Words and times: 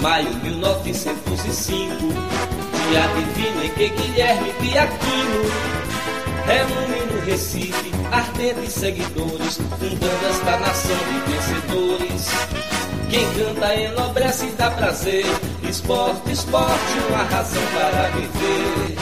maio 0.00 0.34
1905, 0.42 1.84
dia 2.88 3.06
divino 3.16 3.64
em 3.64 3.70
que 3.74 3.88
Guilherme 3.88 4.52
Piaquino 4.54 5.42
reúne 6.46 7.12
no 7.12 7.20
Recife 7.26 7.90
ardentes 8.10 8.72
seguidores, 8.72 9.58
fundando 9.58 10.26
esta 10.28 10.58
nação 10.58 10.96
de 10.96 11.32
vencedores. 11.32 12.28
Quem 13.10 13.26
canta 13.34 13.74
enobrece 13.74 14.46
e 14.46 14.50
dá 14.52 14.70
prazer, 14.70 15.24
esporte, 15.68 16.32
esporte, 16.32 16.98
uma 17.08 17.22
razão 17.24 17.62
para 17.74 18.08
viver. 18.10 18.96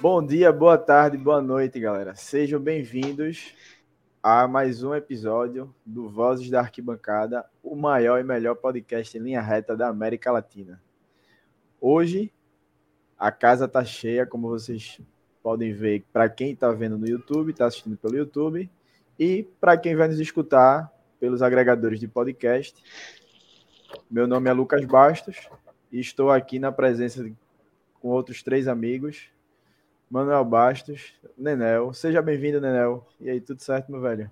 Bom 0.00 0.24
dia, 0.24 0.50
boa 0.50 0.78
tarde, 0.78 1.16
boa 1.16 1.42
noite, 1.42 1.78
galera. 1.78 2.14
Sejam 2.14 2.58
bem-vindos 2.58 3.52
a 4.22 4.46
mais 4.46 4.84
um 4.84 4.94
episódio 4.94 5.74
do 5.84 6.08
Vozes 6.08 6.48
da 6.48 6.60
Arquibancada, 6.60 7.44
o 7.60 7.74
maior 7.74 8.20
e 8.20 8.22
melhor 8.22 8.54
podcast 8.54 9.18
em 9.18 9.20
linha 9.20 9.40
reta 9.40 9.76
da 9.76 9.88
América 9.88 10.30
Latina. 10.30 10.80
Hoje 11.80 12.32
a 13.18 13.32
casa 13.32 13.66
tá 13.66 13.84
cheia, 13.84 14.24
como 14.24 14.48
vocês 14.48 15.00
podem 15.42 15.72
ver, 15.72 16.04
para 16.12 16.28
quem 16.28 16.52
está 16.52 16.70
vendo 16.70 16.96
no 16.96 17.08
YouTube, 17.08 17.50
está 17.50 17.66
assistindo 17.66 17.96
pelo 17.96 18.16
YouTube, 18.16 18.70
e 19.18 19.42
para 19.60 19.76
quem 19.76 19.96
vai 19.96 20.06
nos 20.06 20.20
escutar 20.20 20.88
pelos 21.18 21.42
agregadores 21.42 21.98
de 21.98 22.06
podcast. 22.06 22.80
Meu 24.08 24.28
nome 24.28 24.48
é 24.48 24.52
Lucas 24.52 24.84
Bastos 24.84 25.48
e 25.90 25.98
estou 25.98 26.30
aqui 26.30 26.60
na 26.60 26.70
presença 26.70 27.24
de, 27.24 27.34
com 28.00 28.10
outros 28.10 28.40
três 28.40 28.68
amigos. 28.68 29.31
Manuel 30.12 30.44
Bastos, 30.44 31.14
Nenel. 31.38 31.94
Seja 31.94 32.20
bem-vindo, 32.20 32.60
Nenel. 32.60 33.08
E 33.18 33.30
aí, 33.30 33.40
tudo 33.40 33.62
certo, 33.62 33.90
meu 33.90 33.98
velho? 33.98 34.30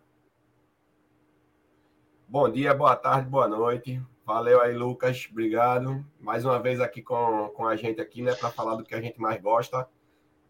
Bom 2.28 2.50
dia, 2.50 2.74
boa 2.74 2.94
tarde, 2.94 3.30
boa 3.30 3.48
noite. 3.48 3.98
Valeu 4.26 4.60
aí, 4.60 4.76
Lucas. 4.76 5.26
Obrigado. 5.30 6.04
Mais 6.20 6.44
uma 6.44 6.60
vez 6.60 6.82
aqui 6.82 7.00
com, 7.00 7.50
com 7.56 7.66
a 7.66 7.76
gente 7.76 7.98
aqui, 7.98 8.20
né, 8.20 8.34
para 8.34 8.50
falar 8.50 8.74
do 8.74 8.84
que 8.84 8.94
a 8.94 9.00
gente 9.00 9.18
mais 9.18 9.40
gosta, 9.40 9.88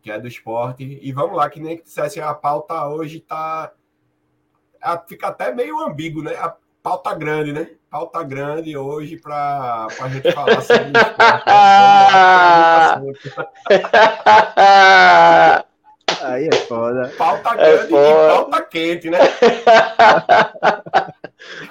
que 0.02 0.10
é 0.10 0.18
do 0.18 0.26
esporte. 0.26 0.98
E 1.00 1.12
vamos 1.12 1.36
lá, 1.36 1.48
que 1.48 1.60
nem 1.60 1.76
que 1.76 1.84
dissesse, 1.84 2.20
a 2.20 2.34
pauta 2.34 2.88
hoje 2.88 3.20
tá. 3.20 3.72
Fica 5.06 5.28
até 5.28 5.54
meio 5.54 5.78
ambíguo, 5.78 6.24
né? 6.24 6.34
A 6.34 6.56
pauta 6.82 7.14
grande, 7.14 7.52
né? 7.52 7.76
Pauta 7.90 8.22
grande 8.22 8.76
hoje 8.76 9.16
para 9.16 9.88
a 10.00 10.08
gente 10.08 10.30
falar 10.30 10.60
sobre 10.60 10.84
o 10.84 10.92
esporte. 13.10 13.34
Aí 16.22 16.46
é 16.46 16.52
foda. 16.68 17.12
Pauta 17.18 17.50
é 17.50 17.56
grande 17.56 17.72
é 17.72 17.78
foda. 17.88 17.98
e 17.98 18.28
pauta 18.28 18.62
quente, 18.62 19.10
né? 19.10 19.18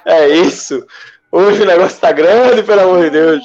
É 0.03 0.27
isso. 0.27 0.85
Hoje 1.31 1.61
o 1.61 1.65
negócio 1.65 2.01
tá 2.01 2.11
grande, 2.11 2.63
pelo 2.63 2.81
amor 2.81 3.03
de 3.03 3.11
Deus. 3.11 3.41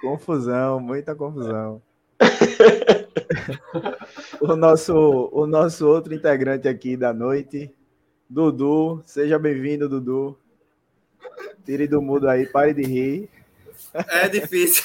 Confusão, 0.00 0.78
muita 0.78 1.12
confusão. 1.14 1.82
o, 4.40 4.54
nosso, 4.54 5.28
o 5.32 5.44
nosso 5.44 5.88
outro 5.88 6.14
integrante 6.14 6.68
aqui 6.68 6.96
da 6.96 7.12
noite, 7.12 7.74
Dudu. 8.30 9.02
Seja 9.04 9.40
bem-vindo, 9.40 9.88
Dudu. 9.88 10.38
Tire 11.64 11.86
do 11.86 12.00
mudo 12.00 12.28
aí, 12.28 12.46
pare 12.46 12.74
de 12.74 12.82
rir. 12.82 13.28
É 13.92 14.28
difícil. 14.28 14.84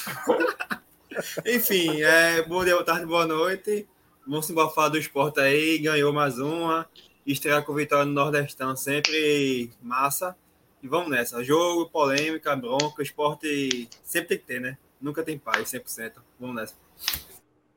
Enfim, 1.45 2.01
é, 2.01 2.41
bom 2.43 2.63
dia, 2.63 2.73
boa 2.73 2.85
tarde, 2.85 3.05
boa 3.05 3.25
noite. 3.25 3.87
Vamos 4.25 4.49
embora 4.49 4.69
falar 4.69 4.89
do 4.89 4.97
esporte 4.97 5.39
aí. 5.39 5.77
Ganhou 5.79 6.13
mais 6.13 6.39
uma. 6.39 6.89
Estrear 7.25 7.63
com 7.63 7.73
vitória 7.73 8.05
no 8.05 8.13
Nordestão, 8.13 8.75
sempre 8.75 9.69
massa. 9.81 10.35
E 10.81 10.87
vamos 10.87 11.09
nessa. 11.09 11.43
Jogo, 11.43 11.89
polêmica, 11.89 12.55
bronca, 12.55 13.03
esporte 13.03 13.89
sempre 14.03 14.29
tem 14.29 14.37
que 14.37 14.45
ter, 14.45 14.61
né? 14.61 14.77
Nunca 15.01 15.23
tem 15.23 15.37
paz, 15.37 15.69
100%. 15.71 16.13
Vamos 16.39 16.55
nessa. 16.55 16.75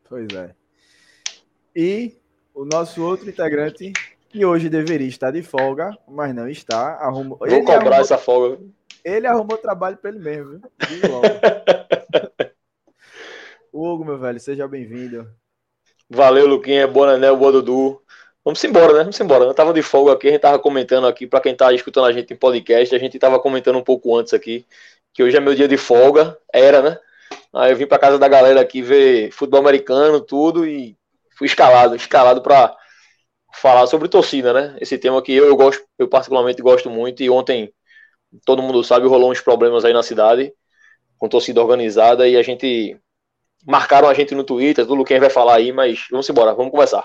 Pois 0.08 0.28
é. 0.34 0.54
E 1.74 2.12
o 2.54 2.64
nosso 2.64 3.02
outro 3.02 3.28
integrante, 3.28 3.92
que 4.34 4.44
hoje 4.44 4.68
deveria 4.68 5.06
estar 5.06 5.30
de 5.30 5.44
folga, 5.44 5.96
mas 6.08 6.34
não 6.34 6.48
está. 6.48 6.96
Arrumou... 6.96 7.38
Vou 7.38 7.46
ele 7.46 7.60
cobrar 7.60 7.76
arrumou... 7.76 8.00
essa 8.00 8.18
folga. 8.18 8.58
Ele 9.04 9.28
arrumou 9.28 9.56
trabalho 9.56 9.96
para 9.96 10.10
ele 10.10 10.18
mesmo, 10.18 10.50
viu? 10.50 10.60
Hugo, 13.72 14.04
meu 14.04 14.18
velho, 14.18 14.40
seja 14.40 14.66
bem-vindo. 14.66 15.30
Valeu, 16.10 16.48
Luquinha. 16.48 16.88
Boa, 16.88 17.12
Nanel, 17.12 17.36
boa, 17.36 17.52
Dudu. 17.52 18.02
Vamos 18.44 18.64
embora, 18.64 18.92
né? 18.92 18.98
Vamos 19.00 19.20
embora. 19.20 19.44
Eu 19.44 19.54
tava 19.54 19.72
de 19.72 19.82
folga 19.82 20.14
aqui, 20.14 20.26
a 20.26 20.32
gente 20.32 20.40
tava 20.40 20.58
comentando 20.58 21.06
aqui, 21.06 21.28
para 21.28 21.40
quem 21.40 21.54
tá 21.54 21.72
escutando 21.72 22.06
a 22.06 22.12
gente 22.12 22.34
em 22.34 22.36
podcast, 22.36 22.92
a 22.92 22.98
gente 22.98 23.16
tava 23.20 23.38
comentando 23.38 23.78
um 23.78 23.84
pouco 23.84 24.16
antes 24.16 24.34
aqui, 24.34 24.66
que 25.12 25.22
hoje 25.22 25.36
é 25.36 25.40
meu 25.40 25.54
dia 25.54 25.68
de 25.68 25.76
folga, 25.76 26.36
era, 26.52 26.82
né? 26.82 26.98
Aí 27.54 27.70
eu 27.70 27.76
vim 27.76 27.86
para 27.86 28.00
casa 28.00 28.18
da 28.18 28.26
galera 28.26 28.60
aqui 28.60 28.82
ver 28.82 29.30
futebol 29.30 29.60
americano, 29.60 30.20
tudo, 30.20 30.66
e 30.66 30.96
fui 31.38 31.46
escalado, 31.46 31.94
escalado 31.94 32.42
para 32.42 32.76
falar 33.54 33.86
sobre 33.86 34.08
torcida, 34.08 34.52
né? 34.52 34.76
Esse 34.80 34.98
tema 34.98 35.22
que 35.22 35.32
eu, 35.32 35.46
eu 35.46 35.56
gosto, 35.56 35.84
eu 35.98 36.08
particularmente 36.08 36.60
gosto 36.62 36.90
muito, 36.90 37.22
e 37.22 37.30
ontem, 37.30 37.72
todo 38.44 38.62
mundo 38.62 38.82
sabe, 38.84 39.06
rolou 39.06 39.30
uns 39.30 39.40
problemas 39.40 39.84
aí 39.84 39.92
na 39.92 40.02
cidade, 40.02 40.52
com 41.18 41.28
torcida 41.28 41.60
organizada, 41.60 42.28
e 42.28 42.36
a 42.36 42.42
gente 42.42 42.98
marcaram 43.66 44.08
a 44.08 44.14
gente 44.14 44.34
no 44.34 44.44
Twitter, 44.44 44.86
tudo 44.86 45.04
quem 45.04 45.20
vai 45.20 45.30
falar 45.30 45.56
aí, 45.56 45.72
mas 45.72 46.06
vamos 46.10 46.28
embora, 46.28 46.54
vamos 46.54 46.70
conversar. 46.70 47.04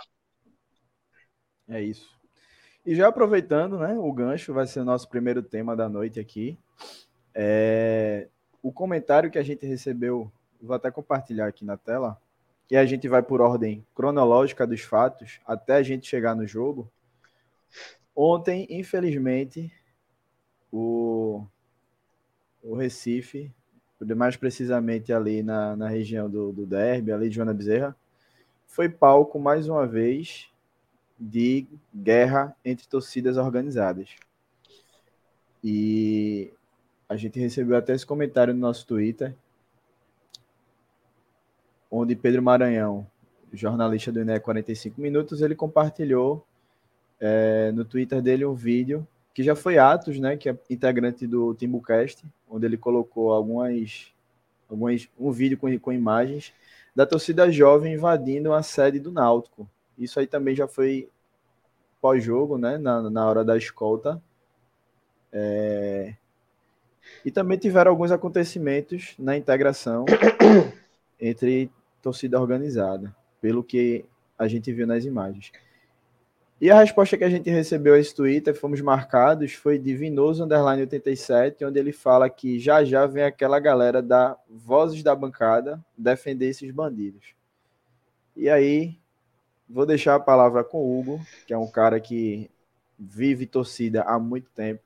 É 1.68 1.82
isso. 1.82 2.10
E 2.86 2.96
já 2.96 3.08
aproveitando, 3.08 3.78
né, 3.78 3.96
o 3.98 4.12
gancho 4.12 4.54
vai 4.54 4.66
ser 4.66 4.80
o 4.80 4.86
nosso 4.86 5.08
primeiro 5.08 5.44
tema 5.44 5.76
da 5.76 5.88
noite 5.88 6.20
aqui. 6.20 6.58
É, 7.34 8.28
o 8.62 8.72
comentário 8.72 9.30
que 9.30 9.38
a 9.38 9.44
gente 9.44 9.66
recebeu, 9.66 10.32
vou 10.62 10.76
até 10.76 10.90
compartilhar 10.90 11.48
aqui 11.48 11.64
na 11.64 11.78
tela, 11.78 12.20
e 12.70 12.78
a 12.78 12.86
gente 12.86 13.08
vai 13.08 13.24
por 13.24 13.42
ordem 13.42 13.86
cronológica 13.96 14.66
dos 14.68 14.82
fatos 14.82 15.40
até 15.46 15.76
a 15.76 15.84
gente 15.84 16.08
chegar 16.08 16.36
no 16.36 16.46
jogo. 16.46 16.90
Ontem, 18.16 18.68
infelizmente, 18.70 19.72
o, 20.72 21.46
o 22.62 22.76
Recife, 22.76 23.52
mais 24.16 24.36
precisamente 24.36 25.12
ali 25.12 25.42
na, 25.42 25.76
na 25.76 25.88
região 25.88 26.30
do, 26.30 26.52
do 26.52 26.66
Derby, 26.66 27.12
ali 27.12 27.30
de 27.30 27.36
Joana 27.36 27.54
Bezerra, 27.54 27.96
foi 28.68 28.88
palco 28.88 29.40
mais 29.40 29.68
uma 29.68 29.88
vez 29.88 30.50
de 31.20 31.68
guerra 31.94 32.56
entre 32.64 32.88
torcidas 32.88 33.36
organizadas. 33.36 34.16
E 35.64 36.54
a 37.10 37.18
gente 37.18 37.40
recebeu 37.40 37.76
até 37.76 37.94
esse 37.94 38.06
comentário 38.06 38.54
no 38.54 38.60
nosso 38.60 38.86
Twitter, 38.86 39.36
onde 41.90 42.16
Pedro 42.16 42.42
Maranhão, 42.42 43.06
jornalista 43.52 44.12
do 44.12 44.22
INE 44.22 44.40
45 44.40 45.02
Minutos, 45.02 45.42
ele 45.42 45.56
compartilhou 45.56 46.46
é, 47.20 47.72
no 47.74 47.84
Twitter 47.84 48.22
dele 48.22 48.46
um 48.46 48.54
vídeo 48.54 49.08
que 49.34 49.44
já 49.44 49.56
foi 49.56 49.78
Atos, 49.78 50.20
né, 50.20 50.36
que 50.36 50.50
é 50.50 50.58
integrante 50.70 51.26
do 51.26 51.54
Timbucast, 51.54 52.26
onde 52.50 52.66
ele 52.66 52.78
colocou 52.78 53.32
algumas, 53.32 54.12
algumas 54.70 55.08
um 55.18 55.32
vídeo 55.32 55.58
com, 55.58 55.80
com 55.80 55.94
imagens 55.94 56.54
da 56.96 57.06
torcida 57.06 57.50
jovem 57.52 57.94
invadindo 57.94 58.54
a 58.54 58.62
sede 58.62 59.00
do 59.00 59.12
Náutico. 59.12 59.70
Isso 59.98 60.20
aí 60.20 60.28
também 60.28 60.56
já 60.56 60.68
foi 60.68 61.10
pós-jogo, 62.02 62.58
né? 62.58 62.78
Na, 62.78 63.10
na 63.10 63.26
hora 63.28 63.46
da 63.46 63.58
escolta. 63.58 64.22
É... 65.32 66.16
E 67.24 67.32
também 67.32 67.58
tiveram 67.58 67.92
alguns 67.92 68.12
acontecimentos 68.12 69.14
na 69.18 69.38
integração 69.38 70.06
entre 71.20 71.72
torcida 72.02 72.40
organizada, 72.40 73.16
pelo 73.42 73.64
que 73.64 74.06
a 74.38 74.48
gente 74.48 74.72
viu 74.72 74.88
nas 74.88 75.06
imagens. 75.06 75.52
E 76.62 76.70
a 76.70 76.80
resposta 76.80 77.18
que 77.18 77.24
a 77.24 77.30
gente 77.30 77.50
recebeu 77.50 77.94
a 77.94 78.00
esse 78.00 78.14
Twitter, 78.14 78.54
fomos 78.54 78.82
marcados, 78.82 79.54
foi 79.54 79.80
de 79.80 79.96
Vinoso 79.96 80.44
Underline 80.44 80.82
87, 80.82 81.64
onde 81.64 81.80
ele 81.80 81.94
fala 81.94 82.30
que 82.30 82.60
já 82.60 82.84
já 82.84 83.06
vem 83.06 83.24
aquela 83.24 83.60
galera 83.60 84.02
da 84.02 84.38
Vozes 84.50 85.02
da 85.02 85.16
Bancada 85.16 85.84
defender 85.98 86.50
esses 86.50 86.70
bandidos. 86.72 87.34
E 88.36 88.50
aí 88.50 89.00
Vou 89.72 89.86
deixar 89.86 90.16
a 90.16 90.20
palavra 90.20 90.64
com 90.64 90.80
o 90.80 91.00
Hugo, 91.00 91.22
que 91.46 91.54
é 91.54 91.58
um 91.58 91.70
cara 91.70 92.00
que 92.00 92.50
vive 92.98 93.46
torcida 93.46 94.02
há 94.02 94.18
muito 94.18 94.50
tempo, 94.50 94.82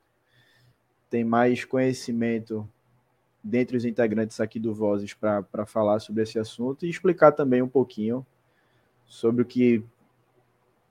tem 1.08 1.24
mais 1.24 1.64
conhecimento 1.64 2.68
dentre 3.44 3.76
os 3.76 3.84
integrantes 3.84 4.40
aqui 4.40 4.58
do 4.58 4.72
Vozes 4.72 5.12
para 5.12 5.66
falar 5.66 6.00
sobre 6.00 6.22
esse 6.22 6.38
assunto 6.38 6.86
e 6.86 6.88
explicar 6.88 7.32
também 7.32 7.60
um 7.60 7.68
pouquinho 7.68 8.26
sobre 9.06 9.42
o 9.42 9.44
que 9.44 9.84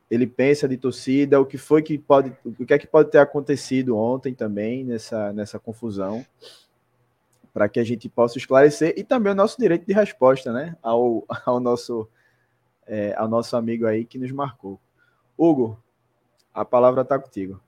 ele 0.09 0.27
pensa 0.27 0.67
de 0.67 0.77
torcida, 0.77 1.41
o 1.41 1.45
que 1.45 1.57
foi 1.57 1.81
que 1.81 1.97
pode, 1.97 2.31
o 2.45 2.63
que 2.63 2.73
é 2.73 2.77
que 2.77 2.85
pode 2.85 3.09
ter 3.09 3.17
acontecido 3.17 3.97
ontem 3.97 4.35
também 4.35 4.83
nessa, 4.83 5.33
nessa 5.33 5.57
confusão, 5.57 6.23
para 7.51 7.67
que 7.67 7.79
a 7.79 7.83
gente 7.83 8.07
possa 8.07 8.37
esclarecer 8.37 8.93
e 8.95 9.03
também 9.03 9.31
o 9.31 9.35
nosso 9.35 9.59
direito 9.59 9.87
de 9.87 9.93
resposta, 9.93 10.53
né, 10.53 10.77
ao, 10.83 11.25
ao 11.45 11.59
nosso 11.59 12.07
é, 12.85 13.13
ao 13.17 13.27
nosso 13.27 13.55
amigo 13.55 13.87
aí 13.87 14.05
que 14.05 14.19
nos 14.19 14.31
marcou. 14.31 14.79
Hugo, 15.37 15.81
a 16.53 16.63
palavra 16.63 17.01
está 17.01 17.17
contigo. 17.17 17.59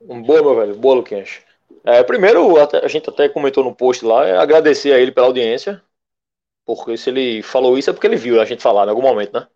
Boa, 0.00 0.42
meu 0.42 0.56
velho. 0.56 0.76
Boa, 0.76 0.96
Luquinhas. 0.96 1.40
É, 1.84 2.02
primeiro, 2.02 2.56
a 2.58 2.88
gente 2.88 3.08
até 3.08 3.28
comentou 3.28 3.64
no 3.64 3.74
post 3.74 4.04
lá, 4.04 4.26
é 4.26 4.36
agradecer 4.36 4.92
a 4.92 4.98
ele 4.98 5.12
pela 5.12 5.26
audiência. 5.26 5.82
Porque 6.66 6.96
se 6.96 7.10
ele 7.10 7.42
falou 7.42 7.78
isso 7.78 7.90
é 7.90 7.92
porque 7.92 8.06
ele 8.06 8.16
viu 8.16 8.40
a 8.40 8.44
gente 8.44 8.62
falar 8.62 8.86
em 8.86 8.90
algum 8.90 9.02
momento, 9.02 9.34
né? 9.34 9.48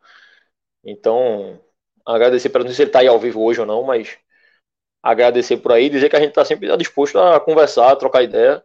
Então, 0.84 1.60
agradecer 2.06 2.50
para 2.50 2.62
não 2.62 2.68
sei 2.68 2.76
se 2.76 2.82
ele 2.82 2.90
está 2.90 3.00
aí 3.00 3.08
ao 3.08 3.18
vivo 3.20 3.42
hoje 3.42 3.60
ou 3.60 3.66
não, 3.66 3.82
mas 3.84 4.18
agradecer 5.02 5.58
por 5.58 5.72
aí, 5.72 5.90
dizer 5.90 6.08
que 6.10 6.16
a 6.16 6.20
gente 6.20 6.30
está 6.30 6.44
sempre 6.44 6.74
disposto 6.76 7.18
a 7.18 7.40
conversar, 7.40 7.92
a 7.92 7.96
trocar 7.96 8.22
ideia 8.24 8.64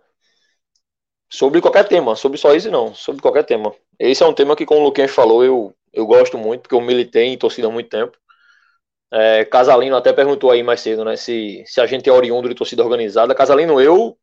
sobre 1.29 1.61
qualquer 1.61 1.87
tema, 1.87 2.15
sobre 2.15 2.37
só 2.37 2.53
isso 2.55 2.71
não, 2.71 2.93
sobre 2.93 3.21
qualquer 3.21 3.43
tema. 3.45 3.73
Esse 3.97 4.23
é 4.23 4.25
um 4.25 4.33
tema 4.33 4.55
que, 4.55 4.65
como 4.65 4.81
o 4.81 4.83
Luquinhas 4.85 5.11
falou, 5.11 5.43
eu, 5.43 5.75
eu 5.93 6.05
gosto 6.05 6.37
muito, 6.37 6.61
porque 6.61 6.75
eu 6.75 6.81
militei 6.81 7.25
em 7.27 7.37
torcida 7.37 7.67
há 7.67 7.71
muito 7.71 7.89
tempo. 7.89 8.17
É, 9.11 9.43
Casalino 9.45 9.95
até 9.95 10.13
perguntou 10.13 10.51
aí 10.51 10.61
mais 10.61 10.81
cedo, 10.81 11.03
né, 11.03 11.15
se, 11.15 11.63
se 11.65 11.81
a 11.81 11.85
gente 11.87 12.07
é 12.09 12.13
oriundo 12.13 12.47
de 12.47 12.55
torcida 12.55 12.83
organizada. 12.83 13.35
Casalino, 13.35 13.81
eu. 13.81 14.17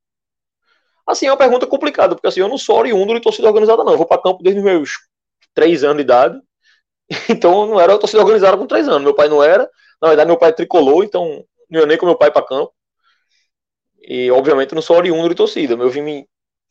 Assim, 1.06 1.27
é 1.27 1.31
uma 1.31 1.37
pergunta 1.37 1.67
complicada, 1.67 2.15
porque 2.15 2.27
assim, 2.27 2.41
eu 2.41 2.49
não 2.49 2.59
sou 2.59 2.79
oriundo 2.79 3.15
de 3.15 3.21
torcida 3.21 3.49
organizada, 3.49 3.85
não. 3.85 3.93
Eu 3.93 3.99
vou 3.99 4.06
para 4.06 4.23
campo 4.23 4.43
desde 4.43 4.61
meus 4.61 4.91
três 5.55 5.85
anos 5.85 5.97
de 5.99 6.03
idade. 6.03 6.38
Então, 7.31 7.62
eu 7.62 7.69
não 7.69 7.81
era 7.81 7.99
torcida 7.99 8.21
organizada 8.23 8.56
com 8.56 8.67
três 8.67 8.88
anos. 8.88 9.03
Meu 9.03 9.15
pai 9.15 9.29
não 9.29 9.43
era. 9.43 9.69
Na 10.03 10.09
verdade, 10.09 10.29
meu 10.29 10.38
pai 10.38 10.53
tricolou, 10.53 11.05
então 11.05 11.44
não 11.71 11.81
ia 11.81 11.87
nem 11.87 11.97
com 11.99 12.06
meu 12.06 12.17
pai 12.19 12.31
para 12.33 12.44
campo. 12.44 12.73
E, 14.03 14.31
obviamente, 14.31 14.71
eu 14.73 14.77
não 14.77 14.83
sou 14.83 14.97
oriundo 14.97 15.29
de 15.29 15.35
torcida. 15.35 15.75
Eu 15.75 15.91
vim 15.91 16.27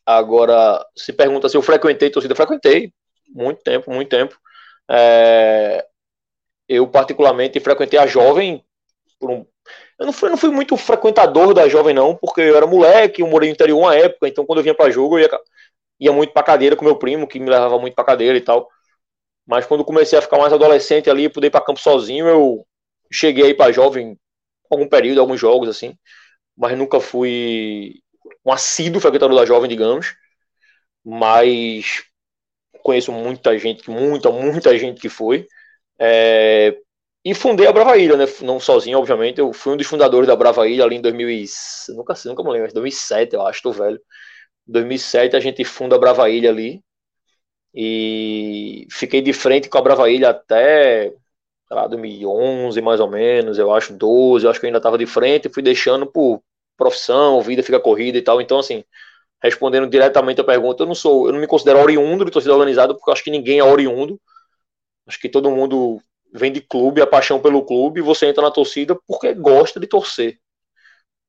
Agora, 0.06 0.86
se 0.96 1.12
pergunta 1.12 1.50
se 1.50 1.58
eu 1.58 1.64
frequentei 1.64 2.12
torcida, 2.12 2.36
frequentei 2.36 2.94
muito 3.28 3.64
tempo, 3.64 3.92
muito 3.92 4.10
tempo. 4.10 4.38
É, 4.90 5.84
eu, 6.68 6.88
particularmente, 6.88 7.60
frequentei 7.60 8.00
a 8.00 8.08
jovem 8.08 8.64
por 9.20 9.32
um. 9.32 9.46
Eu 10.00 10.06
não 10.08 10.14
fui, 10.14 10.30
não 10.30 10.38
fui 10.38 10.50
muito 10.52 10.78
frequentador 10.78 11.54
da 11.54 11.68
jovem, 11.68 11.94
não, 11.96 12.16
porque 12.16 12.42
eu 12.42 12.58
era 12.58 12.68
moleque, 12.68 13.22
eu 13.22 13.28
morei 13.28 13.50
no 13.50 13.54
interior 13.56 13.80
uma 13.80 13.96
época, 13.96 14.28
então 14.28 14.46
quando 14.46 14.60
eu 14.60 14.64
vinha 14.64 14.76
para 14.76 14.92
jogo, 14.92 15.18
eu 15.20 15.24
ia, 15.24 15.40
ia 16.00 16.14
muito 16.14 16.34
para 16.34 16.44
cadeira 16.44 16.76
com 16.76 16.86
meu 16.86 16.98
primo, 16.98 17.28
que 17.28 17.40
me 17.40 17.50
levava 17.50 17.80
muito 17.80 17.96
para 17.96 18.06
cadeira 18.06 18.38
e 18.38 18.42
tal. 18.42 18.70
Mas 19.46 19.66
quando 19.66 19.86
comecei 19.86 20.18
a 20.18 20.22
ficar 20.22 20.38
mais 20.38 20.54
adolescente 20.54 21.10
ali, 21.10 21.30
poder 21.30 21.48
ir 21.48 21.52
para 21.52 21.62
campo 21.66 21.80
sozinho, 21.80 22.28
eu 22.28 22.66
cheguei 23.12 23.46
aí 23.46 23.54
para 23.54 23.72
jovem 23.72 24.18
algum 24.72 24.88
período, 24.88 25.22
alguns 25.22 25.40
jogos 25.40 25.70
assim, 25.70 25.98
mas 26.58 26.78
nunca 26.78 27.00
fui 27.00 28.02
um 28.46 28.52
assíduo 28.52 29.02
frequentador 29.02 29.38
da 29.38 29.46
jovem, 29.46 29.70
digamos. 29.70 30.16
Mas 31.04 32.04
conheço 32.84 33.12
muita 33.12 33.58
gente, 33.58 33.90
muita, 33.90 34.32
muita 34.32 34.78
gente 34.78 35.02
que 35.02 35.10
foi. 35.10 35.48
É, 36.00 36.78
e 37.24 37.34
fundei 37.34 37.68
a 37.68 37.72
Brava 37.72 37.98
Ilha, 37.98 38.18
né? 38.18 38.26
Não 38.42 38.60
sozinho, 38.60 39.00
obviamente. 39.00 39.40
Eu 39.40 39.52
fui 39.54 39.74
um 39.74 39.78
dos 39.78 39.88
fundadores 39.88 40.28
da 40.28 40.36
Brava 40.36 40.68
Ilha 40.68 40.84
ali 40.84 40.98
em 40.98 41.02
2000. 41.02 41.46
Nunca, 41.90 42.14
nunca 42.26 42.44
me 42.44 42.52
lembro, 42.52 42.74
2007, 42.74 43.34
eu 43.36 43.42
acho, 43.46 43.62
tô 43.64 43.72
velho. 43.72 44.00
Em 44.68 44.72
2007 44.72 45.36
a 45.36 45.40
gente 45.40 45.64
funda 45.66 45.96
a 45.96 46.00
Brava 46.00 46.30
Ilha 46.30 46.50
ali. 46.50 46.84
E 47.74 48.88
fiquei 48.92 49.22
de 49.22 49.34
frente 49.34 49.70
com 49.70 49.78
a 49.78 49.82
Brava 49.82 50.10
Ilha 50.10 50.30
até, 50.30 51.14
lá, 51.72 51.88
2011 51.88 52.82
mais 52.82 53.00
ou 53.00 53.10
menos, 53.10 53.58
eu 53.60 53.74
acho, 53.74 53.94
12, 53.94 54.46
eu 54.46 54.52
acho 54.52 54.60
que 54.60 54.66
eu 54.66 54.70
ainda 54.70 54.80
estava 54.80 54.98
de 54.98 55.06
frente. 55.06 55.50
Fui 55.50 55.64
deixando 55.64 56.06
por 56.08 56.42
profissão, 56.78 57.42
vida 57.42 57.64
fica 57.64 57.80
corrida 57.80 58.18
e 58.18 58.22
tal. 58.22 58.42
Então, 58.42 58.60
assim, 58.60 58.84
respondendo 59.44 59.88
diretamente 59.90 60.42
a 60.42 60.44
pergunta, 60.44 60.84
eu 60.84 60.88
não 60.88 60.96
sou, 60.96 61.28
eu 61.28 61.34
não 61.34 61.40
me 61.40 61.48
considero 61.48 61.80
oriundo 61.80 62.26
de 62.26 62.32
torcida 62.32 62.54
organizada, 62.54 62.94
porque 62.94 63.10
eu 63.10 63.14
acho 63.14 63.24
que 63.24 63.32
ninguém 63.32 63.60
é 63.60 63.64
oriundo. 63.64 64.20
Acho 65.08 65.20
que 65.20 65.30
todo 65.30 65.52
mundo 65.52 66.02
vem 66.34 66.52
de 66.52 66.62
clube, 66.62 67.02
a 67.02 67.08
paixão 67.08 67.42
pelo 67.42 67.66
clube, 67.66 68.00
e 68.00 68.04
você 68.04 68.28
entra 68.28 68.44
na 68.44 68.52
torcida 68.52 68.98
porque 69.08 69.34
gosta 69.34 69.80
de 69.80 69.88
torcer. 69.88 70.40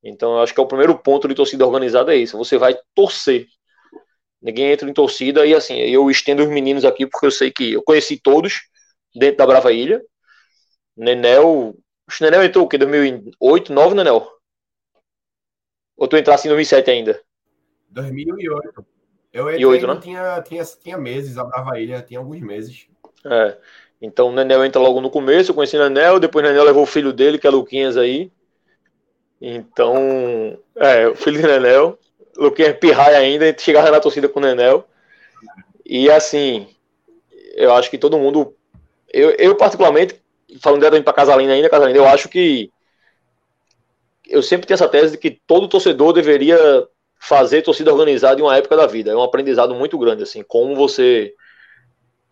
Então, 0.03 0.35
eu 0.35 0.43
acho 0.43 0.55
que 0.55 0.61
é 0.61 0.63
o 0.63 0.69
primeiro 0.69 0.97
ponto 0.99 1.27
de 1.27 1.35
torcida 1.35 1.67
organizada 1.67 2.15
é 2.15 2.19
isso. 2.19 2.39
Você 2.39 2.57
vai 2.57 2.77
torcer. 2.95 3.47
Ninguém 4.41 4.71
entra 4.71 4.89
em 4.89 4.93
torcida 4.93 5.45
e 5.47 5.55
assim, 5.55 5.79
eu 5.79 6.11
estendo 6.11 6.43
os 6.43 6.49
meninos 6.49 6.85
aqui 6.85 7.07
porque 7.07 7.27
eu 7.27 7.31
sei 7.31 7.51
que 7.51 7.73
eu 7.73 7.83
conheci 7.83 8.19
todos 8.19 8.69
dentro 9.15 9.39
da 9.39 9.47
Brava 9.47 9.73
Ilha. 9.73 10.03
Nenel, 10.97 11.49
o 11.49 11.77
Nenel 12.21 12.45
entrou 12.45 12.65
o 12.65 12.69
quê? 12.69 12.79
2008, 12.79 13.35
2009, 13.41 13.95
Nenel? 13.95 14.31
Ou 15.97 16.07
tu 16.07 16.17
entrasse 16.17 16.47
em 16.47 16.51
2007 16.51 16.91
ainda? 16.91 17.21
2008. 17.89 18.87
Eu 19.33 19.51
entrei, 19.51 19.67
8, 19.67 19.87
né? 19.87 20.01
tinha, 20.01 20.43
tinha, 20.43 20.65
tinha 20.65 20.99
meses, 20.99 21.37
a 21.37 21.45
Brava 21.45 21.79
Ilha 21.81 22.01
tinha 22.01 22.21
alguns 22.21 22.41
meses. 22.41 22.89
É. 23.25 23.57
Então 24.01 24.29
o 24.29 24.33
Nenel 24.33 24.65
entra 24.65 24.81
logo 24.81 25.01
no 25.01 25.11
começo, 25.11 25.51
eu 25.51 25.55
conheci 25.55 25.77
o 25.77 25.89
Nenel, 25.89 26.21
depois 26.21 26.45
o 26.45 26.49
Nenel 26.49 26.65
levou 26.65 26.83
o 26.83 26.87
filho 26.87 27.13
dele, 27.13 27.39
que 27.39 27.47
é 27.47 27.51
Luquinhas 27.51 27.97
aí. 27.97 28.31
Então, 29.41 30.59
é, 30.77 31.09
o 31.09 31.15
filho 31.15 31.41
do 31.41 31.47
Nenel. 31.47 31.99
Luquinhas 32.37 32.77
pirraia 32.79 33.19
ainda, 33.19 33.55
chegava 33.59 33.91
na 33.91 34.01
torcida 34.01 34.29
com 34.29 34.41
o 34.41 34.43
Nenel. 34.43 34.87
E 35.85 36.11
assim, 36.11 36.69
eu 37.55 37.73
acho 37.75 37.91
que 37.91 37.99
todo 37.99 38.19
mundo. 38.19 38.55
Eu, 39.13 39.31
eu 39.33 39.55
particularmente, 39.57 40.21
falando 40.61 40.81
diretamente 40.81 41.05
para 41.05 41.15
Casalina 41.15 41.53
ainda, 41.53 41.71
Casalina, 41.71 41.99
eu 41.99 42.07
acho 42.07 42.29
que 42.29 42.71
eu 44.27 44.43
sempre 44.43 44.67
tenho 44.67 44.75
essa 44.75 44.89
tese 44.89 45.13
de 45.13 45.19
que 45.19 45.31
todo 45.47 45.69
torcedor 45.69 46.13
deveria 46.13 46.59
fazer 47.19 47.63
torcida 47.63 47.93
organizada 47.93 48.41
em 48.41 48.43
uma 48.43 48.57
época 48.57 48.77
da 48.77 48.87
vida. 48.87 49.11
É 49.13 49.17
um 49.17 49.23
aprendizado 49.23 49.75
muito 49.75 49.97
grande, 49.99 50.23
assim, 50.23 50.43
como 50.43 50.75
você 50.75 51.33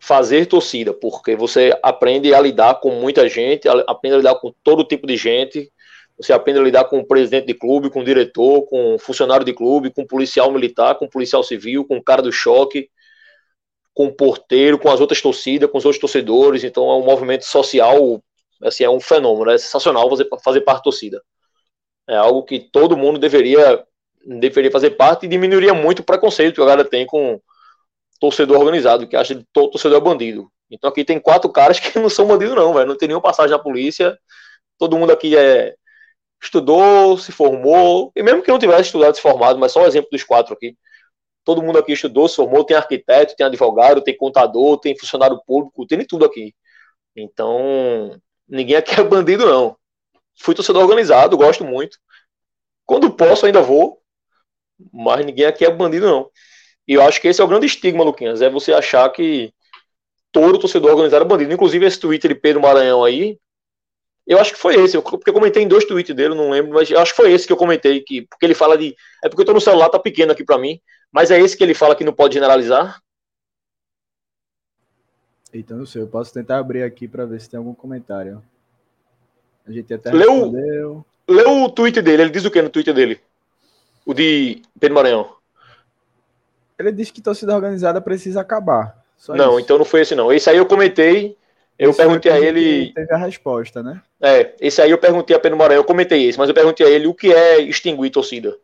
fazer 0.05 0.45
torcida, 0.45 0.93
porque 0.93 1.35
você 1.35 1.75
aprende 1.81 2.31
a 2.31 2.39
lidar 2.39 2.75
com 2.75 2.91
muita 2.91 3.27
gente, 3.27 3.67
aprende 3.87 4.13
a 4.13 4.17
lidar 4.19 4.35
com 4.35 4.53
todo 4.63 4.83
tipo 4.83 5.07
de 5.07 5.17
gente, 5.17 5.71
você 6.15 6.31
aprende 6.31 6.59
a 6.59 6.61
lidar 6.61 6.83
com 6.83 6.99
o 6.99 7.07
presidente 7.07 7.47
de 7.47 7.55
clube, 7.55 7.89
com 7.89 8.01
o 8.01 8.03
diretor, 8.03 8.67
com 8.67 8.93
o 8.93 8.99
funcionário 8.99 9.43
de 9.43 9.51
clube, 9.51 9.89
com 9.89 10.03
o 10.03 10.07
policial 10.07 10.51
militar, 10.51 10.93
com 10.93 11.05
o 11.05 11.09
policial 11.09 11.41
civil, 11.41 11.83
com 11.85 11.97
o 11.97 12.03
cara 12.03 12.21
do 12.21 12.31
choque, 12.31 12.87
com 13.95 14.05
o 14.05 14.13
porteiro, 14.13 14.77
com 14.77 14.91
as 14.91 15.01
outras 15.01 15.19
torcidas, 15.23 15.71
com 15.71 15.79
os 15.79 15.85
outros 15.85 15.99
torcedores. 15.99 16.63
Então 16.63 16.87
é 16.87 16.95
um 16.97 17.03
movimento 17.03 17.43
social, 17.43 18.23
assim, 18.61 18.83
é 18.83 18.89
um 18.89 18.99
fenômeno, 18.99 19.49
é 19.49 19.57
sensacional 19.57 20.07
fazer, 20.07 20.27
fazer 20.43 20.61
parte 20.61 20.81
da 20.81 20.83
torcida. 20.83 21.23
É 22.07 22.15
algo 22.15 22.43
que 22.43 22.59
todo 22.59 22.95
mundo 22.95 23.17
deveria, 23.17 23.83
deveria 24.23 24.69
fazer 24.69 24.91
parte 24.91 25.25
e 25.25 25.29
diminuiria 25.29 25.73
muito 25.73 26.01
o 26.01 26.05
preconceito 26.05 26.53
que 26.53 26.61
a 26.61 26.65
galera 26.65 26.87
tem 26.87 27.07
com 27.07 27.41
torcedor 28.19 28.59
organizado, 28.59 29.07
que 29.07 29.15
acha 29.15 29.35
que 29.35 29.45
todo 29.53 29.71
torcedor 29.71 29.97
é 29.97 30.01
bandido. 30.01 30.51
Então 30.69 30.89
aqui 30.89 31.03
tem 31.05 31.19
quatro 31.19 31.49
caras 31.51 31.79
que 31.79 31.97
não 31.99 32.09
são 32.09 32.27
bandidos, 32.27 32.55
não, 32.55 32.73
velho. 32.73 32.87
Não 32.87 32.97
tem 32.97 33.07
nenhuma 33.07 33.21
passagem 33.21 33.51
na 33.51 33.61
polícia. 33.61 34.17
Todo 34.77 34.97
mundo 34.97 35.11
aqui 35.11 35.37
é 35.37 35.75
estudou, 36.41 37.17
se 37.17 37.31
formou, 37.31 38.11
e 38.15 38.21
mesmo 38.21 38.43
que 38.43 38.51
não 38.51 38.59
tivesse 38.59 38.83
estudado, 38.83 39.15
se 39.15 39.21
formado, 39.21 39.57
mas 39.57 39.71
só 39.71 39.83
o 39.83 39.87
exemplo 39.87 40.09
dos 40.11 40.23
quatro 40.23 40.53
aqui. 40.53 40.77
Todo 41.43 41.61
mundo 41.63 41.79
aqui 41.79 41.93
estudou, 41.93 42.27
se 42.27 42.35
formou, 42.35 42.63
tem 42.63 42.77
arquiteto, 42.77 43.35
tem 43.35 43.45
advogado, 43.45 44.01
tem 44.01 44.15
contador, 44.15 44.79
tem 44.79 44.97
funcionário 44.97 45.41
público, 45.47 45.87
tem 45.87 46.05
tudo 46.05 46.25
aqui. 46.25 46.53
Então, 47.15 48.19
ninguém 48.47 48.75
aqui 48.75 48.99
é 48.99 49.03
bandido, 49.03 49.45
não 49.45 49.77
fui 50.37 50.55
torcedor 50.55 50.83
organizado, 50.83 51.37
gosto 51.37 51.63
muito. 51.63 51.97
Quando 52.85 53.11
posso, 53.11 53.45
ainda 53.45 53.61
vou. 53.61 54.01
Mas 54.91 55.25
ninguém 55.25 55.45
aqui 55.45 55.65
é 55.65 55.71
bandido, 55.71 56.05
não. 56.05 56.29
E 56.87 56.93
eu 56.93 57.01
acho 57.01 57.19
que 57.19 57.27
esse 57.27 57.41
é 57.41 57.43
o 57.43 57.47
grande 57.47 57.65
estigma, 57.65 58.03
Luquinhas. 58.03 58.41
É 58.41 58.49
você 58.49 58.73
achar 58.73 59.09
que 59.09 59.53
todo 60.31 60.59
torcedor 60.59 60.91
organizado 60.91 61.25
é 61.25 61.27
bandido. 61.27 61.53
Inclusive, 61.53 61.85
esse 61.85 61.99
Twitter 61.99 62.33
de 62.33 62.39
Pedro 62.39 62.61
Maranhão 62.61 63.03
aí. 63.03 63.39
Eu 64.27 64.39
acho 64.39 64.53
que 64.53 64.59
foi 64.59 64.75
esse. 64.75 64.99
porque 64.99 65.29
eu 65.29 65.33
comentei 65.33 65.63
em 65.63 65.67
dois 65.67 65.85
tweets 65.85 66.15
dele, 66.15 66.33
não 66.33 66.49
lembro, 66.49 66.73
mas 66.73 66.91
acho 66.91 67.11
que 67.11 67.17
foi 67.17 67.31
esse 67.31 67.45
que 67.45 67.53
eu 67.53 67.57
comentei. 67.57 68.01
Que, 68.01 68.23
porque 68.23 68.45
ele 68.45 68.55
fala 68.55 68.77
de. 68.77 68.95
É 69.23 69.29
porque 69.29 69.41
eu 69.41 69.45
tô 69.45 69.53
no 69.53 69.61
celular, 69.61 69.89
tá 69.89 69.99
pequeno 69.99 70.31
aqui 70.31 70.43
para 70.43 70.57
mim. 70.57 70.79
Mas 71.11 71.31
é 71.31 71.39
esse 71.39 71.55
que 71.55 71.63
ele 71.63 71.73
fala 71.73 71.95
que 71.95 72.03
não 72.03 72.13
pode 72.13 72.33
generalizar. 72.33 72.99
Então, 75.53 75.77
não 75.77 75.85
sei, 75.85 76.01
eu 76.01 76.07
posso 76.07 76.33
tentar 76.33 76.57
abrir 76.57 76.83
aqui 76.83 77.07
para 77.07 77.25
ver 77.25 77.39
se 77.39 77.49
tem 77.49 77.57
algum 77.57 77.73
comentário. 77.73 78.43
A 79.65 79.71
gente 79.71 79.93
até 79.93 80.11
leu, 80.11 81.05
leu 81.27 81.63
o 81.63 81.69
tweet 81.69 82.01
dele, 82.01 82.23
ele 82.23 82.29
diz 82.29 82.43
o 82.43 82.51
que 82.51 82.61
no 82.61 82.69
tweet 82.69 82.91
dele? 82.91 83.21
O 84.05 84.13
de 84.13 84.61
Pedro 84.79 84.95
Maranhão. 84.95 85.34
Ele 86.77 86.91
disse 86.91 87.13
que 87.13 87.21
torcida 87.21 87.55
organizada 87.55 88.01
precisa 88.01 88.41
acabar. 88.41 89.03
não, 89.29 89.51
isso. 89.51 89.59
então 89.61 89.77
não 89.77 89.85
foi 89.85 90.01
esse 90.01 90.15
não. 90.15 90.31
Esse 90.31 90.49
aí 90.49 90.57
eu 90.57 90.65
comentei, 90.65 91.37
eu 91.77 91.89
esse 91.89 91.97
perguntei 91.97 92.31
a 92.31 92.39
ele. 92.39 92.93
Teve 92.93 93.13
a 93.13 93.17
resposta, 93.17 93.81
né? 93.81 94.01
É, 94.21 94.53
esse 94.59 94.81
aí 94.81 94.91
eu 94.91 94.97
perguntei 94.97 95.35
a 95.35 95.39
Pedro 95.39 95.57
Maranhão, 95.57 95.81
eu 95.81 95.85
comentei 95.85 96.27
esse, 96.27 96.37
mas 96.37 96.49
eu 96.49 96.55
perguntei 96.55 96.85
a 96.85 96.89
ele 96.89 97.07
o 97.07 97.13
que 97.13 97.33
é 97.33 97.61
extinguir 97.61 98.09
torcida. 98.09 98.55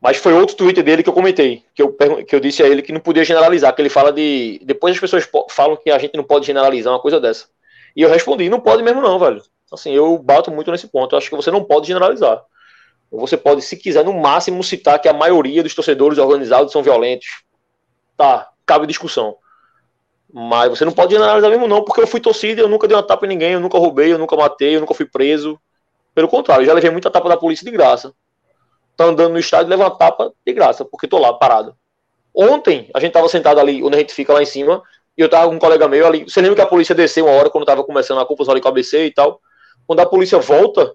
Mas 0.00 0.18
foi 0.18 0.34
outro 0.34 0.56
tweet 0.56 0.82
dele 0.82 1.02
que 1.02 1.08
eu 1.08 1.14
comentei, 1.14 1.64
que 1.74 1.82
eu, 1.82 1.92
que 2.26 2.34
eu 2.34 2.40
disse 2.40 2.62
a 2.62 2.68
ele 2.68 2.82
que 2.82 2.92
não 2.92 3.00
podia 3.00 3.24
generalizar, 3.24 3.74
que 3.74 3.82
ele 3.82 3.88
fala 3.88 4.12
de. 4.12 4.60
Depois 4.64 4.94
as 4.94 5.00
pessoas 5.00 5.28
falam 5.50 5.76
que 5.76 5.90
a 5.90 5.98
gente 5.98 6.16
não 6.16 6.24
pode 6.24 6.46
generalizar 6.46 6.92
uma 6.92 7.00
coisa 7.00 7.18
dessa. 7.18 7.46
E 7.94 8.02
eu 8.02 8.10
respondi, 8.10 8.48
não 8.48 8.60
pode 8.60 8.82
mesmo 8.82 9.00
não, 9.00 9.18
velho. 9.18 9.42
Assim, 9.72 9.92
eu 9.92 10.18
bato 10.18 10.50
muito 10.50 10.70
nesse 10.70 10.86
ponto. 10.86 11.14
Eu 11.14 11.18
acho 11.18 11.30
que 11.30 11.36
você 11.36 11.50
não 11.50 11.64
pode 11.64 11.86
generalizar. 11.86 12.42
Você 13.10 13.36
pode, 13.36 13.62
se 13.62 13.76
quiser, 13.76 14.04
no 14.04 14.12
máximo 14.12 14.62
citar 14.62 15.00
que 15.00 15.08
a 15.08 15.12
maioria 15.12 15.62
dos 15.62 15.74
torcedores 15.74 16.18
organizados 16.18 16.72
são 16.72 16.82
violentos. 16.82 17.44
Tá, 18.16 18.48
cabe 18.64 18.86
discussão. 18.86 19.36
Mas 20.32 20.70
você 20.70 20.84
não 20.84 20.92
pode 20.92 21.14
generalizar 21.14 21.50
mesmo, 21.50 21.68
não, 21.68 21.84
porque 21.84 22.00
eu 22.00 22.06
fui 22.06 22.20
torcida, 22.20 22.60
eu 22.60 22.68
nunca 22.68 22.88
dei 22.88 22.96
uma 22.96 23.02
tapa 23.02 23.24
em 23.24 23.28
ninguém, 23.28 23.52
eu 23.52 23.60
nunca 23.60 23.78
roubei, 23.78 24.12
eu 24.12 24.18
nunca 24.18 24.36
matei, 24.36 24.76
eu 24.76 24.80
nunca 24.80 24.94
fui 24.94 25.06
preso. 25.06 25.58
Pelo 26.14 26.28
contrário, 26.28 26.62
eu 26.62 26.66
já 26.66 26.72
levei 26.72 26.90
muita 26.90 27.10
tapa 27.10 27.28
da 27.28 27.36
polícia 27.36 27.64
de 27.64 27.70
graça. 27.70 28.12
Tá 28.96 29.04
andando 29.04 29.32
no 29.32 29.38
estádio, 29.38 29.68
leva 29.68 29.84
uma 29.84 29.96
tapa 29.96 30.32
de 30.44 30.52
graça, 30.52 30.84
porque 30.84 31.06
tô 31.06 31.18
lá 31.18 31.32
parado. 31.32 31.76
Ontem, 32.34 32.90
a 32.92 33.00
gente 33.00 33.12
tava 33.12 33.28
sentado 33.28 33.60
ali, 33.60 33.82
onde 33.82 33.96
a 33.96 33.98
gente 33.98 34.12
fica 34.12 34.32
lá 34.32 34.42
em 34.42 34.46
cima, 34.46 34.82
e 35.16 35.22
eu 35.22 35.28
tava 35.28 35.48
com 35.48 35.54
um 35.54 35.58
colega 35.58 35.88
meu 35.88 36.06
ali. 36.06 36.24
Você 36.24 36.40
lembra 36.40 36.56
que 36.56 36.62
a 36.62 36.66
polícia 36.66 36.94
desceu 36.94 37.26
uma 37.26 37.34
hora 37.34 37.48
quando 37.48 37.64
tava 37.64 37.82
começando 37.84 38.20
a 38.20 38.26
confusão 38.26 38.52
ali 38.52 38.60
com 38.60 38.68
a 38.68 38.70
ABC 38.70 39.06
e 39.06 39.10
tal? 39.10 39.40
Quando 39.86 40.00
a 40.00 40.06
polícia 40.06 40.38
volta, 40.38 40.94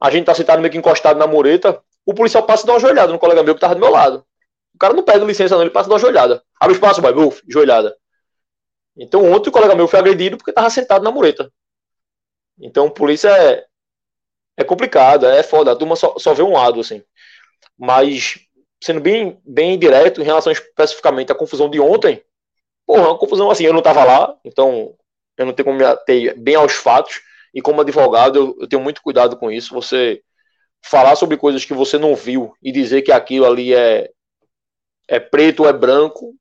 a 0.00 0.10
gente 0.10 0.26
tá 0.26 0.34
sentado 0.34 0.60
meio 0.60 0.70
que 0.70 0.78
encostado 0.78 1.18
na 1.18 1.26
mureta, 1.26 1.80
o 2.04 2.14
policial 2.14 2.44
passa 2.44 2.64
e 2.64 2.66
dá 2.66 2.74
uma 2.74 2.80
joelhada 2.80 3.12
no 3.12 3.18
colega 3.18 3.42
meu 3.42 3.54
que 3.54 3.60
tava 3.60 3.74
do 3.74 3.80
meu 3.80 3.90
lado. 3.90 4.24
O 4.74 4.78
cara 4.78 4.94
não 4.94 5.02
pede 5.02 5.24
licença, 5.24 5.54
não, 5.54 5.62
ele 5.62 5.70
passa 5.70 5.88
e 5.88 5.90
dá 5.90 5.94
uma 5.94 6.00
joelhada. 6.00 6.42
Abre 6.60 6.74
o 6.74 6.76
espaço, 6.76 7.00
vai, 7.00 7.12
buf, 7.12 7.42
joelhada. 7.48 7.96
Então 8.96 9.30
ontem 9.32 9.48
o 9.48 9.52
colega 9.52 9.74
meu 9.74 9.88
foi 9.88 9.98
agredido 9.98 10.36
porque 10.36 10.52
tava 10.52 10.70
sentado 10.70 11.02
na 11.02 11.10
mureta. 11.10 11.50
Então 12.58 12.90
polícia 12.90 13.28
é, 13.28 13.66
é 14.56 14.64
complicado, 14.64 15.26
é 15.26 15.42
foda. 15.42 15.72
A 15.72 15.76
turma 15.76 15.96
só, 15.96 16.14
só 16.18 16.32
vê 16.32 16.42
um 16.42 16.52
lado, 16.52 16.80
assim. 16.80 17.02
Mas, 17.78 18.38
sendo 18.82 19.00
bem, 19.00 19.40
bem 19.44 19.78
direto 19.78 20.20
em 20.20 20.24
relação 20.24 20.52
especificamente 20.52 21.30
à 21.30 21.34
confusão 21.34 21.68
de 21.68 21.78
ontem, 21.78 22.22
porra, 22.86 23.08
uma 23.08 23.18
confusão 23.18 23.50
assim, 23.50 23.64
eu 23.64 23.72
não 23.72 23.82
tava 23.82 24.04
lá, 24.04 24.34
então 24.44 24.94
eu 25.36 25.44
não 25.44 25.52
tenho 25.52 25.66
como 25.66 25.78
me 25.78 25.84
ater 25.84 26.38
bem 26.38 26.54
aos 26.54 26.72
fatos. 26.72 27.20
E 27.56 27.62
como 27.62 27.80
advogado, 27.80 28.38
eu, 28.38 28.56
eu 28.60 28.68
tenho 28.68 28.82
muito 28.82 29.00
cuidado 29.00 29.34
com 29.38 29.50
isso. 29.50 29.72
Você 29.72 30.20
falar 30.84 31.16
sobre 31.16 31.38
coisas 31.38 31.64
que 31.64 31.72
você 31.72 31.96
não 31.96 32.14
viu 32.14 32.52
e 32.62 32.70
dizer 32.70 33.00
que 33.00 33.10
aquilo 33.10 33.46
ali 33.46 33.72
é, 33.74 34.10
é 35.08 35.18
preto 35.18 35.60
ou 35.62 35.68
é 35.68 35.72
branco, 35.72 36.34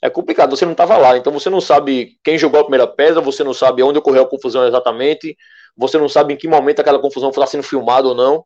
é 0.00 0.08
complicado, 0.08 0.56
você 0.56 0.64
não 0.64 0.70
estava 0.70 0.96
lá, 0.96 1.16
então 1.16 1.32
você 1.32 1.50
não 1.50 1.60
sabe 1.60 2.16
quem 2.22 2.38
jogou 2.38 2.60
a 2.60 2.64
primeira 2.64 2.86
pedra, 2.86 3.20
você 3.20 3.42
não 3.42 3.52
sabe 3.52 3.82
onde 3.82 3.98
ocorreu 3.98 4.22
a 4.22 4.28
confusão 4.28 4.64
exatamente, 4.64 5.36
você 5.76 5.98
não 5.98 6.08
sabe 6.08 6.34
em 6.34 6.36
que 6.36 6.46
momento 6.46 6.78
aquela 6.78 7.00
confusão 7.00 7.30
está 7.30 7.44
sendo 7.44 7.64
filmada 7.64 8.06
ou 8.06 8.14
não. 8.14 8.44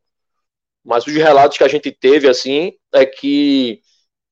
Mas 0.83 1.07
os 1.07 1.13
relatos 1.13 1.59
que 1.59 1.65
a 1.65 1.69
gente 1.69 1.93
teve, 1.93 2.29
assim, 2.29 2.73
é 2.95 3.05
que 3.05 3.83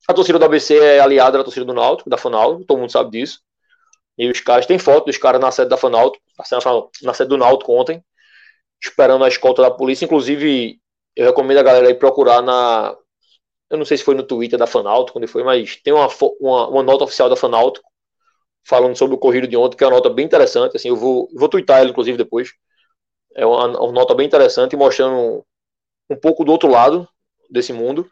a 0.07 0.13
torcida 0.13 0.39
do 0.39 0.45
ABC 0.45 0.75
é 0.79 0.99
aliada 0.99 1.37
da 1.37 1.43
torcida 1.43 1.65
do 1.65 1.73
Náutico, 1.73 2.09
da 2.09 2.17
Fanalto, 2.17 2.65
todo 2.65 2.79
mundo 2.79 2.91
sabe 2.91 3.11
disso. 3.11 3.41
E 4.17 4.29
os 4.29 4.39
caras 4.39 4.65
têm 4.65 4.79
foto 4.79 5.05
dos 5.05 5.17
caras 5.17 5.41
na 5.41 5.51
sede 5.51 5.69
da 5.69 5.77
Fanalto, 5.77 6.19
na 7.03 7.13
sede 7.13 7.29
do 7.29 7.37
Náutico 7.37 7.73
ontem, 7.73 8.03
esperando 8.83 9.23
a 9.25 9.27
escolta 9.27 9.61
da 9.61 9.71
polícia. 9.71 10.05
Inclusive, 10.05 10.79
eu 11.15 11.25
recomendo 11.27 11.59
a 11.59 11.63
galera 11.63 11.87
aí 11.87 11.95
procurar 11.95 12.41
na. 12.41 12.95
Eu 13.69 13.77
não 13.77 13.85
sei 13.85 13.97
se 13.97 14.03
foi 14.03 14.15
no 14.15 14.23
Twitter 14.23 14.59
da 14.59 14.67
Fanalto, 14.67 15.13
quando 15.13 15.27
foi, 15.27 15.43
mas 15.43 15.77
tem 15.77 15.93
uma, 15.93 16.07
uma, 16.39 16.67
uma 16.69 16.83
nota 16.83 17.03
oficial 17.03 17.29
da 17.29 17.35
Fanalto 17.35 17.81
falando 18.63 18.95
sobre 18.97 19.15
o 19.15 19.19
corrido 19.19 19.47
de 19.47 19.57
ontem, 19.57 19.77
que 19.77 19.83
é 19.83 19.87
uma 19.87 19.95
nota 19.95 20.09
bem 20.09 20.25
interessante. 20.25 20.75
Assim, 20.75 20.89
eu 20.89 20.95
vou, 20.95 21.29
vou 21.35 21.49
twittar 21.49 21.79
ela, 21.79 21.89
inclusive, 21.89 22.17
depois. 22.17 22.51
É 23.35 23.45
uma, 23.45 23.67
uma 23.79 23.91
nota 23.91 24.15
bem 24.15 24.27
interessante, 24.27 24.75
mostrando 24.75 25.45
um 26.09 26.15
pouco 26.15 26.43
do 26.45 26.51
outro 26.51 26.69
lado 26.69 27.07
desse 27.49 27.73
mundo. 27.73 28.09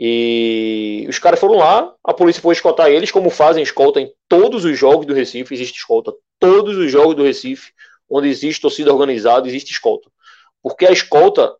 E 0.00 1.04
os 1.08 1.18
caras 1.18 1.40
foram 1.40 1.56
lá, 1.56 1.92
a 2.04 2.14
polícia 2.14 2.40
foi 2.40 2.52
escoltar 2.52 2.88
eles, 2.88 3.10
como 3.10 3.30
fazem 3.30 3.64
escolta 3.64 4.00
em 4.00 4.08
todos 4.28 4.64
os 4.64 4.78
jogos 4.78 5.04
do 5.04 5.12
Recife, 5.12 5.52
existe 5.52 5.78
escolta. 5.78 6.14
Todos 6.38 6.76
os 6.76 6.88
jogos 6.88 7.16
do 7.16 7.24
Recife, 7.24 7.72
onde 8.08 8.28
existe 8.28 8.62
torcida 8.62 8.92
organizada, 8.92 9.48
existe 9.48 9.72
escolta. 9.72 10.08
Porque 10.62 10.86
a 10.86 10.92
escolta, 10.92 11.52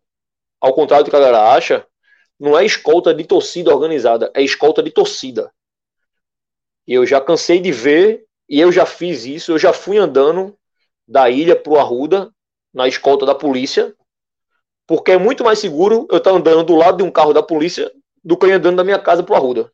ao 0.61 0.73
contrário 0.73 1.03
do 1.03 1.11
que 1.11 1.17
a 1.17 1.19
galera 1.19 1.51
acha, 1.51 1.85
não 2.39 2.57
é 2.57 2.65
escolta 2.65 3.13
de 3.13 3.25
torcida 3.25 3.75
organizada, 3.75 4.31
é 4.33 4.41
escolta 4.41 4.81
de 4.81 4.91
torcida. 4.91 5.51
E 6.87 6.93
eu 6.93 7.05
já 7.05 7.19
cansei 7.19 7.59
de 7.59 7.73
ver, 7.73 8.23
e 8.47 8.57
eu 8.57 8.71
já 8.71 8.85
fiz 8.85 9.25
isso, 9.25 9.51
eu 9.51 9.59
já 9.59 9.73
fui 9.73 9.97
andando 9.97 10.57
da 11.05 11.29
ilha 11.29 11.57
pro 11.57 11.77
Arruda, 11.77 12.33
na 12.73 12.87
escolta 12.87 13.25
da 13.25 13.35
polícia, 13.35 13.93
porque 14.87 15.11
é 15.11 15.17
muito 15.17 15.43
mais 15.43 15.59
seguro 15.59 16.07
eu 16.09 16.19
estar 16.19 16.31
andando 16.31 16.63
do 16.63 16.75
lado 16.75 16.99
de 16.99 17.03
um 17.03 17.11
carro 17.11 17.33
da 17.33 17.43
polícia 17.43 17.91
do 18.29 18.37
que 18.37 18.45
eu 18.45 18.53
andando 18.53 18.75
da 18.75 18.83
minha 18.83 18.99
casa 18.99 19.23
pro 19.23 19.33
Arruda. 19.33 19.71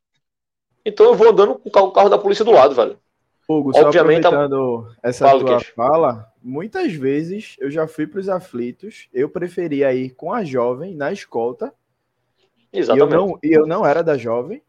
Então 0.86 1.08
eu 1.08 1.14
vou 1.14 1.30
andando 1.30 1.56
com 1.56 1.68
o 1.68 1.92
carro 1.92 2.08
da 2.08 2.18
polícia 2.18 2.46
do 2.46 2.52
lado, 2.52 2.74
velho. 2.74 2.98
Hugo, 3.50 3.72
Obviamente, 3.76 4.24
só 4.24 4.30
aproveitando 4.30 4.96
essa 5.04 5.28
fala, 5.28 5.40
tua 5.46 5.60
fala, 5.60 6.34
muitas 6.42 6.94
vezes 6.94 7.58
eu 7.60 7.70
já 7.70 7.86
fui 7.86 8.08
para 8.08 8.22
os 8.22 8.30
aflitos, 8.30 9.10
eu 9.14 9.28
preferia 9.28 9.94
ir 9.94 10.12
com 10.12 10.32
a 10.32 10.46
jovem 10.46 10.96
na 10.96 11.12
escolta. 11.12 11.74
Exatamente. 12.72 13.12
E 13.12 13.14
eu 13.14 13.20
não, 13.20 13.40
e 13.44 13.52
eu 13.52 13.68
não 13.68 13.86
era 13.86 14.02
da 14.02 14.18
jovem, 14.18 14.64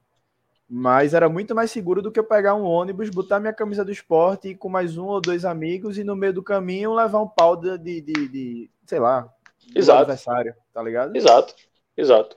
mas 0.69 1.15
era 1.15 1.29
muito 1.29 1.55
mais 1.55 1.71
seguro 1.71 2.03
do 2.03 2.11
que 2.11 2.19
eu 2.19 2.25
pegar 2.25 2.57
um 2.57 2.65
ônibus, 2.65 3.09
botar 3.09 3.39
minha 3.39 3.53
camisa 3.53 3.85
do 3.85 3.93
esporte, 3.93 4.49
ir 4.49 4.57
com 4.57 4.69
mais 4.69 4.99
um 4.99 5.07
ou 5.07 5.21
dois 5.21 5.45
amigos 5.45 5.97
e 5.97 6.03
no 6.03 6.17
meio 6.17 6.33
do 6.33 6.43
caminho 6.43 6.93
levar 6.93 7.23
um 7.23 7.29
pau 7.29 7.55
de, 7.55 7.79
de, 7.79 8.01
de, 8.01 8.29
de 8.29 8.71
sei 8.85 8.99
lá, 8.99 9.33
Exato. 9.73 10.01
adversário, 10.01 10.55
tá 10.75 10.83
ligado? 10.83 11.15
Exato, 11.17 11.55
exato. 11.97 12.37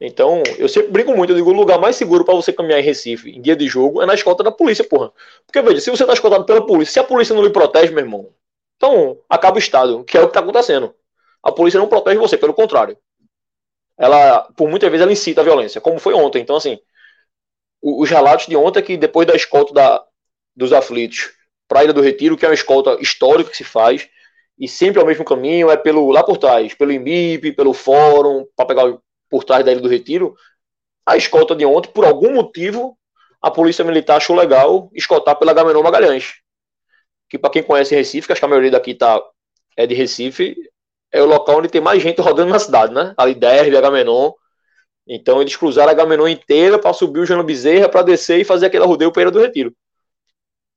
Então, 0.00 0.42
eu 0.56 0.66
sempre 0.66 0.90
brinco 0.90 1.14
muito, 1.14 1.32
eu 1.32 1.36
digo, 1.36 1.50
o 1.50 1.52
lugar 1.52 1.78
mais 1.78 1.94
seguro 1.94 2.24
para 2.24 2.34
você 2.34 2.52
caminhar 2.52 2.80
em 2.80 2.82
Recife 2.82 3.30
em 3.30 3.42
dia 3.42 3.54
de 3.54 3.68
jogo 3.68 4.00
é 4.00 4.06
na 4.06 4.14
escolta 4.14 4.42
da 4.42 4.50
polícia, 4.50 4.82
porra. 4.82 5.12
Porque, 5.46 5.60
veja, 5.60 5.80
se 5.80 5.90
você 5.90 6.06
tá 6.06 6.14
escoltado 6.14 6.46
pela 6.46 6.64
polícia, 6.64 6.92
se 6.94 7.00
a 7.00 7.04
polícia 7.04 7.34
não 7.34 7.42
lhe 7.42 7.50
protege, 7.50 7.92
meu 7.92 8.02
irmão, 8.02 8.32
então 8.76 9.18
acaba 9.28 9.56
o 9.56 9.58
Estado, 9.58 10.02
que 10.04 10.16
é 10.16 10.22
o 10.22 10.28
que 10.28 10.32
tá 10.32 10.40
acontecendo. 10.40 10.94
A 11.42 11.52
polícia 11.52 11.78
não 11.78 11.86
protege 11.86 12.16
você, 12.18 12.38
pelo 12.38 12.54
contrário. 12.54 12.96
Ela, 13.98 14.50
por 14.56 14.70
muitas 14.70 14.90
vezes, 14.90 15.02
ela 15.02 15.12
incita 15.12 15.42
a 15.42 15.44
violência, 15.44 15.82
como 15.82 15.98
foi 15.98 16.14
ontem. 16.14 16.40
Então, 16.40 16.56
assim, 16.56 16.78
os 17.82 18.08
relatos 18.08 18.46
de 18.46 18.56
ontem 18.56 18.80
é 18.80 18.82
que 18.82 18.96
depois 18.96 19.26
da 19.26 19.34
escolta 19.34 19.74
da, 19.74 20.04
dos 20.56 20.72
aflitos 20.72 21.30
para 21.68 21.80
a 21.80 21.84
Ilha 21.84 21.92
do 21.92 22.00
Retiro, 22.00 22.38
que 22.38 22.46
é 22.46 22.48
uma 22.48 22.54
escolta 22.54 22.96
histórica 23.00 23.50
que 23.50 23.56
se 23.56 23.64
faz, 23.64 24.08
e 24.58 24.66
sempre 24.66 24.98
ao 24.98 25.06
mesmo 25.06 25.24
caminho, 25.26 25.70
é 25.70 25.76
pelo 25.76 26.10
lá 26.10 26.24
por 26.24 26.38
trás, 26.38 26.72
pelo 26.72 26.90
IMIP, 26.90 27.52
pelo 27.52 27.74
fórum, 27.74 28.46
para 28.56 28.66
pegar 28.66 28.98
por 29.30 29.44
trás 29.44 29.64
da 29.64 29.72
Ilha 29.72 29.80
do 29.80 29.88
Retiro, 29.88 30.34
a 31.06 31.16
escolta 31.16 31.54
de 31.56 31.64
ontem, 31.64 31.90
por 31.90 32.04
algum 32.04 32.34
motivo, 32.34 32.98
a 33.40 33.50
Polícia 33.50 33.84
Militar 33.84 34.16
achou 34.16 34.36
legal 34.36 34.90
escoltar 34.92 35.36
pela 35.36 35.54
Gamenon 35.54 35.82
Magalhães. 35.82 36.34
Que 37.28 37.38
para 37.38 37.50
quem 37.50 37.62
conhece 37.62 37.94
Recife, 37.94 38.30
acho 38.30 38.40
que 38.40 38.44
a 38.44 38.48
maioria 38.48 38.72
daqui 38.72 38.94
tá, 38.94 39.22
é 39.76 39.86
de 39.86 39.94
Recife, 39.94 40.56
é 41.12 41.22
o 41.22 41.26
local 41.26 41.58
onde 41.58 41.68
tem 41.68 41.80
mais 41.80 42.02
gente 42.02 42.20
rodando 42.20 42.50
na 42.50 42.58
cidade, 42.58 42.92
né? 42.92 43.14
Ali 43.16 43.34
Derby, 43.34 43.76
Agamenon, 43.76 44.32
então 45.12 45.40
eles 45.40 45.56
cruzaram 45.56 45.90
a 45.90 45.94
Gamenon 45.94 46.28
inteira 46.28 46.78
para 46.78 46.92
subir 46.92 47.18
o 47.18 47.26
Jano 47.26 47.42
Bezerra 47.42 47.88
para 47.88 48.02
descer 48.02 48.40
e 48.40 48.44
fazer 48.44 48.66
aquele 48.66 48.84
rodeio 48.84 49.10
para 49.10 49.30
do 49.30 49.40
Retiro. 49.40 49.74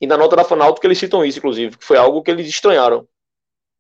E 0.02 0.08
na 0.08 0.18
nota 0.18 0.36
da 0.36 0.44
Fanalto 0.44 0.82
que 0.82 0.88
eles 0.88 0.98
citam 0.98 1.24
isso, 1.24 1.38
inclusive, 1.38 1.78
que 1.78 1.86
foi 1.86 1.98
algo 1.98 2.24
que 2.24 2.32
eles 2.32 2.48
estranharam. 2.48 3.08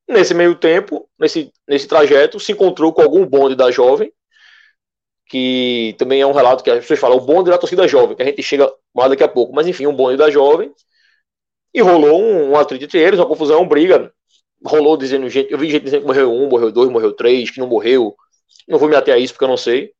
Nesse 0.07 0.33
meio 0.33 0.53
tempo, 0.53 1.09
nesse, 1.17 1.51
nesse 1.67 1.87
trajeto, 1.87 2.39
se 2.39 2.51
encontrou 2.51 2.93
com 2.93 3.01
algum 3.01 3.25
bonde 3.25 3.55
da 3.55 3.71
jovem, 3.71 4.13
que 5.27 5.95
também 5.97 6.21
é 6.21 6.27
um 6.27 6.33
relato 6.33 6.63
que 6.63 6.69
as 6.69 6.79
pessoas 6.79 6.99
falam, 6.99 7.17
o 7.17 7.21
bonde 7.21 7.49
da 7.49 7.57
torcida 7.57 7.87
jovem, 7.87 8.15
que 8.15 8.21
a 8.21 8.25
gente 8.25 8.43
chega 8.43 8.71
mais 8.93 9.09
daqui 9.09 9.23
a 9.23 9.27
pouco, 9.27 9.53
mas 9.53 9.67
enfim, 9.67 9.87
um 9.87 9.95
bonde 9.95 10.17
da 10.17 10.29
jovem, 10.29 10.71
e 11.73 11.81
rolou 11.81 12.21
um, 12.21 12.51
um 12.51 12.57
atrito 12.57 12.85
entre 12.85 12.99
eles, 12.99 13.19
uma 13.19 13.27
confusão, 13.27 13.59
uma 13.61 13.67
briga, 13.67 14.13
rolou 14.65 14.95
dizendo 14.97 15.29
gente, 15.29 15.51
eu 15.51 15.57
vi 15.57 15.69
gente 15.69 15.83
dizendo 15.83 16.01
que 16.01 16.07
morreu 16.07 16.31
um, 16.31 16.49
morreu 16.49 16.71
dois, 16.71 16.89
morreu 16.89 17.13
três, 17.13 17.49
que 17.49 17.59
não 17.59 17.67
morreu, 17.67 18.15
não 18.67 18.77
vou 18.77 18.87
me 18.87 18.95
ater 18.95 19.13
a 19.13 19.17
isso 19.17 19.33
porque 19.33 19.45
eu 19.45 19.49
não 19.49 19.57
sei, 19.57 19.93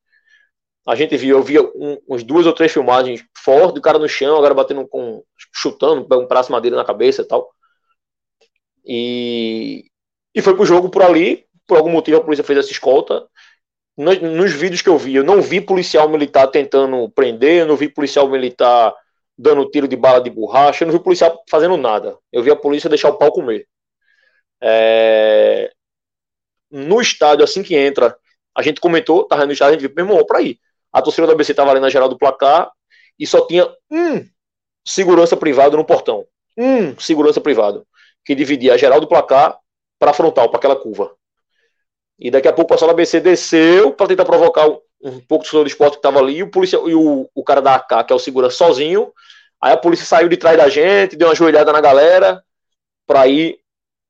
a 0.86 0.96
gente 0.96 1.16
viu, 1.16 1.38
eu 1.38 1.44
via 1.44 1.62
um, 1.62 1.98
uns 2.10 2.24
duas 2.24 2.46
ou 2.46 2.54
três 2.54 2.72
filmagens 2.72 3.24
fortes, 3.38 3.80
o 3.80 3.82
cara 3.82 3.98
no 3.98 4.08
chão, 4.08 4.36
agora 4.36 4.54
batendo 4.54 4.86
com. 4.88 5.24
chutando, 5.54 6.02
um 6.02 6.28
braço 6.28 6.50
de 6.50 6.52
madeira 6.52 6.76
na 6.76 6.84
cabeça 6.84 7.22
e 7.22 7.26
tal. 7.26 7.50
E, 8.86 9.86
e 10.36 10.42
foi 10.42 10.56
pro 10.56 10.66
jogo 10.66 10.90
por 10.90 11.02
ali, 11.02 11.46
por 11.66 11.78
algum 11.78 11.90
motivo 11.90 12.18
a 12.18 12.24
polícia 12.24 12.44
fez 12.44 12.60
essa 12.60 12.72
escolta. 12.72 13.26
Nos, 13.96 14.54
vídeos 14.54 14.82
que 14.82 14.90
eu 14.90 14.98
vi, 14.98 15.16
eu 15.16 15.24
não 15.24 15.42
vi 15.42 15.62
policial 15.62 16.10
militar 16.10 16.48
tentando 16.48 17.10
prender, 17.10 17.62
eu 17.62 17.68
não 17.68 17.76
vi 17.76 17.88
policial 17.88 18.28
militar 18.28 18.94
dando 19.38 19.70
tiro 19.70 19.88
de 19.88 19.96
bala 19.96 20.20
de 20.20 20.30
borracha, 20.30 20.84
eu 20.84 20.88
não 20.88 20.98
vi 20.98 21.04
policial 21.04 21.44
fazendo 21.50 21.78
nada. 21.78 22.18
Eu 22.32 22.42
vi 22.42 22.50
a 22.50 22.56
polícia 22.56 22.90
deixar 22.90 23.10
o 23.10 23.18
pau 23.18 23.32
comer. 23.32 23.68
É... 24.62 25.72
No 26.72 27.00
estádio, 27.00 27.44
assim 27.44 27.62
que 27.62 27.76
entra, 27.76 28.18
a 28.56 28.62
gente 28.64 28.82
comentou, 28.82 29.26
tava 29.26 29.46
no 29.46 29.52
estádio, 29.52 29.76
a 29.76 29.80
gente 29.80 29.88
viu, 29.88 29.96
meu 29.96 30.06
irmão, 30.06 30.26
pra 30.26 30.42
ir. 30.42 30.60
A 30.92 31.02
torcida 31.02 31.28
do 31.28 31.34
ABC 31.34 31.52
estava 31.52 31.72
ali 31.72 31.80
na 31.80 31.90
geral 31.90 32.10
do 32.10 32.18
placar 32.18 32.72
e 33.20 33.28
só 33.28 33.46
tinha 33.46 33.68
um 33.92 34.28
segurança 34.86 35.38
privado 35.38 35.78
no 35.78 35.86
portão. 35.86 36.26
Um 36.58 36.98
segurança 37.00 37.40
privado. 37.40 37.86
Que 38.26 38.34
dividia 38.34 38.74
a 38.74 38.78
geral 38.78 39.00
do 39.00 39.08
placar 39.08 39.58
para 40.00 40.14
frontal, 40.14 40.50
para 40.50 40.58
aquela 40.58 40.76
curva. 40.76 41.16
E 42.20 42.32
daqui 42.32 42.48
a 42.48 42.54
pouco 42.54 42.72
o 42.72 42.76
pessoal 42.76 42.90
do 42.90 42.94
ABC 42.94 43.20
desceu 43.20 43.92
para 43.94 44.08
tentar 44.08 44.26
provocar 44.26 44.68
um 45.02 45.20
pouco 45.20 45.46
do 45.46 45.68
esporte 45.68 45.94
que 45.94 46.00
estava 46.00 46.20
ali 46.20 46.38
e 46.38 46.44
o, 46.44 46.50
polícia, 46.50 46.78
e 46.78 46.96
o, 46.96 47.30
o 47.34 47.44
cara 47.44 47.62
da 47.62 47.76
AK, 47.76 48.08
que 48.08 48.14
é 48.14 48.16
o 48.16 48.20
segurança, 48.20 48.56
sozinho. 48.56 49.12
Aí 49.62 49.74
a 49.74 49.78
polícia 49.78 50.06
saiu 50.06 50.30
de 50.30 50.38
trás 50.38 50.58
da 50.58 50.70
gente, 50.70 51.16
deu 51.16 51.28
uma 51.28 51.36
joelhada 51.36 51.72
na 51.72 51.82
galera 51.82 52.44
para 53.06 53.28
ir 53.28 53.60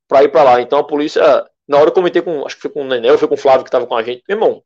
para 0.06 0.22
ir 0.22 0.32
lá. 0.32 0.60
Então 0.60 0.78
a 0.78 0.84
polícia, 0.84 1.22
na 1.66 1.78
hora 1.78 1.88
eu 1.88 1.94
comentei 1.94 2.22
com, 2.22 2.44
acho 2.46 2.56
que 2.56 2.62
foi 2.62 2.70
com 2.70 2.82
o 2.82 2.84
Nenel, 2.84 3.18
foi 3.18 3.28
com 3.28 3.34
o 3.34 3.38
Flávio 3.38 3.64
que 3.64 3.68
estava 3.68 3.86
com 3.86 3.96
a 3.96 4.02
gente. 4.02 4.22
Meu 4.28 4.36
irmão, 4.36 4.62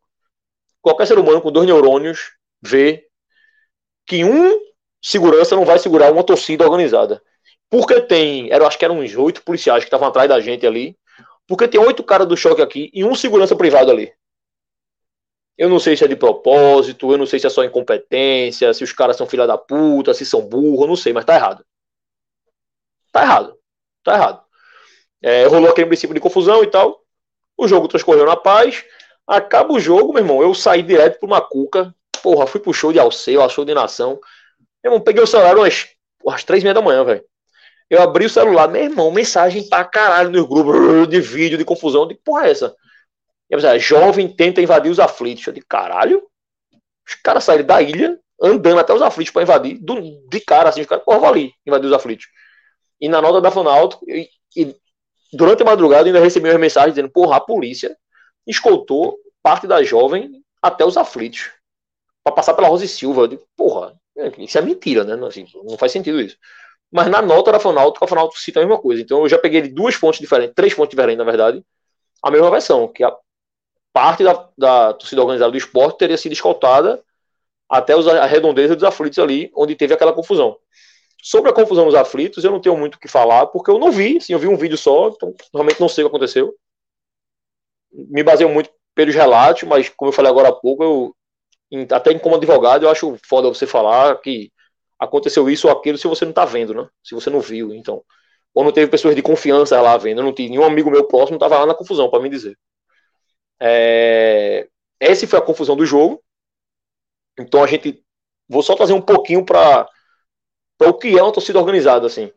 qualquer 0.82 1.06
ser 1.06 1.18
humano 1.18 1.40
com 1.40 1.52
dois 1.52 1.66
neurônios 1.66 2.32
vê 2.60 3.06
que 4.06 4.24
um 4.24 4.58
segurança 5.02 5.54
não 5.54 5.64
vai 5.64 5.78
segurar 5.78 6.12
uma 6.12 6.24
torcida 6.24 6.64
organizada. 6.64 7.22
Porque 7.70 8.00
tem, 8.00 8.50
era, 8.50 8.66
acho 8.66 8.78
que 8.78 8.84
eram 8.84 8.98
uns 8.98 9.14
oito 9.14 9.42
policiais 9.42 9.84
que 9.84 9.88
estavam 9.88 10.08
atrás 10.08 10.28
da 10.28 10.40
gente 10.40 10.66
ali. 10.66 10.96
Porque 11.48 11.66
tem 11.66 11.80
oito 11.80 12.04
caras 12.04 12.28
do 12.28 12.36
choque 12.36 12.60
aqui 12.60 12.90
e 12.92 13.02
um 13.02 13.14
segurança 13.14 13.56
privado 13.56 13.90
ali. 13.90 14.12
Eu 15.56 15.68
não 15.68 15.80
sei 15.80 15.96
se 15.96 16.04
é 16.04 16.06
de 16.06 16.14
propósito, 16.14 17.10
eu 17.10 17.18
não 17.18 17.26
sei 17.26 17.40
se 17.40 17.46
é 17.46 17.50
só 17.50 17.64
incompetência, 17.64 18.72
se 18.72 18.84
os 18.84 18.92
caras 18.92 19.16
são 19.16 19.26
filha 19.26 19.46
da 19.46 19.56
puta, 19.58 20.14
se 20.14 20.24
são 20.24 20.42
burros, 20.42 20.82
eu 20.82 20.86
não 20.86 20.94
sei, 20.94 21.12
mas 21.12 21.24
tá 21.24 21.34
errado. 21.34 21.64
Tá 23.10 23.22
errado. 23.22 23.58
Tá 24.04 24.14
errado. 24.14 24.44
É, 25.22 25.46
rolou 25.46 25.70
aquele 25.70 25.88
princípio 25.88 26.14
de 26.14 26.20
confusão 26.20 26.62
e 26.62 26.66
tal. 26.68 27.02
O 27.56 27.66
jogo 27.66 27.88
transcorreu 27.88 28.26
na 28.26 28.36
paz. 28.36 28.84
Acaba 29.26 29.72
o 29.72 29.80
jogo, 29.80 30.12
meu 30.12 30.22
irmão. 30.22 30.42
Eu 30.42 30.54
saí 30.54 30.82
direto 30.82 31.18
pra 31.18 31.26
uma 31.26 31.40
cuca. 31.40 31.92
Porra, 32.22 32.46
fui 32.46 32.60
pro 32.60 32.72
show 32.72 32.92
de 32.92 33.00
Alceu, 33.00 33.48
show 33.48 33.64
de 33.64 33.74
nação. 33.74 34.20
Meu 34.84 34.92
irmão, 34.92 35.00
peguei 35.00 35.22
o 35.22 35.26
celular 35.26 35.56
umas, 35.56 35.88
umas 36.22 36.44
três 36.44 36.62
e 36.62 36.64
meia 36.64 36.74
da 36.74 36.82
manhã, 36.82 37.04
velho. 37.04 37.24
Eu 37.90 38.02
abri 38.02 38.26
o 38.26 38.30
celular, 38.30 38.68
meu 38.68 38.82
irmão, 38.82 39.10
mensagem 39.10 39.66
pra 39.68 39.84
caralho 39.84 40.30
nos 40.30 40.46
grupos 40.46 41.08
de 41.08 41.20
vídeo, 41.20 41.56
de 41.58 41.64
confusão. 41.64 42.06
De 42.06 42.14
porra 42.14 42.46
é 42.46 42.50
essa? 42.50 42.74
Eu 43.48 43.58
pensei, 43.58 43.78
jovem 43.78 44.28
tenta 44.28 44.60
invadir 44.60 44.90
os 44.90 45.00
aflitos. 45.00 45.46
Eu 45.46 45.52
de 45.52 45.62
caralho. 45.62 46.22
Os 47.06 47.14
caras 47.14 47.44
saíram 47.44 47.64
da 47.64 47.80
ilha, 47.80 48.18
andando 48.40 48.78
até 48.78 48.92
os 48.92 49.00
aflitos 49.00 49.32
pra 49.32 49.42
invadir. 49.42 49.78
Do, 49.78 50.00
de 50.28 50.40
cara, 50.40 50.68
assim, 50.68 50.82
os 50.82 50.86
caras, 50.86 51.04
porra, 51.04 51.28
ali 51.28 51.52
invadir 51.66 51.86
os 51.86 51.92
aflitos. 51.92 52.26
E 53.00 53.08
na 53.08 53.22
nota 53.22 53.40
da 53.40 53.50
Fanalto, 53.50 53.98
e, 54.06 54.28
e 54.56 54.76
durante 55.32 55.62
a 55.62 55.66
madrugada 55.66 56.06
ainda 56.06 56.20
recebi 56.20 56.48
uma 56.50 56.58
mensagem 56.58 56.90
dizendo, 56.90 57.10
porra, 57.10 57.36
a 57.36 57.40
polícia 57.40 57.96
escoltou 58.46 59.16
parte 59.42 59.66
da 59.66 59.82
jovem 59.82 60.42
até 60.62 60.84
os 60.84 60.96
aflitos. 60.96 61.50
para 62.22 62.34
passar 62.34 62.54
pela 62.54 62.68
Rosa 62.68 62.84
e 62.84 62.88
Silva. 62.88 63.22
Eu 63.22 63.46
porra, 63.56 63.94
isso 64.38 64.58
é 64.58 64.62
mentira, 64.62 65.04
né? 65.04 65.26
Assim, 65.26 65.46
não 65.64 65.78
faz 65.78 65.92
sentido 65.92 66.20
isso. 66.20 66.36
Mas 66.90 67.08
na 67.08 67.20
nota 67.20 67.52
da 67.52 67.60
Fanalto, 67.60 68.02
a 68.02 68.08
Fanalto 68.08 68.38
cita 68.38 68.60
a 68.60 68.62
mesma 68.62 68.80
coisa. 68.80 69.02
Então 69.02 69.20
eu 69.20 69.28
já 69.28 69.38
peguei 69.38 69.62
duas 69.62 69.94
fontes 69.94 70.20
diferentes, 70.20 70.54
três 70.54 70.72
fontes 70.72 70.90
diferentes, 70.90 71.18
na 71.18 71.24
verdade, 71.24 71.62
a 72.22 72.30
mesma 72.30 72.50
versão, 72.50 72.88
que 72.88 73.04
a 73.04 73.14
parte 73.92 74.24
da, 74.24 74.48
da 74.56 74.94
torcida 74.94 75.20
organizada 75.20 75.50
do 75.50 75.58
esporte 75.58 75.98
teria 75.98 76.16
sido 76.16 76.32
escoltada 76.32 77.02
até 77.68 77.94
os, 77.94 78.08
a 78.08 78.24
redondeza 78.24 78.74
dos 78.74 78.84
aflitos 78.84 79.18
ali, 79.18 79.52
onde 79.54 79.76
teve 79.76 79.92
aquela 79.92 80.12
confusão. 80.12 80.56
Sobre 81.22 81.50
a 81.50 81.54
confusão 81.54 81.84
dos 81.84 81.94
aflitos, 81.94 82.44
eu 82.44 82.50
não 82.50 82.60
tenho 82.60 82.76
muito 82.76 82.94
o 82.94 82.98
que 82.98 83.08
falar, 83.08 83.46
porque 83.48 83.70
eu 83.70 83.78
não 83.78 83.90
vi, 83.90 84.16
assim, 84.16 84.32
eu 84.32 84.38
vi 84.38 84.46
um 84.46 84.56
vídeo 84.56 84.78
só, 84.78 85.08
então 85.08 85.34
realmente 85.52 85.80
não 85.80 85.88
sei 85.88 86.04
o 86.04 86.08
que 86.08 86.16
aconteceu. 86.16 86.54
Me 87.92 88.22
baseio 88.22 88.48
muito 88.48 88.70
pelos 88.94 89.14
relatos, 89.14 89.64
mas 89.64 89.88
como 89.90 90.08
eu 90.10 90.12
falei 90.12 90.30
agora 90.30 90.48
há 90.48 90.52
pouco, 90.52 90.82
eu, 91.70 91.86
até 91.90 92.16
como 92.18 92.36
advogado, 92.36 92.84
eu 92.84 92.90
acho 92.90 93.18
foda 93.28 93.48
você 93.48 93.66
falar 93.66 94.16
que 94.20 94.50
aconteceu 94.98 95.48
isso 95.48 95.68
ou 95.68 95.72
aquilo 95.72 95.98
se 95.98 96.08
você 96.08 96.24
não 96.24 96.32
tá 96.32 96.44
vendo, 96.44 96.74
né? 96.74 96.88
Se 97.02 97.14
você 97.14 97.30
não 97.30 97.40
viu, 97.40 97.74
então. 97.74 98.04
Ou 98.54 98.64
não 98.64 98.72
teve 98.72 98.90
pessoas 98.90 99.14
de 99.14 99.22
confiança 99.22 99.80
lá 99.80 99.96
vendo, 99.96 100.22
não 100.22 100.32
tinha 100.32 100.48
nenhum 100.48 100.64
amigo 100.64 100.90
meu 100.90 101.06
próximo 101.06 101.36
estava 101.36 101.58
lá 101.58 101.66
na 101.66 101.74
confusão, 101.74 102.10
para 102.10 102.20
me 102.22 102.28
dizer. 102.28 102.58
É... 103.60 104.68
Essa 105.00 105.26
foi 105.26 105.38
a 105.38 105.42
confusão 105.42 105.76
do 105.76 105.86
jogo. 105.86 106.22
Então 107.38 107.62
a 107.62 107.66
gente. 107.66 108.02
Vou 108.48 108.62
só 108.62 108.74
trazer 108.74 108.94
um 108.94 109.00
pouquinho 109.00 109.44
para 109.44 109.88
o 110.80 110.94
que 110.94 111.18
é 111.18 111.22
uma 111.22 111.32
torcida 111.32 111.58
organizada, 111.58 112.06
assim. 112.06 112.32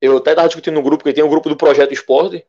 Eu 0.00 0.18
até 0.18 0.30
estava 0.30 0.48
discutindo 0.48 0.74
no 0.74 0.82
grupo, 0.82 1.02
que 1.04 1.12
tem 1.12 1.24
um 1.24 1.28
grupo 1.28 1.48
do 1.48 1.56
Projeto 1.56 1.92
Esporte, 1.92 2.46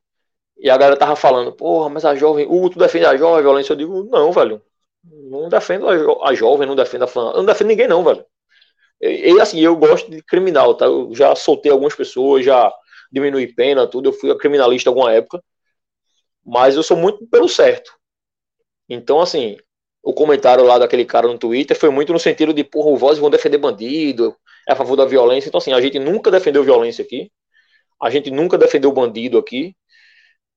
e 0.58 0.70
a 0.70 0.78
galera 0.78 0.98
tava 0.98 1.16
falando, 1.16 1.54
porra, 1.54 1.90
mas 1.90 2.06
a 2.06 2.16
jovem, 2.16 2.48
uh, 2.50 2.70
tu 2.70 2.80
defende 2.80 3.06
a 3.06 3.18
jovem, 3.18 3.40
a 3.40 3.42
violência. 3.42 3.74
Eu 3.74 3.78
digo, 3.78 4.04
não, 4.06 4.32
velho. 4.32 4.62
Não 5.04 5.50
defendo 5.50 5.88
a, 5.90 5.98
jo 5.98 6.22
a 6.24 6.34
jovem, 6.34 6.68
não 6.68 6.76
defendo 6.76 7.04
a 7.04 7.08
fã. 7.08 7.32
Eu 7.32 7.38
não 7.38 7.46
defendo 7.46 7.68
ninguém, 7.68 7.88
não, 7.88 8.04
velho. 8.04 8.26
E, 9.02 9.40
assim, 9.40 9.60
eu 9.60 9.76
gosto 9.76 10.10
de 10.10 10.22
criminal, 10.24 10.76
tá? 10.76 10.86
Eu 10.86 11.14
já 11.14 11.36
soltei 11.36 11.72
algumas 11.72 11.96
pessoas, 11.96 12.46
já 12.46 12.72
diminui 13.12 13.48
pena, 13.54 13.88
tudo. 13.88 14.10
Eu 14.10 14.14
fui 14.14 14.36
criminalista 14.38 14.90
alguma 14.90 15.14
época. 15.14 15.44
Mas 16.46 16.76
eu 16.76 16.84
sou 16.84 16.98
muito 16.98 17.28
pelo 17.28 17.48
certo. 17.50 17.92
Então, 18.90 19.20
assim, 19.22 19.58
o 20.04 20.14
comentário 20.14 20.64
lá 20.64 20.80
daquele 20.80 21.06
cara 21.06 21.28
no 21.28 21.38
Twitter 21.38 21.78
foi 21.78 21.90
muito 21.90 22.14
no 22.14 22.20
sentido 22.20 22.54
de, 22.54 22.64
porra, 22.64 22.90
o 22.92 22.98
Voz 22.98 23.18
vão 23.18 23.30
defender 23.30 23.58
bandido, 23.58 24.36
é 24.68 24.74
a 24.74 24.76
favor 24.76 24.96
da 24.96 25.06
violência. 25.06 25.50
Então, 25.50 25.60
assim, 25.60 25.74
a 25.74 25.82
gente 25.82 26.00
nunca 26.00 26.32
defendeu 26.32 26.64
violência 26.64 27.04
aqui. 27.04 27.32
A 28.02 28.10
gente 28.10 28.32
nunca 28.32 28.58
defendeu 28.58 28.92
bandido 28.92 29.38
aqui. 29.38 29.76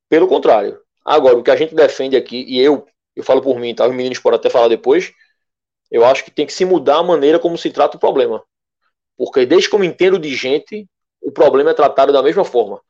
Pelo 0.09 0.29
contrário. 0.29 0.81
Agora, 1.05 1.37
o 1.37 1.43
que 1.43 1.51
a 1.51 1.57
gente 1.57 1.75
defende 1.75 2.17
aqui, 2.17 2.45
e 2.49 2.61
eu, 2.61 2.87
eu 3.17 3.25
falo 3.25 3.43
por 3.43 3.59
mim, 3.59 3.75
tá? 3.75 3.87
Os 3.87 3.95
meninos 3.95 4.19
podem 4.19 4.39
até 4.39 4.51
falar 4.51 4.69
depois, 4.69 5.13
eu 5.91 6.05
acho 6.05 6.25
que 6.25 6.31
tem 6.31 6.47
que 6.47 6.53
se 6.53 6.65
mudar 6.65 6.99
a 6.99 7.03
maneira 7.03 7.39
como 7.39 7.59
se 7.59 7.71
trata 7.71 7.97
o 7.97 8.01
problema. 8.01 8.43
Porque 9.17 9.45
desde 9.45 9.69
que 9.69 9.75
eu 9.75 9.79
me 9.81 9.87
entendo 9.87 10.19
de 10.19 10.35
gente, 10.35 10.89
o 11.21 11.33
problema 11.33 11.71
é 11.71 11.75
tratado 11.75 12.13
da 12.13 12.23
mesma 12.23 12.45
forma. 12.45 12.81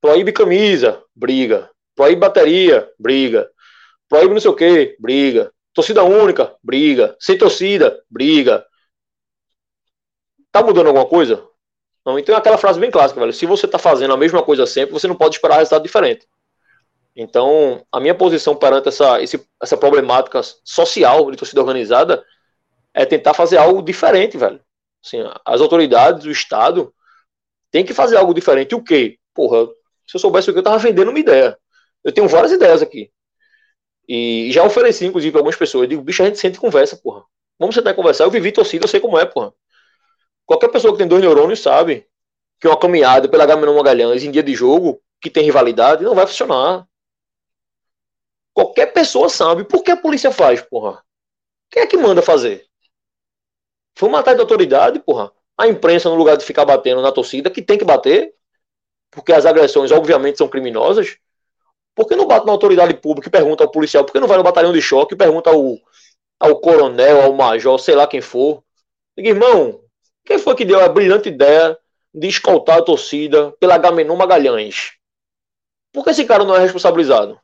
Proíbe 0.00 0.32
camisa, 0.32 1.02
briga. 1.14 1.70
Proíbe 1.94 2.20
bateria, 2.20 2.90
briga. 2.98 3.50
Proíbe 4.08 4.34
não 4.34 4.40
sei 4.40 4.50
o 4.50 4.56
que, 4.56 4.96
briga. 4.98 5.52
Torcida 5.72 6.02
única, 6.02 6.56
briga. 6.62 7.16
Sem 7.20 7.36
torcida, 7.36 8.02
briga. 8.10 8.64
Tá 10.50 10.62
mudando 10.62 10.86
alguma 10.86 11.06
coisa? 11.06 11.46
Não, 12.04 12.18
então 12.18 12.34
é 12.34 12.38
aquela 12.38 12.56
frase 12.56 12.80
bem 12.80 12.90
clássica, 12.90 13.20
velho. 13.20 13.32
Se 13.32 13.44
você 13.44 13.68
tá 13.68 13.78
fazendo 13.78 14.14
a 14.14 14.16
mesma 14.16 14.42
coisa 14.42 14.66
sempre, 14.66 14.92
você 14.92 15.06
não 15.06 15.14
pode 15.14 15.34
esperar 15.34 15.56
resultado 15.56 15.82
diferente. 15.82 16.26
Então, 17.14 17.84
a 17.92 18.00
minha 18.00 18.14
posição 18.14 18.56
perante 18.56 18.88
essa, 18.88 19.20
esse, 19.20 19.44
essa 19.60 19.76
problemática 19.76 20.40
social 20.64 21.30
de 21.30 21.36
torcida 21.36 21.60
organizada 21.60 22.24
é 22.98 23.06
tentar 23.06 23.32
fazer 23.32 23.56
algo 23.58 23.80
diferente, 23.80 24.36
velho. 24.36 24.60
Assim, 25.04 25.18
as 25.46 25.60
autoridades, 25.60 26.26
o 26.26 26.32
Estado, 26.32 26.92
tem 27.70 27.84
que 27.84 27.94
fazer 27.94 28.16
algo 28.16 28.34
diferente. 28.34 28.74
O 28.74 28.82
quê? 28.82 29.20
Porra, 29.32 29.68
se 30.04 30.16
eu 30.16 30.20
soubesse 30.20 30.50
o 30.50 30.52
que 30.52 30.58
eu 30.58 30.64
tava 30.64 30.78
vendendo 30.78 31.10
uma 31.10 31.18
ideia. 31.18 31.56
Eu 32.02 32.12
tenho 32.12 32.26
várias 32.26 32.50
ideias 32.50 32.82
aqui. 32.82 33.12
E 34.08 34.50
já 34.50 34.64
ofereci, 34.64 35.06
inclusive, 35.06 35.30
para 35.30 35.38
algumas 35.38 35.54
pessoas. 35.54 35.82
Eu 35.84 35.88
digo, 35.90 36.02
bicho, 36.02 36.24
a 36.24 36.26
gente 36.26 36.40
sente 36.40 36.58
conversa, 36.58 36.96
porra. 36.96 37.22
Vamos 37.56 37.76
sentar 37.76 37.92
e 37.92 37.96
conversar. 37.96 38.24
Eu 38.24 38.32
vivi 38.32 38.50
torcida, 38.50 38.84
eu 38.84 38.88
sei 38.88 38.98
como 38.98 39.16
é, 39.16 39.24
porra. 39.24 39.54
Qualquer 40.44 40.68
pessoa 40.68 40.92
que 40.92 40.98
tem 40.98 41.06
dois 41.06 41.22
neurônios 41.22 41.60
sabe 41.60 42.04
que 42.60 42.66
uma 42.66 42.76
caminhada 42.76 43.28
pela 43.28 43.46
Gabriel 43.46 43.76
Magalhães 43.76 44.24
em 44.24 44.30
dia 44.32 44.42
de 44.42 44.56
jogo, 44.56 45.00
que 45.20 45.30
tem 45.30 45.44
rivalidade, 45.44 46.02
não 46.02 46.16
vai 46.16 46.26
funcionar. 46.26 46.84
Qualquer 48.52 48.86
pessoa 48.86 49.28
sabe. 49.28 49.62
Por 49.62 49.84
que 49.84 49.92
a 49.92 49.96
polícia 49.96 50.32
faz, 50.32 50.60
porra? 50.60 51.00
Quem 51.70 51.84
é 51.84 51.86
que 51.86 51.96
manda 51.96 52.20
fazer? 52.20 52.67
Foi 53.98 54.08
uma 54.08 54.22
de 54.22 54.40
autoridade, 54.40 55.00
porra. 55.00 55.32
A 55.56 55.66
imprensa, 55.66 56.08
no 56.08 56.14
lugar 56.14 56.36
de 56.36 56.44
ficar 56.44 56.64
batendo 56.64 57.02
na 57.02 57.10
torcida, 57.10 57.50
que 57.50 57.60
tem 57.60 57.76
que 57.76 57.84
bater, 57.84 58.32
porque 59.10 59.32
as 59.32 59.44
agressões, 59.44 59.90
obviamente, 59.90 60.38
são 60.38 60.46
criminosas. 60.46 61.16
Por 61.96 62.06
que 62.06 62.14
não 62.14 62.28
bate 62.28 62.46
na 62.46 62.52
autoridade 62.52 62.94
pública 62.94 63.26
e 63.26 63.32
pergunta 63.32 63.64
ao 63.64 63.70
policial? 63.72 64.04
Por 64.04 64.12
que 64.12 64.20
não 64.20 64.28
vai 64.28 64.38
no 64.38 64.44
batalhão 64.44 64.72
de 64.72 64.80
choque 64.80 65.14
e 65.14 65.18
pergunta 65.18 65.50
ao, 65.50 65.76
ao 66.38 66.60
coronel, 66.60 67.22
ao 67.22 67.32
major, 67.32 67.76
sei 67.80 67.96
lá 67.96 68.06
quem 68.06 68.20
for? 68.20 68.62
Diga, 69.16 69.30
irmão, 69.30 69.80
quem 70.24 70.38
foi 70.38 70.54
que 70.54 70.64
deu 70.64 70.78
a 70.78 70.88
brilhante 70.88 71.28
ideia 71.28 71.76
de 72.14 72.28
escoltar 72.28 72.78
a 72.78 72.82
torcida 72.82 73.50
pela 73.58 73.78
Gamenon 73.78 74.14
Magalhães? 74.14 74.92
Por 75.92 76.04
que 76.04 76.10
esse 76.10 76.24
cara 76.24 76.44
não 76.44 76.54
é 76.54 76.60
responsabilizado? 76.60 77.36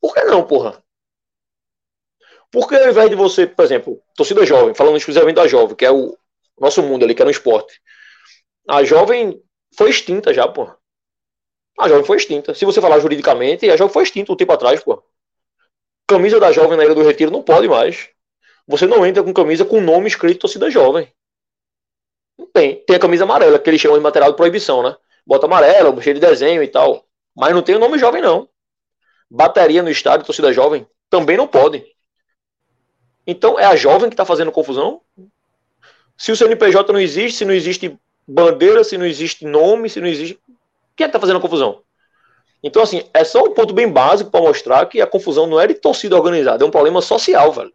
Por 0.00 0.12
que 0.12 0.24
não, 0.24 0.44
porra? 0.44 0.82
Porque 2.52 2.76
ao 2.76 2.90
invés 2.90 3.08
de 3.08 3.16
você, 3.16 3.46
por 3.46 3.64
exemplo, 3.64 4.00
torcida 4.14 4.44
jovem, 4.44 4.74
falando 4.74 4.98
exclusivamente 4.98 5.36
da 5.36 5.48
jovem, 5.48 5.74
que 5.74 5.86
é 5.86 5.90
o 5.90 6.16
nosso 6.60 6.82
mundo 6.82 7.02
ali, 7.02 7.14
que 7.14 7.22
é 7.22 7.24
no 7.24 7.30
esporte. 7.30 7.80
A 8.68 8.84
jovem 8.84 9.42
foi 9.74 9.88
extinta 9.88 10.34
já, 10.34 10.46
pô. 10.46 10.70
A 11.78 11.88
jovem 11.88 12.04
foi 12.04 12.18
extinta. 12.18 12.54
Se 12.54 12.66
você 12.66 12.80
falar 12.80 13.00
juridicamente, 13.00 13.68
a 13.70 13.76
jovem 13.76 13.92
foi 13.92 14.02
extinta 14.02 14.32
um 14.32 14.36
tempo 14.36 14.52
atrás, 14.52 14.84
pô. 14.84 15.02
Camisa 16.06 16.38
da 16.38 16.52
jovem 16.52 16.76
na 16.76 16.84
Ilha 16.84 16.94
do 16.94 17.02
Retiro 17.02 17.30
não 17.30 17.42
pode 17.42 17.66
mais. 17.66 18.10
Você 18.68 18.86
não 18.86 19.04
entra 19.06 19.22
com 19.22 19.32
camisa 19.32 19.64
com 19.64 19.80
nome 19.80 20.06
escrito 20.06 20.40
torcida 20.40 20.70
jovem. 20.70 21.10
Não 22.38 22.46
tem. 22.46 22.84
Tem 22.84 22.96
a 22.96 23.00
camisa 23.00 23.24
amarela, 23.24 23.58
que 23.58 23.70
eles 23.70 23.80
chamam 23.80 23.96
de 23.96 24.02
material 24.02 24.30
de 24.30 24.36
proibição, 24.36 24.82
né? 24.82 24.94
Bota 25.26 25.46
amarela, 25.46 25.98
cheio 26.02 26.14
de 26.14 26.20
desenho 26.20 26.62
e 26.62 26.68
tal. 26.68 27.06
Mas 27.34 27.54
não 27.54 27.62
tem 27.62 27.76
o 27.76 27.78
nome 27.78 27.98
jovem, 27.98 28.20
não. 28.20 28.46
Bateria 29.30 29.82
no 29.82 29.88
estádio, 29.88 30.26
torcida 30.26 30.52
jovem, 30.52 30.86
também 31.08 31.38
não 31.38 31.48
pode. 31.48 31.91
Então 33.26 33.58
é 33.58 33.64
a 33.64 33.76
jovem 33.76 34.08
que 34.08 34.14
está 34.14 34.24
fazendo 34.24 34.52
confusão? 34.52 35.00
Se 36.16 36.32
o 36.32 36.36
CNPJ 36.36 36.92
não 36.92 37.00
existe, 37.00 37.38
se 37.38 37.44
não 37.44 37.54
existe 37.54 37.98
bandeira, 38.26 38.84
se 38.84 38.96
não 38.98 39.06
existe 39.06 39.44
nome, 39.44 39.88
se 39.88 40.00
não 40.00 40.08
existe. 40.08 40.38
Quem 40.96 41.04
é 41.04 41.08
que 41.08 41.16
está 41.16 41.20
fazendo 41.20 41.40
confusão? 41.40 41.82
Então, 42.62 42.82
assim, 42.82 43.02
é 43.12 43.24
só 43.24 43.42
um 43.42 43.54
ponto 43.54 43.74
bem 43.74 43.88
básico 43.88 44.30
para 44.30 44.40
mostrar 44.40 44.86
que 44.86 45.00
a 45.00 45.06
confusão 45.06 45.46
não 45.46 45.58
é 45.58 45.66
de 45.66 45.74
torcida 45.74 46.16
organizada, 46.16 46.62
é 46.62 46.66
um 46.66 46.70
problema 46.70 47.02
social, 47.02 47.52
velho. 47.52 47.72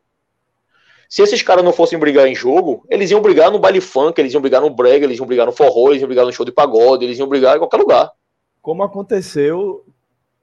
Se 1.10 1.21
esses 1.21 1.41
caras 1.41 1.63
não 1.63 1.73
fossem 1.73 1.97
brigar 1.97 2.27
em 2.27 2.36
jogo, 2.36 2.86
eles 2.89 3.12
iam 3.12 3.21
brigar 3.21 3.51
no 3.51 3.60
baile 3.60 3.81
funk, 3.81 4.19
eles 4.19 4.33
iam 4.33 4.41
brigar 4.41 4.62
no 4.62 4.69
brega, 4.69 5.05
eles 5.05 5.17
iam 5.17 5.25
brigar 5.25 5.45
no 5.45 5.51
forró, 5.51 5.89
eles 5.89 6.01
iam 6.01 6.07
brigar 6.07 6.25
no 6.25 6.33
show 6.33 6.45
de 6.45 6.51
pagode, 6.51 7.05
eles 7.05 7.17
iam 7.17 7.27
brigar 7.27 7.55
em 7.55 7.60
qualquer 7.60 7.77
lugar. 7.77 8.12
Como 8.62 8.83
aconteceu 8.83 9.86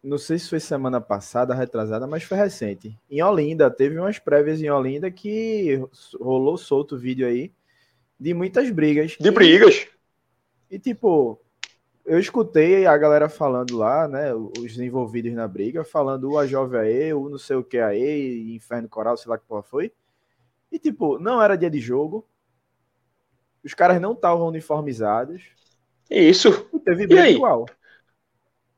não 0.04 0.18
sei 0.18 0.38
se 0.38 0.50
foi 0.50 0.60
semana 0.60 1.00
passada, 1.00 1.54
retrasada, 1.54 2.06
mas 2.06 2.22
foi 2.22 2.36
recente. 2.36 2.96
Em 3.10 3.22
Olinda, 3.22 3.70
teve 3.70 3.98
umas 3.98 4.18
prévias 4.18 4.60
em 4.60 4.70
Olinda 4.70 5.10
que 5.10 5.80
rolou 6.20 6.58
solto 6.58 6.94
o 6.94 6.98
vídeo 6.98 7.26
aí 7.26 7.50
de 8.20 8.34
muitas 8.34 8.70
brigas. 8.70 9.16
De 9.18 9.30
brigas. 9.30 9.88
E 10.70 10.78
tipo, 10.78 11.40
eu 12.04 12.18
escutei 12.18 12.84
a 12.84 12.96
galera 12.98 13.30
falando 13.30 13.76
lá, 13.78 14.06
né? 14.06 14.34
Os 14.34 14.78
envolvidos 14.78 15.32
na 15.32 15.48
briga, 15.48 15.82
falando 15.84 16.32
o 16.32 16.38
a 16.38 16.46
jovem 16.46 16.80
aí, 16.80 17.14
o 17.14 17.30
não 17.30 17.38
sei 17.38 17.56
o 17.56 17.64
que 17.64 17.78
aí, 17.78 18.54
Inferno 18.54 18.88
Coral, 18.88 19.16
sei 19.16 19.30
lá 19.30 19.38
que 19.38 19.46
porra 19.46 19.62
foi. 19.62 19.90
E 20.70 20.78
tipo, 20.78 21.18
não 21.18 21.40
era 21.40 21.56
dia 21.56 21.70
de 21.70 21.80
jogo. 21.80 22.28
Os 23.64 23.72
caras 23.72 23.98
não 24.02 24.12
estavam 24.12 24.48
uniformizados. 24.48 25.44
Isso. 26.10 26.68
E 26.74 26.78
teve 26.78 27.06
briga 27.06 27.30
igual. 27.30 27.64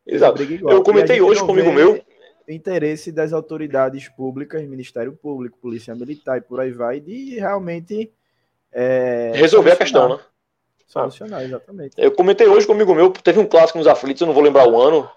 Exato. 0.07 0.43
Eu 0.43 0.83
comentei 0.83 1.21
hoje 1.21 1.41
comigo 1.41 1.73
meu. 1.73 2.03
Interesse 2.49 3.11
das 3.11 3.33
autoridades 3.33 4.09
públicas, 4.09 4.63
Ministério 4.63 5.13
Público, 5.13 5.59
Polícia 5.59 5.97
Militar 5.97 6.39
e 6.39 6.41
por 6.41 6.61
aí 6.61 6.71
vai, 6.71 7.01
de 7.01 7.41
realmente 7.41 8.13
é, 8.73 9.33
Resolver 9.35 9.73
a 9.73 9.77
questão, 9.77 10.11
né? 10.11 10.21
Solucionar, 10.87 11.43
exatamente. 11.43 11.95
Eu 11.99 12.13
comentei 12.13 12.47
hoje 12.47 12.67
comigo 12.67 12.95
meu, 12.95 13.11
teve 13.11 13.41
um 13.41 13.47
clássico 13.47 13.79
nos 13.79 13.89
aflitos, 13.89 14.21
eu 14.21 14.27
não 14.27 14.35
vou 14.35 14.43
lembrar 14.43 14.69
o 14.69 14.81
ano, 14.81 15.11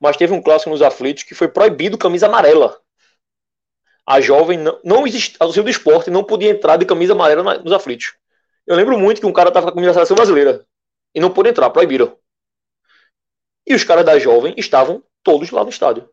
mas 0.00 0.16
teve 0.16 0.32
um 0.32 0.42
clássico 0.42 0.70
nos 0.70 0.82
aflitos 0.82 1.22
que 1.22 1.34
foi 1.34 1.46
proibido 1.46 1.96
camisa 1.96 2.26
amarela. 2.26 2.76
A 4.06 4.20
jovem 4.20 4.58
não, 4.58 4.80
não 4.82 5.06
existe, 5.06 5.36
a 5.38 5.46
do 5.46 5.70
esporte 5.70 6.10
não 6.10 6.24
podia 6.24 6.50
entrar 6.50 6.76
de 6.76 6.84
camisa 6.84 7.12
amarela 7.12 7.58
nos 7.58 7.72
aflitos. 7.72 8.14
Eu 8.66 8.76
lembro 8.76 8.98
muito 8.98 9.20
que 9.20 9.26
um 9.26 9.32
cara 9.32 9.52
tava 9.52 9.66
com 9.66 9.70
a 9.70 9.74
camisa 9.74 9.92
da 9.92 9.94
seleção 9.94 10.16
brasileira 10.16 10.66
e 11.14 11.20
não 11.20 11.30
pôde 11.30 11.50
entrar, 11.50 11.70
proibiram. 11.70 12.16
E 13.66 13.74
os 13.74 13.84
caras 13.84 14.04
da 14.04 14.18
jovem 14.18 14.54
estavam 14.56 15.02
todos 15.22 15.50
lá 15.50 15.62
no 15.64 15.70
estádio. 15.70 16.08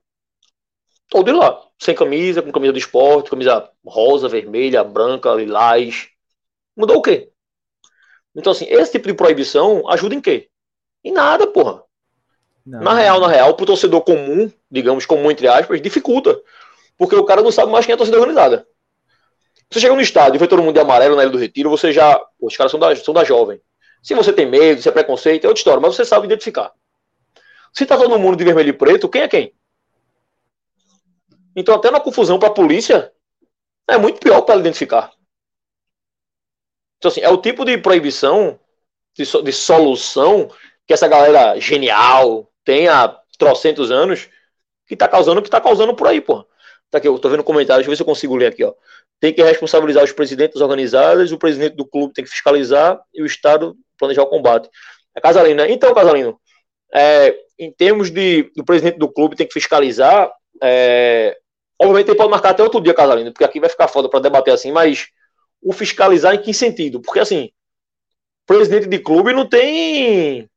Todos 1.09 1.33
lá, 1.35 1.61
sem 1.77 1.93
camisa, 1.93 2.41
com 2.41 2.51
camisa 2.51 2.71
do 2.71 2.79
esporte, 2.79 3.29
camisa 3.29 3.69
rosa, 3.85 4.29
vermelha, 4.29 4.83
branca, 4.83 5.33
lilás. 5.33 6.07
Mudou 6.75 6.97
o 6.97 7.01
quê? 7.01 7.29
Então, 8.33 8.51
assim, 8.51 8.65
esse 8.69 8.93
tipo 8.93 9.07
de 9.07 9.13
proibição 9.13 9.89
ajuda 9.89 10.15
em 10.15 10.21
quê? 10.21 10.49
Em 11.03 11.11
nada, 11.11 11.45
porra. 11.47 11.83
Não, 12.65 12.79
Na 12.79 12.93
real, 12.93 13.19
na 13.19 13.27
real, 13.27 13.55
pro 13.55 13.65
torcedor 13.65 14.01
comum, 14.01 14.49
digamos, 14.69 15.05
comum 15.05 15.29
entre 15.29 15.47
aspas, 15.47 15.81
dificulta. 15.81 16.39
Porque 16.97 17.15
o 17.15 17.25
cara 17.25 17.41
não 17.41 17.51
sabe 17.51 17.71
mais 17.71 17.85
quem 17.85 17.91
é 17.91 17.95
a 17.95 17.97
torcida 17.97 18.17
organizada. 18.17 18.65
Você 19.69 19.79
chega 19.79 19.95
no 19.95 20.01
estádio 20.01 20.35
e 20.35 20.39
vê 20.39 20.47
todo 20.47 20.61
mundo 20.61 20.75
de 20.75 20.81
amarelo 20.81 21.15
na 21.15 21.23
Ilha 21.23 21.31
do 21.31 21.37
Retiro, 21.37 21.69
você 21.69 21.91
já. 21.91 22.17
Pô, 22.39 22.47
os 22.47 22.55
caras 22.55 22.71
são 22.71 22.79
da, 22.79 22.95
são 22.95 23.13
da 23.13 23.23
jovem. 23.23 23.59
Se 24.03 24.13
você 24.13 24.31
tem 24.31 24.45
medo, 24.45 24.81
se 24.81 24.89
é 24.89 24.91
preconceito, 24.91 25.45
é 25.45 25.47
outra 25.47 25.59
história, 25.59 25.79
mas 25.81 25.95
você 25.95 26.05
sabe 26.05 26.25
identificar. 26.25 26.73
Se 27.73 27.85
tá 27.85 27.97
todo 27.97 28.19
mundo 28.19 28.37
de 28.37 28.43
vermelho 28.43 28.69
e 28.69 28.73
preto, 28.73 29.09
quem 29.09 29.21
é 29.23 29.27
quem? 29.27 29.53
Então, 31.55 31.75
até 31.75 31.91
na 31.91 31.99
confusão 31.99 32.39
pra 32.39 32.49
polícia, 32.49 33.11
é 33.89 33.97
muito 33.97 34.19
pior 34.19 34.41
para 34.41 34.59
identificar. 34.59 35.11
Então, 36.97 37.09
assim, 37.09 37.21
é 37.21 37.29
o 37.29 37.37
tipo 37.37 37.65
de 37.65 37.77
proibição, 37.77 38.59
de, 39.15 39.25
so- 39.25 39.41
de 39.41 39.51
solução, 39.51 40.49
que 40.87 40.93
essa 40.93 41.07
galera 41.07 41.59
genial 41.59 42.51
tem 42.63 42.87
há 42.87 43.17
trocentos 43.37 43.91
anos, 43.91 44.29
que 44.87 44.95
tá 44.95 45.07
causando 45.07 45.39
o 45.39 45.43
que 45.43 45.49
tá 45.49 45.61
causando 45.61 45.95
por 45.95 46.07
aí, 46.07 46.21
porra. 46.21 46.45
Tá 46.89 46.97
aqui, 46.97 47.07
eu 47.07 47.17
tô 47.19 47.29
vendo 47.29 47.43
comentários, 47.43 47.87
deixa 47.87 47.89
eu 47.89 47.91
ver 47.93 47.97
se 47.97 48.03
eu 48.03 48.07
consigo 48.07 48.35
ler 48.35 48.47
aqui, 48.47 48.63
ó. 48.63 48.73
Tem 49.19 49.33
que 49.33 49.41
responsabilizar 49.43 50.03
os 50.03 50.11
presidentes 50.11 50.61
organizadas, 50.61 51.31
o 51.31 51.37
presidente 51.37 51.75
do 51.75 51.85
clube 51.85 52.13
tem 52.13 52.23
que 52.23 52.31
fiscalizar 52.31 52.99
e 53.13 53.21
o 53.21 53.25
Estado 53.25 53.75
planejar 53.97 54.23
o 54.23 54.27
combate. 54.27 54.69
É 55.15 55.21
Casalino, 55.21 55.63
né? 55.63 55.71
Então, 55.71 55.93
Casalino, 55.93 56.39
é, 56.93 57.35
em 57.61 57.71
termos 57.71 58.09
de 58.09 58.51
do 58.55 58.65
presidente 58.65 58.97
do 58.97 59.07
clube 59.07 59.35
tem 59.35 59.45
que 59.45 59.53
fiscalizar, 59.53 60.31
é, 60.63 61.37
obviamente 61.79 62.07
ele 62.09 62.17
pode 62.17 62.31
marcar 62.31 62.49
até 62.49 62.63
outro 62.63 62.81
dia, 62.81 62.93
Casalino, 62.93 63.31
porque 63.31 63.43
aqui 63.43 63.59
vai 63.59 63.69
ficar 63.69 63.87
foda 63.87 64.09
para 64.09 64.19
debater 64.19 64.51
assim, 64.51 64.71
mas 64.71 65.09
o 65.61 65.71
fiscalizar 65.71 66.33
em 66.33 66.41
que 66.41 66.55
sentido? 66.55 66.99
Porque 66.99 67.19
assim, 67.19 67.51
presidente 68.47 68.87
de 68.87 68.97
clube 68.97 69.31
não 69.31 69.47
tem 69.47 70.49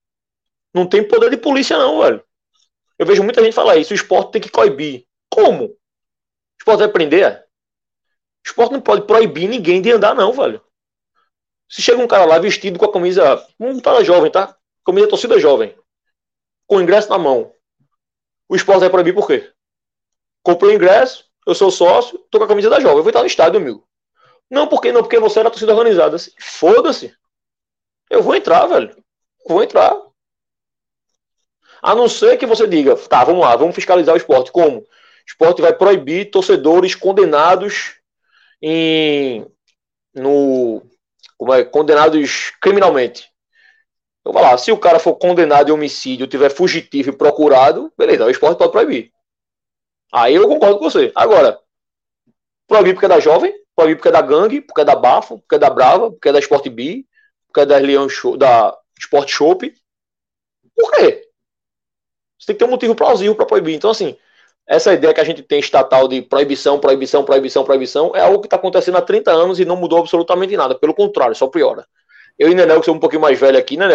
não 0.73 0.87
tem 0.87 1.07
poder 1.07 1.29
de 1.29 1.37
polícia 1.37 1.77
não, 1.77 2.01
velho. 2.01 2.25
Eu 2.99 3.05
vejo 3.05 3.23
muita 3.23 3.45
gente 3.45 3.55
falar 3.55 3.77
isso, 3.77 3.93
o 3.93 3.97
esporte 3.97 4.33
tem 4.33 4.41
que 4.41 4.51
coibir. 4.51 5.05
Como? 5.29 5.67
O 5.67 5.77
esporte 6.59 6.79
vai 6.79 6.89
prender? 6.89 7.45
O 8.45 8.49
esporte 8.49 8.73
não 8.73 8.81
pode 8.81 9.07
proibir 9.07 9.47
ninguém 9.47 9.83
de 9.83 9.93
andar 9.93 10.15
não, 10.15 10.33
velho. 10.33 10.61
Se 11.69 11.83
chega 11.83 12.03
um 12.03 12.07
cara 12.07 12.25
lá 12.25 12.39
vestido 12.39 12.79
com 12.79 12.87
a 12.87 12.93
camisa, 12.93 13.47
não 13.59 13.79
tá 13.79 14.03
jovem, 14.03 14.31
tá? 14.31 14.57
Camisa 14.87 15.09
torcida 15.09 15.39
jovem, 15.39 15.77
com 16.67 16.77
o 16.77 16.83
ingresso 16.83 17.09
na 17.11 17.19
mão. 17.19 17.53
O 18.49 18.57
esporte 18.57 18.81
vai 18.81 18.91
proibir 18.91 19.15
por 19.15 19.27
quê? 19.27 19.51
Comprei 20.43 20.73
o 20.73 20.75
ingresso, 20.75 21.25
eu 21.47 21.55
sou 21.55 21.71
sócio, 21.71 22.19
tô 22.31 22.39
com 22.39 22.45
a 22.45 22.49
camisa 22.49 22.71
da 22.71 22.81
jovem, 22.81 22.99
eu 22.99 23.03
vou 23.03 23.11
estar 23.11 23.21
no 23.21 23.27
estádio, 23.27 23.61
amigo. 23.61 23.87
Não, 24.51 24.67
por 24.67 24.81
que 24.81 24.93
não? 24.93 25.03
Porque 25.03 25.19
você 25.19 25.41
era 25.41 25.51
torcida 25.51 25.73
organizada. 25.73 26.17
Assim, 26.17 26.31
Foda-se. 26.39 27.15
Eu 28.11 28.23
vou 28.23 28.35
entrar, 28.35 28.67
velho. 28.67 28.95
Vou 29.49 29.63
entrar. 29.63 29.99
A 31.83 31.95
não 31.95 32.09
ser 32.09 32.37
que 32.39 32.47
você 32.47 32.67
diga, 32.67 32.97
tá, 32.97 33.25
vamos 33.25 33.43
lá, 33.43 33.57
vamos 33.57 33.75
fiscalizar 33.75 34.15
o 34.15 34.19
esporte. 34.19 34.53
Como? 34.53 34.79
O 34.79 34.87
esporte 35.27 35.61
vai 35.61 35.73
proibir 35.75 36.31
torcedores 36.31 36.95
condenados 36.95 37.99
em. 38.61 39.47
no. 40.15 40.83
Como 41.37 41.53
é? 41.53 41.65
Condenados 41.65 42.53
criminalmente. 42.61 43.31
Eu 44.25 44.33
vou 44.33 44.41
lá, 44.41 44.57
se 44.57 44.73
o 44.73 44.79
cara 44.79 44.99
for 44.99 45.15
condenado 45.17 45.69
em 45.69 45.73
homicídio, 45.73 46.27
tiver 46.27 46.51
fugitivo 46.51 47.11
e 47.11 47.17
procurado, 47.17 47.93
beleza, 47.97 48.25
o 48.25 48.31
esporte 48.31 48.59
pode 48.59 48.73
proibir. 48.73 49.13
Aí 50.13 50.35
eu 50.35 50.49
concordo 50.49 50.79
com 50.79 50.91
você. 50.91 51.13
Agora, 51.15 51.59
proibir 52.67 52.95
porque 52.95 53.07
é 53.07 53.09
da 53.09 53.21
jovem, 53.21 53.55
proibir 53.77 53.97
porque 53.97 54.09
é 54.09 54.13
da 54.13 54.23
gangue, 54.23 54.61
porque 54.61 54.81
é 54.81 54.85
da 54.85 54.97
Bafo, 54.97 55.39
porque 55.41 55.57
é 55.57 55.59
da 55.59 55.69
Brava, 55.69 56.11
porque 56.11 56.29
é 56.29 56.33
da 56.33 56.39
Sport 56.39 56.69
B, 56.69 57.05
porque 57.47 57.61
é 57.61 57.67
da 57.67 57.77
Leão 57.77 58.09
Show, 58.09 58.37
da 58.37 58.77
Sport 58.99 59.29
Shop. 59.29 59.75
Por 60.75 60.91
quê? 60.93 61.29
Você 62.39 62.47
tem 62.47 62.57
que 62.57 62.59
ter 62.61 62.65
um 62.65 62.71
motivo 62.71 62.95
plausível 62.95 63.35
para 63.35 63.47
proibir. 63.47 63.75
Então, 63.75 63.91
assim, 63.91 64.17
essa 64.67 64.93
ideia 64.95 65.13
que 65.13 65.21
a 65.21 65.25
gente 65.25 65.43
tem 65.43 65.61
estatal 65.61 66.09
de 66.09 66.23
proibição, 66.23 66.79
proibição, 66.79 67.25
proibição, 67.25 67.65
proibição, 67.65 68.17
é 68.17 68.21
algo 68.21 68.41
que 68.41 68.47
está 68.47 68.57
acontecendo 68.57 68.97
há 68.97 69.03
30 69.03 69.31
anos 69.31 69.61
e 69.61 69.65
não 69.65 69.77
mudou 69.77 69.99
absolutamente 69.99 70.57
nada. 70.57 70.75
Pelo 70.75 70.95
contrário, 70.95 71.35
só 71.35 71.47
piora. 71.49 71.87
Eu 72.39 72.51
e 72.51 72.55
Nenel, 72.55 72.81
que 72.81 72.87
sou 72.87 72.95
um 72.95 73.01
pouquinho 73.01 73.23
mais 73.23 73.39
velho 73.39 73.59
aqui, 73.59 73.77
né? 73.77 73.87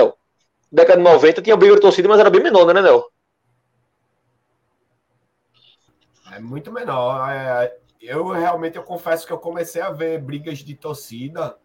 Década 0.72 0.98
de 0.98 1.04
90 1.04 1.42
tinha 1.42 1.58
briga 1.58 1.76
de 1.76 1.82
torcida, 1.82 2.08
mas 2.08 2.20
era 2.20 2.30
bem 2.30 2.42
menor, 2.42 2.66
né, 2.66 2.74
Nenel? 2.74 3.12
É 6.32 6.40
muito 6.40 6.72
menor. 6.72 7.30
É, 7.30 7.76
eu 8.02 8.28
realmente 8.30 8.78
eu 8.78 8.84
confesso 8.84 9.28
que 9.28 9.34
eu 9.34 9.40
comecei 9.40 9.82
a 9.82 9.90
ver 9.90 10.22
brigas 10.22 10.60
de 10.60 10.74
torcida, 10.76 11.58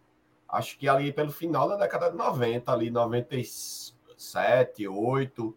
acho 0.49 0.77
que 0.79 0.89
ali 0.89 1.13
pelo 1.13 1.31
final 1.31 1.69
da 1.69 1.77
década 1.77 2.11
de 2.11 2.17
90, 2.17 2.73
ali 2.73 2.91
97, 2.91 4.89
8. 4.89 5.57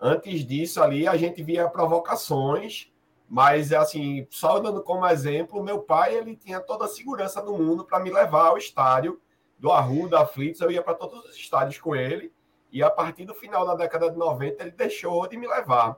Antes 0.00 0.44
disso 0.44 0.82
ali 0.82 1.06
a 1.06 1.16
gente 1.16 1.44
via 1.44 1.68
provocações, 1.68 2.90
mas 3.28 3.72
assim, 3.72 4.26
só 4.30 4.58
dando 4.58 4.82
como 4.82 5.06
exemplo, 5.06 5.62
meu 5.62 5.80
pai 5.80 6.16
ele 6.16 6.34
tinha 6.34 6.58
toda 6.60 6.86
a 6.86 6.88
segurança 6.88 7.40
do 7.40 7.56
mundo 7.56 7.84
para 7.84 8.00
me 8.00 8.10
levar 8.10 8.48
ao 8.48 8.58
estádio 8.58 9.20
do 9.58 9.70
Arruda, 9.70 10.20
Aflitos, 10.20 10.60
eu 10.60 10.70
ia 10.70 10.82
para 10.82 10.94
todos 10.94 11.24
os 11.24 11.36
estádios 11.36 11.80
com 11.80 11.94
ele, 11.94 12.32
e 12.70 12.82
a 12.82 12.90
partir 12.90 13.24
do 13.24 13.34
final 13.34 13.66
da 13.66 13.74
década 13.74 14.10
de 14.10 14.18
90 14.18 14.62
ele 14.62 14.72
deixou 14.72 15.26
de 15.26 15.36
me 15.36 15.46
levar. 15.46 15.96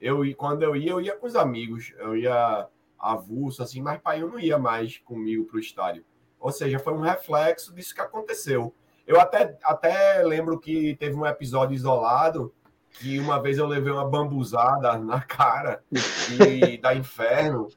Eu 0.00 0.22
quando 0.36 0.62
eu 0.62 0.76
ia, 0.76 0.90
eu 0.90 1.00
ia 1.00 1.16
com 1.16 1.26
os 1.26 1.34
amigos, 1.34 1.92
eu 1.98 2.16
ia 2.16 2.68
avulso 2.98 3.62
assim, 3.62 3.80
mas 3.80 4.00
pai 4.00 4.22
eu 4.22 4.28
não 4.28 4.38
ia 4.38 4.58
mais 4.58 4.98
comigo 4.98 5.44
para 5.44 5.56
o 5.56 5.60
estádio. 5.60 6.04
Ou 6.38 6.52
seja, 6.52 6.78
foi 6.78 6.92
um 6.92 7.00
reflexo 7.00 7.74
disso 7.74 7.94
que 7.94 8.00
aconteceu. 8.00 8.74
Eu 9.06 9.20
até, 9.20 9.56
até 9.62 10.22
lembro 10.22 10.58
que 10.58 10.96
teve 10.96 11.16
um 11.16 11.26
episódio 11.26 11.74
isolado 11.74 12.52
que 12.90 13.18
uma 13.18 13.40
vez 13.40 13.58
eu 13.58 13.66
levei 13.66 13.92
uma 13.92 14.08
bambuzada 14.08 14.98
na 14.98 15.20
cara 15.20 15.82
e 16.40 16.76
da 16.80 16.94
inferno, 16.94 17.68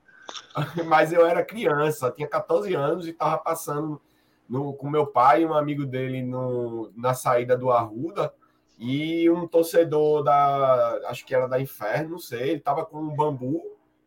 mas 0.86 1.12
eu 1.12 1.26
era 1.26 1.44
criança, 1.44 2.12
tinha 2.12 2.28
14 2.28 2.74
anos 2.74 3.06
e 3.06 3.12
estava 3.12 3.38
passando 3.38 4.02
no, 4.50 4.74
com 4.74 4.90
meu 4.90 5.06
pai 5.06 5.46
um 5.46 5.54
amigo 5.54 5.86
dele 5.86 6.24
no, 6.24 6.92
na 6.96 7.14
saída 7.14 7.56
do 7.56 7.70
Arruda 7.70 8.34
e 8.80 9.30
um 9.30 9.48
torcedor 9.48 10.24
da, 10.24 11.02
acho 11.08 11.26
que 11.26 11.36
era 11.36 11.48
da 11.48 11.60
Inferno, 11.60 12.12
não 12.12 12.20
sei, 12.20 12.52
ele 12.52 12.60
tava 12.60 12.86
com 12.86 12.98
um 12.98 13.16
bambu 13.16 13.62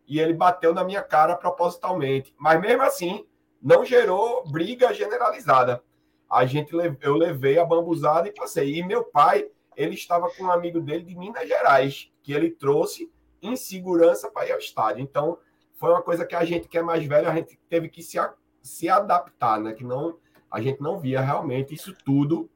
e 0.08 0.18
ele 0.18 0.32
bateu 0.32 0.74
na 0.74 0.82
minha 0.82 1.02
cara 1.02 1.36
propositalmente. 1.36 2.34
Mas 2.38 2.60
mesmo 2.60 2.82
assim, 2.82 3.26
não 3.62 3.84
gerou 3.84 4.44
briga 4.50 4.92
generalizada. 4.92 5.82
A 6.28 6.46
gente 6.46 6.74
eu 7.00 7.14
levei 7.14 7.58
a 7.58 7.64
bambuzada 7.64 8.26
e 8.26 8.32
passei. 8.32 8.78
E 8.78 8.82
meu 8.82 9.04
pai, 9.04 9.48
ele 9.76 9.94
estava 9.94 10.30
com 10.30 10.44
um 10.44 10.50
amigo 10.50 10.80
dele 10.80 11.04
de 11.04 11.16
Minas 11.16 11.46
Gerais, 11.46 12.10
que 12.22 12.32
ele 12.32 12.50
trouxe 12.50 13.12
em 13.42 13.54
segurança 13.54 14.30
para 14.30 14.46
ir 14.46 14.52
ao 14.52 14.58
estádio. 14.58 15.02
Então, 15.02 15.38
foi 15.74 15.90
uma 15.90 16.02
coisa 16.02 16.24
que 16.24 16.34
a 16.34 16.44
gente 16.44 16.68
que 16.68 16.78
é 16.78 16.82
mais 16.82 17.04
velho, 17.04 17.28
a 17.28 17.34
gente 17.34 17.58
teve 17.68 17.88
que 17.88 18.02
se, 18.02 18.18
se 18.62 18.88
adaptar, 18.88 19.60
né? 19.60 19.74
Que 19.74 19.84
não 19.84 20.16
a 20.52 20.60
gente 20.60 20.80
não 20.80 20.98
via 21.00 21.20
realmente 21.20 21.74
isso 21.74 21.94
tudo 22.04 22.48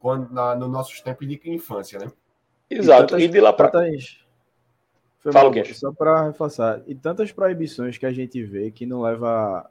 quando 0.00 0.32
na, 0.32 0.54
no 0.54 0.66
nossos 0.68 1.00
tempos 1.00 1.28
de 1.28 1.40
infância, 1.44 1.98
né? 1.98 2.10
Exato. 2.70 3.08
tantas- 3.08 3.22
E, 3.22 3.28
de 3.28 3.40
lá 3.40 3.52
para 3.52 3.68
tantas- 3.68 4.18
Fala, 5.32 5.50
Guedes. 5.50 5.78
Só 5.78 5.90
para 5.90 6.24
reforçar. 6.26 6.82
E 6.86 6.94
tantas 6.94 7.32
proibições 7.32 7.96
que 7.96 8.04
a 8.04 8.12
gente 8.12 8.42
vê 8.42 8.70
que 8.70 8.84
não 8.84 9.00
leva 9.00 9.70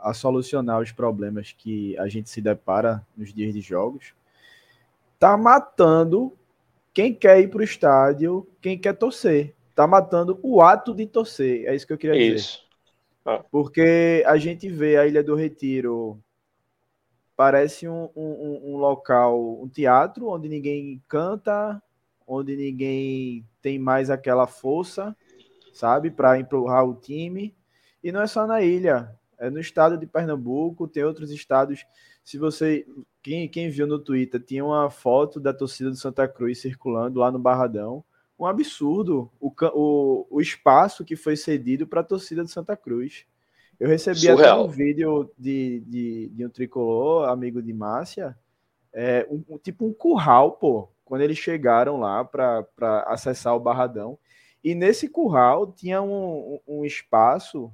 a 0.00 0.12
solucionar 0.12 0.80
os 0.80 0.90
problemas 0.90 1.52
que 1.56 1.96
a 1.98 2.08
gente 2.08 2.28
se 2.28 2.40
depara 2.40 3.04
nos 3.16 3.32
dias 3.32 3.52
de 3.52 3.60
jogos, 3.60 4.12
tá 5.18 5.36
matando 5.36 6.32
quem 6.92 7.14
quer 7.14 7.40
ir 7.40 7.48
para 7.48 7.60
o 7.60 7.64
estádio, 7.64 8.44
quem 8.60 8.76
quer 8.76 8.92
torcer. 8.94 9.54
Tá 9.74 9.86
matando 9.86 10.36
o 10.42 10.60
ato 10.60 10.92
de 10.92 11.06
torcer. 11.06 11.66
É 11.66 11.74
isso 11.76 11.86
que 11.86 11.92
eu 11.92 11.98
queria 11.98 12.18
dizer. 12.18 12.34
Isso. 12.34 12.64
Ah. 13.24 13.44
Porque 13.52 14.24
a 14.26 14.36
gente 14.36 14.68
vê 14.68 14.96
a 14.96 15.06
Ilha 15.06 15.22
do 15.22 15.36
Retiro 15.36 16.18
parece 17.38 17.88
um, 17.88 18.10
um, 18.16 18.60
um, 18.64 18.76
local, 18.78 19.62
um 19.62 19.68
teatro 19.68 20.26
onde 20.26 20.48
ninguém 20.48 21.00
canta, 21.06 21.80
onde 22.26 22.56
ninguém 22.56 23.46
tem 23.62 23.78
mais 23.78 24.10
aquela 24.10 24.48
força, 24.48 25.16
sabe, 25.72 26.10
para 26.10 26.40
empurrar 26.40 26.84
o 26.84 26.96
time. 26.96 27.54
E 28.02 28.10
não 28.10 28.20
é 28.20 28.26
só 28.26 28.44
na 28.44 28.60
ilha, 28.60 29.16
é 29.38 29.48
no 29.48 29.60
estado 29.60 29.96
de 29.96 30.04
Pernambuco, 30.04 30.88
tem 30.88 31.04
outros 31.04 31.30
estados. 31.30 31.86
Se 32.24 32.36
você, 32.36 32.84
quem, 33.22 33.48
quem 33.48 33.70
viu 33.70 33.86
no 33.86 34.00
Twitter, 34.00 34.42
tinha 34.42 34.64
uma 34.64 34.90
foto 34.90 35.38
da 35.38 35.54
torcida 35.54 35.90
do 35.90 35.96
Santa 35.96 36.26
Cruz 36.26 36.60
circulando 36.60 37.20
lá 37.20 37.30
no 37.30 37.38
Barradão. 37.38 38.02
Um 38.36 38.46
absurdo 38.46 39.30
o, 39.38 39.52
o, 39.74 40.26
o 40.28 40.40
espaço 40.40 41.04
que 41.04 41.14
foi 41.14 41.36
cedido 41.36 41.86
para 41.86 42.00
a 42.00 42.04
torcida 42.04 42.42
do 42.42 42.50
Santa 42.50 42.76
Cruz. 42.76 43.26
Eu 43.78 43.88
recebi 43.88 44.18
Surreal. 44.20 44.38
até 44.38 44.54
um 44.54 44.68
vídeo 44.68 45.30
de, 45.38 45.80
de, 45.86 46.28
de, 46.30 46.46
um 46.46 46.50
tricolor, 46.50 47.28
amigo 47.28 47.62
de 47.62 47.72
Márcia, 47.72 48.36
é, 48.92 49.26
um, 49.30 49.56
tipo 49.58 49.86
um 49.86 49.92
curral, 49.92 50.52
pô, 50.52 50.88
quando 51.04 51.22
eles 51.22 51.38
chegaram 51.38 52.00
lá 52.00 52.24
para 52.24 52.66
acessar 53.06 53.54
o 53.54 53.60
Barradão. 53.60 54.18
E 54.64 54.74
nesse 54.74 55.08
curral 55.08 55.72
tinha 55.72 56.02
um, 56.02 56.58
um 56.66 56.84
espaço 56.84 57.72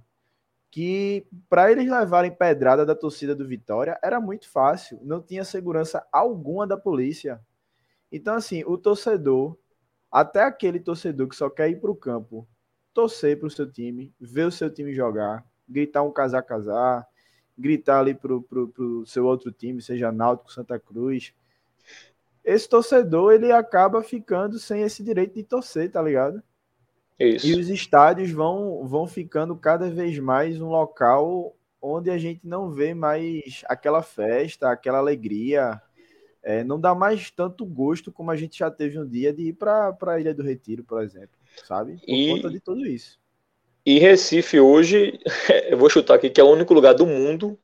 que, 0.71 1.27
para 1.49 1.73
eles 1.73 1.89
levarem 1.89 2.31
pedrada 2.31 2.85
da 2.85 2.95
torcida 2.95 3.35
do 3.35 3.47
Vitória, 3.47 3.99
era 4.03 4.21
muito 4.21 4.51
fácil, 4.51 5.01
não 5.03 5.23
tinha 5.23 5.45
segurança 5.45 6.05
alguma 6.13 6.67
da 6.67 6.77
polícia. 6.77 7.41
Então, 8.13 8.35
assim, 8.35 8.63
o 8.67 8.77
torcedor, 8.77 9.57
até 10.11 10.43
aquele 10.43 10.79
torcedor 10.79 11.29
que 11.29 11.37
só 11.37 11.49
quer 11.49 11.71
ir 11.71 11.81
para 11.81 11.91
o 11.91 11.97
campo, 11.97 12.47
torcer 12.93 13.39
para 13.39 13.47
o 13.47 13.51
seu 13.51 13.71
time, 13.71 14.13
ver 14.21 14.47
o 14.47 14.53
seu 14.53 14.69
time 14.69 14.93
jogar, 14.93 15.47
gritar 15.69 16.03
um 16.03 16.13
casar 16.13 16.43
casar, 16.43 17.07
gritar 17.57 18.01
ali 18.01 18.15
pro, 18.15 18.43
pro, 18.43 18.69
pro 18.69 19.07
seu 19.07 19.25
outro 19.25 19.51
time, 19.53 19.81
seja 19.81 20.13
Náutico, 20.13 20.53
Santa 20.53 20.79
Cruz. 20.79 21.35
Esse 22.45 22.69
torcedor 22.69 23.33
ele 23.33 23.51
acaba 23.51 24.03
ficando 24.03 24.59
sem 24.59 24.83
esse 24.83 25.03
direito 25.03 25.35
de 25.35 25.43
torcer, 25.43 25.91
tá 25.91 26.03
ligado? 26.03 26.43
Isso. 27.19 27.47
E 27.47 27.59
os 27.59 27.69
estádios 27.69 28.31
vão, 28.31 28.87
vão 28.87 29.07
ficando 29.07 29.57
cada 29.57 29.89
vez 29.89 30.19
mais 30.19 30.61
um 30.61 30.69
local 30.69 31.57
onde 31.81 32.11
a 32.11 32.19
gente 32.19 32.41
não 32.45 32.71
vê 32.71 32.93
mais 32.93 33.63
aquela 33.67 34.03
festa, 34.03 34.71
aquela 34.71 34.99
alegria. 34.99 35.81
É, 36.43 36.65
não 36.65 36.79
dá 36.79 36.95
mais 36.95 37.31
tanto 37.31 37.65
gosto 37.65 38.13
como 38.13 38.31
a 38.31 38.37
gente 38.37 38.59
já 38.59 38.71
teve 38.71 38.99
um 38.99 39.09
dia 39.09 39.33
de 39.33 39.49
ir 39.49 39.53
para 39.55 39.97
a 39.99 40.21
Ilha 40.21 40.35
do 40.35 40.43
Retiro, 40.43 40.85
por 40.85 41.03
exemplo, 41.03 41.39
sabe? 41.65 41.97
Por 41.99 42.15
e... 42.15 42.31
conta 42.31 42.51
de 42.51 42.61
tudo 42.61 42.87
isso. 42.87 43.19
E 43.87 43.99
Recife 43.99 44.59
hoje, 44.59 45.21
eu 45.69 45.77
vou 45.77 45.91
chutar 45.91 46.15
aqui 46.15 46.31
que 46.31 46.41
é 46.41 46.45
o 46.45 46.51
único 46.51 46.73
lugar 46.73 46.95
do 46.95 47.07
mundo 47.07 47.59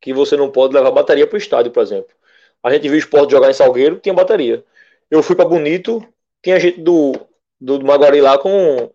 que 0.00 0.12
você 0.12 0.36
não 0.36 0.50
pode 0.50 0.74
levar 0.74 0.90
bateria 0.90 1.26
para 1.26 1.36
o 1.36 1.38
estádio, 1.38 1.70
por 1.70 1.82
exemplo. 1.82 2.14
A 2.62 2.72
gente 2.72 2.82
viu 2.82 2.94
o 2.94 2.96
esporte 2.96 3.30
jogar 3.30 3.50
em 3.50 3.54
Salgueiro, 3.54 3.98
tinha 3.98 4.14
bateria. 4.14 4.64
Eu 5.10 5.22
fui 5.22 5.36
para 5.36 5.48
Bonito, 5.48 6.06
tinha 6.42 6.58
gente 6.58 6.80
do, 6.80 7.12
do, 7.60 7.78
do 7.78 7.86
Maguari 7.86 8.20
lá 8.20 8.38
com, 8.38 8.90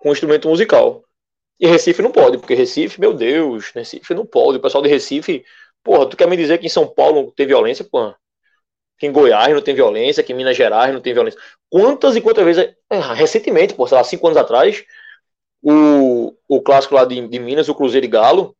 com 0.00 0.12
instrumento 0.12 0.48
musical. 0.48 1.04
E 1.58 1.66
Recife 1.66 2.02
não 2.02 2.12
pode, 2.12 2.38
porque 2.38 2.54
Recife, 2.54 3.00
meu 3.00 3.14
Deus, 3.14 3.70
Recife 3.70 4.14
não 4.14 4.26
pode. 4.26 4.58
O 4.58 4.60
pessoal 4.60 4.82
de 4.82 4.90
Recife, 4.90 5.44
porra, 5.82 6.08
tu 6.08 6.16
quer 6.16 6.28
me 6.28 6.36
dizer 6.36 6.58
que 6.58 6.66
em 6.66 6.70
São 6.70 6.86
Paulo 6.86 7.22
não 7.22 7.30
tem 7.30 7.46
violência, 7.46 7.84
porra? 7.84 8.16
Que 8.98 9.06
em 9.06 9.12
Goiás 9.12 9.52
não 9.54 9.62
tem 9.62 9.74
violência, 9.74 10.22
que 10.22 10.32
em 10.32 10.36
Minas 10.36 10.56
Gerais 10.56 10.92
não 10.92 11.00
tem 11.00 11.14
violência. 11.14 11.40
Quantas 11.70 12.16
e 12.16 12.20
quantas 12.20 12.44
vezes, 12.44 12.74
é, 12.90 12.98
recentemente, 13.14 13.74
por 13.74 13.88
sei 13.88 13.98
lá, 13.98 14.04
cinco 14.04 14.26
anos 14.26 14.38
atrás, 14.38 14.84
o, 15.68 16.32
o 16.46 16.62
clássico 16.62 16.94
lá 16.94 17.04
de, 17.04 17.26
de 17.26 17.38
Minas, 17.40 17.68
o 17.68 17.74
Cruzeiro 17.74 18.06
e 18.06 18.08
Galo, 18.08 18.56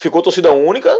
ficou 0.00 0.22
torcida 0.22 0.52
única 0.52 0.96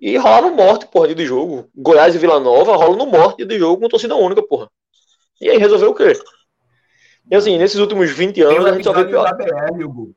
e 0.00 0.16
rola 0.16 0.48
no 0.48 0.54
morte, 0.54 0.86
porra, 0.86 1.12
de 1.12 1.26
jogo. 1.26 1.68
Goiás 1.74 2.14
e 2.14 2.18
Vila 2.18 2.38
Nova 2.38 2.76
rola 2.76 2.96
no 2.96 3.06
morte 3.06 3.44
de 3.44 3.58
jogo 3.58 3.82
com 3.82 3.88
torcida 3.88 4.14
única, 4.14 4.40
porra. 4.46 4.70
E 5.40 5.50
aí 5.50 5.58
resolveu 5.58 5.90
o 5.90 5.94
quê? 5.94 6.12
E 7.28 7.34
assim, 7.34 7.58
nesses 7.58 7.80
últimos 7.80 8.12
20 8.12 8.40
anos 8.42 8.64
a 8.64 8.72
gente 8.72 8.84
só 8.84 8.92
vê 8.92 9.04
pior. 9.04 9.28
BR, 9.36 9.84
Hugo. 9.84 10.14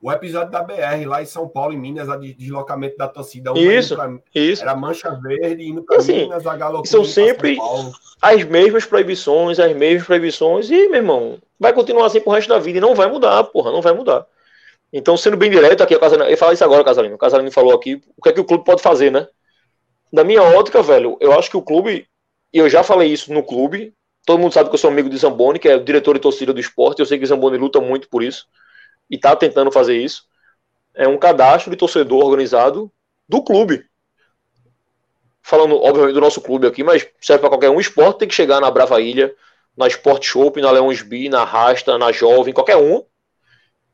O 0.00 0.12
episódio 0.12 0.52
da 0.52 0.62
BR 0.62 1.06
lá 1.06 1.22
em 1.22 1.26
São 1.26 1.48
Paulo, 1.48 1.72
em 1.72 1.78
Minas, 1.78 2.08
a 2.08 2.16
de 2.16 2.34
deslocamento 2.34 2.96
da 2.96 3.08
torcida. 3.08 3.52
Isso, 3.56 3.96
pra, 3.96 4.16
isso. 4.32 4.62
Era 4.62 4.76
Mancha 4.76 5.10
Verde 5.10 5.66
indo 5.66 5.82
para 5.82 5.96
assim, 5.96 6.24
Minas, 6.24 6.46
a 6.46 6.56
Galo 6.56 6.86
São 6.86 7.04
sempre 7.04 7.58
as 8.22 8.44
mesmas 8.44 8.84
proibições, 8.84 9.58
as 9.58 9.74
mesmas 9.74 10.06
proibições. 10.06 10.70
E, 10.70 10.88
meu 10.88 10.96
irmão, 10.96 11.38
vai 11.64 11.72
continuar 11.72 12.06
assim 12.06 12.20
pro 12.20 12.32
resto 12.32 12.48
da 12.50 12.58
vida 12.58 12.76
e 12.76 12.80
não 12.80 12.94
vai 12.94 13.10
mudar, 13.10 13.42
porra, 13.44 13.72
não 13.72 13.80
vai 13.80 13.94
mudar. 13.94 14.26
Então, 14.92 15.16
sendo 15.16 15.36
bem 15.36 15.50
direto 15.50 15.82
aqui, 15.82 15.94
a 15.94 15.98
Casalino, 15.98 16.28
eu 16.28 16.36
falo 16.36 16.52
isso 16.52 16.62
agora, 16.62 16.84
Casalino. 16.84 17.14
O 17.14 17.18
Casalino 17.18 17.50
falou 17.50 17.74
aqui 17.74 18.02
o 18.16 18.22
que 18.22 18.28
é 18.28 18.32
que 18.32 18.40
o 18.40 18.44
clube 18.44 18.64
pode 18.64 18.82
fazer, 18.82 19.10
né? 19.10 19.26
Da 20.12 20.22
minha 20.22 20.42
ótica, 20.42 20.82
velho, 20.82 21.16
eu 21.20 21.32
acho 21.32 21.50
que 21.50 21.56
o 21.56 21.62
clube, 21.62 22.06
e 22.52 22.58
eu 22.58 22.68
já 22.68 22.84
falei 22.84 23.10
isso 23.10 23.32
no 23.32 23.42
clube, 23.42 23.94
todo 24.26 24.38
mundo 24.38 24.52
sabe 24.52 24.68
que 24.68 24.74
eu 24.74 24.78
sou 24.78 24.90
amigo 24.90 25.08
de 25.08 25.16
Zamboni, 25.16 25.58
que 25.58 25.68
é 25.68 25.76
o 25.76 25.82
diretor 25.82 26.14
de 26.14 26.20
torcida 26.20 26.52
do 26.52 26.60
esporte, 26.60 27.00
eu 27.00 27.06
sei 27.06 27.18
que 27.18 27.26
Zamboni 27.26 27.56
luta 27.56 27.80
muito 27.80 28.08
por 28.08 28.22
isso, 28.22 28.46
e 29.10 29.18
tá 29.18 29.34
tentando 29.34 29.72
fazer 29.72 29.96
isso. 29.96 30.24
É 30.94 31.08
um 31.08 31.18
cadastro 31.18 31.70
de 31.70 31.76
torcedor 31.76 32.22
organizado 32.22 32.92
do 33.28 33.42
clube. 33.42 33.84
Falando, 35.42 35.82
obviamente, 35.82 36.14
do 36.14 36.20
nosso 36.20 36.40
clube 36.40 36.66
aqui, 36.66 36.84
mas 36.84 37.08
serve 37.20 37.40
para 37.40 37.48
qualquer 37.48 37.70
um. 37.70 37.80
esporte 37.80 38.20
tem 38.20 38.28
que 38.28 38.34
chegar 38.34 38.60
na 38.60 38.70
Brava 38.70 39.00
Ilha, 39.00 39.34
na 39.76 39.88
Sport 39.88 40.24
Shop, 40.24 40.60
na 40.60 40.70
Leões 40.70 41.02
B, 41.02 41.28
na 41.28 41.44
Rasta, 41.44 41.98
na 41.98 42.12
Jovem, 42.12 42.54
qualquer 42.54 42.76
um. 42.76 43.04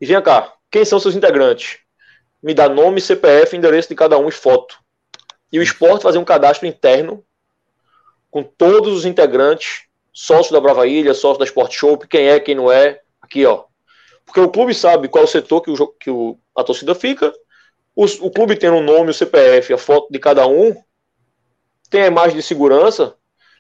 E 0.01 0.07
vem 0.07 0.21
cá, 0.23 0.55
quem 0.71 0.85
são 0.85 1.01
seus 1.01 1.15
integrantes? 1.15 1.79
Me 2.43 2.55
dá 2.55 2.69
nome, 2.69 3.01
CPF, 3.01 3.57
endereço 3.57 3.89
de 3.89 3.95
cada 3.95 4.19
um 4.19 4.29
e 4.29 4.33
foto. 4.33 4.79
E 5.53 5.59
o 5.59 5.63
esporte 5.63 6.03
fazer 6.03 6.19
um 6.19 6.25
cadastro 6.25 6.67
interno 6.67 7.25
com 8.31 8.43
todos 8.43 8.97
os 8.97 9.05
integrantes, 9.05 9.85
sócio 10.13 10.53
da 10.53 10.61
Brava 10.61 10.87
Ilha, 10.87 11.13
sócio 11.13 11.39
da 11.39 11.45
Sport 11.45 11.73
Shop, 11.73 12.07
quem 12.07 12.29
é, 12.29 12.39
quem 12.39 12.55
não 12.55 12.71
é. 12.71 13.01
Aqui, 13.21 13.45
ó. 13.45 13.65
Porque 14.25 14.41
o 14.41 14.49
clube 14.49 14.73
sabe 14.73 15.09
qual 15.09 15.25
é 15.25 15.27
o 15.27 15.31
setor 15.31 15.61
que, 15.61 15.71
o, 15.71 15.87
que 15.89 16.11
o, 16.11 16.39
a 16.57 16.63
torcida 16.63 16.95
fica. 16.95 17.33
O, 17.95 18.05
o 18.05 18.31
clube 18.31 18.57
tem 18.57 18.71
um 18.71 18.83
nome, 18.83 19.11
o 19.11 19.15
CPF, 19.15 19.73
a 19.73 19.79
foto 19.79 20.09
de 20.11 20.19
cada 20.19 20.47
um. 20.47 20.75
Tem 21.91 22.03
a 22.03 22.07
imagem 22.07 22.37
de 22.37 22.43
segurança. 22.43 23.17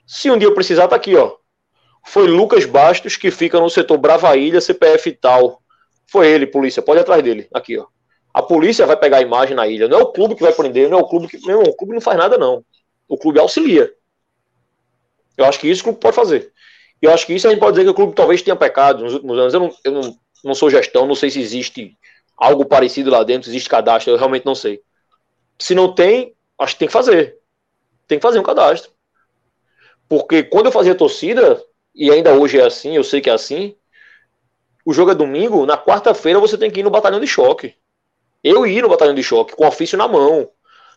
Se 0.06 0.30
um 0.30 0.38
dia 0.38 0.48
eu 0.48 0.54
precisar, 0.54 0.86
tá 0.86 0.96
aqui, 0.96 1.16
ó 1.16 1.39
foi 2.04 2.26
Lucas 2.26 2.64
Bastos, 2.64 3.16
que 3.16 3.30
fica 3.30 3.60
no 3.60 3.70
setor 3.70 3.98
Bravaília, 3.98 4.60
CPF 4.60 5.12
tal. 5.12 5.62
Foi 6.06 6.28
ele, 6.28 6.46
polícia, 6.46 6.82
pode 6.82 7.00
ir 7.00 7.02
atrás 7.02 7.22
dele. 7.22 7.48
Aqui, 7.52 7.78
ó. 7.78 7.86
A 8.32 8.42
polícia 8.42 8.86
vai 8.86 8.96
pegar 8.96 9.18
a 9.18 9.22
imagem 9.22 9.54
na 9.54 9.66
ilha. 9.66 9.88
Não 9.88 9.98
é 9.98 10.02
o 10.02 10.12
clube 10.12 10.34
que 10.34 10.42
vai 10.42 10.52
prender, 10.52 10.88
não 10.88 10.98
é 10.98 11.02
o 11.02 11.06
clube 11.06 11.28
que. 11.28 11.38
Não, 11.46 11.62
o 11.62 11.74
clube 11.74 11.94
não 11.94 12.00
faz 12.00 12.16
nada, 12.16 12.38
não. 12.38 12.64
O 13.08 13.16
clube 13.16 13.40
auxilia. 13.40 13.92
Eu 15.36 15.44
acho 15.44 15.58
que 15.58 15.68
isso 15.68 15.82
o 15.82 15.84
clube 15.84 16.00
pode 16.00 16.14
fazer. 16.14 16.52
Eu 17.02 17.12
acho 17.12 17.26
que 17.26 17.34
isso 17.34 17.46
a 17.46 17.50
gente 17.50 17.60
pode 17.60 17.72
dizer 17.72 17.84
que 17.84 17.90
o 17.90 17.94
clube 17.94 18.14
talvez 18.14 18.42
tenha 18.42 18.54
pecado 18.54 19.02
nos 19.02 19.14
últimos 19.14 19.38
anos. 19.38 19.54
Eu 19.54 19.60
não, 19.60 19.74
eu 19.84 19.92
não, 19.92 20.18
não 20.44 20.54
sou 20.54 20.70
gestão, 20.70 21.06
não 21.06 21.14
sei 21.14 21.30
se 21.30 21.40
existe 21.40 21.96
algo 22.36 22.64
parecido 22.64 23.10
lá 23.10 23.22
dentro, 23.22 23.50
existe 23.50 23.68
cadastro, 23.68 24.12
eu 24.12 24.16
realmente 24.16 24.46
não 24.46 24.54
sei. 24.54 24.80
Se 25.58 25.74
não 25.74 25.94
tem, 25.94 26.34
acho 26.58 26.74
que 26.74 26.80
tem 26.80 26.88
que 26.88 26.92
fazer. 26.92 27.38
Tem 28.06 28.18
que 28.18 28.22
fazer 28.22 28.38
um 28.38 28.44
cadastro. 28.44 28.90
Porque 30.08 30.42
quando 30.42 30.66
eu 30.66 30.72
fazia 30.72 30.94
torcida, 30.94 31.62
e 32.00 32.10
ainda 32.10 32.32
hoje 32.32 32.58
é 32.58 32.64
assim, 32.64 32.96
eu 32.96 33.04
sei 33.04 33.20
que 33.20 33.28
é 33.28 33.32
assim. 33.34 33.76
O 34.86 34.94
jogo 34.94 35.10
é 35.10 35.14
domingo, 35.14 35.66
na 35.66 35.76
quarta-feira 35.76 36.40
você 36.40 36.56
tem 36.56 36.70
que 36.70 36.80
ir 36.80 36.82
no 36.82 36.88
batalhão 36.88 37.20
de 37.20 37.26
choque. 37.26 37.74
Eu 38.42 38.66
ia 38.66 38.80
no 38.80 38.88
batalhão 38.88 39.14
de 39.14 39.22
choque, 39.22 39.54
com 39.54 39.66
ofício 39.66 39.98
na 39.98 40.08
mão, 40.08 40.50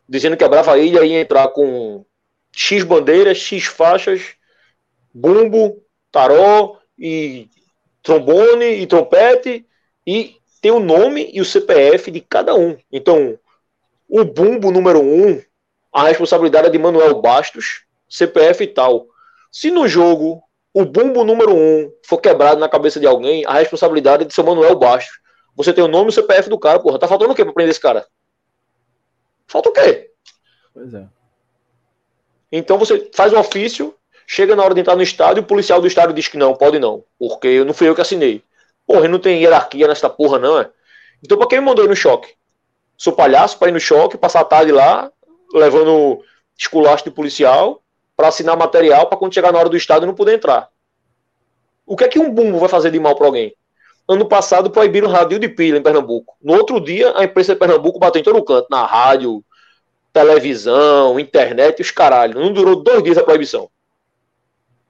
dizendo 0.07 0.37
que 0.37 0.45
a 0.45 0.47
Brava 0.47 0.77
Ilha 0.77 1.03
ia 1.03 1.19
entrar 1.19 1.49
com 1.49 2.05
X 2.55 2.85
bandeiras, 2.85 3.37
X 3.37 3.65
faixas, 3.65 4.35
bumbo, 5.13 5.83
taró 6.09 6.77
e 6.97 7.49
trombone 8.01 8.75
e 8.75 8.87
trompete 8.87 9.65
e 10.07 10.37
tem 10.61 10.71
o 10.71 10.79
nome 10.79 11.29
e 11.33 11.41
o 11.41 11.45
CPF 11.45 12.11
de 12.11 12.21
cada 12.21 12.55
um. 12.55 12.77
Então, 12.89 13.37
o 14.07 14.23
bumbo 14.23 14.71
número 14.71 15.01
um, 15.01 15.41
a 15.91 16.07
responsabilidade 16.07 16.67
é 16.67 16.71
de 16.71 16.79
Manuel 16.79 17.21
Bastos, 17.21 17.83
CPF 18.07 18.63
e 18.63 18.67
tal. 18.67 19.07
Se 19.51 19.69
no 19.69 19.85
jogo 19.85 20.41
o 20.73 20.85
bumbo 20.85 21.23
número 21.23 21.53
um 21.53 21.91
for 22.03 22.17
quebrado 22.19 22.59
na 22.59 22.67
cabeça 22.67 22.99
de 22.99 23.05
alguém, 23.05 23.45
a 23.45 23.53
responsabilidade 23.53 24.23
é 24.23 24.25
de 24.25 24.33
seu 24.33 24.43
Manuel 24.43 24.75
Bastos. 24.75 25.19
Você 25.55 25.71
tem 25.71 25.83
o 25.83 25.87
nome 25.87 26.07
e 26.07 26.09
o 26.09 26.11
CPF 26.11 26.49
do 26.49 26.57
cara, 26.57 26.79
porra. 26.79 26.97
Tá 26.97 27.07
faltando 27.07 27.31
o 27.31 27.35
quê 27.35 27.43
pra 27.45 27.53
prender 27.53 27.71
esse 27.71 27.79
cara? 27.79 28.07
Falta 29.47 29.69
o 29.69 29.71
quê? 29.71 30.09
Pois 30.73 30.93
é. 30.95 31.07
Então 32.51 32.77
você 32.77 33.11
faz 33.13 33.31
o 33.33 33.39
ofício, 33.39 33.93
chega 34.25 34.55
na 34.55 34.63
hora 34.63 34.73
de 34.73 34.81
entrar 34.81 34.95
no 34.95 35.03
estádio, 35.03 35.43
o 35.43 35.45
policial 35.45 35.79
do 35.79 35.87
estádio 35.87 36.15
diz 36.15 36.27
que 36.27 36.37
não, 36.37 36.55
pode 36.55 36.79
não. 36.79 37.03
Porque 37.19 37.63
não 37.63 37.73
fui 37.73 37.87
eu 37.87 37.93
que 37.93 38.01
assinei. 38.01 38.43
Porra, 38.87 39.07
não 39.07 39.19
tem 39.19 39.41
hierarquia 39.41 39.87
nessa 39.87 40.09
porra, 40.09 40.39
não, 40.39 40.59
é? 40.59 40.71
Então 41.23 41.37
pra 41.37 41.47
quem 41.47 41.59
me 41.59 41.65
mandou 41.65 41.85
ir 41.85 41.87
no 41.87 41.95
choque? 41.95 42.33
Sou 42.97 43.13
palhaço 43.13 43.59
pra 43.59 43.69
ir 43.69 43.71
no 43.71 43.79
choque, 43.79 44.17
passar 44.17 44.41
a 44.41 44.45
tarde 44.45 44.71
lá, 44.71 45.11
levando 45.53 46.23
esculacho 46.57 47.03
de 47.03 47.11
policial, 47.11 47.82
para 48.15 48.27
assinar 48.27 48.57
material 48.57 49.07
para 49.07 49.17
quando 49.17 49.33
chegar 49.33 49.51
na 49.51 49.59
hora 49.59 49.69
do 49.69 49.77
estádio 49.77 50.07
não 50.07 50.15
poder 50.15 50.35
entrar. 50.35 50.69
O 51.85 51.97
que 51.97 52.03
é 52.03 52.07
que 52.07 52.19
um 52.19 52.31
bumbo 52.31 52.59
vai 52.59 52.69
fazer 52.69 52.91
de 52.91 52.99
mal 52.99 53.15
para 53.15 53.25
alguém? 53.25 53.55
Ano 54.07 54.25
passado 54.25 54.69
proibiram 54.69 55.09
rádio 55.09 55.39
de 55.39 55.47
pilha 55.47 55.77
em 55.77 55.81
Pernambuco. 55.81 56.35
No 56.41 56.53
outro 56.53 56.79
dia, 56.79 57.13
a 57.17 57.23
imprensa 57.23 57.53
de 57.53 57.59
Pernambuco 57.59 57.99
bateu 57.99 58.19
em 58.19 58.23
todo 58.23 58.43
canto, 58.43 58.67
na 58.69 58.85
rádio, 58.85 59.43
televisão, 60.11 61.19
internet, 61.19 61.81
os 61.81 61.91
caralho. 61.91 62.39
Não 62.39 62.51
durou 62.53 62.83
dois 62.83 63.01
dias 63.03 63.17
a 63.17 63.23
proibição. 63.23 63.69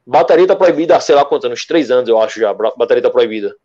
Bateria 0.06 0.48
tá 0.48 0.56
proibida 0.56 0.98
há 0.98 1.00
sei 1.00 1.16
lá 1.16 1.24
quantos 1.24 1.46
anos, 1.46 1.66
três 1.66 1.90
anos 1.90 2.10
eu 2.10 2.20
acho 2.20 2.40
já, 2.40 2.54
bateria 2.54 3.02
tá 3.02 3.10
proibida. 3.10 3.56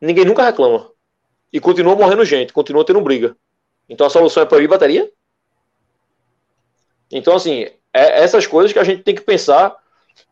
Ninguém 0.00 0.24
nunca 0.24 0.42
reclama. 0.42 0.90
E 1.52 1.60
continua 1.60 1.94
morrendo 1.94 2.24
gente, 2.24 2.52
continua 2.52 2.84
tendo 2.84 3.00
briga. 3.02 3.36
Então 3.88 4.06
a 4.06 4.10
solução 4.10 4.42
é 4.42 4.46
proibir 4.46 4.68
bateria? 4.68 5.10
Então, 7.10 7.36
assim, 7.36 7.68
é 7.92 8.22
essas 8.22 8.46
coisas 8.46 8.72
que 8.72 8.78
a 8.78 8.84
gente 8.84 9.02
tem 9.02 9.14
que 9.14 9.22
pensar. 9.22 9.76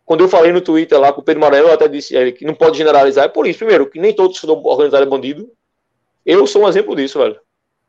Quando 0.04 0.24
eu 0.24 0.28
falei 0.28 0.52
no 0.52 0.60
Twitter 0.60 0.98
lá 0.98 1.12
com 1.12 1.20
o 1.20 1.24
Pedro 1.24 1.40
Marelo, 1.40 1.68
eu 1.68 1.74
até 1.74 1.86
disse 1.86 2.16
ele, 2.16 2.32
que 2.32 2.44
não 2.44 2.54
pode 2.54 2.76
generalizar. 2.76 3.24
É 3.24 3.28
por 3.28 3.46
isso, 3.46 3.58
primeiro, 3.58 3.88
que 3.88 4.00
nem 4.00 4.12
todo 4.12 4.30
torcedor 4.30 4.64
organizado 4.66 5.04
é 5.04 5.06
bandido. 5.06 5.50
Eu 6.26 6.46
sou 6.46 6.62
um 6.62 6.68
exemplo 6.68 6.96
disso, 6.96 7.18
velho. 7.18 7.40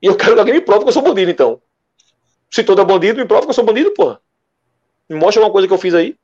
E 0.02 0.08
eu 0.08 0.16
quero 0.16 0.34
que 0.34 0.40
alguém 0.40 0.56
me 0.56 0.62
prove 0.62 0.84
que 0.84 0.90
eu 0.90 0.94
sou 0.94 1.02
bandido, 1.02 1.32
então. 1.32 1.62
Se 2.50 2.64
todo 2.64 2.82
é 2.82 2.86
bandido, 2.86 3.20
me 3.20 3.26
prova 3.26 3.46
que 3.46 3.50
eu 3.50 3.54
sou 3.54 3.64
bandido, 3.64 3.92
porra. 3.92 4.22
Me 5.10 5.18
mostra 5.18 5.42
uma 5.42 5.52
coisa 5.52 5.68
que 5.68 5.74
eu 5.74 5.78
fiz 5.78 5.94
aí. 5.94 6.16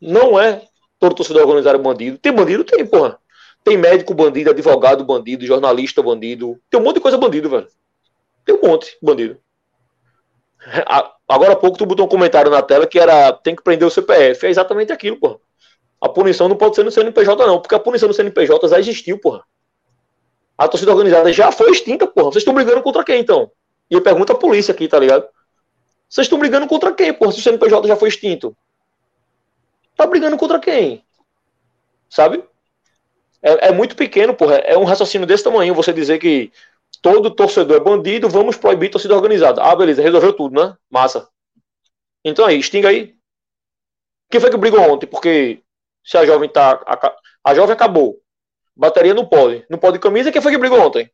Não 0.00 0.40
é 0.40 0.62
todo 0.98 1.14
torcedor 1.14 1.42
organizado 1.42 1.78
é 1.78 1.82
bandido. 1.82 2.18
Tem 2.18 2.32
bandido? 2.32 2.64
Tem, 2.64 2.84
porra. 2.86 3.18
Tem 3.62 3.76
médico 3.76 4.14
bandido, 4.14 4.50
advogado 4.50 5.04
bandido, 5.04 5.44
jornalista 5.44 6.02
bandido. 6.02 6.60
Tem 6.70 6.80
um 6.80 6.84
monte 6.84 6.96
de 6.96 7.00
coisa 7.00 7.18
bandido, 7.18 7.50
velho. 7.50 7.68
Tem 8.44 8.54
um 8.54 8.60
monte 8.66 8.96
bandido. 9.02 9.38
Agora 11.28 11.52
há 11.52 11.56
pouco 11.56 11.76
tu 11.76 11.84
botou 11.84 12.06
um 12.06 12.08
comentário 12.08 12.50
na 12.50 12.62
tela 12.62 12.86
que 12.86 12.98
era 12.98 13.32
tem 13.32 13.56
que 13.56 13.62
prender 13.62 13.86
o 13.86 13.90
CPF. 13.90 14.46
É 14.46 14.50
exatamente 14.50 14.92
aquilo, 14.92 15.16
porra. 15.16 15.38
A 16.00 16.08
punição 16.08 16.48
não 16.48 16.56
pode 16.56 16.76
ser 16.76 16.84
no 16.84 16.90
CNPJ, 16.90 17.46
não, 17.46 17.60
porque 17.60 17.74
a 17.74 17.80
punição 17.80 18.06
no 18.06 18.14
CNPJ 18.14 18.68
já 18.68 18.78
existiu, 18.78 19.18
porra. 19.18 19.42
A 20.56 20.68
torcida 20.68 20.92
organizada 20.92 21.32
já 21.32 21.50
foi 21.50 21.70
extinta, 21.70 22.06
porra. 22.06 22.30
Vocês 22.30 22.42
estão 22.42 22.54
brigando 22.54 22.82
contra 22.82 23.02
quem, 23.02 23.20
então? 23.20 23.50
E 23.90 23.94
eu 23.94 24.02
pergunto 24.02 24.32
à 24.32 24.36
polícia 24.36 24.72
aqui, 24.72 24.88
tá 24.88 24.98
ligado? 24.98 25.26
Vocês 26.08 26.26
estão 26.26 26.38
brigando 26.38 26.66
contra 26.66 26.92
quem, 26.92 27.12
porra, 27.12 27.32
se 27.32 27.40
o 27.40 27.42
CNPJ 27.42 27.88
já 27.88 27.96
foi 27.96 28.08
extinto? 28.08 28.56
Tá 29.96 30.06
brigando 30.06 30.36
contra 30.36 30.58
quem? 30.60 31.04
Sabe? 32.08 32.44
É, 33.42 33.68
é 33.68 33.72
muito 33.72 33.96
pequeno, 33.96 34.34
porra. 34.34 34.56
É 34.56 34.76
um 34.76 34.84
raciocínio 34.84 35.26
desse 35.26 35.44
tamanho 35.44 35.74
você 35.74 35.92
dizer 35.92 36.18
que 36.18 36.52
todo 37.06 37.30
torcedor 37.30 37.76
é 37.76 37.80
bandido, 37.80 38.28
vamos 38.28 38.56
proibir 38.56 38.90
torcida 38.90 39.14
organizada. 39.14 39.62
Ah, 39.62 39.76
beleza, 39.76 40.02
resolveu 40.02 40.32
tudo, 40.32 40.60
né? 40.60 40.76
Massa. 40.90 41.28
Então 42.24 42.44
aí, 42.44 42.58
extinga 42.58 42.88
aí. 42.88 43.16
Quem 44.28 44.40
foi 44.40 44.50
que 44.50 44.56
brigou 44.56 44.80
ontem? 44.80 45.06
Porque 45.06 45.62
se 46.04 46.18
a 46.18 46.26
jovem 46.26 46.48
tá. 46.48 46.82
A, 46.84 47.16
a 47.44 47.54
jovem 47.54 47.74
acabou. 47.74 48.20
Bateria 48.74 49.14
não 49.14 49.24
pode. 49.24 49.64
Não 49.70 49.78
pode 49.78 50.00
camisa. 50.00 50.32
Quem 50.32 50.42
foi 50.42 50.50
que 50.50 50.58
brigou 50.58 50.80
ontem? 50.80 51.08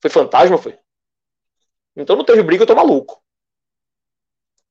Foi 0.00 0.08
fantasma, 0.08 0.56
foi? 0.56 0.78
Então 1.96 2.14
não 2.14 2.24
teve 2.24 2.44
briga, 2.44 2.62
eu 2.62 2.66
tô 2.68 2.76
maluco. 2.76 3.20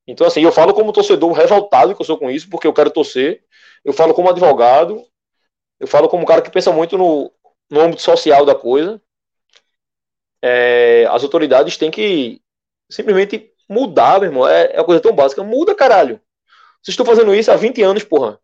Então, 0.07 0.25
assim, 0.25 0.41
eu 0.41 0.53
falo 0.53 0.73
como 0.73 0.93
torcedor 0.93 1.33
revoltado 1.33 1.93
que 1.93 2.01
eu 2.01 2.05
sou 2.05 2.17
com 2.17 2.31
isso, 2.31 2.49
porque 2.49 2.65
eu 2.65 2.73
quero 2.73 2.91
torcer. 2.91 3.43
Eu 3.83 3.91
falo 3.91 4.13
como 4.13 4.29
advogado. 4.29 5.05
Eu 5.81 5.87
falo 5.87 6.07
como 6.07 6.23
um 6.23 6.25
cara 6.25 6.41
que 6.41 6.49
pensa 6.49 6.71
muito 6.71 6.97
no, 6.97 7.29
no 7.69 7.81
âmbito 7.81 8.01
social 8.01 8.45
da 8.45 8.55
coisa. 8.55 9.01
É, 10.41 11.07
as 11.09 11.23
autoridades 11.23 11.77
têm 11.77 11.91
que 11.91 12.41
simplesmente 12.89 13.51
mudar, 13.69 14.19
meu 14.19 14.29
irmão. 14.29 14.47
É, 14.47 14.73
é 14.73 14.79
uma 14.79 14.85
coisa 14.85 15.01
tão 15.01 15.13
básica. 15.13 15.43
Muda, 15.43 15.75
caralho. 15.75 16.19
Vocês 16.81 16.93
estão 16.93 17.05
fazendo 17.05 17.33
isso 17.33 17.51
há 17.51 17.55
20 17.55 17.81
anos, 17.81 18.03
porra. 18.03 18.39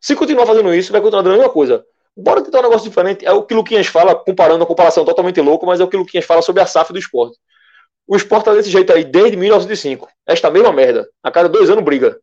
Se 0.00 0.14
continuar 0.14 0.46
fazendo 0.46 0.72
isso, 0.74 0.92
vai 0.92 1.00
continuar 1.00 1.22
dando 1.22 1.34
a 1.34 1.38
mesma 1.38 1.52
coisa. 1.52 1.84
Bora 2.16 2.42
tentar 2.42 2.60
um 2.60 2.62
negócio 2.62 2.88
diferente. 2.88 3.24
É 3.24 3.32
o 3.32 3.42
que 3.42 3.54
Luquinhas 3.54 3.86
fala, 3.86 4.14
comparando 4.14 4.62
a 4.62 4.66
comparação 4.66 5.04
totalmente 5.04 5.40
louca, 5.40 5.66
mas 5.66 5.80
é 5.80 5.84
o 5.84 5.88
que 5.88 5.96
Luquinhas 5.96 6.26
fala 6.26 6.42
sobre 6.42 6.62
a 6.62 6.66
SAF 6.66 6.92
do 6.92 6.98
esporte. 6.98 7.38
O 8.06 8.16
esporte 8.16 8.44
tá 8.46 8.54
desse 8.54 8.70
jeito 8.70 8.92
aí 8.92 9.04
desde 9.04 9.36
1905. 9.36 10.08
Esta 10.26 10.50
mesma 10.50 10.72
merda. 10.72 11.08
A 11.22 11.30
cada 11.30 11.48
dois 11.48 11.70
anos 11.70 11.84
briga. 11.84 12.20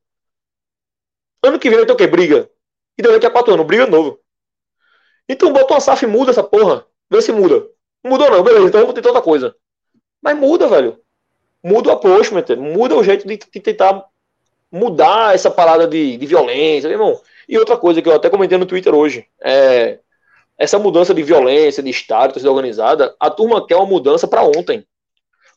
Ano 1.43 1.58
que 1.58 1.69
vem 1.69 1.80
vai 1.80 1.88
ter 1.88 1.93
o 1.93 1.95
quê? 1.95 2.06
Briga. 2.06 2.50
E 2.98 3.02
daqui 3.02 3.26
a 3.26 3.32
quatro 3.32 3.54
anos, 3.54 3.65
briga 3.65 3.88
novo. 3.88 4.19
Então 5.28 5.54
bota 5.54 5.74
uma 5.74 5.80
SAF 5.80 6.04
e 6.04 6.08
muda 6.08 6.32
essa 6.32 6.43
porra. 6.43 6.86
Vê 7.10 7.22
se 7.22 7.32
muda. 7.32 7.65
Mudou 8.03 8.29
não, 8.29 8.43
beleza, 8.43 8.67
então 8.67 8.81
vamos 8.81 8.95
tentar 8.95 9.09
outra 9.09 9.21
coisa. 9.21 9.55
Mas 10.21 10.38
muda, 10.38 10.67
velho. 10.67 10.99
Muda 11.63 11.89
o 11.89 11.91
approach, 11.91 12.31
muda 12.57 12.95
o 12.95 13.03
jeito 13.03 13.27
de, 13.27 13.38
de, 13.38 13.59
tentar 13.59 14.05
mudar 14.71 15.35
essa 15.35 15.51
parada 15.51 15.88
de, 15.88 16.15
de 16.15 16.25
violência, 16.25 16.88
meu 16.89 16.97
irmão. 16.97 17.21
E 17.47 17.57
outra 17.57 17.77
coisa 17.77 18.01
que 18.01 18.07
eu 18.07 18.15
até 18.15 18.29
comentei 18.29 18.57
no 18.57 18.65
Twitter 18.65 18.93
hoje, 18.93 19.25
é 19.41 19.99
essa 20.57 20.77
mudança 20.77 21.13
de 21.13 21.23
violência, 21.23 21.81
de 21.81 21.89
Estado, 21.89 22.38
organizada, 22.47 23.15
a 23.17 23.29
turma 23.29 23.65
quer 23.65 23.77
uma 23.77 23.85
mudança 23.85 24.27
para 24.27 24.43
ontem. 24.43 24.85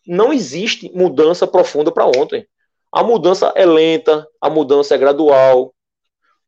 Não 0.07 0.33
existe 0.33 0.91
mudança 0.95 1.47
profunda 1.47 1.91
para 1.91 2.07
ontem. 2.07 2.47
A 2.91 3.03
mudança 3.03 3.53
é 3.57 3.67
lenta, 3.67 4.27
a 4.41 4.49
mudança 4.49 4.95
é 4.95 4.99
gradual. 4.99 5.75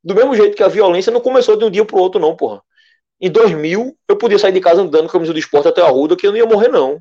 Do 0.02 0.14
mesmo 0.14 0.36
jeito 0.36 0.56
que 0.56 0.62
a 0.62 0.68
violência 0.68 1.12
não 1.12 1.20
começou 1.20 1.56
de 1.56 1.64
um 1.64 1.70
dia 1.70 1.84
para 1.84 1.96
o 1.96 2.00
outro, 2.00 2.20
não, 2.20 2.36
porra. 2.36 2.62
Em 3.20 3.30
2000, 3.30 3.96
eu 4.08 4.16
podia 4.16 4.38
sair 4.38 4.52
de 4.52 4.60
casa 4.60 4.82
andando 4.82 5.06
com 5.06 5.12
camisa 5.12 5.32
do 5.32 5.38
esporte 5.38 5.68
até 5.68 5.80
a 5.80 5.88
Ruda, 5.88 6.16
que 6.16 6.26
eu 6.26 6.30
não 6.30 6.38
ia 6.38 6.46
morrer, 6.46 6.68
não. 6.68 6.98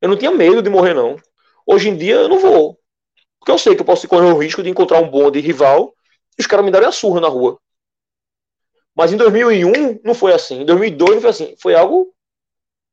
Eu 0.00 0.08
não 0.08 0.16
tinha 0.16 0.30
medo 0.30 0.62
de 0.62 0.70
morrer, 0.70 0.94
não. 0.94 1.16
Hoje 1.66 1.88
em 1.88 1.96
dia, 1.96 2.14
eu 2.14 2.28
não 2.28 2.38
vou. 2.38 2.78
Porque 3.38 3.52
eu 3.52 3.58
sei 3.58 3.74
que 3.74 3.80
eu 3.80 3.86
posso 3.86 4.08
correr 4.08 4.32
o 4.32 4.38
risco 4.38 4.62
de 4.62 4.70
encontrar 4.70 5.00
um 5.00 5.08
bonde 5.08 5.40
rival 5.40 5.94
e 6.38 6.42
os 6.42 6.46
caras 6.46 6.64
me 6.64 6.70
darem 6.70 6.88
a 6.88 6.92
surra 6.92 7.20
na 7.20 7.28
rua. 7.28 7.58
Mas 8.94 9.12
em 9.12 9.16
2001, 9.16 10.00
não 10.04 10.14
foi 10.14 10.32
assim. 10.32 10.62
Em 10.62 10.64
2002, 10.64 11.14
não 11.14 11.20
foi 11.20 11.30
assim. 11.30 11.54
Foi 11.60 11.74
algo 11.74 12.12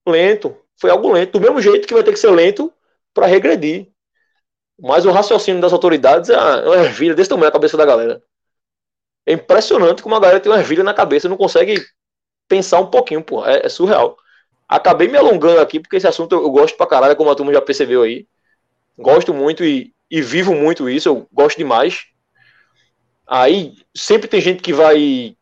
lento. 0.08 0.56
Foi 0.80 0.89
algo 0.89 1.12
lento. 1.12 1.34
Do 1.34 1.41
mesmo 1.41 1.62
jeito 1.62 1.88
que 1.88 1.93
vai 1.93 2.04
ter 2.04 2.12
que 2.12 2.19
ser 2.19 2.32
lento 2.32 2.71
para 3.13 3.26
regredir. 3.26 3.89
Mas 4.80 5.06
o 5.06 5.12
raciocínio 5.12 5.62
das 5.62 5.73
autoridades 5.73 6.30
é 6.30 6.38
uma 6.38 6.78
ervilha 6.78 7.15
desse 7.15 7.30
tamanho 7.30 7.47
na 7.47 7.52
cabeça 7.52 7.76
da 7.76 7.86
galera. 7.86 8.21
É 9.28 9.34
impressionante 9.34 10.02
como 10.02 10.16
a 10.16 10.20
galera 10.22 10.40
tem 10.40 10.50
uma 10.50 10.60
ervilha 10.60 10.86
na 10.86 10.94
cabeça 10.94 11.28
e 11.28 11.30
não 11.30 11.36
consegue 11.36 11.86
pensar 12.48 12.80
um 12.80 12.88
pouquinho, 12.88 13.22
pô. 13.22 13.46
É, 13.46 13.66
é, 13.66 13.70
surreal. 13.70 14.18
Acabei 14.70 15.10
me 15.10 15.18
alongando 15.18 15.60
aqui, 15.60 15.82
porque 15.82 15.98
esse 15.98 16.08
assunto 16.08 16.34
eu, 16.34 16.44
eu, 16.44 16.50
gosto 16.50 16.78
pra 16.78 16.88
caralho, 16.88 17.16
como 17.18 17.30
a 17.30 17.36
turma 17.36 17.52
já 17.52 17.62
percebeu 17.62 18.04
aí. 18.04 18.26
Gosto 18.98 19.34
muito 19.34 19.66
e, 19.66 19.94
e 20.10 20.22
vivo 20.22 20.56
muito 20.56 20.90
isso, 20.90 21.10
eu 21.10 21.28
gosto 21.32 21.58
demais. 21.58 22.06
Aí 23.28 23.74
sempre 23.94 24.30
tem 24.30 24.40
gente 24.40 24.63
que 24.63 24.72
vai 24.72 25.36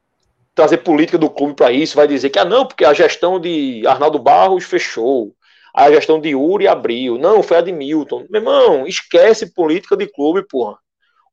trazer 0.55 0.77
política 0.77 1.17
do 1.19 1.29
clube 1.29 1.53
para 1.53 1.71
isso, 1.71 1.95
vai 1.95 2.07
dizer 2.07 2.31
que, 2.31 2.39
ah, 2.39 2.45
não, 2.45 2.65
porque 2.65 2.85
a 2.85 2.93
gestão 2.93 3.39
de 3.39 3.85
Arnaldo 3.85 4.17
Barros 4.17 4.63
fechou, 4.63 5.35
a 5.75 5.91
gestão 5.91 6.19
de 6.19 6.33
Uri 6.33 6.67
abriu, 6.67 7.19
não, 7.19 7.43
foi 7.43 7.57
a 7.57 7.61
de 7.61 7.71
Milton. 7.71 8.25
Meu 8.31 8.41
irmão, 8.41 8.87
esquece 8.87 9.53
política 9.53 9.95
de 9.95 10.07
clube, 10.07 10.47
porra. 10.47 10.79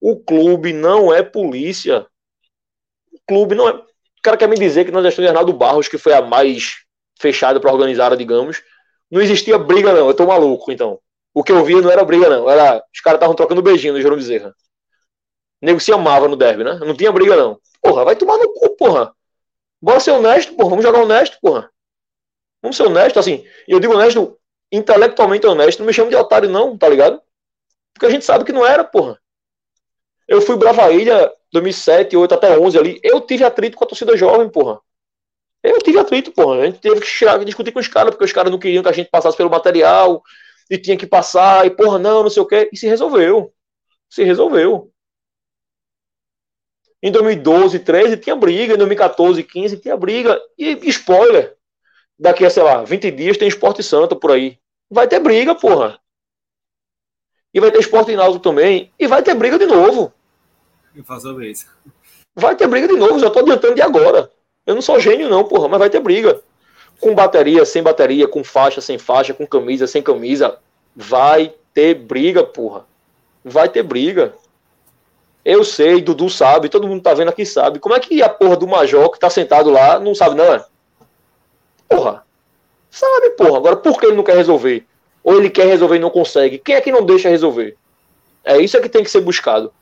O 0.00 0.16
clube 0.16 0.72
não 0.72 1.14
é 1.14 1.22
polícia 1.22 2.06
clube 3.32 3.54
não 3.54 3.66
é. 3.66 3.72
O 3.72 4.22
cara 4.22 4.36
quer 4.36 4.46
me 4.46 4.56
dizer 4.56 4.84
que 4.84 4.90
na 4.90 5.02
gestão 5.02 5.22
de 5.22 5.28
Arnaldo 5.28 5.54
Barros, 5.54 5.88
que 5.88 5.96
foi 5.96 6.12
a 6.12 6.20
mais 6.20 6.82
fechada 7.18 7.58
para 7.58 7.72
organizar, 7.72 8.14
digamos, 8.14 8.62
não 9.10 9.22
existia 9.22 9.58
briga, 9.58 9.92
não. 9.92 10.08
Eu 10.08 10.14
tô 10.14 10.26
maluco, 10.26 10.70
então. 10.70 11.00
O 11.34 11.42
que 11.42 11.50
eu 11.50 11.64
via 11.64 11.80
não 11.80 11.90
era 11.90 12.04
briga, 12.04 12.28
não. 12.28 12.48
Era. 12.48 12.84
Os 12.94 13.00
caras 13.00 13.16
estavam 13.16 13.34
trocando 13.34 13.62
beijinho 13.62 13.94
no 13.94 14.02
Jerome 14.02 14.20
Bezerra. 14.20 14.54
O 15.62 15.66
nego 15.66 15.80
se 15.80 15.92
amava 15.92 16.28
no 16.28 16.36
derby, 16.36 16.62
né? 16.62 16.74
Não 16.74 16.94
tinha 16.94 17.10
briga, 17.10 17.34
não. 17.34 17.58
Porra, 17.80 18.04
vai 18.04 18.14
tomar 18.14 18.36
no 18.36 18.52
cu, 18.52 18.76
porra. 18.76 19.14
Bora 19.80 19.98
ser 19.98 20.10
honesto, 20.10 20.54
porra. 20.54 20.70
Vamos 20.70 20.84
jogar 20.84 21.00
honesto, 21.00 21.38
porra. 21.40 21.70
Vamos 22.60 22.76
ser 22.76 22.84
honesto, 22.84 23.18
assim. 23.18 23.46
E 23.66 23.72
eu 23.72 23.80
digo 23.80 23.94
honesto, 23.94 24.38
intelectualmente 24.70 25.46
honesto. 25.46 25.78
Não 25.78 25.86
me 25.86 25.92
chamo 25.92 26.10
de 26.10 26.16
otário, 26.16 26.50
não, 26.50 26.76
tá 26.76 26.88
ligado? 26.88 27.20
Porque 27.94 28.06
a 28.06 28.10
gente 28.10 28.24
sabe 28.24 28.44
que 28.44 28.52
não 28.52 28.66
era, 28.66 28.84
porra. 28.84 29.18
Eu 30.32 30.40
fui 30.40 30.56
Brava 30.56 30.90
Ilha 30.90 31.30
2007, 31.52 32.16
8 32.16 32.34
até 32.34 32.58
11 32.58 32.78
ali, 32.78 33.00
eu 33.02 33.20
tive 33.20 33.44
atrito 33.44 33.76
com 33.76 33.84
a 33.84 33.86
torcida 33.86 34.16
jovem, 34.16 34.48
porra. 34.48 34.80
Eu 35.62 35.78
tive 35.78 35.98
atrito, 35.98 36.32
porra. 36.32 36.62
A 36.62 36.64
gente 36.64 36.78
teve 36.78 37.02
que 37.02 37.06
chegar, 37.06 37.44
discutir 37.44 37.70
com 37.70 37.78
os 37.78 37.86
caras, 37.86 38.12
porque 38.12 38.24
os 38.24 38.32
caras 38.32 38.50
não 38.50 38.58
queriam 38.58 38.82
que 38.82 38.88
a 38.88 38.92
gente 38.92 39.10
passasse 39.10 39.36
pelo 39.36 39.50
material, 39.50 40.22
e 40.70 40.78
tinha 40.78 40.96
que 40.96 41.06
passar, 41.06 41.66
e 41.66 41.70
porra, 41.70 41.98
não, 41.98 42.22
não 42.22 42.30
sei 42.30 42.42
o 42.42 42.46
quê. 42.46 42.70
E 42.72 42.78
se 42.78 42.86
resolveu. 42.86 43.52
Se 44.08 44.24
resolveu. 44.24 44.90
Em 47.02 47.12
2012, 47.12 47.80
13 47.80 48.16
tinha 48.16 48.34
briga, 48.34 48.72
em 48.72 48.78
2014, 48.78 49.42
15 49.42 49.76
tinha 49.76 49.98
briga. 49.98 50.40
E 50.56 50.88
spoiler, 50.88 51.58
daqui 52.18 52.46
a, 52.46 52.48
sei 52.48 52.62
lá, 52.62 52.82
20 52.82 53.10
dias 53.10 53.36
tem 53.36 53.48
Esporte 53.48 53.82
Santa 53.82 54.16
por 54.16 54.32
aí. 54.32 54.58
Vai 54.90 55.06
ter 55.06 55.20
briga, 55.20 55.54
porra. 55.54 56.00
E 57.52 57.60
vai 57.60 57.70
ter 57.70 57.80
Esporte 57.80 58.16
Náutico 58.16 58.42
também. 58.42 58.90
E 58.98 59.06
vai 59.06 59.22
ter 59.22 59.34
briga 59.34 59.58
de 59.58 59.66
novo 59.66 60.10
eu 60.94 61.04
faço. 61.04 61.34
Vai 62.34 62.56
ter 62.56 62.66
briga 62.66 62.88
de 62.88 62.96
novo, 62.96 63.18
já 63.18 63.30
tô 63.30 63.40
adiantando 63.40 63.74
de 63.74 63.82
agora. 63.82 64.30
Eu 64.66 64.74
não 64.74 64.82
sou 64.82 65.00
gênio, 65.00 65.28
não, 65.28 65.44
porra, 65.44 65.68
mas 65.68 65.78
vai 65.78 65.90
ter 65.90 66.00
briga. 66.00 66.40
Com 67.00 67.14
bateria, 67.14 67.64
sem 67.64 67.82
bateria, 67.82 68.28
com 68.28 68.44
faixa, 68.44 68.80
sem 68.80 68.96
faixa, 68.96 69.34
com 69.34 69.46
camisa, 69.46 69.86
sem 69.86 70.02
camisa. 70.02 70.58
Vai 70.94 71.52
ter 71.74 71.94
briga, 71.94 72.44
porra. 72.44 72.84
Vai 73.44 73.68
ter 73.68 73.82
briga. 73.82 74.34
Eu 75.44 75.64
sei, 75.64 76.00
Dudu 76.00 76.30
sabe, 76.30 76.68
todo 76.68 76.86
mundo 76.86 77.02
tá 77.02 77.12
vendo 77.12 77.28
aqui 77.28 77.44
sabe. 77.44 77.80
Como 77.80 77.94
é 77.94 78.00
que 78.00 78.22
a 78.22 78.28
porra 78.28 78.56
do 78.56 78.68
Major 78.68 79.10
que 79.10 79.18
tá 79.18 79.28
sentado 79.28 79.70
lá 79.70 79.98
não 79.98 80.14
sabe, 80.14 80.36
não 80.36 80.44
é? 80.44 80.64
Porra. 81.88 82.24
Sabe, 82.88 83.30
porra. 83.30 83.56
Agora, 83.56 83.76
por 83.76 83.98
que 83.98 84.06
ele 84.06 84.16
não 84.16 84.22
quer 84.22 84.36
resolver? 84.36 84.86
Ou 85.24 85.38
ele 85.38 85.50
quer 85.50 85.66
resolver 85.66 85.96
e 85.96 86.00
não 86.00 86.10
consegue? 86.10 86.58
Quem 86.58 86.76
é 86.76 86.80
que 86.80 86.92
não 86.92 87.04
deixa 87.04 87.28
resolver? 87.28 87.76
É 88.44 88.58
isso 88.58 88.76
é 88.76 88.80
que 88.80 88.88
tem 88.88 89.02
que 89.02 89.10
ser 89.10 89.20
buscado. 89.20 89.72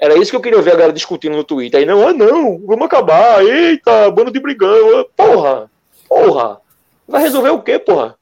Era 0.00 0.16
isso 0.16 0.30
que 0.30 0.36
eu 0.36 0.40
queria 0.40 0.62
ver 0.62 0.70
a 0.70 0.76
galera 0.76 0.92
discutindo 0.94 1.36
no 1.36 1.44
Twitter. 1.44 1.78
Aí, 1.78 1.84
não, 1.84 2.08
ah, 2.08 2.12
não, 2.14 2.58
vamos 2.66 2.86
acabar. 2.86 3.44
Eita, 3.44 4.10
bando 4.10 4.30
de 4.30 4.40
brigão. 4.40 5.04
Porra, 5.14 5.70
porra. 6.08 6.60
Vai 7.06 7.20
resolver 7.22 7.50
o 7.50 7.60
quê, 7.60 7.78
porra? 7.78 8.16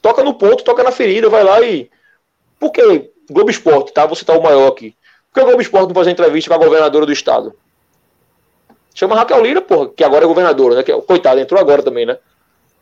Toca 0.00 0.22
no 0.22 0.34
ponto, 0.34 0.62
toca 0.62 0.84
na 0.84 0.92
ferida, 0.92 1.28
vai 1.28 1.42
lá 1.42 1.60
e. 1.60 1.90
Por 2.60 2.70
que 2.70 3.10
Globo 3.28 3.50
Esporte, 3.50 3.92
tá? 3.92 4.06
Você 4.06 4.24
tá 4.24 4.32
o 4.32 4.42
maior 4.42 4.68
aqui. 4.68 4.94
Por 5.32 5.34
que 5.34 5.40
o 5.40 5.46
Globo 5.46 5.60
Esporte 5.60 5.88
não 5.88 5.94
faz 5.94 6.06
entrevista 6.06 6.50
com 6.50 6.54
a 6.54 6.64
governadora 6.64 7.04
do 7.04 7.12
estado? 7.12 7.52
Chama 8.94 9.16
Raquel 9.16 9.42
Lira, 9.42 9.60
porra, 9.60 9.88
que 9.88 10.04
agora 10.04 10.24
é 10.24 10.28
governadora, 10.28 10.76
né? 10.76 10.84
É, 10.86 11.00
coitada, 11.00 11.40
entrou 11.40 11.60
agora 11.60 11.82
também, 11.82 12.06
né? 12.06 12.16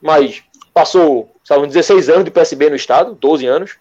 Mas 0.01 0.43
passou, 0.75 1.31
sabe, 1.43 1.67
16 1.67 2.11
anos 2.11 2.25
de 2.25 2.31
PSB 2.31 2.69
no 2.69 2.77
estado, 2.77 3.15
12 3.15 3.47
anos. 3.47 3.79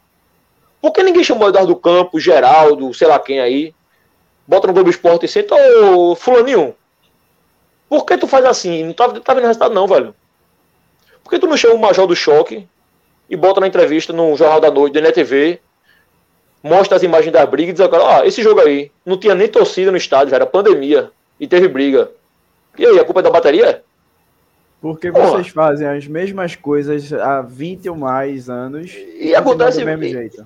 Por 0.82 0.92
que 0.92 1.04
ninguém 1.04 1.24
chamou 1.24 1.50
Eduardo 1.50 1.76
Campos, 1.76 2.24
Geraldo, 2.24 2.94
sei 2.94 3.08
lá 3.08 3.20
quem 3.20 3.40
aí? 3.42 3.74
Bota 4.48 4.68
no 4.68 4.74
Globo 4.74 4.90
Esporte 4.90 5.26
e 5.26 5.30
senta, 5.30 5.56
ô 5.56 6.16
fulaninho, 6.16 6.76
por 7.90 8.06
que 8.06 8.18
tu 8.18 8.28
faz 8.28 8.46
assim? 8.46 8.84
Não 8.84 8.94
tá, 8.94 9.10
tá 9.20 9.34
vendo 9.34 9.48
resultado 9.48 9.74
não, 9.74 9.88
velho. 9.88 10.14
Por 11.24 11.30
que 11.30 11.40
tu 11.40 11.48
não 11.48 11.58
chama 11.58 11.76
o 11.76 11.80
Major 11.80 12.06
do 12.06 12.16
Choque 12.16 12.68
e 13.30 13.36
bota 13.36 13.60
na 13.60 13.68
entrevista 13.68 14.14
no 14.14 14.36
Jornal 14.36 14.60
da 14.60 14.70
Noite, 14.70 14.94
da 14.94 15.00
NTV, 15.00 15.60
mostra 16.62 16.98
as 16.98 17.04
imagens 17.04 17.32
da 17.32 17.46
briga 17.46 17.72
e 17.72 17.74
diz 17.74 17.82
agora, 17.82 18.04
ó, 18.04 18.24
esse 18.24 18.42
jogo 18.44 18.62
aí, 18.62 18.92
não 19.06 19.18
tinha 19.18 19.34
nem 19.34 19.48
torcida 19.48 19.92
no 19.92 19.98
estádio, 19.98 20.36
era 20.36 20.46
pandemia, 20.46 21.12
e 21.40 21.48
teve 21.48 21.68
briga. 21.68 22.12
E 22.78 22.86
aí, 22.86 23.00
a 23.00 23.06
culpa 23.06 23.22
é 23.22 23.24
da 23.24 23.30
bateria? 23.32 23.84
Porque 24.82 25.10
vocês 25.10 25.48
fazem 25.48 25.88
as 25.88 26.06
mesmas 26.06 26.56
coisas 26.56 27.12
há 27.12 27.42
20 27.42 27.90
ou 27.90 27.96
mais 27.96 28.50
anos 28.50 28.96
e 29.20 29.34
acontece 29.34 29.80
do 29.80 29.86
mesmo 29.86 30.04
e, 30.04 30.10
jeito. 30.10 30.46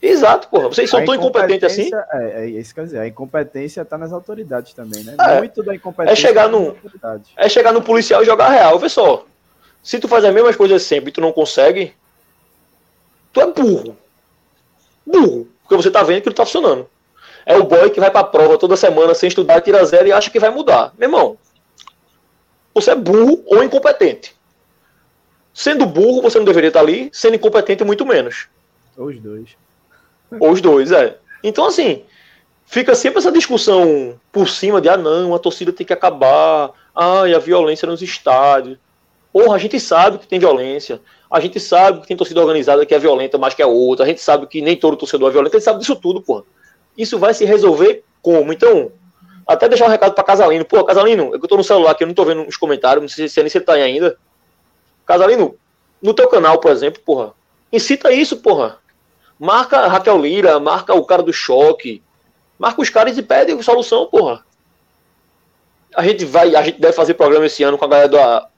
Exato, 0.00 0.48
porra. 0.48 0.68
Vocês 0.68 0.88
são 0.88 1.04
tão 1.04 1.14
incompetentes 1.14 1.64
assim? 1.64 1.90
É, 2.12 2.44
é 2.44 2.46
isso 2.46 2.72
que 2.72 2.80
eu 2.80 2.84
dizer. 2.84 3.00
A 3.00 3.08
incompetência 3.08 3.80
está 3.82 3.98
nas 3.98 4.12
autoridades 4.12 4.72
também, 4.72 5.02
né? 5.02 5.14
É, 5.18 5.38
Muito 5.38 5.62
da 5.62 5.74
incompetência. 5.74 6.12
É 6.12 6.16
chegar, 6.16 6.48
no, 6.48 6.76
é 7.36 7.48
chegar 7.48 7.72
no 7.72 7.82
policial 7.82 8.22
e 8.22 8.26
jogar 8.26 8.48
real. 8.48 8.78
Vê 8.78 8.88
só. 8.88 9.26
Se 9.82 9.98
tu 9.98 10.06
faz 10.06 10.24
as 10.24 10.32
mesmas 10.32 10.54
coisas 10.54 10.82
sempre 10.82 11.10
e 11.10 11.12
tu 11.12 11.20
não 11.20 11.32
consegue, 11.32 11.94
tu 13.32 13.40
é 13.40 13.46
burro. 13.46 13.96
Burro. 15.04 15.48
Porque 15.62 15.76
você 15.76 15.90
tá 15.90 16.02
vendo 16.02 16.22
que 16.22 16.28
não 16.28 16.34
tá 16.34 16.46
funcionando. 16.46 16.88
É 17.44 17.56
o 17.56 17.64
boy 17.64 17.90
que 17.90 17.98
vai 17.98 18.10
pra 18.10 18.22
prova 18.22 18.58
toda 18.58 18.76
semana 18.76 19.14
sem 19.14 19.28
estudar, 19.28 19.60
tira 19.62 19.84
zero 19.84 20.06
e 20.06 20.12
acha 20.12 20.30
que 20.30 20.38
vai 20.38 20.50
mudar. 20.50 20.92
Meu 20.96 21.08
irmão, 21.08 21.38
você 22.72 22.92
é 22.92 22.94
burro 22.94 23.42
ou 23.46 23.64
incompetente. 23.64 24.36
Sendo 25.52 25.86
burro, 25.86 26.22
você 26.22 26.38
não 26.38 26.44
deveria 26.44 26.68
estar 26.68 26.80
ali. 26.80 27.10
Sendo 27.12 27.34
incompetente, 27.34 27.82
muito 27.82 28.06
menos. 28.06 28.48
Os 28.96 29.18
dois. 29.18 29.56
Ou 30.40 30.50
os 30.50 30.60
dois, 30.60 30.92
é. 30.92 31.16
Então, 31.42 31.66
assim, 31.66 32.02
fica 32.66 32.94
sempre 32.94 33.18
essa 33.18 33.32
discussão 33.32 34.18
por 34.30 34.48
cima 34.48 34.80
de, 34.80 34.88
ah, 34.88 34.96
não, 34.96 35.34
a 35.34 35.38
torcida 35.38 35.72
tem 35.72 35.86
que 35.86 35.92
acabar. 35.92 36.70
Ah, 36.94 37.28
e 37.28 37.34
a 37.34 37.38
violência 37.38 37.86
nos 37.86 38.02
estádios. 38.02 38.78
Porra, 39.32 39.54
a 39.54 39.58
gente 39.58 39.78
sabe 39.78 40.18
que 40.18 40.26
tem 40.26 40.38
violência. 40.38 41.00
A 41.30 41.40
gente 41.40 41.60
sabe 41.60 42.00
que 42.00 42.08
tem 42.08 42.16
torcida 42.16 42.40
organizada 42.40 42.84
que 42.84 42.94
é 42.94 42.98
violenta 42.98 43.38
mais 43.38 43.54
que 43.54 43.62
a 43.62 43.66
outra. 43.66 44.04
A 44.04 44.08
gente 44.08 44.20
sabe 44.20 44.46
que 44.46 44.60
nem 44.60 44.76
todo 44.76 44.96
torcedor 44.96 45.28
é 45.28 45.32
violento. 45.32 45.54
A 45.54 45.58
gente 45.58 45.64
sabe 45.64 45.80
disso 45.80 45.96
tudo, 45.96 46.20
porra. 46.20 46.42
Isso 46.96 47.18
vai 47.18 47.32
se 47.34 47.44
resolver 47.44 48.02
como? 48.20 48.52
Então, 48.52 48.90
até 49.46 49.68
deixar 49.68 49.86
um 49.86 49.90
recado 49.90 50.14
para 50.14 50.24
Casalino. 50.24 50.64
Pô, 50.64 50.84
Casalino, 50.84 51.30
eu 51.32 51.40
tô 51.40 51.56
no 51.56 51.64
celular 51.64 51.92
aqui, 51.92 52.02
eu 52.02 52.08
não 52.08 52.14
tô 52.14 52.24
vendo 52.24 52.46
os 52.46 52.56
comentários, 52.56 53.00
não 53.00 53.08
sei 53.08 53.28
se 53.28 53.48
você 53.48 53.60
tá 53.60 53.74
aí 53.74 53.82
ainda. 53.82 54.18
Casalino, 55.06 55.54
no 56.02 56.12
teu 56.12 56.28
canal, 56.28 56.58
por 56.58 56.70
exemplo, 56.70 57.00
porra, 57.04 57.32
incita 57.72 58.12
isso, 58.12 58.38
porra. 58.38 58.78
Marca 59.38 59.86
Raquel 59.86 60.20
Lira, 60.20 60.58
marca 60.58 60.94
o 60.94 61.04
cara 61.04 61.22
do 61.22 61.32
choque. 61.32 62.02
Marca 62.58 62.82
os 62.82 62.90
caras 62.90 63.16
e 63.16 63.22
pede 63.22 63.62
solução, 63.62 64.06
porra. 64.06 64.44
A 65.94 66.02
gente 66.02 66.24
vai, 66.24 66.54
a 66.56 66.62
gente 66.62 66.80
deve 66.80 66.92
fazer 66.92 67.14
programa 67.14 67.46
esse 67.46 67.62
ano 67.62 67.78
com 67.78 67.84
a 67.84 67.88
galera 67.88 68.08
da, 68.08 68.48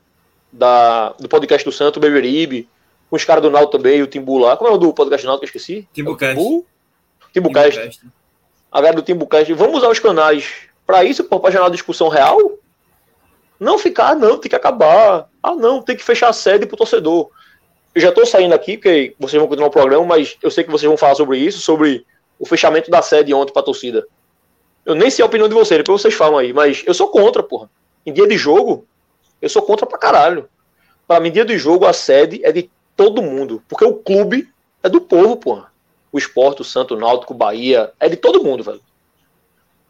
da, 0.52 1.08
do 1.18 1.28
podcast 1.28 1.64
do 1.64 1.72
Santo, 1.72 2.00
Beberibe, 2.00 2.68
com 3.08 3.16
os 3.16 3.24
caras 3.24 3.42
do 3.42 3.50
Naldo 3.50 3.70
também, 3.70 4.02
o 4.02 4.06
Timbu 4.06 4.38
lá. 4.38 4.56
Como 4.56 4.70
é 4.70 4.72
o 4.72 4.78
do 4.78 4.92
podcast 4.92 5.24
do 5.24 5.28
Naldo 5.28 5.40
que 5.40 5.46
eu 5.46 5.48
esqueci? 5.48 5.88
Timbucast. 5.92 6.40
É 6.40 7.32
Timbucast. 7.32 7.80
Timbucast. 7.80 8.06
A 8.72 8.76
galera 8.78 8.96
do 8.96 9.02
Timbucast. 9.02 9.52
Vamos 9.52 9.78
usar 9.78 9.90
os 9.90 9.98
canais 9.98 10.50
para 10.86 11.04
isso, 11.04 11.24
para 11.24 11.50
gerar 11.50 11.64
uma 11.64 11.70
discussão 11.70 12.08
real. 12.08 12.38
Não 13.58 13.78
ficar, 13.78 14.16
não, 14.16 14.38
tem 14.38 14.48
que 14.48 14.56
acabar. 14.56 15.28
Ah, 15.42 15.54
não, 15.54 15.82
tem 15.82 15.96
que 15.96 16.02
fechar 16.02 16.28
a 16.28 16.32
sede 16.32 16.66
pro 16.66 16.76
torcedor. 16.76 17.30
Eu 17.95 18.01
já 18.01 18.11
estou 18.11 18.24
saindo 18.24 18.55
aqui, 18.55 18.76
porque 18.76 19.14
vocês 19.18 19.38
vão 19.38 19.49
continuar 19.49 19.68
o 19.68 19.72
programa, 19.72 20.05
mas 20.05 20.36
eu 20.43 20.51
sei 20.51 20.62
que 20.62 20.70
vocês 20.70 20.88
vão 20.88 20.97
falar 20.97 21.14
sobre 21.14 21.38
isso, 21.38 21.61
sobre 21.61 22.07
o 22.38 22.47
fechamento 22.47 22.91
da 22.91 23.03
sede 23.03 23.34
ontem 23.34 23.53
para 23.53 23.62
a 23.62 23.64
torcida. 23.64 24.07
Eu 24.84 24.95
nem 24.95 25.11
sei 25.11 25.22
a 25.22 25.26
opinião 25.26 25.49
de 25.49 25.55
vocês, 25.55 25.78
depois 25.78 26.01
vocês 26.01 26.14
falam 26.14 26.38
aí, 26.38 26.53
mas 26.53 26.82
eu 26.86 26.95
sou 26.95 27.09
contra, 27.09 27.43
porra. 27.43 27.68
Em 28.07 28.12
dia 28.12 28.26
de 28.26 28.36
jogo, 28.36 28.86
eu 29.43 29.49
sou 29.49 29.62
contra 29.62 29.86
pra 29.86 29.99
caralho. 29.99 30.49
Para 31.07 31.20
mim, 31.20 31.30
dia 31.30 31.45
de 31.45 31.59
jogo, 31.59 31.86
a 31.86 31.93
sede 31.93 32.41
é 32.45 32.53
de 32.53 32.70
todo 32.97 33.22
mundo. 33.22 33.62
Porque 33.68 33.84
o 33.84 33.95
clube 33.95 34.49
é 34.82 34.88
do 34.88 35.01
povo, 35.01 35.36
porra. 35.36 35.72
O 36.12 36.18
esporte, 36.18 36.62
o 36.62 36.64
Santo, 36.64 36.95
o 36.95 36.99
Náutico, 36.99 37.34
o 37.34 37.36
Bahia, 37.36 37.93
é 37.99 38.09
de 38.09 38.16
todo 38.16 38.43
mundo, 38.43 38.62
velho. 38.62 38.80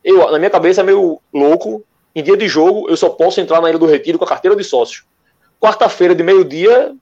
Eu, 0.02 0.30
na 0.30 0.38
minha 0.38 0.50
cabeça, 0.50 0.80
é 0.80 0.84
meio 0.84 1.20
louco. 1.32 1.84
Em 2.14 2.22
dia 2.22 2.36
de 2.36 2.48
jogo, 2.48 2.88
eu 2.88 2.96
só 2.96 3.10
posso 3.10 3.40
entrar 3.40 3.60
na 3.60 3.68
Ilha 3.68 3.78
do 3.78 3.86
Retiro 3.86 4.18
com 4.18 4.24
a 4.24 4.28
carteira 4.28 4.56
de 4.56 4.64
sócio. 4.64 5.04
Quarta-feira, 5.60 6.14
de 6.14 6.22
meio-dia, 6.22 6.94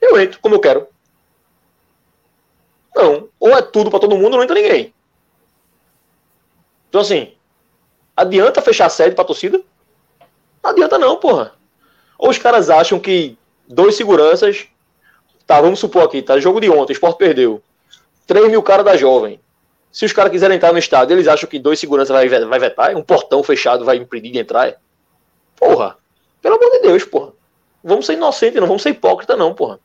eu 0.00 0.20
entro 0.20 0.40
como 0.40 0.54
eu 0.54 0.60
quero. 0.60 0.86
Não. 2.94 3.28
Ou 3.38 3.56
é 3.56 3.62
tudo 3.62 3.90
para 3.90 4.00
todo 4.00 4.16
mundo, 4.16 4.32
ou 4.32 4.38
não 4.38 4.42
entra 4.42 4.54
ninguém. 4.54 4.92
Então, 6.88 7.00
assim, 7.00 7.32
adianta 8.16 8.62
fechar 8.62 8.86
a 8.86 8.90
sede 8.90 9.14
pra 9.14 9.24
torcida? 9.24 9.60
Não 10.62 10.70
adianta 10.70 10.98
não, 10.98 11.16
porra. 11.16 11.54
Ou 12.18 12.30
os 12.30 12.38
caras 12.38 12.70
acham 12.70 12.98
que 12.98 13.38
dois 13.66 13.94
seguranças. 13.94 14.66
Tá, 15.46 15.60
vamos 15.60 15.78
supor 15.78 16.02
aqui, 16.02 16.20
tá? 16.20 16.38
Jogo 16.40 16.60
de 16.60 16.68
ontem, 16.68 16.92
o 16.92 16.94
Sport 16.94 17.16
perdeu. 17.16 17.62
3 18.26 18.50
mil 18.50 18.62
caras 18.62 18.84
da 18.84 18.96
jovem. 18.96 19.40
Se 19.90 20.04
os 20.04 20.12
caras 20.12 20.30
quiserem 20.30 20.56
entrar 20.56 20.72
no 20.72 20.78
estádio, 20.78 21.14
eles 21.14 21.26
acham 21.26 21.48
que 21.48 21.58
dois 21.58 21.80
seguranças 21.80 22.14
vai, 22.14 22.28
vai 22.28 22.58
vetar, 22.58 22.94
um 22.94 23.02
portão 23.02 23.42
fechado 23.42 23.84
vai 23.84 23.96
impedir 23.96 24.30
de 24.30 24.38
entrar. 24.38 24.74
Porra. 25.56 25.96
Pelo 26.42 26.56
amor 26.56 26.70
de 26.72 26.80
Deus, 26.80 27.04
porra. 27.04 27.32
Vamos 27.82 28.04
ser 28.04 28.14
inocentes, 28.14 28.60
não 28.60 28.66
vamos 28.66 28.82
ser 28.82 28.90
hipócrita, 28.90 29.36
não, 29.36 29.54
porra. 29.54 29.80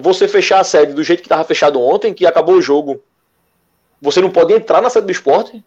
Você 0.00 0.26
fechar 0.26 0.58
a 0.58 0.64
sede 0.64 0.92
do 0.92 1.04
jeito 1.04 1.22
que 1.22 1.28
tava 1.28 1.44
fechado 1.44 1.80
ontem, 1.80 2.12
que 2.12 2.26
acabou 2.26 2.56
o 2.56 2.62
jogo. 2.62 3.00
Você 4.02 4.20
não 4.20 4.28
pode 4.30 4.52
entrar 4.52 4.82
na 4.82 4.90
sede 4.90 5.06
do 5.06 5.12
esporte 5.12 5.64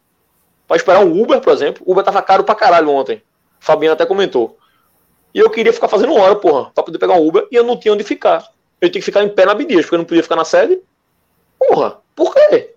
para 0.68 0.76
esperar 0.76 1.00
um 1.00 1.22
Uber, 1.22 1.40
por 1.40 1.54
exemplo. 1.54 1.82
Uber 1.86 2.04
tava 2.04 2.22
caro 2.22 2.44
pra 2.44 2.54
caralho 2.54 2.90
ontem. 2.90 3.24
Fabiano 3.58 3.94
até 3.94 4.06
comentou. 4.06 4.58
E 5.34 5.40
eu 5.40 5.50
queria 5.50 5.72
ficar 5.72 5.88
fazendo 5.88 6.14
hora, 6.14 6.36
porra, 6.36 6.72
pra 6.72 6.84
poder 6.84 6.98
pegar 6.98 7.14
um 7.14 7.26
Uber, 7.26 7.48
e 7.50 7.56
eu 7.56 7.64
não 7.64 7.78
tinha 7.78 7.94
onde 7.94 8.04
ficar. 8.04 8.46
Eu 8.82 8.90
tinha 8.90 9.00
que 9.00 9.06
ficar 9.06 9.24
em 9.24 9.30
pé 9.30 9.46
na 9.46 9.54
Abdias, 9.54 9.86
porque 9.86 9.96
eu 9.96 10.00
não 10.00 10.06
podia 10.06 10.24
ficar 10.24 10.36
na 10.36 10.44
sede. 10.44 10.80
Porra, 11.58 12.00
por 12.14 12.34
quê? 12.34 12.76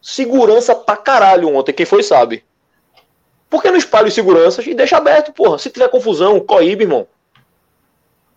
Segurança 0.00 0.74
pra 0.74 0.96
caralho 0.96 1.54
ontem, 1.54 1.72
quem 1.72 1.84
foi 1.84 2.02
sabe. 2.02 2.42
Por 3.50 3.60
que 3.60 3.70
não 3.70 3.76
espalha 3.76 4.08
os 4.08 4.14
seguranças 4.14 4.66
e 4.66 4.74
deixa 4.74 4.96
aberto, 4.96 5.32
porra? 5.32 5.58
Se 5.58 5.68
tiver 5.68 5.88
confusão, 5.88 6.40
coíbe, 6.40 6.84
irmão. 6.84 7.06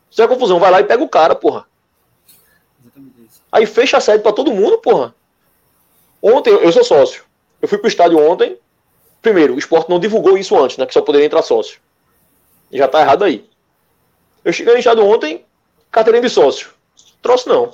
Se 0.09 0.17
tiver 0.17 0.27
confusão, 0.27 0.59
vai 0.59 0.71
lá 0.71 0.81
e 0.81 0.83
pega 0.83 1.03
o 1.03 1.09
cara, 1.09 1.35
porra. 1.35 1.68
Aí 3.51 3.65
fecha 3.65 3.97
a 3.97 4.01
sede 4.01 4.23
pra 4.23 4.31
todo 4.31 4.51
mundo, 4.51 4.77
porra. 4.77 5.13
Ontem, 6.21 6.51
eu 6.51 6.71
sou 6.71 6.83
sócio. 6.83 7.23
Eu 7.61 7.67
fui 7.67 7.77
pro 7.77 7.87
estádio 7.87 8.19
ontem, 8.19 8.57
Primeiro, 9.21 9.55
o 9.55 9.59
esporte 9.59 9.89
não 9.89 9.99
divulgou 9.99 10.37
isso 10.37 10.57
antes, 10.57 10.77
né? 10.77 10.85
Que 10.85 10.93
só 10.93 11.01
poderia 11.01 11.25
entrar 11.25 11.41
sócio. 11.41 11.79
Já 12.71 12.87
tá 12.87 13.01
errado 13.01 13.23
aí. 13.23 13.45
Eu 14.45 14.53
cheguei 14.53 14.73
no 14.73 14.79
estado 14.79 15.05
ontem, 15.05 15.45
carteirinha 15.91 16.21
de 16.21 16.29
sócio. 16.29 16.69
Trouxe 17.21 17.47
não. 17.47 17.73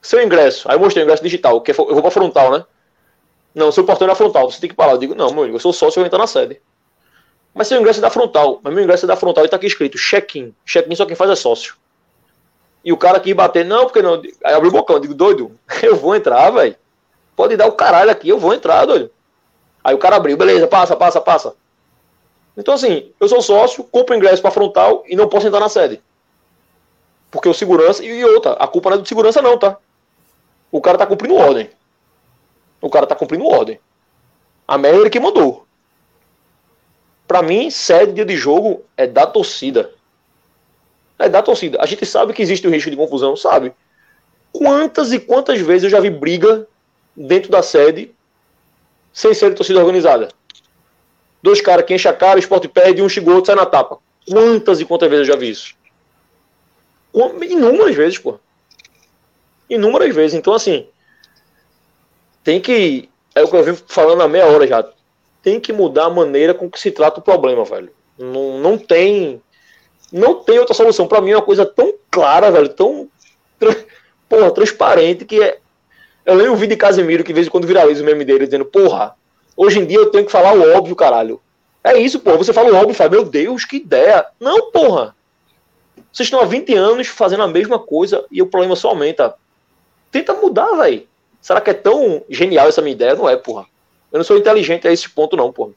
Seu 0.00 0.22
ingresso. 0.22 0.68
Aí 0.68 0.76
eu 0.76 0.80
mostrei 0.80 1.02
o 1.02 1.06
ingresso 1.06 1.22
digital, 1.22 1.60
que 1.60 1.72
é 1.72 1.74
eu 1.76 1.92
vou 1.92 2.02
pra 2.02 2.10
frontal, 2.10 2.52
né? 2.52 2.64
Não, 3.54 3.72
seu 3.72 3.84
portão 3.84 4.06
é 4.06 4.10
na 4.10 4.14
frontal, 4.14 4.50
você 4.50 4.60
tem 4.60 4.70
que 4.70 4.76
parar. 4.76 4.92
Eu 4.92 4.98
digo, 4.98 5.14
não, 5.14 5.32
meu 5.32 5.42
amigo, 5.42 5.56
eu 5.56 5.60
sou 5.60 5.72
sócio, 5.72 5.98
eu 5.98 6.02
vou 6.02 6.06
entrar 6.06 6.18
na 6.18 6.26
sede. 6.26 6.60
Mas 7.52 7.66
seu 7.66 7.78
ingresso 7.80 7.98
é 7.98 8.02
da 8.02 8.10
frontal. 8.10 8.60
Mas 8.62 8.72
meu 8.72 8.84
ingresso 8.84 9.04
é 9.04 9.08
da 9.08 9.16
frontal 9.16 9.44
e 9.44 9.48
tá 9.48 9.56
aqui 9.56 9.66
escrito 9.66 9.98
check-in. 9.98 10.54
Check-in 10.64 10.94
só 10.94 11.04
quem 11.04 11.16
faz 11.16 11.30
é 11.30 11.36
sócio. 11.36 11.74
E 12.84 12.92
o 12.92 12.96
cara 12.96 13.18
aqui 13.18 13.32
bater, 13.32 13.64
não, 13.64 13.84
porque 13.84 14.02
não. 14.02 14.20
Aí 14.44 14.54
abriu 14.54 14.70
o 14.70 14.72
bocão, 14.72 14.96
eu 14.96 15.00
digo, 15.00 15.14
doido, 15.14 15.52
eu 15.82 15.96
vou 15.96 16.14
entrar, 16.16 16.50
velho. 16.50 16.76
Pode 17.36 17.56
dar 17.56 17.66
o 17.66 17.72
caralho 17.72 18.10
aqui, 18.10 18.28
eu 18.28 18.38
vou 18.38 18.52
entrar, 18.52 18.84
doido. 18.84 19.10
Aí 19.82 19.94
o 19.94 19.98
cara 19.98 20.16
abriu, 20.16 20.36
beleza, 20.36 20.66
passa, 20.66 20.96
passa, 20.96 21.20
passa. 21.20 21.54
Então, 22.56 22.74
assim, 22.74 23.12
eu 23.18 23.28
sou 23.28 23.40
sócio, 23.40 23.84
compro 23.84 24.14
ingresso 24.14 24.42
para 24.42 24.50
frontal 24.50 25.04
e 25.06 25.16
não 25.16 25.28
posso 25.28 25.46
entrar 25.46 25.60
na 25.60 25.68
sede. 25.68 26.02
Porque 27.30 27.48
o 27.48 27.54
segurança. 27.54 28.04
E 28.04 28.24
outra, 28.24 28.52
a 28.52 28.68
culpa 28.68 28.90
não 28.90 28.98
é 28.98 29.00
do 29.00 29.08
segurança, 29.08 29.40
não, 29.40 29.58
tá? 29.58 29.78
O 30.70 30.80
cara 30.80 30.98
tá 30.98 31.06
cumprindo 31.06 31.34
ordem. 31.34 31.70
O 32.80 32.90
cara 32.90 33.06
tá 33.06 33.14
cumprindo 33.14 33.46
ordem. 33.46 33.80
A 34.68 34.76
merda 34.76 35.08
que 35.08 35.18
mandou. 35.18 35.66
Pra 37.26 37.42
mim, 37.42 37.70
sede 37.70 38.12
dia 38.12 38.24
de 38.24 38.36
jogo 38.36 38.84
é 38.96 39.06
da 39.06 39.26
torcida. 39.26 39.90
É 41.18 41.28
da 41.28 41.42
torcida. 41.42 41.78
A 41.80 41.86
gente 41.86 42.04
sabe 42.04 42.32
que 42.32 42.42
existe 42.42 42.66
o 42.66 42.70
risco 42.70 42.90
de 42.90 42.96
confusão, 42.96 43.36
sabe? 43.36 43.72
Quantas 44.52 45.12
e 45.12 45.18
quantas 45.18 45.60
vezes 45.60 45.84
eu 45.84 45.90
já 45.90 46.00
vi 46.00 46.10
briga 46.10 46.66
dentro 47.16 47.50
da 47.50 47.62
sede 47.62 48.14
sem 49.12 49.32
ser 49.32 49.54
torcida 49.54 49.80
organizada? 49.80 50.28
Dois 51.42 51.60
caras 51.60 51.84
que 51.84 51.94
enchem 51.94 52.10
a 52.10 52.14
cara, 52.14 52.36
o 52.36 52.38
esporte 52.38 52.68
perde, 52.68 53.02
um 53.02 53.08
chegou, 53.08 53.34
outro 53.34 53.46
sai 53.46 53.56
na 53.56 53.66
tapa. 53.66 53.98
Quantas 54.28 54.80
e 54.80 54.84
quantas 54.84 55.10
vezes 55.10 55.26
eu 55.26 55.34
já 55.34 55.38
vi 55.38 55.50
isso? 55.50 55.74
Inúmeras 57.14 57.94
vezes, 57.94 58.18
pô. 58.18 58.38
Inúmeras 59.68 60.14
vezes. 60.14 60.34
Então, 60.34 60.54
assim, 60.54 60.86
tem 62.44 62.60
que. 62.60 63.08
É 63.34 63.42
o 63.42 63.48
que 63.48 63.56
eu 63.56 63.64
vim 63.64 63.74
falando 63.86 64.22
há 64.22 64.28
meia 64.28 64.46
hora 64.46 64.66
já. 64.66 64.86
Tem 65.42 65.58
que 65.58 65.72
mudar 65.72 66.06
a 66.06 66.10
maneira 66.10 66.54
com 66.54 66.70
que 66.70 66.78
se 66.78 66.90
trata 66.90 67.20
o 67.20 67.22
problema, 67.22 67.64
velho. 67.64 67.90
Não, 68.18 68.58
não 68.58 68.78
tem. 68.78 69.42
Não 70.12 70.34
tem 70.34 70.58
outra 70.58 70.74
solução. 70.74 71.08
Para 71.08 71.20
mim 71.20 71.30
é 71.30 71.36
uma 71.36 71.42
coisa 71.42 71.64
tão 71.64 71.94
clara, 72.10 72.50
velho, 72.50 72.68
tão 72.68 73.08
porra, 74.28 74.50
transparente 74.50 75.24
que 75.24 75.42
é. 75.42 75.58
Eu 76.24 76.34
leio 76.34 76.52
o 76.52 76.56
vídeo 76.56 76.76
de 76.76 76.76
Casemiro 76.76 77.24
que 77.24 77.28
de 77.28 77.34
vez 77.34 77.46
em 77.46 77.50
quando 77.50 77.66
viraliza 77.66 78.02
o 78.02 78.06
meme 78.06 78.24
dele 78.24 78.44
dizendo, 78.44 78.64
porra, 78.64 79.16
hoje 79.56 79.80
em 79.80 79.86
dia 79.86 79.98
eu 79.98 80.10
tenho 80.10 80.24
que 80.24 80.30
falar 80.30 80.54
o 80.54 80.76
óbvio, 80.76 80.94
caralho. 80.94 81.40
É 81.82 81.98
isso, 81.98 82.20
porra. 82.20 82.36
Você 82.36 82.52
fala 82.52 82.70
o 82.70 82.76
óbvio, 82.76 82.94
fala, 82.94 83.10
meu 83.10 83.24
Deus, 83.24 83.64
que 83.64 83.76
ideia. 83.76 84.26
Não, 84.38 84.70
porra. 84.70 85.16
Vocês 86.12 86.26
estão 86.26 86.40
há 86.40 86.44
20 86.44 86.74
anos 86.74 87.08
fazendo 87.08 87.42
a 87.42 87.48
mesma 87.48 87.78
coisa 87.78 88.24
e 88.30 88.40
o 88.42 88.46
problema 88.46 88.76
só 88.76 88.90
aumenta. 88.90 89.34
Tenta 90.10 90.34
mudar, 90.34 90.70
velho. 90.76 91.06
Será 91.40 91.60
que 91.60 91.70
é 91.70 91.74
tão 91.74 92.22
genial 92.28 92.68
essa 92.68 92.82
minha 92.82 92.92
ideia? 92.92 93.14
Não 93.14 93.28
é, 93.28 93.36
porra. 93.36 93.66
Eu 94.12 94.18
não 94.18 94.24
sou 94.24 94.36
inteligente 94.36 94.86
a 94.86 94.92
esse 94.92 95.08
ponto, 95.08 95.36
não, 95.36 95.50
porra. 95.50 95.72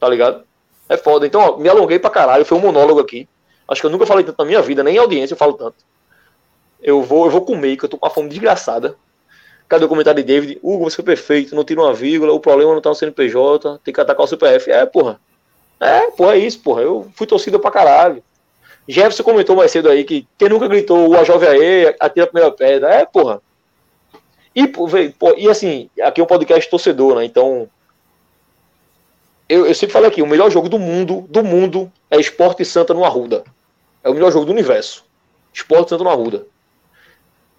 Tá 0.00 0.08
ligado? 0.08 0.42
É 0.88 0.96
foda. 0.96 1.26
Então, 1.26 1.40
ó, 1.40 1.56
me 1.58 1.68
alonguei 1.68 1.98
pra 1.98 2.10
caralho. 2.10 2.44
Foi 2.44 2.58
um 2.58 2.60
monólogo 2.60 3.00
aqui. 3.00 3.28
Acho 3.68 3.80
que 3.80 3.86
eu 3.86 3.90
nunca 3.90 4.06
falei 4.06 4.24
tanto 4.24 4.38
na 4.38 4.44
minha 4.44 4.62
vida, 4.62 4.82
nem 4.82 4.96
em 4.96 4.98
audiência 4.98 5.34
eu 5.34 5.38
falo 5.38 5.54
tanto. 5.54 5.76
Eu 6.80 7.02
vou, 7.02 7.24
eu 7.24 7.30
vou 7.30 7.40
comer, 7.42 7.76
que 7.76 7.84
eu 7.84 7.88
tô 7.88 7.98
com 7.98 8.06
uma 8.06 8.12
fome 8.12 8.28
desgraçada. 8.28 8.96
Cadê 9.68 9.84
o 9.84 9.88
comentário 9.88 10.22
de 10.22 10.26
David? 10.26 10.60
Hugo, 10.62 10.84
você 10.84 10.96
foi 10.96 11.04
perfeito, 11.04 11.54
não 11.54 11.64
tira 11.64 11.80
uma 11.80 11.92
vírgula, 11.92 12.32
o 12.32 12.38
problema 12.38 12.72
não 12.72 12.80
tá 12.80 12.90
no 12.90 12.94
CNPJ, 12.94 13.80
tem 13.82 13.92
que 13.92 14.00
atacar 14.00 14.24
o 14.24 14.28
CPF. 14.28 14.70
É, 14.70 14.86
porra. 14.86 15.20
É, 15.80 16.10
porra, 16.12 16.36
é 16.36 16.38
isso, 16.38 16.60
porra. 16.60 16.82
Eu 16.82 17.10
fui 17.14 17.26
torcida 17.26 17.58
pra 17.58 17.70
caralho. 17.70 18.22
Jefferson 18.88 19.24
comentou 19.24 19.56
mais 19.56 19.72
cedo 19.72 19.88
aí 19.88 20.04
que 20.04 20.26
quem 20.38 20.48
nunca 20.48 20.68
gritou 20.68 21.08
o 21.08 21.16
AJVE 21.16 21.96
atira 21.98 22.24
a 22.24 22.28
primeira 22.28 22.52
pedra. 22.52 22.88
É, 22.88 23.04
porra. 23.04 23.42
E, 24.54 24.66
pô, 24.68 24.88
e 25.36 25.48
assim, 25.50 25.90
aqui 26.00 26.20
é 26.20 26.24
um 26.24 26.26
podcast 26.26 26.70
torcedor, 26.70 27.16
né? 27.16 27.24
Então. 27.24 27.68
Eu, 29.48 29.66
eu 29.66 29.74
sempre 29.74 29.92
falei 29.92 30.08
aqui, 30.08 30.22
o 30.22 30.26
melhor 30.26 30.50
jogo 30.50 30.68
do 30.68 30.78
mundo, 30.78 31.24
do 31.28 31.44
mundo, 31.44 31.92
é 32.10 32.18
Esporte 32.18 32.64
Santa 32.64 32.92
no 32.92 33.04
Arruda. 33.04 33.44
É 34.06 34.08
o 34.08 34.14
melhor 34.14 34.30
jogo 34.30 34.46
do 34.46 34.52
universo. 34.52 35.04
Esporte 35.52 35.88
Santa 35.88 36.04
no 36.04 36.10
Arruda. 36.10 36.46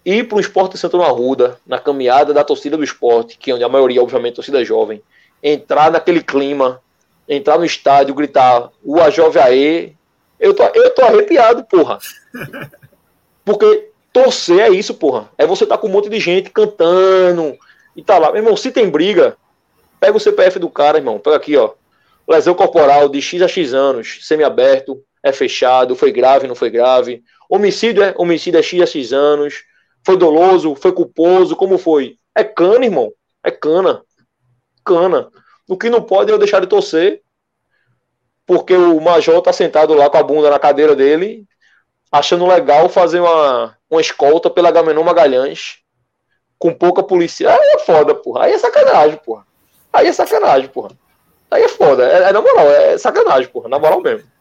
Ir 0.05 0.29
para 0.29 0.37
o 0.37 0.39
Esporte 0.39 0.77
Santa 0.77 0.95
no 0.95 1.03
Arruda, 1.03 1.59
na 1.67 1.77
caminhada 1.77 2.33
da 2.33 2.41
torcida 2.41 2.77
do 2.77 2.85
esporte, 2.85 3.37
que 3.37 3.51
é 3.51 3.53
onde 3.53 3.65
a 3.65 3.69
maioria, 3.69 4.01
obviamente, 4.01 4.35
torcida 4.35 4.63
jovem, 4.63 5.03
entrar 5.43 5.91
naquele 5.91 6.23
clima, 6.23 6.81
entrar 7.27 7.57
no 7.57 7.65
estádio, 7.65 8.15
gritar 8.15 8.71
o 8.81 8.97
AJVAE, 8.97 9.97
eu 10.39 10.53
tô, 10.53 10.63
eu 10.63 10.89
tô 10.91 11.01
arrepiado, 11.01 11.65
porra. 11.65 11.99
Porque 13.43 13.89
torcer 14.13 14.61
é 14.61 14.69
isso, 14.69 14.93
porra. 14.93 15.29
É 15.37 15.45
você 15.45 15.65
tá 15.65 15.77
com 15.77 15.87
um 15.87 15.91
monte 15.91 16.07
de 16.07 16.17
gente 16.21 16.49
cantando 16.49 17.57
e 17.93 18.01
tá 18.01 18.17
lá. 18.17 18.31
Meu 18.31 18.41
irmão, 18.41 18.55
se 18.55 18.71
tem 18.71 18.89
briga, 18.89 19.35
pega 19.99 20.15
o 20.15 20.19
CPF 20.19 20.59
do 20.59 20.69
cara, 20.69 20.97
irmão. 20.97 21.19
Pega 21.19 21.35
aqui, 21.35 21.57
ó. 21.57 21.71
Lesão 22.25 22.55
corporal 22.55 23.09
de 23.09 23.21
X 23.21 23.41
a 23.41 23.49
X 23.49 23.73
anos, 23.73 24.19
semiaberto, 24.21 25.03
é 25.27 25.33
fechado, 25.33 25.95
foi 25.95 26.11
grave, 26.11 26.47
não 26.47 26.55
foi 26.55 26.69
grave. 26.69 27.23
Homicídio 27.49 28.03
é 28.03 28.13
homicídio 28.17 28.59
é 28.59 28.63
X 28.63 28.81
a 28.81 28.85
X 28.85 29.13
anos. 29.13 29.63
Foi 30.05 30.17
doloso, 30.17 30.75
foi 30.75 30.91
culposo, 30.91 31.55
como 31.55 31.77
foi? 31.77 32.17
É 32.35 32.43
cana, 32.43 32.85
irmão. 32.85 33.11
É 33.43 33.51
cana. 33.51 34.01
Cana. 34.85 35.29
O 35.67 35.77
que 35.77 35.89
não 35.89 36.01
pode 36.01 36.31
é 36.31 36.33
eu 36.33 36.39
deixar 36.39 36.61
de 36.61 36.67
torcer, 36.67 37.21
porque 38.45 38.73
o 38.73 39.01
Major 39.01 39.41
tá 39.41 39.51
sentado 39.51 39.93
lá 39.93 40.09
com 40.09 40.17
a 40.17 40.23
bunda 40.23 40.49
na 40.49 40.57
cadeira 40.57 40.95
dele, 40.95 41.45
achando 42.09 42.47
legal 42.47 42.87
fazer 42.87 43.19
uma, 43.19 43.77
uma 43.89 43.99
escolta 43.99 44.49
pela 44.49 44.71
Gamenon 44.71 45.03
Magalhães, 45.03 45.79
com 46.57 46.73
pouca 46.73 47.03
polícia. 47.03 47.49
Aí 47.49 47.71
é 47.75 47.79
foda, 47.79 48.15
porra. 48.15 48.45
Aí 48.45 48.53
é 48.53 48.57
sacanagem, 48.57 49.19
porra. 49.25 49.45
Aí 49.91 50.07
é 50.07 50.13
sacanagem, 50.13 50.69
porra. 50.69 50.91
Aí 51.51 51.63
é 51.63 51.67
foda. 51.67 52.09
É, 52.09 52.29
é 52.29 52.31
na 52.31 52.41
moral, 52.41 52.69
é 52.71 52.97
sacanagem, 52.97 53.49
porra. 53.49 53.67
Na 53.67 53.77
moral 53.77 54.01
mesmo. 54.01 54.36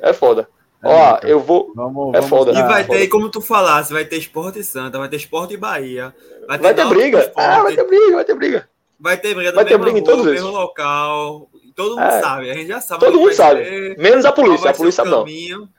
É 0.00 0.12
foda. 0.12 0.48
É, 0.82 0.88
Ó, 0.88 1.18
eu 1.22 1.40
vou. 1.40 1.72
Vamos, 1.74 2.14
é 2.14 2.20
vamos 2.20 2.28
foda. 2.28 2.52
E 2.52 2.62
vai 2.62 2.84
ter, 2.84 3.08
como 3.08 3.30
tu 3.30 3.40
falasse, 3.40 3.92
vai 3.92 4.04
ter 4.04 4.16
Esporte 4.16 4.62
Santa, 4.62 4.98
vai 4.98 5.08
ter 5.08 5.16
Esporte 5.16 5.56
Bahia. 5.56 6.14
Vai 6.46 6.58
ter, 6.58 6.62
vai 6.62 6.74
ter 6.74 6.86
briga. 6.86 7.32
Ah, 7.36 7.62
vai 7.62 7.74
ter 7.74 7.84
briga, 7.84 8.14
vai 8.14 8.24
ter 8.24 8.34
briga. 8.34 8.68
Vai 9.00 9.16
ter 9.16 9.34
briga 9.34 9.52
vai 9.52 9.64
ter 9.64 9.78
briga 9.78 9.98
em 9.98 10.04
todos 10.04 10.24
mesmo 10.24 10.50
local. 10.50 11.48
Todo 11.74 11.96
mundo 11.96 12.02
é. 12.04 12.20
sabe, 12.20 12.50
a 12.50 12.54
gente 12.54 12.68
já 12.68 12.80
sabe. 12.80 13.04
Todo 13.04 13.18
mundo 13.18 13.34
sabe. 13.34 13.64
Ser, 13.64 13.98
Menos 13.98 14.24
a 14.24 14.32
polícia. 14.32 14.70
A 14.70 14.74
polícia 14.74 15.04
não. 15.04 15.24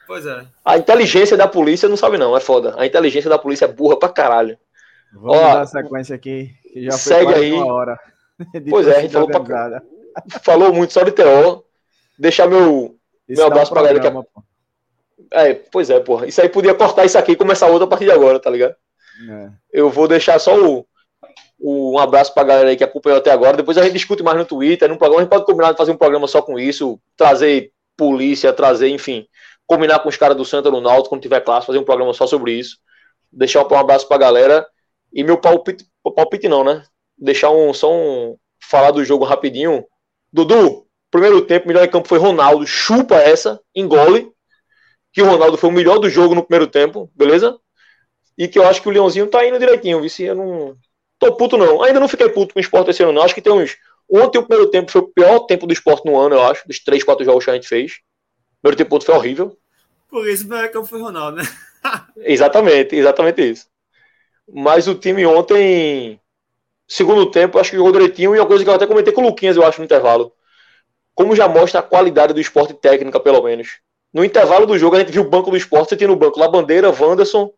Pois 0.06 0.26
é. 0.26 0.46
A 0.64 0.78
inteligência 0.78 1.38
da 1.38 1.48
polícia 1.48 1.88
não 1.88 1.96
sabe, 1.96 2.18
não. 2.18 2.36
É 2.36 2.40
foda. 2.42 2.76
A 2.78 2.86
inteligência 2.86 3.30
da 3.30 3.38
polícia 3.38 3.66
é 3.66 3.70
burra 3.70 3.98
pra 3.98 4.10
caralho. 4.10 4.58
Vamos 5.14 5.38
Ó, 5.38 5.54
dar 5.54 5.66
sequência 5.66 6.16
aqui. 6.16 6.52
Que 6.74 6.84
já 6.84 6.92
segue 6.92 7.34
aí. 7.34 7.54
Uma 7.54 7.74
hora 7.74 8.00
pois 8.70 8.88
é, 8.88 8.98
a 8.98 9.02
gente 9.02 9.12
falou, 9.12 9.30
pra... 9.30 9.82
falou 10.42 10.74
muito 10.74 10.94
só 10.94 11.04
de 11.04 11.12
TO. 11.12 11.64
Deixar 12.18 12.48
meu, 12.48 12.96
meu 13.28 13.48
abraço 13.48 13.72
pra 13.72 13.82
galera 13.82 14.00
que. 14.00 14.46
É, 15.32 15.54
pois 15.54 15.90
é, 15.90 16.00
porra. 16.00 16.28
Isso 16.28 16.42
aí 16.42 16.50
podia 16.50 16.74
cortar 16.74 17.06
isso 17.06 17.18
aqui 17.18 17.34
e 17.34 17.36
começar 17.36 17.68
outra 17.68 17.86
a 17.86 17.90
partir 17.90 18.06
de 18.06 18.12
agora, 18.12 18.40
tá 18.40 18.50
ligado? 18.50 18.76
É. 19.30 19.50
Eu 19.72 19.90
vou 19.90 20.08
deixar 20.08 20.40
só 20.40 20.56
o, 20.58 20.86
o, 21.60 21.94
um 21.94 22.00
abraço 22.00 22.34
pra 22.34 22.44
galera 22.44 22.70
aí 22.70 22.78
que 22.78 22.84
acompanhou 22.84 23.18
até 23.18 23.32
agora. 23.32 23.58
Depois 23.58 23.78
a 23.78 23.84
gente 23.84 23.94
discute 23.94 24.24
mais 24.24 24.38
no 24.38 24.46
Twitter, 24.46 24.90
no 24.90 24.98
programa. 24.98 25.22
A 25.22 25.24
gente 25.24 25.32
pode 25.32 25.46
combinar 25.46 25.72
de 25.72 25.78
fazer 25.78 25.92
um 25.92 25.98
programa 25.98 26.28
só 26.28 26.42
com 26.42 26.60
isso, 26.60 27.00
trazer 27.16 27.72
polícia, 27.98 28.54
trazer, 28.54 28.90
enfim, 28.90 29.26
combinar 29.66 30.00
com 30.00 30.10
os 30.10 30.18
caras 30.18 30.38
do 30.38 30.46
Santa 30.46 30.70
no 30.70 30.82
Náutico 30.82 31.10
quando 31.10 31.22
tiver 31.22 31.42
classe, 31.42 31.68
fazer 31.68 31.80
um 31.80 31.86
programa 31.86 32.14
só 32.14 32.28
sobre 32.28 32.54
isso. 32.54 32.78
Deixar 33.32 33.66
um 33.66 33.78
abraço 33.78 34.08
pra 34.08 34.18
galera. 34.18 34.66
E 35.12 35.24
meu 35.24 35.38
palpite, 35.38 35.86
palpite 36.16 36.48
não, 36.48 36.64
né? 36.64 36.84
Deixar 37.18 37.50
um, 37.52 37.74
só 37.74 37.92
um, 37.92 38.38
falar 38.60 38.92
do 38.92 39.04
jogo 39.04 39.24
rapidinho. 39.24 39.86
Dudu, 40.32 40.85
primeiro 41.12 41.42
tempo, 41.42 41.68
melhor 41.68 41.86
em 41.86 41.90
campo 41.90 42.08
foi 42.08 42.18
Ronaldo. 42.18 42.66
Chupa 42.66 43.16
essa, 43.16 43.60
engole 43.74 44.32
que 45.14 45.22
o 45.22 45.26
Ronaldo 45.26 45.58
foi 45.58 45.70
o 45.70 45.74
melhor 45.74 45.98
do 45.98 46.10
jogo 46.10 46.36
no 46.36 46.44
primeiro 46.44 46.68
tempo, 46.68 47.10
beleza? 47.16 47.58
E 48.38 48.50
que 48.50 48.60
eu 48.60 48.68
acho 48.68 48.82
que 48.82 48.90
o 48.90 48.92
Leãozinho 48.92 49.28
tá 49.28 49.46
indo 49.46 49.58
direitinho, 49.58 50.02
viu? 50.02 50.28
Eu 50.28 50.36
não. 50.36 50.78
Tô 51.18 51.34
puto, 51.38 51.58
não. 51.58 51.82
Ainda 51.82 52.02
não 52.02 52.08
fiquei 52.08 52.28
puto 52.28 52.54
com 52.54 52.60
o 52.60 52.62
esporte 52.62 52.90
esse 52.90 53.02
ano, 53.02 53.14
não. 53.14 53.22
Acho 53.22 53.34
que 53.34 53.42
tem 53.42 53.54
uns. 53.54 53.78
Ontem 54.10 54.38
o 54.38 54.44
primeiro 54.44 54.70
tempo 54.70 54.92
foi 54.92 55.02
o 55.02 55.08
pior 55.08 55.40
tempo 55.40 55.66
do 55.66 55.74
esporte 55.74 56.06
no 56.06 56.20
ano, 56.20 56.36
eu 56.36 56.42
acho, 56.44 56.68
dos 56.68 56.80
três, 56.80 57.04
quatro 57.04 57.24
jogos 57.24 57.46
que 57.46 57.50
a 57.50 57.54
gente 57.54 57.68
fez. 57.68 57.94
O 57.94 58.62
primeiro 58.62 58.78
tempo 58.78 59.02
foi 59.04 59.16
horrível. 59.16 59.58
Por 60.10 60.28
isso 60.28 60.46
o 60.46 60.72
campo 60.72 60.86
foi 60.86 61.02
Ronaldo, 61.02 61.38
né? 61.38 61.44
exatamente, 62.18 62.96
exatamente 62.96 63.52
isso. 63.52 63.68
Mas 64.54 64.88
o 64.88 64.96
time 64.96 65.26
ontem, 65.26 66.20
segundo 66.88 67.32
tempo, 67.32 67.58
acho 67.58 67.72
que 67.72 67.78
jogou 67.78 67.92
direitinho 67.92 68.36
e 68.36 68.40
uma 68.40 68.46
coisa 68.46 68.64
que 68.64 68.70
eu 68.70 68.74
até 68.74 68.86
comentei 68.86 69.14
com 69.14 69.22
o 69.22 69.26
Luquinhas, 69.26 69.56
eu 69.56 69.66
acho, 69.66 69.80
no 69.80 69.86
intervalo. 69.86 70.32
Como 71.16 71.36
já 71.36 71.48
mostra 71.48 71.80
a 71.80 71.84
qualidade 71.84 72.34
do 72.34 72.40
esporte 72.40 72.74
técnica, 72.74 73.20
pelo 73.20 73.42
menos. 73.42 73.80
No 74.14 74.24
intervalo 74.24 74.66
do 74.66 74.78
jogo, 74.78 74.96
a 74.96 75.00
gente 75.00 75.12
viu 75.12 75.24
o 75.24 75.30
banco 75.30 75.50
do 75.50 75.58
esporte, 75.58 75.90
você 75.90 75.98
tinha 75.98 76.08
no 76.08 76.16
banco 76.16 76.40
Labandeira, 76.40 76.90
Wanderson, 76.90 77.52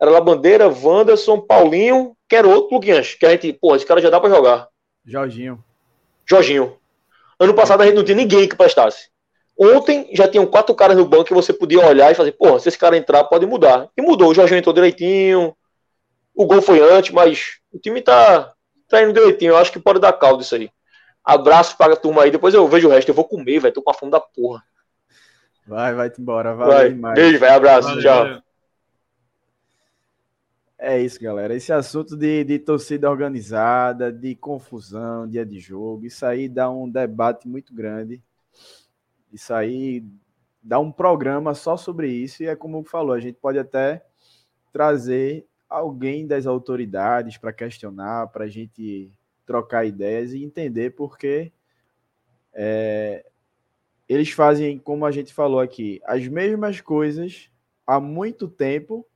era 0.00 0.10
Labandeira, 0.10 0.68
Wanderson, 0.68 1.40
Paulinho, 1.40 2.16
que 2.28 2.36
era 2.36 2.48
outro 2.48 2.74
Luquinhas, 2.74 3.14
que 3.14 3.24
a 3.24 3.30
gente, 3.30 3.52
pô, 3.52 3.76
esse 3.76 3.86
cara 3.86 4.00
já 4.00 4.10
dá 4.10 4.20
pra 4.20 4.28
jogar. 4.28 4.68
Jorginho. 5.04 5.62
Jorginho. 6.28 6.76
Ano 7.38 7.54
passado 7.54 7.82
a 7.82 7.86
gente 7.86 7.94
não 7.94 8.04
tinha 8.04 8.16
ninguém 8.16 8.48
que 8.48 8.56
prestasse. 8.56 9.08
Ontem 9.58 10.10
já 10.12 10.28
tinham 10.28 10.46
quatro 10.46 10.74
caras 10.74 10.96
no 10.96 11.06
banco 11.06 11.24
que 11.24 11.34
você 11.34 11.52
podia 11.52 11.86
olhar 11.86 12.10
e 12.10 12.14
fazer, 12.14 12.32
pô, 12.32 12.58
se 12.58 12.68
esse 12.68 12.76
cara 12.76 12.96
entrar, 12.96 13.24
pode 13.24 13.46
mudar. 13.46 13.88
E 13.96 14.02
mudou, 14.02 14.30
o 14.30 14.34
Jorginho 14.34 14.58
entrou 14.58 14.74
direitinho, 14.74 15.56
o 16.34 16.44
gol 16.44 16.60
foi 16.60 16.80
antes, 16.80 17.10
mas 17.12 17.58
o 17.72 17.78
time 17.78 18.02
tá, 18.02 18.52
tá 18.86 19.02
indo 19.02 19.14
direitinho. 19.14 19.52
Eu 19.52 19.56
acho 19.56 19.72
que 19.72 19.78
pode 19.78 19.98
dar 19.98 20.12
caldo 20.12 20.42
isso 20.42 20.54
aí. 20.54 20.68
Abraço 21.26 21.76
para 21.76 21.94
a 21.94 21.96
turma 21.96 22.22
aí, 22.22 22.30
depois 22.30 22.54
eu 22.54 22.68
vejo 22.68 22.86
o 22.86 22.90
resto. 22.90 23.08
Eu 23.08 23.14
vou 23.14 23.24
comer, 23.24 23.58
velho, 23.58 23.74
tô 23.74 23.82
com 23.82 23.90
a 23.90 23.94
fome 23.94 24.12
da 24.12 24.20
porra. 24.20 24.62
Vai, 25.66 25.92
vai-te 25.92 26.20
embora. 26.20 26.54
Vai. 26.54 26.90
Beijo, 26.90 27.40
vai. 27.40 27.50
Abraço. 27.50 27.88
Valeu. 27.88 28.02
Tchau. 28.02 28.42
É 30.78 31.00
isso, 31.00 31.20
galera. 31.20 31.52
Esse 31.52 31.72
assunto 31.72 32.16
de, 32.16 32.44
de 32.44 32.60
torcida 32.60 33.10
organizada, 33.10 34.12
de 34.12 34.36
confusão, 34.36 35.26
dia 35.26 35.44
de 35.44 35.58
jogo, 35.58 36.06
isso 36.06 36.24
aí 36.24 36.48
dá 36.48 36.70
um 36.70 36.88
debate 36.88 37.48
muito 37.48 37.74
grande. 37.74 38.22
Isso 39.32 39.52
aí 39.52 40.04
dá 40.62 40.78
um 40.78 40.92
programa 40.92 41.54
só 41.54 41.76
sobre 41.76 42.08
isso, 42.08 42.42
e 42.42 42.46
é 42.46 42.54
como 42.54 42.84
falou, 42.84 43.14
a 43.14 43.20
gente 43.20 43.38
pode 43.40 43.58
até 43.58 44.04
trazer 44.72 45.44
alguém 45.68 46.26
das 46.26 46.46
autoridades 46.46 47.36
para 47.36 47.52
questionar, 47.52 48.28
para 48.28 48.44
a 48.44 48.48
gente 48.48 49.12
trocar 49.46 49.86
ideias 49.86 50.32
e 50.32 50.44
entender 50.44 50.90
porque 50.90 51.52
é, 52.52 53.24
eles 54.08 54.30
fazem, 54.30 54.78
como 54.78 55.06
a 55.06 55.10
gente 55.10 55.32
falou 55.32 55.60
aqui, 55.60 56.00
as 56.04 56.26
mesmas 56.26 56.80
coisas 56.80 57.50
há 57.86 58.00
muito 58.00 58.48
tempo 58.48 59.06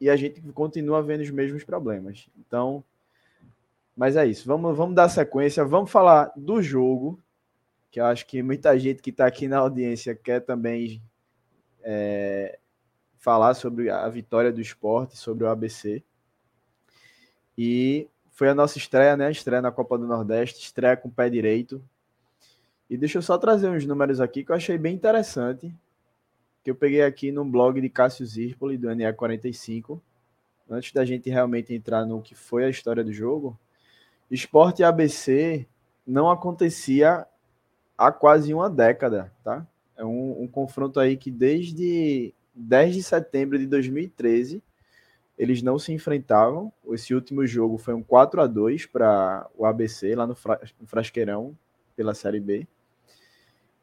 e 0.00 0.10
a 0.10 0.16
gente 0.16 0.40
continua 0.52 1.02
vendo 1.02 1.20
os 1.20 1.30
mesmos 1.30 1.64
problemas. 1.64 2.28
Então, 2.36 2.84
mas 3.96 4.16
é 4.16 4.26
isso. 4.26 4.46
Vamos, 4.46 4.76
vamos 4.76 4.94
dar 4.94 5.08
sequência. 5.08 5.64
Vamos 5.64 5.90
falar 5.90 6.32
do 6.36 6.60
jogo, 6.60 7.22
que 7.90 8.00
eu 8.00 8.06
acho 8.06 8.26
que 8.26 8.42
muita 8.42 8.78
gente 8.78 9.00
que 9.00 9.10
está 9.10 9.26
aqui 9.26 9.46
na 9.46 9.58
audiência 9.58 10.14
quer 10.14 10.40
também 10.40 11.00
é, 11.82 12.58
falar 13.18 13.54
sobre 13.54 13.88
a 13.88 14.08
vitória 14.08 14.52
do 14.52 14.60
esporte, 14.60 15.16
sobre 15.16 15.44
o 15.44 15.48
ABC. 15.48 16.02
E 17.56 18.08
foi 18.34 18.48
a 18.48 18.54
nossa 18.54 18.76
estreia, 18.76 19.16
né? 19.16 19.30
Estreia 19.30 19.62
na 19.62 19.70
Copa 19.70 19.96
do 19.96 20.06
Nordeste, 20.06 20.60
estreia 20.60 20.96
com 20.96 21.08
o 21.08 21.10
pé 21.10 21.30
direito. 21.30 21.80
E 22.90 22.96
deixa 22.96 23.18
eu 23.18 23.22
só 23.22 23.38
trazer 23.38 23.68
uns 23.68 23.86
números 23.86 24.20
aqui 24.20 24.44
que 24.44 24.50
eu 24.50 24.56
achei 24.56 24.76
bem 24.76 24.94
interessante, 24.94 25.72
que 26.62 26.70
eu 26.70 26.74
peguei 26.74 27.02
aqui 27.02 27.30
no 27.30 27.44
blog 27.44 27.80
de 27.80 27.88
Cássio 27.88 28.26
Zirpoli, 28.26 28.76
do 28.76 28.88
NE45, 28.88 30.00
antes 30.68 30.92
da 30.92 31.04
gente 31.04 31.30
realmente 31.30 31.72
entrar 31.72 32.04
no 32.04 32.20
que 32.20 32.34
foi 32.34 32.64
a 32.64 32.68
história 32.68 33.04
do 33.04 33.12
jogo. 33.12 33.56
Esporte 34.28 34.82
ABC 34.82 35.64
não 36.04 36.28
acontecia 36.28 37.24
há 37.96 38.10
quase 38.10 38.52
uma 38.52 38.68
década, 38.68 39.32
tá? 39.44 39.64
É 39.96 40.04
um, 40.04 40.42
um 40.42 40.48
confronto 40.48 40.98
aí 40.98 41.16
que 41.16 41.30
desde 41.30 42.34
10 42.52 42.96
de 42.96 43.02
setembro 43.04 43.56
de 43.56 43.66
2013 43.66 44.60
eles 45.38 45.62
não 45.62 45.78
se 45.78 45.92
enfrentavam. 45.92 46.72
Esse 46.90 47.14
último 47.14 47.46
jogo 47.46 47.76
foi 47.78 47.94
um 47.94 48.02
4 48.02 48.40
a 48.40 48.46
2 48.46 48.86
para 48.86 49.48
o 49.56 49.66
ABC, 49.66 50.14
lá 50.14 50.26
no, 50.26 50.34
Frasqueirão, 50.86 51.56
pela 51.96 52.14
Série 52.14 52.40
B. 52.40 52.66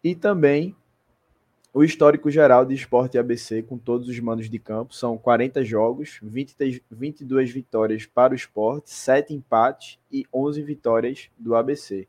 E 0.03 0.15
também 0.15 0.75
o 1.73 1.83
histórico 1.83 2.29
geral 2.29 2.65
de 2.65 2.73
esporte 2.73 3.17
ABC, 3.17 3.61
com 3.63 3.77
todos 3.77 4.09
os 4.09 4.19
mandos 4.19 4.49
de 4.49 4.59
campo, 4.59 4.93
são 4.93 5.17
40 5.17 5.63
jogos, 5.63 6.19
20, 6.21 6.83
22 6.91 7.49
vitórias 7.49 8.05
para 8.05 8.33
o 8.33 8.35
esporte, 8.35 8.89
7 8.89 9.33
empates 9.33 9.97
e 10.11 10.25
11 10.33 10.61
vitórias 10.63 11.29
do 11.37 11.55
ABC. 11.55 12.07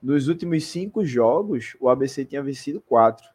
Nos 0.00 0.28
últimos 0.28 0.66
cinco 0.66 1.04
jogos, 1.04 1.76
o 1.80 1.88
ABC 1.88 2.24
tinha 2.24 2.42
vencido 2.42 2.80
quatro. 2.80 3.26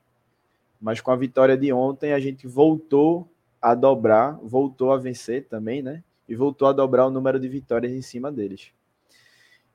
Mas 0.79 1.01
com 1.01 1.11
a 1.11 1.15
vitória 1.15 1.57
de 1.57 1.71
ontem, 1.73 2.13
a 2.13 2.19
gente 2.19 2.47
voltou 2.47 3.29
a 3.61 3.73
dobrar, 3.75 4.37
voltou 4.41 4.91
a 4.91 4.97
vencer 4.97 5.45
também, 5.45 5.81
né? 5.81 6.03
E 6.27 6.35
voltou 6.35 6.67
a 6.67 6.73
dobrar 6.73 7.05
o 7.07 7.11
número 7.11 7.39
de 7.39 7.47
vitórias 7.47 7.91
em 7.91 8.01
cima 8.01 8.31
deles. 8.31 8.71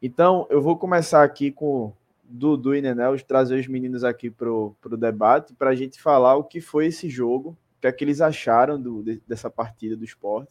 Então, 0.01 0.47
eu 0.51 0.61
vou 0.61 0.77
começar 0.77 1.23
aqui 1.23 1.51
com 1.51 1.93
Dudu 2.25 2.75
e 2.75 2.83
Nenel, 2.83 3.19
trazer 3.21 3.59
os 3.59 3.67
meninos 3.67 4.05
aqui 4.05 4.31
para 4.31 4.51
o 4.51 4.77
debate, 4.99 5.55
para 5.55 5.71
a 5.71 5.75
gente 5.75 6.01
falar 6.01 6.37
o 6.37 6.45
que 6.45 6.61
foi 6.61 6.87
esse 6.87 7.09
jogo, 7.09 7.51
o 7.51 7.81
que 7.81 7.87
é 7.87 7.93
que 7.93 8.05
eles 8.05 8.21
acharam 8.21 8.81
do, 8.81 9.03
de, 9.03 9.23
dessa 9.27 9.51
partida 9.51 9.97
do 9.97 10.05
esporte. 10.05 10.51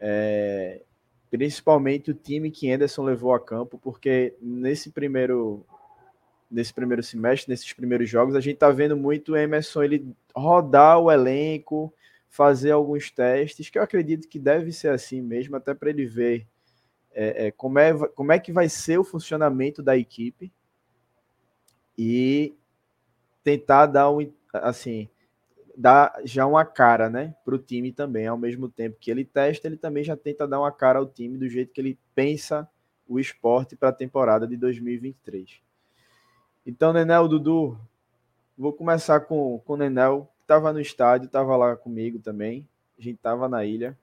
É, 0.00 0.82
principalmente 1.30 2.10
o 2.10 2.14
time 2.14 2.50
que 2.50 2.70
Anderson 2.70 3.04
levou 3.04 3.32
a 3.34 3.40
campo, 3.40 3.78
porque 3.78 4.34
nesse 4.40 4.90
primeiro 4.90 5.64
nesse 6.50 6.72
primeiro 6.72 7.02
semestre, 7.02 7.50
nesses 7.50 7.72
primeiros 7.72 8.08
jogos, 8.08 8.36
a 8.36 8.40
gente 8.40 8.54
está 8.54 8.70
vendo 8.70 8.96
muito 8.96 9.32
o 9.32 9.36
Emerson 9.36 9.82
ele 9.82 10.06
rodar 10.34 11.00
o 11.00 11.10
elenco, 11.10 11.92
fazer 12.34 12.72
alguns 12.72 13.12
testes, 13.12 13.70
que 13.70 13.78
eu 13.78 13.82
acredito 13.84 14.28
que 14.28 14.40
deve 14.40 14.72
ser 14.72 14.88
assim 14.88 15.22
mesmo, 15.22 15.54
até 15.54 15.72
para 15.72 15.88
ele 15.88 16.04
ver 16.04 16.44
é, 17.12 17.46
é, 17.46 17.50
como, 17.52 17.78
é, 17.78 18.08
como 18.08 18.32
é 18.32 18.40
que 18.40 18.50
vai 18.50 18.68
ser 18.68 18.98
o 18.98 19.04
funcionamento 19.04 19.80
da 19.80 19.96
equipe 19.96 20.52
e 21.96 22.52
tentar 23.44 23.86
dar 23.86 24.10
um 24.10 24.32
assim 24.52 25.08
dar 25.76 26.12
já 26.24 26.44
uma 26.44 26.64
cara 26.64 27.08
né 27.08 27.36
para 27.44 27.54
o 27.54 27.58
time 27.58 27.92
também. 27.92 28.26
Ao 28.26 28.36
mesmo 28.36 28.68
tempo 28.68 28.96
que 28.98 29.12
ele 29.12 29.24
testa 29.24 29.68
ele 29.68 29.76
também 29.76 30.02
já 30.02 30.16
tenta 30.16 30.48
dar 30.48 30.58
uma 30.58 30.72
cara 30.72 30.98
ao 30.98 31.06
time 31.06 31.38
do 31.38 31.48
jeito 31.48 31.72
que 31.72 31.80
ele 31.80 31.96
pensa 32.16 32.68
o 33.06 33.20
esporte 33.20 33.76
para 33.76 33.90
a 33.90 33.92
temporada 33.92 34.44
de 34.44 34.56
2023 34.56 35.60
então 36.66 36.92
Nenel 36.92 37.28
Dudu 37.28 37.78
vou 38.58 38.72
começar 38.72 39.20
com 39.20 39.60
com 39.60 39.74
o 39.74 39.76
Nenel 39.76 40.33
estava 40.44 40.72
no 40.72 40.80
estádio 40.80 41.26
estava 41.26 41.56
lá 41.56 41.76
comigo 41.76 42.18
também 42.18 42.68
a 42.98 43.02
gente 43.02 43.16
estava 43.16 43.48
na 43.48 43.64
ilha 43.64 43.96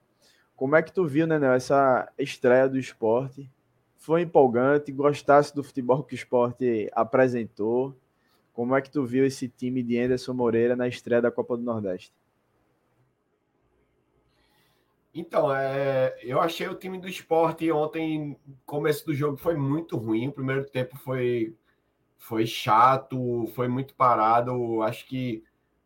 como 0.62 0.76
é 0.76 0.82
que 0.82 0.92
tu 0.92 1.04
viu, 1.04 1.26
né, 1.26 1.40
essa 1.56 2.08
estreia 2.16 2.68
do 2.68 2.78
esporte? 2.78 3.50
Foi 3.96 4.22
empolgante? 4.22 4.92
Gostasse 4.92 5.52
do 5.52 5.64
futebol 5.64 6.04
que 6.04 6.14
o 6.14 6.16
esporte 6.16 6.88
apresentou? 6.92 7.96
Como 8.52 8.76
é 8.76 8.80
que 8.80 8.88
tu 8.88 9.04
viu 9.04 9.26
esse 9.26 9.48
time 9.48 9.82
de 9.82 9.98
Anderson 9.98 10.32
Moreira 10.32 10.76
na 10.76 10.86
estreia 10.86 11.20
da 11.20 11.32
Copa 11.32 11.56
do 11.56 11.64
Nordeste? 11.64 12.14
Então, 15.12 15.52
é, 15.52 16.16
eu 16.22 16.40
achei 16.40 16.68
o 16.68 16.76
time 16.76 16.96
do 16.96 17.08
esporte 17.08 17.68
ontem, 17.72 18.38
começo 18.64 19.04
do 19.04 19.12
jogo 19.12 19.36
foi 19.36 19.56
muito 19.56 19.96
ruim. 19.96 20.28
O 20.28 20.32
primeiro 20.32 20.64
tempo 20.64 20.96
foi, 20.96 21.56
foi 22.16 22.46
chato, 22.46 23.48
foi 23.54 23.66
muito 23.66 23.96
parado. 23.96 24.80
Acho 24.82 25.04
que 25.06 25.42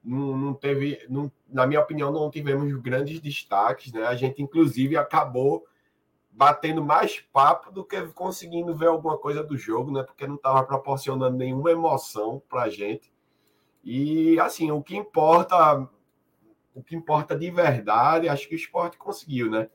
não, 0.06 0.36
não 0.36 0.54
teve, 0.54 1.04
não, 1.08 1.30
na 1.48 1.66
minha 1.66 1.80
opinião, 1.80 2.12
não 2.12 2.30
tivemos 2.30 2.72
grandes 2.80 3.20
destaques, 3.20 3.92
né? 3.92 4.06
A 4.06 4.14
gente, 4.14 4.40
inclusive, 4.40 4.96
acabou 4.96 5.66
batendo 6.30 6.84
mais 6.84 7.20
papo 7.32 7.72
do 7.72 7.84
que 7.84 8.00
conseguindo 8.08 8.74
ver 8.74 8.86
alguma 8.86 9.18
coisa 9.18 9.42
do 9.42 9.56
jogo, 9.56 9.90
né? 9.90 10.04
Porque 10.04 10.26
não 10.26 10.36
estava 10.36 10.62
proporcionando 10.62 11.36
nenhuma 11.36 11.72
emoção 11.72 12.40
para 12.48 12.62
a 12.62 12.70
gente. 12.70 13.12
E 13.82 14.38
assim, 14.38 14.70
o 14.70 14.80
que 14.80 14.96
importa, 14.96 15.88
o 16.72 16.82
que 16.82 16.94
importa 16.94 17.36
de 17.36 17.50
verdade, 17.50 18.28
acho 18.28 18.48
que 18.48 18.54
o 18.54 18.56
esporte 18.56 18.96
conseguiu, 18.96 19.50
né? 19.50 19.68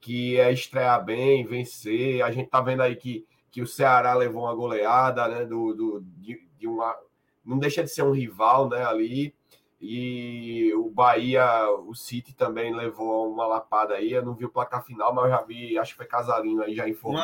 Que 0.00 0.36
é 0.36 0.52
estrear 0.52 1.04
bem, 1.04 1.46
vencer. 1.46 2.22
A 2.22 2.32
gente 2.32 2.50
tá 2.50 2.60
vendo 2.60 2.82
aí 2.82 2.96
que, 2.96 3.24
que 3.52 3.62
o 3.62 3.66
Ceará 3.66 4.14
levou 4.14 4.42
uma 4.42 4.54
goleada, 4.54 5.28
né? 5.28 5.44
Do, 5.44 5.74
do 5.74 6.00
de, 6.00 6.44
de 6.58 6.66
uma, 6.66 6.96
não 7.44 7.58
deixa 7.58 7.84
de 7.84 7.90
ser 7.90 8.02
um 8.02 8.10
rival, 8.10 8.68
né? 8.68 8.84
Ali 8.84 9.35
e 9.80 10.72
o 10.74 10.88
Bahia, 10.88 11.68
o 11.86 11.94
City 11.94 12.34
também 12.34 12.74
levou 12.74 13.30
uma 13.30 13.46
lapada 13.46 13.94
aí. 13.94 14.12
Eu 14.12 14.24
não 14.24 14.34
vi 14.34 14.44
o 14.44 14.50
placar 14.50 14.84
final, 14.84 15.14
mas 15.14 15.24
eu 15.24 15.30
já 15.30 15.42
vi, 15.42 15.78
acho 15.78 15.92
que 15.92 15.98
foi 15.98 16.06
Casalinho 16.06 16.62
aí, 16.62 16.74
já 16.74 16.88
informou 16.88 17.22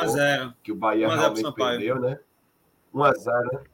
que 0.62 0.70
o 0.70 0.76
Bahia 0.76 1.08
realmente 1.08 1.52
perdeu, 1.54 1.98
né? 1.98 2.20
1x0, 2.94 3.52
né? 3.52 3.64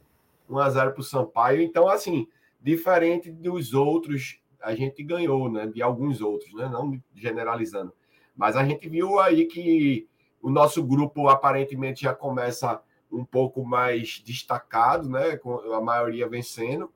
1x0 0.49 0.93
para 0.93 1.01
o 1.01 1.03
Sampaio. 1.03 1.61
Então, 1.61 1.89
assim, 1.89 2.29
diferente 2.61 3.33
dos 3.33 3.75
outros, 3.75 4.41
a 4.63 4.75
gente 4.75 5.03
ganhou, 5.03 5.51
né? 5.51 5.67
De 5.67 5.83
alguns 5.83 6.21
outros, 6.21 6.55
né? 6.55 6.69
Não 6.69 7.01
generalizando. 7.15 7.93
Mas 8.37 8.57
a 8.57 8.65
gente 8.65 8.89
viu 8.89 9.19
aí 9.19 9.47
que 9.47 10.09
o 10.41 10.51
nosso 10.51 10.85
grupo 10.85 11.29
aparentemente 11.29 12.03
já 12.03 12.15
começa 12.15 12.81
um 13.11 13.25
pouco 13.25 13.65
mais 13.65 14.23
destacado, 14.25 15.09
né? 15.09 15.37
Com 15.37 15.57
a 15.73 15.81
maioria 15.81 16.29
vencendo. 16.29 16.93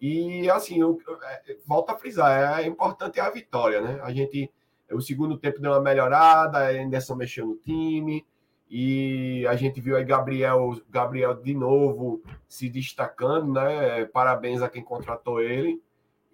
E 0.00 0.48
assim, 0.50 0.80
eu, 0.80 0.98
eu, 1.06 1.18
é, 1.22 1.56
volto 1.66 1.90
a 1.90 1.96
frisar, 1.96 2.58
é, 2.58 2.64
é 2.64 2.66
importante 2.66 3.18
a 3.18 3.30
vitória, 3.30 3.80
né? 3.80 4.00
A 4.02 4.12
gente, 4.12 4.50
o 4.90 5.00
segundo 5.00 5.38
tempo 5.38 5.60
deu 5.60 5.72
uma 5.72 5.80
melhorada, 5.80 6.58
a 6.58 6.70
Anderson 6.70 7.14
mexeu 7.14 7.46
no 7.46 7.56
time, 7.56 8.24
e 8.68 9.46
a 9.46 9.54
gente 9.56 9.80
viu 9.80 9.96
aí 9.96 10.04
Gabriel, 10.04 10.80
Gabriel 10.90 11.34
de 11.34 11.54
novo 11.54 12.22
se 12.48 12.68
destacando, 12.68 13.52
né? 13.52 14.04
Parabéns 14.06 14.60
a 14.60 14.68
quem 14.68 14.82
contratou 14.82 15.40
ele. 15.40 15.80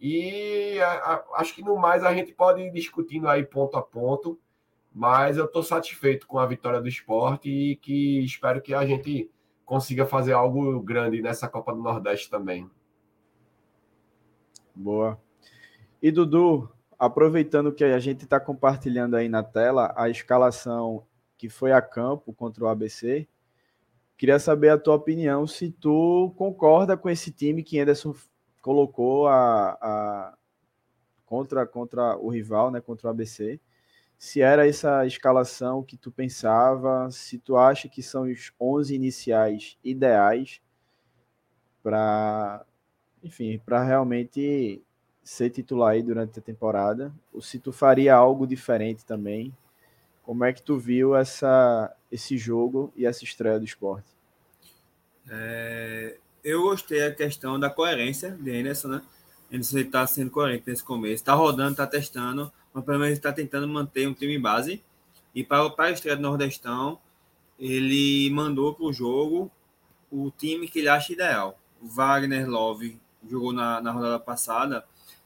E 0.00 0.80
a, 0.80 0.92
a, 0.92 1.24
acho 1.36 1.54
que 1.54 1.62
no 1.62 1.76
mais 1.76 2.02
a 2.02 2.12
gente 2.14 2.32
pode 2.32 2.62
ir 2.62 2.72
discutindo 2.72 3.28
aí 3.28 3.44
ponto 3.44 3.76
a 3.76 3.82
ponto, 3.82 4.38
mas 4.92 5.36
eu 5.36 5.44
estou 5.44 5.62
satisfeito 5.62 6.26
com 6.26 6.38
a 6.38 6.46
vitória 6.46 6.80
do 6.80 6.88
esporte 6.88 7.48
e 7.48 7.76
que 7.76 8.24
espero 8.24 8.60
que 8.60 8.74
a 8.74 8.84
gente 8.84 9.30
consiga 9.64 10.04
fazer 10.04 10.32
algo 10.32 10.80
grande 10.80 11.22
nessa 11.22 11.48
Copa 11.48 11.72
do 11.72 11.80
Nordeste 11.80 12.28
também. 12.28 12.68
Boa. 14.74 15.20
E 16.02 16.10
Dudu, 16.10 16.70
aproveitando 16.98 17.72
que 17.72 17.84
a 17.84 17.98
gente 17.98 18.24
está 18.24 18.40
compartilhando 18.40 19.16
aí 19.16 19.28
na 19.28 19.42
tela 19.42 19.92
a 19.96 20.08
escalação 20.08 21.06
que 21.36 21.48
foi 21.48 21.72
a 21.72 21.82
campo 21.82 22.32
contra 22.32 22.64
o 22.64 22.68
ABC, 22.68 23.28
queria 24.16 24.38
saber 24.38 24.68
a 24.68 24.78
tua 24.78 24.94
opinião 24.94 25.46
se 25.46 25.70
tu 25.70 26.32
concorda 26.36 26.96
com 26.96 27.10
esse 27.10 27.32
time 27.32 27.62
que 27.62 27.78
Anderson 27.80 28.14
colocou 28.60 29.26
a, 29.26 29.76
a 29.80 30.38
contra, 31.26 31.66
contra 31.66 32.16
o 32.16 32.28
rival, 32.28 32.70
né, 32.70 32.80
contra 32.80 33.08
o 33.08 33.10
ABC. 33.10 33.60
Se 34.16 34.40
era 34.40 34.68
essa 34.68 35.04
escalação 35.04 35.82
que 35.82 35.96
tu 35.96 36.12
pensava, 36.12 37.10
se 37.10 37.38
tu 37.38 37.56
acha 37.56 37.88
que 37.88 38.02
são 38.02 38.30
os 38.30 38.52
11 38.60 38.94
iniciais 38.94 39.76
ideais 39.82 40.62
para 41.82 42.64
enfim, 43.22 43.60
para 43.64 43.82
realmente 43.82 44.82
ser 45.22 45.50
titular 45.50 45.92
aí 45.92 46.02
durante 46.02 46.38
a 46.38 46.42
temporada, 46.42 47.12
ou 47.32 47.40
se 47.40 47.58
tu 47.58 47.72
faria 47.72 48.14
algo 48.14 48.46
diferente 48.46 49.04
também. 49.04 49.52
Como 50.22 50.44
é 50.44 50.52
que 50.52 50.62
tu 50.62 50.78
viu 50.78 51.16
essa 51.16 51.94
esse 52.10 52.36
jogo 52.36 52.92
e 52.94 53.06
essa 53.06 53.24
estreia 53.24 53.58
do 53.58 53.64
esporte? 53.64 54.06
É, 55.28 56.18
eu 56.44 56.62
gostei 56.62 57.00
da 57.00 57.14
questão 57.14 57.58
da 57.58 57.70
coerência 57.70 58.32
de 58.32 58.50
Anderson, 58.50 58.88
né? 58.88 59.02
Anderson 59.50 59.78
está 59.78 60.06
sendo 60.06 60.30
coerente 60.30 60.64
nesse 60.66 60.82
começo. 60.82 61.14
Está 61.14 61.34
rodando, 61.34 61.72
está 61.72 61.86
testando, 61.86 62.52
mas 62.72 62.84
pelo 62.84 62.98
menos 62.98 63.14
está 63.14 63.32
tentando 63.32 63.66
manter 63.66 64.06
um 64.06 64.14
time 64.14 64.38
base. 64.38 64.82
E 65.34 65.42
para, 65.42 65.70
para 65.70 65.86
a 65.86 65.90
estreia 65.90 66.16
do 66.16 66.22
Nordestão, 66.22 66.98
ele 67.58 68.28
mandou 68.30 68.74
para 68.74 68.84
o 68.84 68.92
jogo 68.92 69.50
o 70.10 70.30
time 70.30 70.68
que 70.68 70.80
ele 70.80 70.88
acha 70.88 71.12
ideal. 71.12 71.58
Wagner 71.80 72.48
Love 72.48 73.00
jogou 73.28 73.52
na, 73.52 73.80
na 73.80 73.90
rodada 73.90 74.18
passada, 74.18 74.84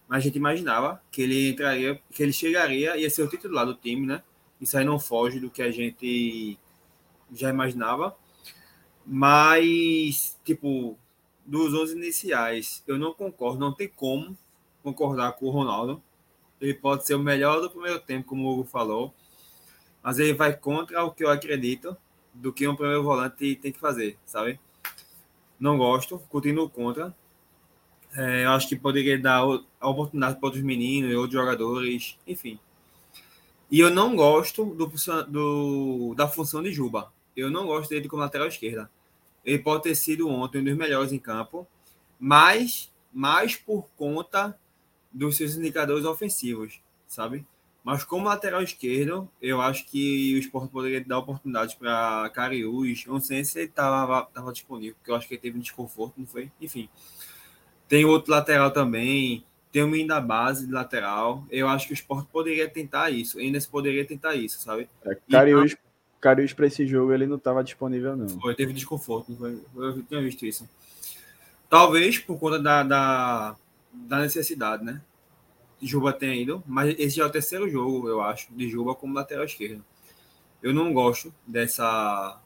mas 0.08 0.18
a 0.18 0.20
gente 0.20 0.36
imaginava 0.36 1.00
que 1.10 1.22
ele 1.22 1.50
entraria, 1.50 2.00
que 2.12 2.22
ele 2.22 2.32
chegaria 2.32 2.96
e 2.96 3.02
ia 3.02 3.10
ser 3.10 3.22
o 3.22 3.28
titular 3.28 3.66
do 3.66 3.74
time, 3.74 4.06
né? 4.06 4.22
Isso 4.60 4.76
aí 4.78 4.84
não 4.84 4.98
foge 4.98 5.40
do 5.40 5.50
que 5.50 5.62
a 5.62 5.70
gente 5.70 6.58
já 7.32 7.50
imaginava. 7.50 8.16
Mas, 9.04 10.38
tipo, 10.44 10.98
dos 11.44 11.74
11 11.74 11.96
iniciais, 11.96 12.82
eu 12.86 12.98
não 12.98 13.12
concordo, 13.12 13.58
não 13.58 13.72
tem 13.72 13.88
como 13.88 14.36
concordar 14.82 15.32
com 15.32 15.46
o 15.46 15.50
Ronaldo. 15.50 16.02
Ele 16.60 16.74
pode 16.74 17.06
ser 17.06 17.14
o 17.14 17.18
melhor 17.18 17.60
do 17.60 17.70
primeiro 17.70 18.00
tempo, 18.00 18.28
como 18.28 18.48
o 18.48 18.52
Hugo 18.52 18.64
falou, 18.64 19.14
mas 20.02 20.18
ele 20.18 20.32
vai 20.32 20.56
contra 20.56 21.04
o 21.04 21.10
que 21.10 21.24
eu 21.24 21.30
acredito 21.30 21.96
do 22.32 22.52
que 22.52 22.66
um 22.66 22.76
primeiro 22.76 23.02
volante 23.02 23.56
tem 23.56 23.72
que 23.72 23.78
fazer, 23.78 24.18
sabe? 24.24 24.58
Não 25.58 25.76
gosto, 25.76 26.18
continuo 26.28 26.68
contra. 26.68 27.14
É, 28.16 28.44
eu 28.44 28.50
acho 28.50 28.68
que 28.68 28.76
poderia 28.76 29.18
dar 29.18 29.42
a 29.78 29.88
oportunidade 29.88 30.36
para 30.36 30.46
outros 30.46 30.64
meninos 30.64 31.14
outros 31.14 31.34
jogadores, 31.34 32.18
enfim. 32.26 32.58
E 33.70 33.78
eu 33.78 33.90
não 33.90 34.16
gosto 34.16 34.64
do, 34.64 34.90
do, 35.28 36.14
da 36.16 36.26
função 36.26 36.62
de 36.62 36.72
Juba. 36.72 37.12
Eu 37.36 37.50
não 37.50 37.66
gosto 37.66 37.90
dele 37.90 38.08
como 38.08 38.22
lateral 38.22 38.48
esquerda. 38.48 38.90
Ele 39.44 39.58
pode 39.58 39.82
ter 39.82 39.94
sido 39.94 40.28
ontem 40.28 40.60
um 40.60 40.64
dos 40.64 40.76
melhores 40.76 41.12
em 41.12 41.18
campo, 41.18 41.66
mas 42.18 42.90
mais 43.12 43.54
por 43.54 43.86
conta 43.96 44.58
dos 45.12 45.36
seus 45.36 45.56
indicadores 45.56 46.04
ofensivos, 46.04 46.80
sabe? 47.06 47.46
Mas 47.84 48.02
como 48.02 48.26
lateral 48.26 48.62
esquerdo, 48.62 49.28
eu 49.40 49.60
acho 49.60 49.86
que 49.86 50.34
o 50.34 50.38
esporte 50.38 50.72
poderia 50.72 51.04
dar 51.04 51.18
oportunidades 51.18 51.74
para 51.74 52.28
Cariús. 52.30 53.04
Não 53.06 53.20
sei 53.20 53.44
se 53.44 53.58
ele 53.60 53.68
estava 53.68 54.28
disponível, 54.52 54.96
porque 54.96 55.10
eu 55.10 55.14
acho 55.14 55.28
que 55.28 55.34
ele 55.34 55.40
teve 55.40 55.56
um 55.56 55.60
desconforto, 55.60 56.14
não 56.18 56.26
foi? 56.26 56.50
Enfim. 56.60 56.88
Tem 57.88 58.04
outro 58.04 58.32
lateral 58.32 58.70
também. 58.70 59.44
Tem 59.70 59.82
o 59.82 59.88
menino 59.88 60.08
da 60.08 60.20
base 60.20 60.66
de 60.66 60.72
lateral. 60.72 61.44
Eu 61.50 61.68
acho 61.68 61.86
que 61.86 61.92
o 61.92 61.94
esporte 61.94 62.28
poderia 62.32 62.68
tentar 62.68 63.10
isso. 63.10 63.38
Ainda 63.38 63.60
se 63.60 63.68
poderia 63.68 64.04
tentar 64.04 64.34
isso, 64.34 64.58
sabe? 64.60 64.88
É, 65.04 65.16
Cariús, 65.30 65.76
Cariús 66.20 66.52
para 66.52 66.66
esse 66.66 66.86
jogo 66.86 67.12
ele 67.12 67.26
não 67.26 67.36
estava 67.36 67.62
disponível, 67.62 68.16
não. 68.16 68.28
Foi, 68.40 68.54
teve 68.54 68.72
desconforto, 68.72 69.36
foi? 69.36 69.60
Eu 69.76 70.02
tinha 70.02 70.22
visto 70.22 70.46
isso. 70.46 70.68
Talvez 71.68 72.18
por 72.18 72.38
conta 72.38 72.58
da, 72.58 72.82
da, 72.82 73.56
da 73.92 74.18
necessidade, 74.20 74.84
né? 74.84 75.00
Juba 75.80 76.12
tenha 76.12 76.34
ido, 76.34 76.62
mas 76.66 76.94
esse 76.98 77.16
já 77.16 77.24
é 77.24 77.26
o 77.26 77.30
terceiro 77.30 77.68
jogo, 77.68 78.08
eu 78.08 78.22
acho, 78.22 78.52
de 78.52 78.68
Juba 78.68 78.94
como 78.94 79.14
lateral 79.14 79.44
esquerdo. 79.44 79.84
Eu 80.62 80.72
não 80.72 80.92
gosto 80.92 81.32
dessa, 81.46 82.40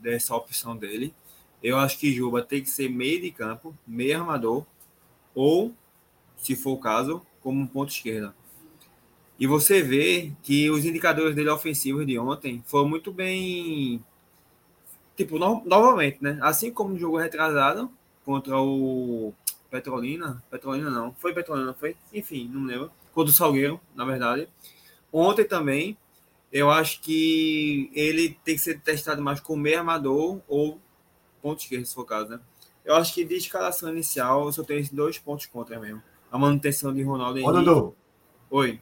dessa 0.00 0.36
opção 0.36 0.76
dele. 0.76 1.14
Eu 1.62 1.78
acho 1.78 1.98
que 1.98 2.12
Juba 2.12 2.42
tem 2.42 2.62
que 2.62 2.68
ser 2.68 2.90
meio 2.90 3.22
de 3.22 3.30
campo, 3.30 3.74
meio 3.86 4.20
armador, 4.20 4.66
ou, 5.34 5.74
se 6.36 6.54
for 6.54 6.72
o 6.72 6.78
caso, 6.78 7.24
como 7.42 7.60
um 7.60 7.66
ponto 7.66 7.90
esquerda. 7.90 8.34
E 9.38 9.46
você 9.46 9.82
vê 9.82 10.32
que 10.42 10.70
os 10.70 10.84
indicadores 10.84 11.34
dele 11.34 11.50
ofensivos 11.50 12.06
de 12.06 12.18
ontem 12.18 12.62
foram 12.66 12.88
muito 12.88 13.12
bem. 13.12 14.02
Tipo, 15.16 15.38
no, 15.38 15.62
novamente, 15.64 16.18
né? 16.22 16.38
Assim 16.40 16.72
como 16.72 16.90
no 16.90 16.98
jogo 16.98 17.18
retrasado 17.18 17.90
contra 18.24 18.58
o 18.58 19.34
Petrolina. 19.70 20.42
Petrolina 20.50 20.88
não. 20.88 21.12
Foi 21.14 21.34
Petrolina, 21.34 21.74
foi? 21.74 21.96
Enfim, 22.12 22.48
não 22.52 22.60
me 22.60 22.72
lembro. 22.72 22.90
Contra 23.12 23.30
o 23.30 23.34
Salgueiro, 23.34 23.80
na 23.94 24.04
verdade. 24.04 24.48
Ontem 25.12 25.44
também, 25.44 25.96
eu 26.52 26.70
acho 26.70 27.00
que 27.00 27.90
ele 27.92 28.38
tem 28.44 28.54
que 28.54 28.60
ser 28.60 28.80
testado 28.80 29.20
mais 29.20 29.40
com 29.40 29.56
meio 29.56 29.78
armador 29.78 30.40
ou 30.48 30.80
ponto 31.42 31.60
esquerdo, 31.60 31.84
se 31.84 31.94
for 31.94 32.02
o 32.02 32.06
caso, 32.06 32.30
né? 32.30 32.40
Eu 32.84 32.94
acho 32.96 33.14
que 33.14 33.24
de 33.24 33.34
escalação 33.34 33.90
inicial, 33.90 34.44
eu 34.44 34.52
só 34.52 34.62
tenho 34.62 34.80
esses 34.80 34.92
dois 34.92 35.18
pontos 35.18 35.46
contra 35.46 35.78
mesmo. 35.80 36.02
A 36.30 36.38
manutenção 36.38 36.92
de 36.92 37.02
Ronaldo 37.02 37.38
Henrique. 37.38 37.64
Dudu. 37.64 37.96
Oi. 38.50 38.80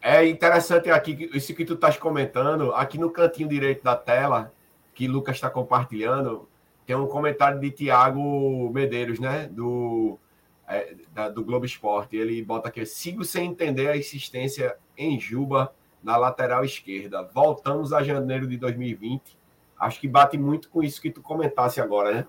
É 0.00 0.26
interessante 0.26 0.90
aqui, 0.90 1.30
isso 1.34 1.54
que 1.54 1.64
tu 1.64 1.74
estás 1.74 1.98
comentando, 1.98 2.72
aqui 2.72 2.96
no 2.96 3.10
cantinho 3.10 3.48
direito 3.48 3.84
da 3.84 3.94
tela, 3.94 4.50
que 4.94 5.06
Lucas 5.06 5.36
está 5.36 5.50
compartilhando, 5.50 6.48
tem 6.86 6.96
um 6.96 7.06
comentário 7.06 7.60
de 7.60 7.70
Tiago 7.70 8.70
Medeiros, 8.72 9.20
né? 9.20 9.46
Do, 9.52 10.18
é, 10.66 10.94
da, 11.12 11.28
do 11.28 11.44
Globo 11.44 11.66
Esporte. 11.66 12.16
Ele 12.16 12.42
bota 12.42 12.68
aqui: 12.68 12.84
sigo 12.86 13.24
sem 13.24 13.50
entender 13.50 13.88
a 13.88 13.96
insistência 13.96 14.76
em 14.96 15.20
Juba 15.20 15.72
na 16.02 16.16
lateral 16.16 16.64
esquerda. 16.64 17.22
Voltamos 17.22 17.92
a 17.92 18.02
janeiro 18.02 18.46
de 18.46 18.56
2020. 18.56 19.38
Acho 19.80 19.98
que 19.98 20.06
bate 20.06 20.36
muito 20.36 20.68
com 20.68 20.82
isso 20.82 21.00
que 21.00 21.10
tu 21.10 21.22
comentasse 21.22 21.80
agora, 21.80 22.12
né? 22.12 22.26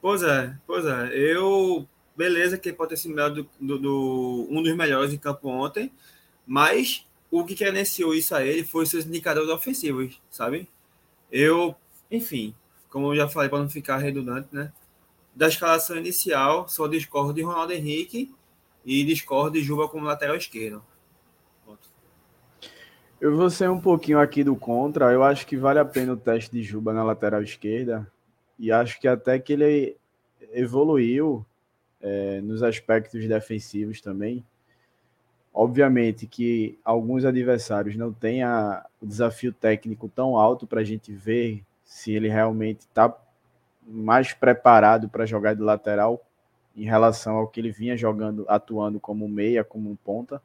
Pois 0.00 0.22
é, 0.22 0.56
pois 0.66 0.84
é. 0.84 1.10
Eu. 1.14 1.86
Beleza, 2.16 2.58
que 2.58 2.72
pode 2.72 2.90
ter 2.90 2.96
sido 2.96 3.14
do, 3.30 3.48
do, 3.60 3.78
do, 3.78 4.48
um 4.50 4.60
dos 4.60 4.74
melhores 4.74 5.12
em 5.12 5.18
campo 5.18 5.48
ontem 5.48 5.92
mas 6.48 7.06
o 7.30 7.44
que 7.44 7.54
credenciou 7.54 8.14
isso 8.14 8.34
a 8.34 8.42
ele 8.42 8.64
foi 8.64 8.86
seus 8.86 9.04
indicadores 9.04 9.50
ofensivos, 9.50 10.18
sabe? 10.30 10.66
Eu, 11.30 11.76
enfim, 12.10 12.54
como 12.88 13.12
eu 13.12 13.16
já 13.16 13.28
falei 13.28 13.50
para 13.50 13.58
não 13.58 13.68
ficar 13.68 13.98
redundante, 13.98 14.48
né? 14.50 14.72
Da 15.34 15.46
escalação 15.46 15.98
inicial, 15.98 16.66
só 16.66 16.88
discordo 16.88 17.34
de 17.34 17.42
Ronaldo 17.42 17.74
Henrique 17.74 18.34
e 18.82 19.04
discordo 19.04 19.58
de 19.58 19.62
Juba 19.62 19.88
como 19.88 20.06
lateral 20.06 20.36
esquerdo. 20.36 20.82
Eu 23.20 23.36
vou 23.36 23.50
ser 23.50 23.68
um 23.68 23.80
pouquinho 23.80 24.20
aqui 24.20 24.44
do 24.44 24.54
contra. 24.54 25.12
Eu 25.12 25.24
acho 25.24 25.44
que 25.44 25.56
vale 25.56 25.80
a 25.80 25.84
pena 25.84 26.12
o 26.12 26.16
teste 26.16 26.52
de 26.52 26.62
Juba 26.62 26.92
na 26.92 27.02
lateral 27.02 27.42
esquerda. 27.42 28.06
E 28.56 28.70
acho 28.70 29.00
que 29.00 29.08
até 29.08 29.40
que 29.40 29.52
ele 29.52 29.96
evoluiu 30.52 31.44
é, 32.00 32.40
nos 32.40 32.62
aspectos 32.62 33.26
defensivos 33.26 34.00
também. 34.00 34.44
Obviamente 35.52 36.28
que 36.28 36.78
alguns 36.84 37.24
adversários 37.24 37.96
não 37.96 38.12
têm 38.12 38.44
a, 38.44 38.86
o 39.02 39.06
desafio 39.06 39.52
técnico 39.52 40.08
tão 40.08 40.36
alto 40.36 40.64
para 40.64 40.80
a 40.80 40.84
gente 40.84 41.12
ver 41.12 41.64
se 41.84 42.12
ele 42.12 42.28
realmente 42.28 42.82
está 42.82 43.12
mais 43.84 44.32
preparado 44.32 45.08
para 45.08 45.26
jogar 45.26 45.54
de 45.54 45.62
lateral 45.62 46.24
em 46.76 46.84
relação 46.84 47.36
ao 47.36 47.48
que 47.48 47.58
ele 47.58 47.72
vinha 47.72 47.96
jogando, 47.96 48.44
atuando 48.48 49.00
como 49.00 49.26
meia, 49.28 49.64
como 49.64 49.90
um 49.90 49.96
ponta. 49.96 50.40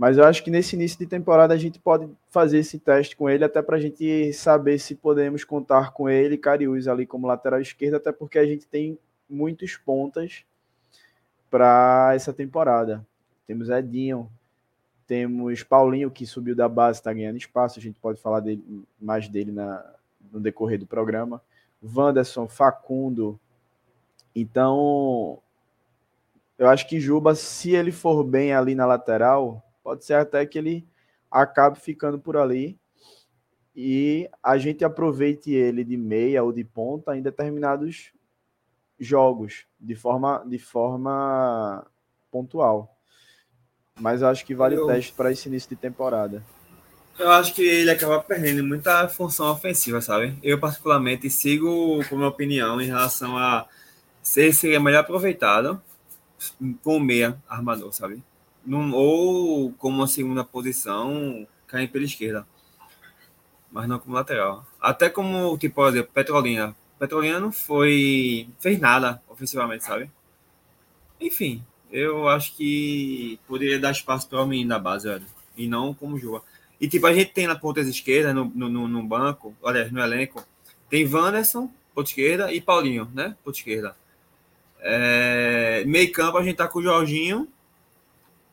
Mas 0.00 0.16
eu 0.16 0.24
acho 0.24 0.42
que 0.42 0.50
nesse 0.50 0.76
início 0.76 0.98
de 0.98 1.04
temporada 1.04 1.52
a 1.52 1.58
gente 1.58 1.78
pode 1.78 2.08
fazer 2.30 2.56
esse 2.56 2.78
teste 2.78 3.14
com 3.14 3.28
ele, 3.28 3.44
até 3.44 3.60
para 3.60 3.76
a 3.76 3.78
gente 3.78 4.32
saber 4.32 4.78
se 4.78 4.94
podemos 4.94 5.44
contar 5.44 5.92
com 5.92 6.08
ele, 6.08 6.38
Cariús 6.38 6.88
ali 6.88 7.04
como 7.04 7.26
lateral 7.26 7.60
esquerdo, 7.60 7.96
até 7.96 8.10
porque 8.10 8.38
a 8.38 8.46
gente 8.46 8.66
tem 8.66 8.98
muitos 9.28 9.76
pontas 9.76 10.42
para 11.50 12.12
essa 12.14 12.32
temporada. 12.32 13.06
Temos 13.46 13.68
Edinho, 13.68 14.26
temos 15.06 15.62
Paulinho, 15.62 16.10
que 16.10 16.24
subiu 16.24 16.56
da 16.56 16.66
base, 16.66 17.00
está 17.00 17.12
ganhando 17.12 17.36
espaço. 17.36 17.78
A 17.78 17.82
gente 17.82 18.00
pode 18.00 18.18
falar 18.18 18.40
dele, 18.40 18.64
mais 18.98 19.28
dele 19.28 19.52
na, 19.52 19.84
no 20.32 20.40
decorrer 20.40 20.78
do 20.78 20.86
programa. 20.86 21.42
Wanderson, 21.82 22.48
Facundo. 22.48 23.38
Então, 24.34 25.40
eu 26.56 26.70
acho 26.70 26.88
que 26.88 26.98
Juba, 26.98 27.34
se 27.34 27.72
ele 27.72 27.92
for 27.92 28.24
bem 28.24 28.54
ali 28.54 28.74
na 28.74 28.86
lateral, 28.86 29.62
pode 29.82 30.04
ser 30.04 30.14
até 30.14 30.44
que 30.46 30.58
ele 30.58 30.86
acabe 31.30 31.78
ficando 31.78 32.18
por 32.18 32.36
ali 32.36 32.78
e 33.74 34.28
a 34.42 34.58
gente 34.58 34.84
aproveite 34.84 35.52
ele 35.52 35.84
de 35.84 35.96
meia 35.96 36.42
ou 36.42 36.52
de 36.52 36.64
ponta 36.64 37.16
em 37.16 37.22
determinados 37.22 38.12
jogos, 38.98 39.64
de 39.78 39.94
forma, 39.94 40.44
de 40.46 40.58
forma 40.58 41.86
pontual. 42.30 42.96
Mas 43.98 44.22
acho 44.22 44.44
que 44.44 44.54
vale 44.54 44.76
eu... 44.76 44.84
o 44.84 44.86
teste 44.86 45.12
para 45.12 45.32
esse 45.32 45.48
início 45.48 45.70
de 45.70 45.76
temporada. 45.76 46.44
Eu 47.18 47.30
acho 47.30 47.54
que 47.54 47.62
ele 47.62 47.90
acaba 47.90 48.22
perdendo 48.22 48.64
muita 48.64 49.06
função 49.08 49.50
ofensiva, 49.50 50.00
sabe? 50.00 50.38
Eu, 50.42 50.58
particularmente, 50.58 51.28
sigo 51.28 52.02
com 52.08 52.16
minha 52.16 52.28
opinião 52.28 52.80
em 52.80 52.86
relação 52.86 53.36
a 53.36 53.68
se 54.22 54.42
ele 54.42 54.52
seria 54.52 54.80
melhor 54.80 55.00
aproveitado 55.00 55.82
com 56.82 56.98
meia 56.98 57.36
armador, 57.48 57.92
sabe? 57.92 58.22
Num, 58.70 58.94
ou 58.94 59.72
como 59.72 59.96
uma 59.96 60.06
segunda 60.06 60.44
posição, 60.44 61.44
caindo 61.66 61.90
pela 61.90 62.04
esquerda. 62.04 62.46
Mas 63.68 63.88
não 63.88 63.98
como 63.98 64.14
lateral. 64.14 64.64
Até 64.80 65.10
como, 65.10 65.58
tipo, 65.58 65.74
por 65.74 65.88
exemplo, 65.88 66.12
Petrolina. 66.14 66.76
Petrolina 66.96 67.40
não 67.40 67.50
foi. 67.50 68.48
fez 68.60 68.78
nada 68.78 69.20
ofensivamente, 69.28 69.82
sabe? 69.82 70.08
Enfim, 71.20 71.64
eu 71.90 72.28
acho 72.28 72.56
que 72.56 73.40
poderia 73.48 73.80
dar 73.80 73.90
espaço 73.90 74.28
para 74.28 74.40
o 74.40 74.46
menino 74.46 74.68
da 74.68 74.78
base, 74.78 75.08
velho. 75.08 75.26
E 75.56 75.66
não 75.66 75.92
como 75.92 76.16
Juba. 76.16 76.40
E 76.80 76.86
tipo, 76.86 77.08
a 77.08 77.12
gente 77.12 77.32
tem 77.32 77.48
na 77.48 77.56
ponta 77.56 77.80
esquerda, 77.80 78.32
no, 78.32 78.44
no, 78.44 78.86
no 78.86 79.02
banco, 79.02 79.52
olha, 79.60 79.90
no 79.90 80.00
elenco, 80.00 80.46
tem 80.88 81.12
Wanderson, 81.12 81.68
ponta 81.92 82.08
esquerda, 82.08 82.52
e 82.52 82.60
Paulinho, 82.60 83.10
né? 83.12 83.34
Ponta 83.44 83.58
esquerda. 83.58 83.96
É, 84.78 85.82
meio 85.86 86.12
campo 86.12 86.38
a 86.38 86.44
gente 86.44 86.54
tá 86.54 86.68
com 86.68 86.78
o 86.78 86.82
Jorginho 86.84 87.48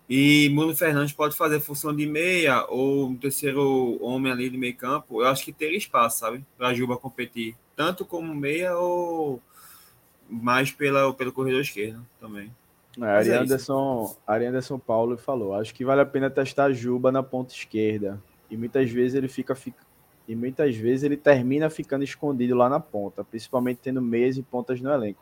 e 0.09 0.49
Bruno 0.49 0.75
Fernandes 0.75 1.11
pode 1.11 1.35
fazer 1.35 1.59
função 1.59 1.93
de 1.93 2.05
meia 2.05 2.65
ou 2.69 3.07
um 3.07 3.15
terceiro 3.15 4.01
homem 4.01 4.31
ali 4.31 4.49
de 4.49 4.57
meio 4.57 4.75
campo. 4.75 5.21
Eu 5.21 5.27
acho 5.27 5.43
que 5.43 5.51
teria 5.51 5.77
espaço, 5.77 6.19
sabe? 6.19 6.45
Para 6.57 6.73
Juba 6.73 6.97
competir 6.97 7.55
tanto 7.75 8.05
como 8.05 8.33
meia 8.33 8.77
ou 8.77 9.41
mais 10.29 10.71
pela, 10.71 11.13
pelo 11.13 11.33
corredor 11.33 11.61
esquerdo 11.61 12.05
também. 12.19 12.51
É, 12.99 13.05
Ari, 13.05 13.29
é 13.29 13.37
Anderson, 13.37 14.15
Ari 14.25 14.45
Anderson 14.45 14.79
Paulo 14.79 15.17
falou: 15.17 15.53
acho 15.53 15.73
que 15.73 15.85
vale 15.85 16.01
a 16.01 16.05
pena 16.05 16.29
testar 16.29 16.71
Juba 16.71 17.11
na 17.11 17.21
ponta 17.21 17.53
esquerda. 17.53 18.21
E 18.49 18.55
muitas 18.55 18.89
vezes 18.89 19.13
ele 19.13 19.27
fica, 19.27 19.53
fica 19.53 19.85
e 20.27 20.35
muitas 20.35 20.75
vezes 20.75 21.03
ele 21.03 21.15
termina 21.15 21.69
ficando 21.69 22.03
escondido 22.03 22.55
lá 22.55 22.67
na 22.67 22.79
ponta, 22.79 23.23
principalmente 23.23 23.79
tendo 23.81 24.01
meias 24.01 24.37
e 24.37 24.43
pontas 24.43 24.81
no 24.81 24.91
elenco. 24.91 25.21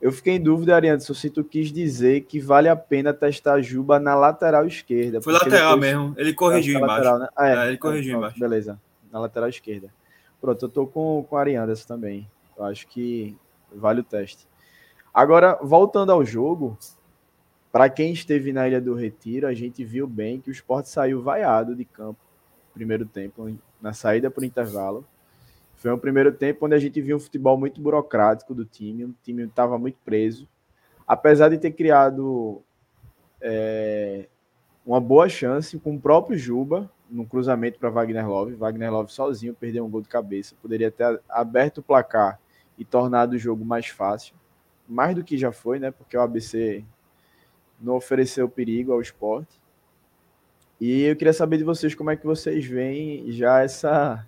Eu 0.00 0.10
fiquei 0.10 0.36
em 0.36 0.42
dúvida, 0.42 0.74
Arianderson, 0.74 1.12
se 1.12 1.28
tu 1.28 1.44
quis 1.44 1.70
dizer 1.70 2.22
que 2.22 2.40
vale 2.40 2.68
a 2.68 2.76
pena 2.76 3.12
testar 3.12 3.60
Juba 3.60 3.98
na 3.98 4.14
lateral 4.14 4.66
esquerda. 4.66 5.20
Foi 5.20 5.32
lateral 5.32 5.74
depois... 5.74 5.80
mesmo, 5.80 6.14
ele 6.16 6.32
corrigiu 6.32 6.78
embaixo. 6.78 7.04
Lateral, 7.04 7.18
né? 7.18 7.28
ah, 7.36 7.48
é, 7.48 7.54
é, 7.54 7.68
ele 7.68 7.78
corrigiu 7.78 8.16
embaixo. 8.16 8.40
Beleza, 8.40 8.80
na 9.12 9.20
lateral 9.20 9.48
esquerda. 9.48 9.92
Pronto, 10.40 10.64
eu 10.64 10.68
tô 10.68 10.86
com, 10.86 11.24
com 11.28 11.36
o 11.36 11.38
Arianderson 11.38 11.86
também. 11.86 12.26
Eu 12.56 12.64
acho 12.64 12.86
que 12.88 13.36
vale 13.74 14.00
o 14.00 14.04
teste. 14.04 14.48
Agora, 15.12 15.58
voltando 15.62 16.12
ao 16.12 16.24
jogo, 16.24 16.78
para 17.70 17.90
quem 17.90 18.12
esteve 18.12 18.52
na 18.52 18.66
Ilha 18.66 18.80
do 18.80 18.94
Retiro, 18.94 19.46
a 19.46 19.52
gente 19.52 19.84
viu 19.84 20.06
bem 20.06 20.40
que 20.40 20.48
o 20.48 20.52
esporte 20.52 20.88
saiu 20.88 21.20
vaiado 21.20 21.74
de 21.76 21.84
campo 21.84 22.18
primeiro 22.72 23.04
tempo, 23.04 23.54
na 23.80 23.92
saída 23.92 24.30
por 24.30 24.44
intervalo. 24.44 25.04
Foi 25.80 25.90
um 25.90 25.98
primeiro 25.98 26.30
tempo 26.30 26.66
onde 26.66 26.74
a 26.74 26.78
gente 26.78 27.00
viu 27.00 27.16
um 27.16 27.20
futebol 27.20 27.56
muito 27.56 27.80
burocrático 27.80 28.54
do 28.54 28.66
time, 28.66 29.06
o 29.06 29.14
time 29.22 29.44
estava 29.44 29.78
muito 29.78 29.96
preso. 30.04 30.46
Apesar 31.06 31.48
de 31.48 31.56
ter 31.56 31.70
criado 31.70 32.62
é, 33.40 34.28
uma 34.84 35.00
boa 35.00 35.26
chance 35.26 35.78
com 35.78 35.94
o 35.96 36.00
próprio 36.00 36.36
Juba, 36.36 36.90
num 37.08 37.24
cruzamento 37.24 37.78
para 37.78 37.88
Wagner 37.88 38.28
Love. 38.28 38.56
Wagner 38.56 38.92
Love 38.92 39.10
sozinho 39.10 39.54
perdeu 39.54 39.82
um 39.82 39.88
gol 39.88 40.02
de 40.02 40.08
cabeça. 40.08 40.54
Poderia 40.60 40.90
ter 40.90 41.18
aberto 41.30 41.78
o 41.78 41.82
placar 41.82 42.38
e 42.76 42.84
tornado 42.84 43.32
o 43.32 43.38
jogo 43.38 43.64
mais 43.64 43.86
fácil. 43.86 44.34
Mais 44.86 45.14
do 45.14 45.24
que 45.24 45.38
já 45.38 45.50
foi, 45.50 45.78
né? 45.78 45.90
Porque 45.90 46.14
o 46.14 46.20
ABC 46.20 46.84
não 47.80 47.96
ofereceu 47.96 48.46
perigo 48.50 48.92
ao 48.92 49.00
esporte. 49.00 49.58
E 50.78 51.04
eu 51.04 51.16
queria 51.16 51.32
saber 51.32 51.56
de 51.56 51.64
vocês 51.64 51.94
como 51.94 52.10
é 52.10 52.16
que 52.16 52.26
vocês 52.26 52.66
veem 52.66 53.32
já 53.32 53.62
essa 53.62 54.26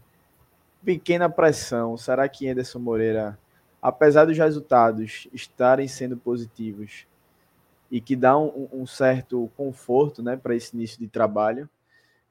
pequena 0.84 1.28
pressão. 1.28 1.96
Será 1.96 2.28
que 2.28 2.48
Anderson 2.48 2.78
Moreira, 2.78 3.38
apesar 3.80 4.24
dos 4.24 4.36
resultados 4.36 5.28
estarem 5.32 5.88
sendo 5.88 6.16
positivos 6.16 7.06
e 7.90 8.00
que 8.00 8.16
dá 8.16 8.38
um, 8.38 8.68
um 8.72 8.86
certo 8.86 9.50
conforto 9.56 10.22
né, 10.22 10.36
para 10.36 10.54
esse 10.54 10.74
início 10.74 10.98
de 10.98 11.08
trabalho, 11.08 11.68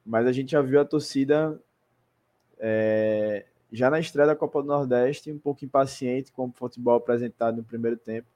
mas 0.04 0.26
a 0.26 0.32
gente 0.32 0.52
já 0.52 0.60
viu 0.60 0.80
a 0.80 0.84
torcida 0.84 1.58
é, 2.58 3.44
já 3.72 3.88
na 3.88 4.00
estreia 4.00 4.26
da 4.26 4.36
Copa 4.36 4.60
do 4.60 4.68
Nordeste 4.68 5.30
um 5.30 5.38
pouco 5.38 5.64
impaciente 5.64 6.32
com 6.32 6.46
o 6.46 6.52
futebol 6.52 6.96
apresentado 6.96 7.56
no 7.56 7.64
primeiro 7.64 7.96
tempo. 7.96 8.26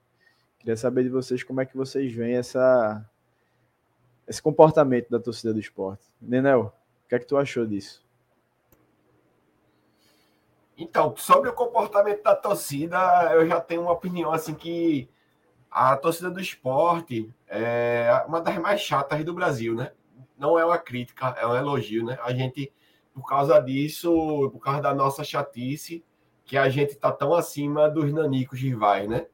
Queria 0.57 0.77
saber 0.77 1.03
de 1.03 1.09
vocês 1.09 1.43
como 1.43 1.61
é 1.61 1.65
que 1.65 1.77
vocês 1.77 2.11
veem 2.11 2.35
essa 2.35 3.05
esse 4.27 4.41
comportamento 4.41 5.09
da 5.09 5.19
torcida 5.19 5.53
do 5.53 5.59
esporte. 5.59 6.03
Nenel, 6.21 6.73
o 7.05 7.09
que 7.09 7.15
é 7.15 7.19
que 7.19 7.25
tu 7.25 7.37
achou 7.37 7.65
disso? 7.65 8.06
Então, 10.77 11.15
sobre 11.17 11.49
o 11.49 11.53
comportamento 11.53 12.21
da 12.21 12.35
torcida, 12.35 12.97
eu 13.33 13.47
já 13.47 13.59
tenho 13.59 13.81
uma 13.81 13.91
opinião 13.91 14.31
assim 14.31 14.53
que 14.53 15.09
a 15.71 15.97
torcida 15.97 16.29
do 16.29 16.39
esporte 16.39 17.33
é 17.47 18.23
uma 18.27 18.39
das 18.39 18.57
mais 18.59 18.79
chatas 18.81 19.23
do 19.25 19.33
Brasil, 19.33 19.73
né? 19.73 19.91
Não 20.37 20.57
é 20.57 20.63
uma 20.63 20.77
crítica, 20.77 21.29
é 21.39 21.47
um 21.47 21.55
elogio, 21.55 22.05
né? 22.05 22.19
A 22.23 22.31
gente, 22.31 22.71
por 23.11 23.25
causa 23.27 23.59
disso, 23.59 24.49
por 24.51 24.59
causa 24.59 24.81
da 24.81 24.93
nossa 24.93 25.23
chatice, 25.23 26.05
que 26.45 26.55
a 26.55 26.69
gente 26.69 26.95
tá 26.95 27.11
tão 27.11 27.33
acima 27.33 27.89
dos 27.89 28.13
nanicos 28.13 28.59
rivais, 28.59 29.09
né? 29.09 29.25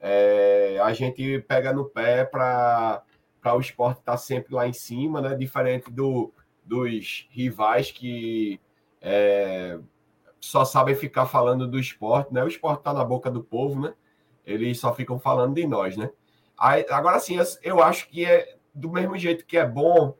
É, 0.00 0.78
a 0.80 0.92
gente 0.92 1.40
pega 1.40 1.72
no 1.72 1.86
pé 1.86 2.24
para 2.24 3.02
o 3.44 3.60
esporte 3.60 3.98
estar 3.98 4.12
tá 4.12 4.18
sempre 4.18 4.54
lá 4.54 4.68
em 4.68 4.72
cima, 4.72 5.20
né? 5.20 5.34
Diferente 5.34 5.90
do, 5.90 6.32
dos 6.64 7.26
rivais 7.30 7.90
que 7.90 8.60
é, 9.00 9.78
só 10.44 10.64
sabem 10.64 10.94
ficar 10.94 11.26
falando 11.26 11.66
do 11.66 11.78
esporte, 11.78 12.32
né? 12.32 12.44
O 12.44 12.48
esporte 12.48 12.80
está 12.80 12.92
na 12.92 13.04
boca 13.04 13.30
do 13.30 13.42
povo, 13.42 13.80
né? 13.80 13.94
Eles 14.44 14.78
só 14.78 14.94
ficam 14.94 15.18
falando 15.18 15.54
de 15.54 15.66
nós, 15.66 15.96
né? 15.96 16.10
Aí, 16.58 16.84
agora 16.90 17.18
sim, 17.18 17.36
eu 17.62 17.82
acho 17.82 18.08
que 18.08 18.24
é 18.24 18.56
do 18.74 18.90
mesmo 18.90 19.16
jeito 19.16 19.46
que 19.46 19.56
é 19.56 19.66
bom, 19.66 20.14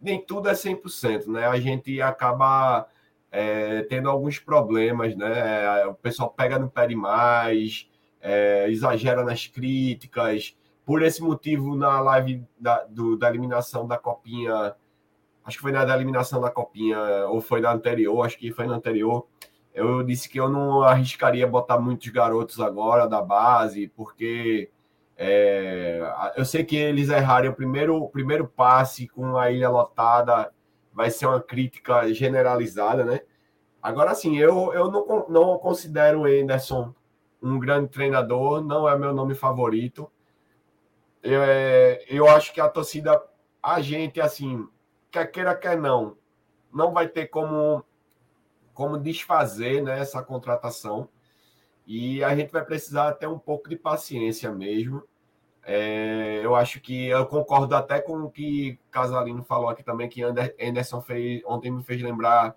nem 0.00 0.24
tudo 0.24 0.48
é 0.48 0.52
100%, 0.52 1.26
né? 1.26 1.46
A 1.46 1.58
gente 1.58 2.00
acaba 2.00 2.86
é, 3.30 3.82
tendo 3.82 4.08
alguns 4.08 4.38
problemas, 4.38 5.16
né? 5.16 5.84
O 5.86 5.94
pessoal 5.94 6.30
pega 6.30 6.58
no 6.58 6.70
pé 6.70 6.86
demais, 6.86 7.90
é, 8.20 8.66
exagera 8.70 9.24
nas 9.24 9.46
críticas, 9.46 10.56
por 10.84 11.02
esse 11.02 11.22
motivo, 11.22 11.74
na 11.74 12.00
live 12.00 12.44
da, 12.58 12.84
do, 12.84 13.16
da 13.16 13.28
eliminação 13.28 13.86
da 13.86 13.98
Copinha, 13.98 14.76
acho 15.44 15.56
que 15.56 15.62
foi 15.62 15.72
na 15.72 15.84
da 15.84 15.94
eliminação 15.94 16.40
da 16.40 16.50
Copinha, 16.50 16.98
ou 17.26 17.40
foi 17.40 17.60
na 17.60 17.72
anterior, 17.72 18.24
acho 18.24 18.38
que 18.38 18.52
foi 18.52 18.66
na 18.66 18.74
anterior, 18.74 19.26
eu 19.74 20.02
disse 20.02 20.28
que 20.28 20.40
eu 20.40 20.48
não 20.48 20.82
arriscaria 20.82 21.46
botar 21.46 21.78
muitos 21.78 22.08
garotos 22.08 22.60
agora 22.60 23.08
da 23.08 23.20
base, 23.20 23.88
porque 23.88 24.70
é, 25.16 26.00
eu 26.36 26.44
sei 26.44 26.64
que 26.64 26.76
eles 26.76 27.08
errarem 27.10 27.50
o 27.50 27.54
primeiro, 27.54 27.96
o 27.96 28.08
primeiro 28.08 28.46
passe 28.46 29.08
com 29.08 29.36
a 29.36 29.50
ilha 29.50 29.68
lotada, 29.68 30.52
vai 30.92 31.10
ser 31.10 31.26
uma 31.26 31.40
crítica 31.40 32.12
generalizada, 32.14 33.04
né? 33.04 33.20
Agora, 33.82 34.14
sim, 34.14 34.38
eu, 34.38 34.72
eu 34.72 34.90
não, 34.90 35.26
não 35.28 35.58
considero 35.58 36.22
o 36.22 36.24
Anderson 36.24 36.94
um 37.42 37.58
grande 37.58 37.88
treinador, 37.90 38.62
não 38.64 38.88
é 38.88 38.96
meu 38.96 39.12
nome 39.12 39.34
favorito 39.34 40.10
eu, 41.24 41.42
é, 41.42 42.04
eu 42.06 42.28
acho 42.28 42.52
que 42.52 42.60
a 42.60 42.68
torcida, 42.68 43.20
a 43.62 43.80
gente, 43.80 44.20
assim, 44.20 44.68
quer 45.10 45.26
queira, 45.26 45.56
quer 45.56 45.78
não, 45.78 46.18
não 46.72 46.92
vai 46.92 47.08
ter 47.08 47.28
como, 47.28 47.82
como 48.74 48.98
desfazer 48.98 49.82
né, 49.82 49.98
essa 50.00 50.22
contratação. 50.22 51.08
E 51.86 52.22
a 52.24 52.34
gente 52.34 52.50
vai 52.50 52.64
precisar 52.64 53.12
ter 53.12 53.26
um 53.26 53.38
pouco 53.38 53.68
de 53.68 53.76
paciência 53.76 54.50
mesmo. 54.52 55.02
É, 55.66 56.40
eu 56.42 56.54
acho 56.54 56.80
que 56.80 57.06
eu 57.06 57.24
concordo 57.26 57.74
até 57.74 58.00
com 58.00 58.22
o 58.22 58.30
que 58.30 58.78
Casalino 58.90 59.42
falou 59.42 59.68
aqui 59.68 59.82
também, 59.82 60.08
que 60.08 60.22
Anderson 60.22 61.00
fez, 61.00 61.42
ontem 61.46 61.70
me 61.70 61.82
fez 61.82 62.02
lembrar 62.02 62.54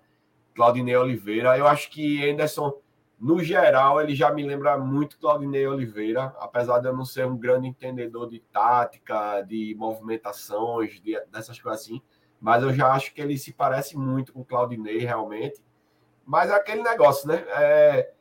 Claudinei 0.54 0.96
Oliveira. 0.96 1.56
Eu 1.56 1.66
acho 1.66 1.90
que 1.90 2.28
Anderson 2.28 2.78
no 3.18 3.42
geral, 3.42 4.00
ele 4.00 4.14
já 4.14 4.32
me 4.32 4.44
lembra 4.44 4.78
muito 4.78 5.18
Claudinei 5.18 5.66
Oliveira, 5.66 6.32
apesar 6.38 6.78
de 6.78 6.86
eu 6.86 6.96
não 6.96 7.04
ser 7.04 7.26
um 7.26 7.36
grande 7.36 7.66
entendedor 7.66 8.30
de 8.30 8.38
tática, 8.38 9.42
de 9.42 9.74
movimentações, 9.76 11.00
de, 11.00 11.20
dessas 11.26 11.58
coisas 11.58 11.82
assim. 11.82 12.00
Mas 12.40 12.62
eu 12.62 12.72
já 12.72 12.92
acho 12.92 13.12
que 13.12 13.20
ele 13.20 13.36
se 13.36 13.52
parece 13.52 13.96
muito 13.96 14.32
com 14.32 14.44
Claudinei, 14.44 14.98
realmente. 14.98 15.60
Mas 16.28 16.50
é 16.50 16.54
aquele 16.54 16.82
negócio, 16.82 17.26
né? 17.26 17.42
É, 17.48 18.12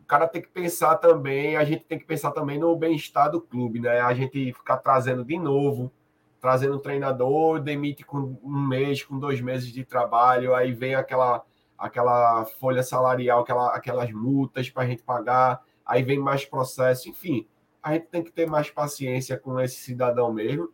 o 0.00 0.06
cara 0.06 0.26
tem 0.26 0.40
que 0.40 0.48
pensar 0.48 0.96
também, 0.96 1.58
a 1.58 1.64
gente 1.64 1.84
tem 1.84 1.98
que 1.98 2.06
pensar 2.06 2.30
também 2.30 2.58
no 2.58 2.74
bem-estar 2.74 3.30
do 3.30 3.38
clube, 3.38 3.78
né? 3.78 4.00
A 4.00 4.14
gente 4.14 4.54
ficar 4.54 4.78
trazendo 4.78 5.22
de 5.22 5.38
novo, 5.38 5.92
trazendo 6.40 6.76
um 6.76 6.80
treinador, 6.80 7.60
demite 7.60 8.02
com 8.02 8.38
um 8.42 8.66
mês, 8.66 9.02
com 9.02 9.18
dois 9.18 9.42
meses 9.42 9.70
de 9.70 9.84
trabalho, 9.84 10.54
aí 10.54 10.72
vem 10.72 10.94
aquela 10.94 11.44
aquela 11.76 12.46
folha 12.46 12.82
salarial, 12.82 13.40
aquela, 13.40 13.74
aquelas 13.74 14.10
multas 14.10 14.70
para 14.70 14.84
a 14.84 14.86
gente 14.86 15.02
pagar, 15.02 15.62
aí 15.84 16.02
vem 16.02 16.18
mais 16.18 16.46
processo, 16.46 17.10
enfim, 17.10 17.46
a 17.82 17.92
gente 17.92 18.06
tem 18.06 18.22
que 18.22 18.32
ter 18.32 18.46
mais 18.46 18.70
paciência 18.70 19.38
com 19.38 19.60
esse 19.60 19.76
cidadão 19.76 20.32
mesmo 20.32 20.70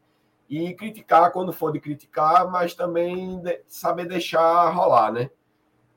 e 0.48 0.72
criticar 0.74 1.32
quando 1.32 1.52
for 1.52 1.72
de 1.72 1.80
criticar, 1.80 2.48
mas 2.48 2.74
também 2.74 3.42
saber 3.66 4.06
deixar 4.06 4.70
rolar, 4.70 5.12
né? 5.12 5.30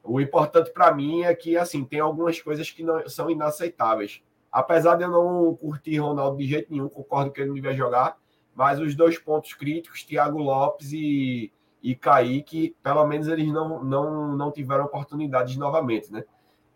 O 0.09 0.19
importante 0.19 0.71
para 0.71 0.93
mim 0.93 1.23
é 1.23 1.35
que 1.35 1.55
assim 1.55 1.85
tem 1.85 1.99
algumas 1.99 2.41
coisas 2.41 2.69
que 2.71 2.83
não 2.83 3.07
são 3.07 3.29
inaceitáveis. 3.29 4.21
Apesar 4.51 4.95
de 4.95 5.03
eu 5.03 5.09
não 5.11 5.55
curtir 5.55 5.97
Ronaldo 5.97 6.37
de 6.37 6.47
jeito 6.47 6.71
nenhum, 6.71 6.89
concordo 6.89 7.31
que 7.31 7.39
ele 7.39 7.49
não 7.49 7.55
devia 7.55 7.73
jogar, 7.73 8.17
mas 8.55 8.79
os 8.79 8.95
dois 8.95 9.19
pontos 9.19 9.53
críticos, 9.53 10.03
Thiago 10.03 10.39
Lopes 10.39 10.91
e 10.91 11.51
e 11.81 11.95
Kaique, 11.95 12.75
pelo 12.83 13.05
menos 13.07 13.27
eles 13.29 13.47
não, 13.53 13.81
não, 13.83 14.35
não 14.35 14.51
tiveram 14.51 14.83
oportunidades 14.85 15.55
novamente, 15.55 16.11
né? 16.11 16.25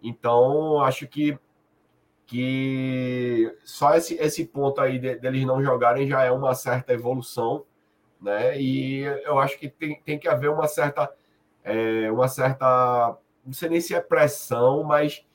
Então, 0.01 0.81
acho 0.81 1.07
que, 1.07 1.37
que 2.25 3.53
só 3.65 3.95
esse, 3.95 4.15
esse 4.15 4.45
ponto 4.45 4.79
aí 4.79 4.97
de, 4.99 5.15
deles 5.15 5.45
não 5.45 5.61
jogarem 5.61 6.07
já 6.07 6.23
é 6.23 6.31
uma 6.31 6.55
certa 6.55 6.93
evolução, 6.93 7.65
né? 8.21 8.57
E 8.61 9.01
eu 9.25 9.39
acho 9.39 9.59
que 9.59 9.67
tem, 9.67 10.01
tem 10.03 10.17
que 10.17 10.27
haver 10.29 10.49
uma 10.49 10.67
certa 10.67 11.11
é, 11.63 12.11
uma 12.11 12.27
certa, 12.27 13.17
não 13.45 13.53
sei 13.53 13.69
nem 13.69 13.81
se 13.81 13.93
é 13.93 13.99
pressão, 13.99 14.83
mas 14.83 15.25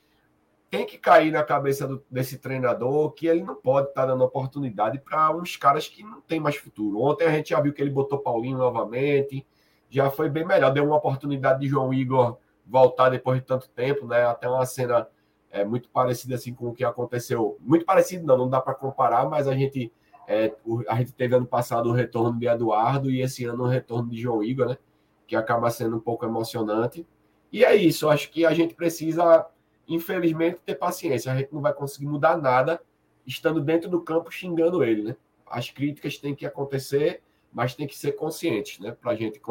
tem 0.69 0.85
que 0.85 0.97
cair 0.97 1.31
na 1.31 1.43
cabeça 1.43 1.87
do, 1.87 2.03
desse 2.09 2.37
treinador 2.37 3.11
que 3.11 3.27
ele 3.27 3.43
não 3.43 3.55
pode 3.55 3.89
estar 3.89 4.01
tá 4.01 4.07
dando 4.07 4.23
oportunidade 4.23 4.99
para 4.99 5.35
uns 5.35 5.57
caras 5.57 5.87
que 5.87 6.03
não 6.03 6.21
tem 6.21 6.39
mais 6.39 6.55
futuro. 6.55 7.01
Ontem 7.01 7.25
a 7.25 7.31
gente 7.31 7.49
já 7.49 7.59
viu 7.59 7.73
que 7.73 7.81
ele 7.81 7.89
botou 7.89 8.19
Paulinho 8.19 8.57
novamente, 8.57 9.45
já 9.89 10.11
foi 10.11 10.29
bem 10.29 10.45
melhor, 10.45 10.71
deu 10.71 10.85
uma 10.85 10.97
oportunidade 10.97 11.61
de 11.61 11.67
João 11.67 11.93
Igor 11.93 12.37
voltar 12.65 13.09
depois 13.09 13.39
de 13.39 13.45
tanto 13.45 13.67
tempo, 13.69 14.05
né? 14.05 14.25
Até 14.25 14.47
uma 14.47 14.65
cena 14.65 15.07
é, 15.49 15.65
muito 15.65 15.89
parecida 15.89 16.35
assim 16.35 16.53
com 16.53 16.67
o 16.67 16.73
que 16.73 16.83
aconteceu. 16.83 17.57
Muito 17.59 17.83
parecido, 17.83 18.25
não, 18.25 18.37
não 18.37 18.49
dá 18.49 18.61
para 18.61 18.75
comparar, 18.75 19.27
mas 19.27 19.47
a 19.47 19.55
gente 19.55 19.91
é, 20.27 20.53
a 20.87 20.95
gente 20.95 21.11
teve 21.13 21.33
ano 21.33 21.47
passado 21.47 21.89
o 21.89 21.91
retorno 21.91 22.39
de 22.39 22.47
Eduardo 22.47 23.09
e 23.09 23.21
esse 23.21 23.45
ano 23.45 23.63
o 23.63 23.67
retorno 23.67 24.11
de 24.11 24.21
João 24.21 24.43
Igor, 24.43 24.67
né? 24.67 24.77
Que 25.25 25.35
acaba 25.35 25.71
sendo 25.71 25.97
um 25.97 25.99
pouco 25.99 26.23
emocionante. 26.23 27.05
E 27.51 27.63
é 27.63 27.75
isso, 27.75 28.09
acho 28.09 28.29
que 28.31 28.45
a 28.45 28.53
gente 28.53 28.75
precisa 28.75 29.49
infelizmente, 29.89 30.59
ter 30.63 30.75
paciência. 30.75 31.33
A 31.33 31.35
gente 31.35 31.51
não 31.51 31.61
vai 31.61 31.73
conseguir 31.73 32.05
mudar 32.05 32.37
nada 32.37 32.79
estando 33.25 33.59
dentro 33.59 33.89
do 33.89 34.01
campo 34.01 34.31
xingando 34.31 34.83
ele, 34.83 35.03
né? 35.03 35.15
As 35.47 35.69
críticas 35.71 36.17
têm 36.17 36.35
que 36.35 36.45
acontecer, 36.45 37.23
mas 37.51 37.73
tem 37.73 37.87
que 37.87 37.97
ser 37.97 38.11
conscientes, 38.11 38.79
né? 38.79 38.91
Para 38.91 39.11
a 39.11 39.15
gente 39.15 39.41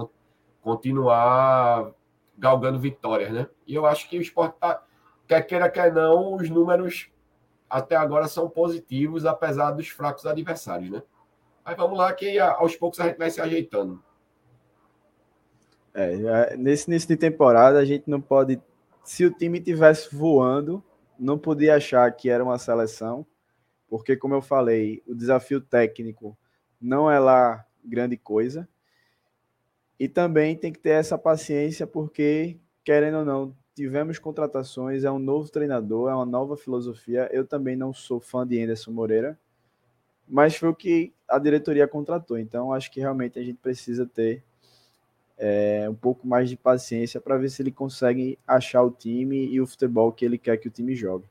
continuar 0.62 1.92
galgando 2.38 2.78
vitórias, 2.78 3.32
né? 3.32 3.48
E 3.66 3.74
eu 3.74 3.84
acho 3.84 4.08
que 4.08 4.16
o 4.16 4.22
esporte 4.22 4.56
tá, 4.60 4.80
quer 5.26 5.42
queira, 5.42 5.68
quer 5.68 5.92
não, 5.92 6.36
os 6.36 6.48
números 6.48 7.10
até 7.68 7.96
agora 7.96 8.28
são 8.28 8.48
positivos, 8.48 9.26
apesar 9.26 9.72
dos 9.72 9.88
fracos 9.88 10.24
adversários, 10.24 10.88
né? 10.88 11.02
Mas 11.64 11.76
vamos 11.76 11.98
lá, 11.98 12.12
que 12.12 12.38
aos 12.38 12.76
poucos 12.76 13.00
a 13.00 13.08
gente 13.08 13.18
vai 13.18 13.28
se 13.28 13.40
ajeitando. 13.40 14.02
É, 15.94 16.56
nesse 16.56 16.90
início 16.90 17.08
de 17.08 17.16
temporada, 17.16 17.78
a 17.78 17.84
gente 17.84 18.08
não 18.08 18.20
pode 18.20 18.60
se 19.08 19.24
o 19.24 19.30
time 19.30 19.58
tivesse 19.58 20.14
voando, 20.14 20.84
não 21.18 21.38
podia 21.38 21.76
achar 21.76 22.10
que 22.12 22.28
era 22.28 22.44
uma 22.44 22.58
seleção, 22.58 23.26
porque, 23.88 24.14
como 24.16 24.34
eu 24.34 24.42
falei, 24.42 25.02
o 25.06 25.14
desafio 25.14 25.60
técnico 25.62 26.36
não 26.78 27.10
é 27.10 27.18
lá 27.18 27.64
grande 27.82 28.18
coisa. 28.18 28.68
E 29.98 30.06
também 30.08 30.56
tem 30.56 30.70
que 30.72 30.78
ter 30.78 30.90
essa 30.90 31.16
paciência, 31.16 31.86
porque, 31.86 32.60
querendo 32.84 33.18
ou 33.18 33.24
não, 33.24 33.56
tivemos 33.74 34.18
contratações, 34.18 35.04
é 35.04 35.10
um 35.10 35.18
novo 35.18 35.50
treinador, 35.50 36.10
é 36.10 36.14
uma 36.14 36.26
nova 36.26 36.56
filosofia. 36.56 37.28
Eu 37.32 37.46
também 37.46 37.76
não 37.76 37.94
sou 37.94 38.20
fã 38.20 38.46
de 38.46 38.62
Anderson 38.62 38.90
Moreira, 38.90 39.38
mas 40.28 40.54
foi 40.54 40.68
o 40.68 40.74
que 40.74 41.14
a 41.26 41.38
diretoria 41.38 41.88
contratou. 41.88 42.38
Então, 42.38 42.72
acho 42.74 42.90
que 42.90 43.00
realmente 43.00 43.38
a 43.38 43.42
gente 43.42 43.58
precisa 43.58 44.04
ter 44.04 44.44
é, 45.38 45.86
um 45.88 45.94
pouco 45.94 46.26
mais 46.26 46.50
de 46.50 46.56
paciência 46.56 47.20
para 47.20 47.38
ver 47.38 47.48
se 47.48 47.62
ele 47.62 47.70
consegue 47.70 48.38
achar 48.46 48.82
o 48.82 48.90
time 48.90 49.46
e 49.46 49.60
o 49.60 49.66
futebol 49.66 50.12
que 50.12 50.24
ele 50.24 50.36
quer 50.36 50.56
que 50.56 50.66
o 50.66 50.70
time 50.70 50.96
jogue. 50.96 51.24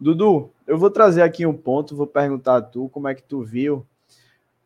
Dudu, 0.00 0.50
eu 0.66 0.78
vou 0.78 0.90
trazer 0.90 1.20
aqui 1.20 1.44
um 1.44 1.54
ponto, 1.54 1.94
vou 1.94 2.06
perguntar 2.06 2.56
a 2.56 2.62
tu 2.62 2.88
como 2.88 3.06
é 3.06 3.14
que 3.14 3.22
tu 3.22 3.42
viu 3.42 3.86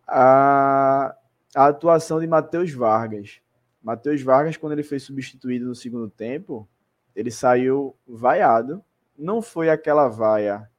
a, 0.07 1.15
a 1.55 1.67
atuação 1.67 2.21
de 2.21 2.27
Matheus 2.27 2.71
Vargas. 2.71 3.41
Matheus 3.83 4.23
Vargas, 4.23 4.57
quando 4.57 4.75
ele 4.75 4.85
foi 4.85 5.01
substituído 5.01 5.67
no 5.67 5.75
segundo 5.75 6.09
tempo, 6.09 6.69
ele 7.17 7.33
saiu 7.33 7.97
vaiado. 8.07 8.83
Não 9.19 9.43
foi 9.43 9.71
aquela 9.71 10.09
vaia 10.09 10.71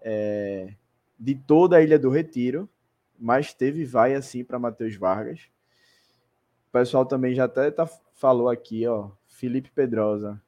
é, 0.00 0.74
de 1.18 1.36
toda 1.36 1.76
a 1.76 1.82
Ilha 1.82 1.98
do 1.98 2.10
Retiro, 2.10 2.68
mas 3.18 3.54
teve 3.54 3.84
vaia 3.84 4.20
sim 4.20 4.42
para 4.42 4.58
Matheus 4.58 4.96
Vargas. 4.96 5.51
O 6.72 6.78
pessoal 6.80 7.04
também 7.04 7.34
já 7.34 7.44
até 7.44 7.70
tá, 7.70 7.86
falou 8.14 8.48
aqui, 8.48 8.86
ó. 8.86 9.10
Felipe 9.28 9.70
Pedrosa. 9.70 10.40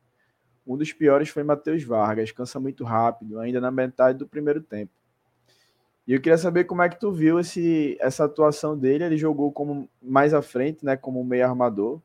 Um 0.66 0.75
dos 0.75 0.91
piores 0.91 1.29
foi 1.29 1.43
Matheus 1.43 1.85
Vargas, 1.85 2.33
cansa 2.33 2.59
muito 2.59 2.83
rápido, 2.83 3.39
ainda 3.39 3.61
na 3.61 3.70
metade 3.70 4.20
do 4.20 4.27
primeiro 4.27 4.62
tempo. 4.62 4.91
E 6.07 6.14
eu 6.14 6.20
queria 6.22 6.39
saber 6.39 6.64
como 6.64 6.81
é 6.81 6.89
que 6.89 6.99
tu 6.99 7.12
viu 7.12 7.39
esse, 7.39 7.99
essa 8.01 8.25
atuação 8.25 8.75
dele. 8.75 9.05
Ele 9.05 9.18
jogou 9.18 9.53
como 9.53 9.87
mais 10.01 10.33
à 10.33 10.41
frente, 10.41 10.83
né, 10.83 10.97
como 10.97 11.22
meio 11.22 11.45
armador. 11.45 12.01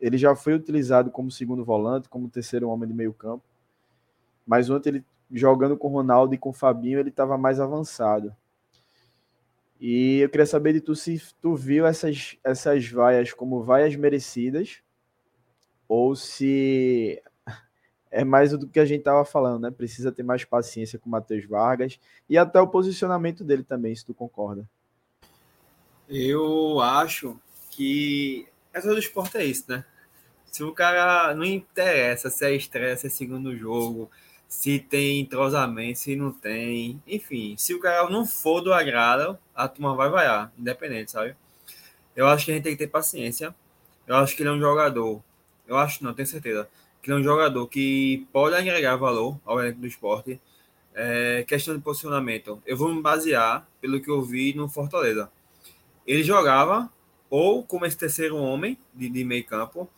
Ele 0.00 0.16
já 0.16 0.36
foi 0.36 0.54
utilizado 0.54 1.10
como 1.10 1.28
segundo 1.28 1.64
volante, 1.64 2.08
como 2.08 2.28
terceiro 2.28 2.68
homem 2.68 2.88
de 2.88 2.94
meio 2.94 3.12
campo. 3.12 3.42
Mas 4.46 4.70
ontem 4.70 4.90
ele 4.90 5.04
jogando 5.32 5.76
com 5.76 5.88
o 5.88 5.92
Ronaldo 5.92 6.32
e 6.32 6.38
com 6.38 6.50
o 6.50 6.52
Fabinho, 6.52 7.00
ele 7.00 7.08
estava 7.08 7.36
mais 7.36 7.58
avançado. 7.58 8.32
E 9.80 10.20
eu 10.20 10.28
queria 10.28 10.46
saber 10.46 10.72
de 10.72 10.80
tu 10.80 10.94
se 10.94 11.20
tu 11.40 11.54
viu 11.54 11.86
essas, 11.86 12.36
essas 12.42 12.88
vaias 12.88 13.32
como 13.32 13.62
vaias 13.62 13.94
merecidas 13.96 14.78
ou 15.88 16.16
se 16.16 17.22
é 18.10 18.24
mais 18.24 18.52
do 18.52 18.68
que 18.68 18.78
a 18.78 18.84
gente 18.84 19.00
estava 19.00 19.24
falando, 19.24 19.62
né? 19.62 19.70
Precisa 19.70 20.12
ter 20.12 20.22
mais 20.22 20.44
paciência 20.44 20.98
com 20.98 21.08
o 21.08 21.12
Matheus 21.12 21.44
Vargas 21.46 21.98
e 22.28 22.38
até 22.38 22.60
o 22.60 22.68
posicionamento 22.68 23.42
dele 23.42 23.64
também, 23.64 23.94
se 23.94 24.04
tu 24.04 24.14
concorda. 24.14 24.68
Eu 26.08 26.80
acho 26.80 27.38
que 27.70 28.46
essa 28.72 28.88
do 28.88 28.98
esporte 28.98 29.36
é 29.36 29.44
isso, 29.44 29.64
né? 29.68 29.84
Se 30.46 30.62
o 30.62 30.72
cara 30.72 31.34
não 31.34 31.44
interessa 31.44 32.30
se 32.30 32.44
é 32.44 32.54
estreia, 32.54 32.96
se 32.96 33.08
é 33.08 33.10
segundo 33.10 33.56
jogo, 33.56 34.08
se 34.46 34.78
tem 34.78 35.20
entrosamento, 35.20 35.98
se 35.98 36.14
não 36.14 36.30
tem. 36.30 37.02
Enfim, 37.06 37.56
se 37.58 37.74
o 37.74 37.80
cara 37.80 38.08
não 38.08 38.24
for 38.24 38.60
do 38.60 38.72
agrado, 38.72 39.36
a 39.54 39.68
turma 39.68 39.94
vai 39.94 40.08
vaiar, 40.10 40.52
independente, 40.58 41.10
sabe? 41.10 41.34
Eu 42.14 42.26
acho 42.26 42.44
que 42.44 42.52
a 42.52 42.54
gente 42.54 42.64
tem 42.64 42.72
que 42.72 42.78
ter 42.78 42.88
paciência. 42.88 43.54
Eu 44.06 44.16
acho 44.16 44.36
que 44.36 44.42
ele 44.42 44.50
é 44.50 44.52
um 44.52 44.60
jogador. 44.60 45.22
Eu 45.66 45.76
acho, 45.76 46.02
não, 46.04 46.14
tenho 46.14 46.26
certeza. 46.26 46.68
Que 47.02 47.10
ele 47.10 47.18
é 47.18 47.20
um 47.20 47.24
jogador 47.24 47.66
que 47.66 48.26
pode 48.32 48.54
agregar 48.54 48.96
valor 48.96 49.38
ao 49.44 49.60
elenco 49.60 49.80
do 49.80 49.86
esporte. 49.86 50.40
É, 50.94 51.44
questão 51.46 51.74
de 51.76 51.82
posicionamento. 51.82 52.62
Eu 52.64 52.76
vou 52.76 52.94
me 52.94 53.02
basear 53.02 53.66
pelo 53.80 54.00
que 54.00 54.10
eu 54.10 54.22
vi 54.22 54.54
no 54.54 54.68
Fortaleza. 54.68 55.30
Ele 56.06 56.22
jogava 56.22 56.90
ou 57.28 57.64
como 57.64 57.84
esse 57.84 57.96
terceiro 57.96 58.36
homem 58.36 58.78
de, 58.94 59.08
de 59.08 59.24
meio 59.24 59.44
campo. 59.44 59.88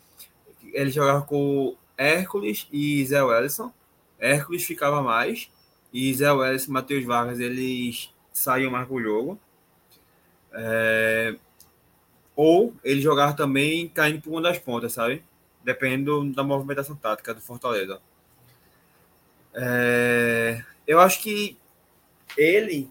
Ele 0.73 0.89
jogava 0.89 1.21
com 1.21 1.75
Hércules 1.97 2.67
e 2.71 3.05
Zé 3.05 3.23
Wellison 3.23 3.71
Hércules 4.19 4.63
ficava 4.63 5.01
mais 5.01 5.49
e 5.93 6.13
Zé 6.13 6.31
Welles 6.31 6.65
e 6.65 6.71
Matheus 6.71 7.05
Vargas 7.05 7.39
eles 7.39 8.13
saíam 8.33 8.71
mais 8.71 8.87
pro 8.87 9.01
jogo. 9.01 9.39
É... 10.53 11.35
Ou 12.35 12.73
ele 12.83 13.01
jogava 13.01 13.33
também 13.33 13.89
caindo 13.89 14.21
por 14.21 14.31
uma 14.31 14.41
das 14.41 14.59
pontas, 14.59 14.93
sabe? 14.93 15.23
Dependendo 15.63 16.31
da 16.33 16.43
movimentação 16.43 16.95
tática 16.95 17.33
do 17.33 17.41
Fortaleza. 17.41 17.99
É... 19.53 20.63
Eu 20.85 20.99
acho 20.99 21.21
que 21.21 21.57
ele 22.37 22.89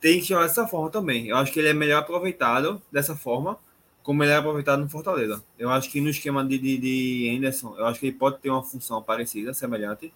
tem 0.00 0.20
que 0.20 0.26
jogar 0.26 0.46
dessa 0.46 0.66
forma 0.66 0.90
também. 0.90 1.28
Eu 1.28 1.36
acho 1.36 1.52
que 1.52 1.58
ele 1.58 1.68
é 1.68 1.74
melhor 1.74 2.00
aproveitado 2.00 2.80
dessa 2.90 3.16
forma, 3.16 3.58
como 4.02 4.22
ele 4.22 4.32
é 4.32 4.36
aproveitado 4.36 4.80
no 4.80 4.88
Fortaleza. 4.88 5.42
Eu 5.58 5.70
acho 5.70 5.90
que 5.90 6.00
no 6.00 6.08
esquema 6.08 6.44
de, 6.44 6.58
de, 6.58 6.78
de 6.78 7.36
Anderson, 7.36 7.74
eu 7.76 7.86
acho 7.86 8.00
que 8.00 8.06
ele 8.06 8.16
pode 8.16 8.38
ter 8.38 8.50
uma 8.50 8.62
função 8.62 9.02
parecida, 9.02 9.52
semelhante 9.52 10.12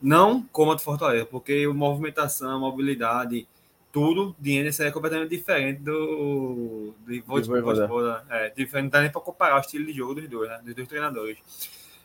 não 0.00 0.42
como 0.52 0.72
a 0.72 0.74
do 0.74 0.80
Fortaleza, 0.80 1.26
porque 1.26 1.66
movimentação, 1.66 2.60
mobilidade, 2.60 3.46
tudo 3.92 4.36
de 4.38 4.52
Enes 4.52 4.78
é 4.80 4.90
completamente 4.90 5.30
diferente 5.30 5.80
do 5.80 6.94
de 7.06 7.20
Voivoda. 7.20 8.24
É, 8.28 8.50
diferente, 8.50 8.84
não 8.84 8.90
dá 8.90 9.00
nem 9.00 9.10
para 9.10 9.20
comparar 9.20 9.56
o 9.56 9.60
estilo 9.60 9.86
de 9.86 9.92
jogo 9.92 10.14
dos 10.14 10.28
dois, 10.28 10.48
né? 10.48 10.60
Dos 10.64 10.74
dois 10.74 10.88
treinadores. 10.88 11.38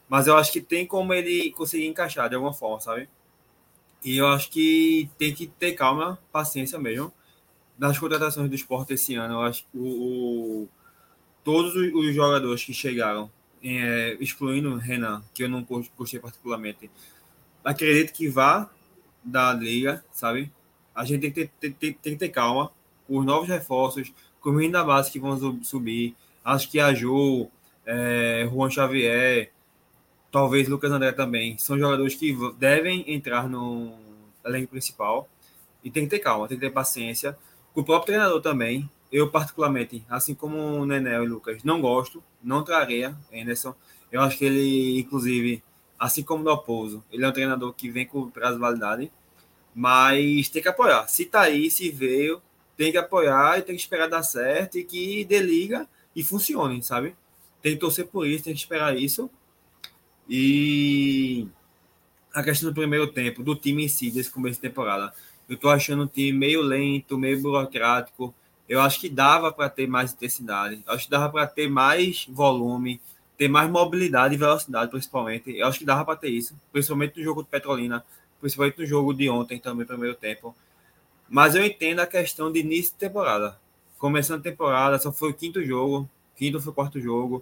Mas 0.07 0.27
eu 0.27 0.37
acho 0.37 0.51
que 0.51 0.61
tem 0.61 0.85
como 0.85 1.13
ele 1.13 1.51
conseguir 1.51 1.87
encaixar 1.87 2.29
de 2.29 2.35
alguma 2.35 2.53
forma, 2.53 2.79
sabe? 2.79 3.09
E 4.03 4.17
eu 4.17 4.27
acho 4.27 4.49
que 4.49 5.09
tem 5.17 5.33
que 5.33 5.47
ter 5.47 5.73
calma, 5.73 6.19
paciência 6.31 6.77
mesmo. 6.77 7.11
Nas 7.77 7.97
contratações 7.97 8.49
do 8.49 8.55
esporte 8.55 8.93
esse 8.93 9.15
ano, 9.15 9.35
eu 9.35 9.41
acho 9.41 9.63
que 9.63 9.77
o, 9.77 10.63
o 10.63 10.69
todos 11.43 11.75
os, 11.75 11.93
os, 11.93 12.13
jogadores 12.13 12.63
que 12.63 12.73
chegaram, 12.73 13.31
é, 13.63 14.17
excluindo 14.19 14.71
o 14.71 14.77
Renan, 14.77 15.23
que 15.33 15.43
eu 15.43 15.49
não 15.49 15.65
gostei 15.97 16.19
particularmente, 16.19 16.89
acredito 17.63 18.13
que 18.13 18.27
vá 18.27 18.69
da 19.23 19.53
liga, 19.53 20.03
sabe? 20.11 20.51
A 20.95 21.05
gente 21.05 21.21
tem 21.21 21.31
que 21.31 21.47
ter, 21.47 21.73
tem, 21.73 21.93
tem 21.93 22.13
que 22.13 22.19
ter 22.19 22.29
calma 22.29 22.71
com 23.07 23.19
os 23.19 23.25
novos 23.25 23.47
reforços, 23.47 24.13
com 24.41 24.51
os 24.51 24.71
da 24.71 24.83
base 24.83 25.11
que 25.11 25.19
vão 25.19 25.63
subir. 25.63 26.15
Acho 26.43 26.69
que 26.69 26.79
a 26.79 26.93
Ju, 26.93 27.47
é, 27.85 28.47
Juan 28.51 28.69
Xavier, 28.69 29.51
talvez 30.31 30.67
Lucas 30.67 30.91
André 30.91 31.11
também, 31.11 31.57
são 31.57 31.77
jogadores 31.77 32.15
que 32.15 32.35
devem 32.57 33.03
entrar 33.13 33.47
no 33.47 33.93
elenco 34.45 34.71
principal. 34.71 35.29
E 35.83 35.91
tem 35.91 36.03
que 36.03 36.09
ter 36.09 36.19
calma, 36.19 36.47
tem 36.47 36.57
que 36.57 36.65
ter 36.65 36.71
paciência. 36.71 37.37
Com 37.73 37.81
o 37.81 37.83
próprio 37.83 38.07
treinador 38.07 38.41
também, 38.41 38.89
eu 39.11 39.29
particularmente, 39.29 40.03
assim 40.09 40.33
como 40.33 40.57
o 40.57 40.85
Nenel 40.85 41.23
e 41.23 41.27
Lucas, 41.27 41.63
não 41.63 41.79
gosto, 41.79 42.23
não 42.41 42.63
traria 42.63 43.15
Anderson. 43.33 43.75
Eu 44.11 44.21
acho 44.21 44.37
que 44.37 44.45
ele, 44.45 44.99
inclusive, 44.99 45.63
assim 45.99 46.23
como 46.23 46.43
no 46.43 46.57
Pouso. 46.57 47.03
Ele 47.11 47.23
é 47.23 47.27
um 47.27 47.31
treinador 47.31 47.73
que 47.73 47.89
vem 47.89 48.05
com 48.05 48.29
prazo 48.29 48.55
de 48.55 48.61
validade, 48.61 49.11
mas 49.73 50.49
tem 50.49 50.61
que 50.61 50.67
apoiar. 50.67 51.07
Se 51.07 51.25
tá 51.25 51.41
aí, 51.41 51.69
se 51.69 51.89
veio, 51.89 52.41
tem 52.77 52.91
que 52.91 52.97
apoiar 52.97 53.59
e 53.59 53.61
tem 53.61 53.75
que 53.75 53.81
esperar 53.81 54.07
dar 54.07 54.23
certo 54.23 54.77
e 54.77 54.83
que 54.83 55.25
dê 55.25 55.39
liga 55.39 55.87
e 56.15 56.23
funcione, 56.23 56.81
sabe? 56.83 57.15
tem 57.63 57.73
que 57.75 57.79
torcer 57.79 58.05
por 58.05 58.27
isso, 58.27 58.43
tem 58.43 58.53
que 58.53 58.59
esperar 58.59 58.95
isso. 58.95 59.29
E 60.29 61.47
a 62.33 62.43
questão 62.43 62.69
do 62.69 62.75
primeiro 62.75 63.07
tempo, 63.07 63.41
do 63.41 63.55
time 63.55 63.85
em 63.85 63.87
si, 63.87 64.11
desse 64.11 64.29
começo 64.29 64.55
de 64.55 64.67
temporada. 64.67 65.13
Eu 65.47 65.57
tô 65.57 65.69
achando 65.69 66.03
um 66.03 66.07
time 66.07 66.33
meio 66.33 66.61
lento, 66.61 67.17
meio 67.17 67.41
burocrático. 67.41 68.35
Eu 68.67 68.81
acho 68.81 68.99
que 68.99 69.07
dava 69.07 69.49
para 69.51 69.69
ter 69.69 69.87
mais 69.87 70.11
intensidade. 70.11 70.83
Eu 70.85 70.93
acho 70.93 71.05
que 71.05 71.11
dava 71.11 71.29
para 71.31 71.47
ter 71.47 71.69
mais 71.69 72.25
volume, 72.29 72.99
ter 73.37 73.47
mais 73.47 73.69
mobilidade 73.69 74.35
e 74.35 74.37
velocidade, 74.37 74.91
principalmente. 74.91 75.55
Eu 75.57 75.65
acho 75.65 75.79
que 75.79 75.85
dava 75.85 76.03
para 76.03 76.17
ter 76.17 76.29
isso, 76.29 76.59
principalmente 76.69 77.17
no 77.17 77.23
jogo 77.23 77.43
de 77.43 77.49
Petrolina, 77.49 78.03
principalmente 78.43 78.77
no 78.79 78.85
jogo 78.85 79.13
de 79.13 79.29
ontem 79.29 79.57
também, 79.57 79.85
primeiro 79.85 80.15
tempo. 80.15 80.53
Mas 81.29 81.55
eu 81.55 81.65
entendo 81.65 82.01
a 82.01 82.05
questão 82.05 82.51
de 82.51 82.59
início 82.59 82.91
de 82.91 82.99
temporada. 82.99 83.57
Começando 83.97 84.41
a 84.41 84.43
temporada, 84.43 84.99
só 84.99 85.13
foi 85.13 85.29
o 85.29 85.33
quinto 85.33 85.63
jogo, 85.63 86.09
quinto 86.35 86.59
foi 86.59 86.73
o 86.73 86.75
quarto 86.75 86.99
jogo. 86.99 87.41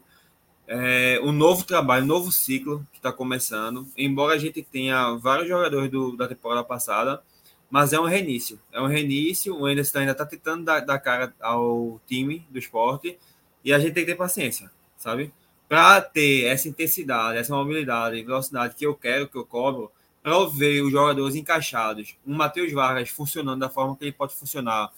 É, 0.67 1.19
um 1.23 1.31
novo 1.31 1.63
trabalho, 1.63 2.03
um 2.03 2.07
novo 2.07 2.31
ciclo 2.31 2.85
que 2.91 2.99
está 2.99 3.11
começando. 3.11 3.87
Embora 3.97 4.35
a 4.35 4.37
gente 4.37 4.61
tenha 4.61 5.15
vários 5.15 5.47
jogadores 5.47 5.89
do, 5.89 6.15
da 6.15 6.27
temporada 6.27 6.63
passada, 6.63 7.23
mas 7.67 7.93
é 7.93 7.99
um 7.99 8.05
reinício. 8.05 8.59
É 8.71 8.79
um 8.79 8.85
reinício. 8.85 9.57
O 9.57 9.65
Anderson 9.65 9.99
ainda 9.99 10.11
está 10.11 10.25
tentando 10.25 10.65
dar, 10.65 10.81
dar, 10.81 10.99
cara 10.99 11.33
ao 11.41 11.99
time 12.05 12.45
do 12.51 12.59
esporte 12.59 13.17
e 13.65 13.73
a 13.73 13.79
gente 13.79 13.93
tem 13.93 14.05
que 14.05 14.11
ter 14.11 14.17
paciência, 14.17 14.69
sabe? 14.97 15.33
Para 15.67 15.99
ter 15.99 16.45
essa 16.45 16.69
intensidade, 16.69 17.39
essa 17.39 17.55
mobilidade, 17.55 18.21
velocidade 18.21 18.75
que 18.75 18.85
eu 18.85 18.93
quero, 18.93 19.27
que 19.27 19.37
eu 19.37 19.45
cobro, 19.45 19.91
para 20.21 20.33
eu 20.33 20.49
ver 20.49 20.83
os 20.83 20.91
jogadores 20.91 21.35
encaixados, 21.35 22.15
um 22.25 22.35
Matheus 22.35 22.71
Vargas 22.71 23.09
funcionando 23.09 23.59
da 23.59 23.69
forma 23.69 23.95
que 23.95 24.05
ele 24.05 24.11
pode 24.11 24.35
funcionar, 24.35 24.91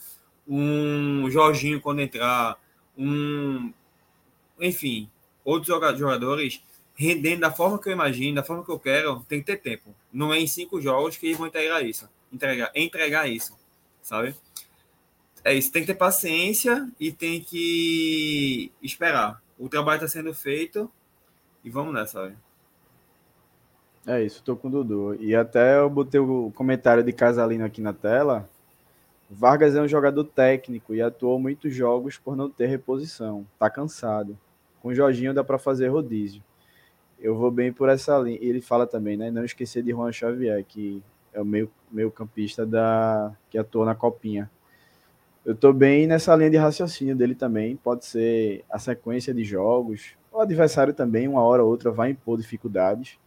um 0.47 1.29
Jorginho 1.29 1.79
quando 1.79 2.01
entrar, 2.01 2.59
um. 2.97 3.71
Enfim, 4.59 5.09
outros 5.43 5.67
jogadores 5.67 6.61
rendendo 6.95 7.41
da 7.41 7.51
forma 7.51 7.79
que 7.79 7.89
eu 7.89 7.93
imagino, 7.93 8.35
da 8.35 8.43
forma 8.43 8.63
que 8.63 8.71
eu 8.71 8.79
quero, 8.79 9.21
tem 9.27 9.39
que 9.39 9.45
ter 9.45 9.57
tempo. 9.57 9.95
Não 10.11 10.33
é 10.33 10.39
em 10.39 10.47
cinco 10.47 10.79
jogos 10.79 11.17
que 11.17 11.25
eles 11.25 11.37
vão 11.37 11.47
entregar 11.47 11.81
isso. 11.83 12.07
Entregar, 12.31 12.71
entregar 12.75 13.27
isso, 13.27 13.57
sabe? 14.01 14.35
É 15.43 15.53
isso, 15.53 15.71
tem 15.71 15.81
que 15.81 15.87
ter 15.87 15.95
paciência 15.95 16.89
e 16.99 17.11
tem 17.11 17.41
que 17.41 18.71
esperar. 18.81 19.41
O 19.57 19.67
trabalho 19.67 19.97
está 19.97 20.07
sendo 20.07 20.33
feito 20.33 20.89
e 21.63 21.69
vamos 21.69 21.93
nessa, 21.93 22.21
sabe? 22.23 22.37
É 24.05 24.21
isso, 24.21 24.39
estou 24.39 24.57
com 24.57 24.67
o 24.67 24.71
Dudu. 24.71 25.15
E 25.15 25.33
até 25.33 25.77
eu 25.77 25.89
botei 25.89 26.19
o 26.19 26.51
comentário 26.53 27.03
de 27.03 27.13
Casalino 27.13 27.63
aqui 27.63 27.81
na 27.81 27.93
tela. 27.93 28.49
Vargas 29.29 29.75
é 29.75 29.81
um 29.81 29.87
jogador 29.87 30.25
técnico 30.25 30.93
e 30.93 31.01
atuou 31.01 31.39
muitos 31.39 31.73
jogos 31.73 32.17
por 32.17 32.35
não 32.35 32.49
ter 32.49 32.67
reposição. 32.67 33.45
Tá 33.57 33.69
cansado. 33.69 34.37
Com 34.81 34.89
o 34.89 34.93
Jorginho 34.93 35.33
dá 35.33 35.41
para 35.41 35.57
fazer 35.57 35.87
rodízio. 35.87 36.43
Eu 37.17 37.35
vou 37.35 37.49
bem 37.49 37.71
por 37.71 37.87
essa 37.87 38.17
linha. 38.17 38.37
Ele 38.41 38.59
fala 38.59 38.85
também, 38.85 39.15
né? 39.15 39.31
Não 39.31 39.45
esquecer 39.45 39.81
de 39.81 39.91
Juan 39.91 40.11
Xavier, 40.11 40.63
que 40.65 41.01
é 41.33 41.41
o 41.41 41.45
meio, 41.45 41.71
meio 41.89 42.11
campista 42.11 42.65
da, 42.65 43.33
que 43.49 43.57
atuou 43.57 43.85
na 43.85 43.95
Copinha. 43.95 44.51
Eu 45.45 45.55
tô 45.55 45.71
bem 45.71 46.07
nessa 46.07 46.35
linha 46.35 46.49
de 46.49 46.57
raciocínio 46.57 47.15
dele 47.15 47.35
também. 47.35 47.77
Pode 47.77 48.05
ser 48.05 48.65
a 48.69 48.77
sequência 48.77 49.33
de 49.33 49.45
jogos. 49.45 50.11
O 50.29 50.41
adversário 50.41 50.93
também, 50.93 51.25
uma 51.25 51.41
hora 51.41 51.63
ou 51.63 51.69
outra, 51.69 51.89
vai 51.89 52.09
impor 52.09 52.37
dificuldades 52.37 53.17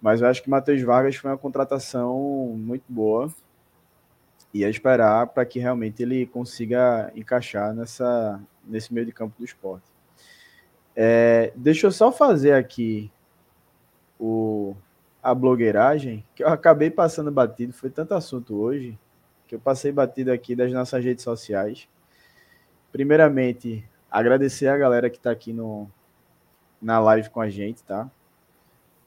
mas 0.00 0.22
eu 0.22 0.28
acho 0.28 0.42
que 0.42 0.48
Matheus 0.48 0.80
Vargas 0.82 1.16
foi 1.16 1.30
uma 1.30 1.38
contratação 1.38 2.18
muito 2.56 2.84
boa. 2.88 3.28
E 4.52 4.64
é 4.64 4.70
esperar 4.70 5.28
para 5.28 5.44
que 5.44 5.60
realmente 5.60 6.02
ele 6.02 6.26
consiga 6.26 7.12
encaixar 7.14 7.72
nessa, 7.72 8.40
nesse 8.64 8.92
meio 8.92 9.06
de 9.06 9.12
campo 9.12 9.34
do 9.38 9.44
esporte. 9.44 9.84
É, 10.96 11.52
deixa 11.54 11.86
eu 11.86 11.92
só 11.92 12.10
fazer 12.10 12.54
aqui 12.54 13.12
o, 14.18 14.74
a 15.22 15.34
blogueiragem, 15.34 16.26
que 16.34 16.42
eu 16.42 16.48
acabei 16.48 16.90
passando 16.90 17.30
batido. 17.30 17.72
Foi 17.72 17.90
tanto 17.90 18.14
assunto 18.14 18.56
hoje 18.56 18.98
que 19.46 19.54
eu 19.54 19.60
passei 19.60 19.92
batido 19.92 20.32
aqui 20.32 20.56
das 20.56 20.72
nossas 20.72 21.04
redes 21.04 21.22
sociais. 21.22 21.88
Primeiramente, 22.90 23.88
agradecer 24.10 24.66
a 24.66 24.76
galera 24.76 25.08
que 25.08 25.16
está 25.16 25.30
aqui 25.30 25.52
no, 25.52 25.88
na 26.82 26.98
live 26.98 27.30
com 27.30 27.40
a 27.40 27.48
gente, 27.48 27.84
tá? 27.84 28.10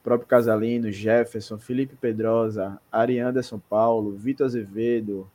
Próprio 0.04 0.28
Casalino, 0.28 0.92
Jefferson, 0.92 1.58
Felipe 1.58 1.96
Pedrosa, 1.96 2.78
Ari 2.92 3.18
Anderson 3.18 3.58
Paulo, 3.58 4.12
Vitor 4.12 4.46
Azevedo, 4.46 5.26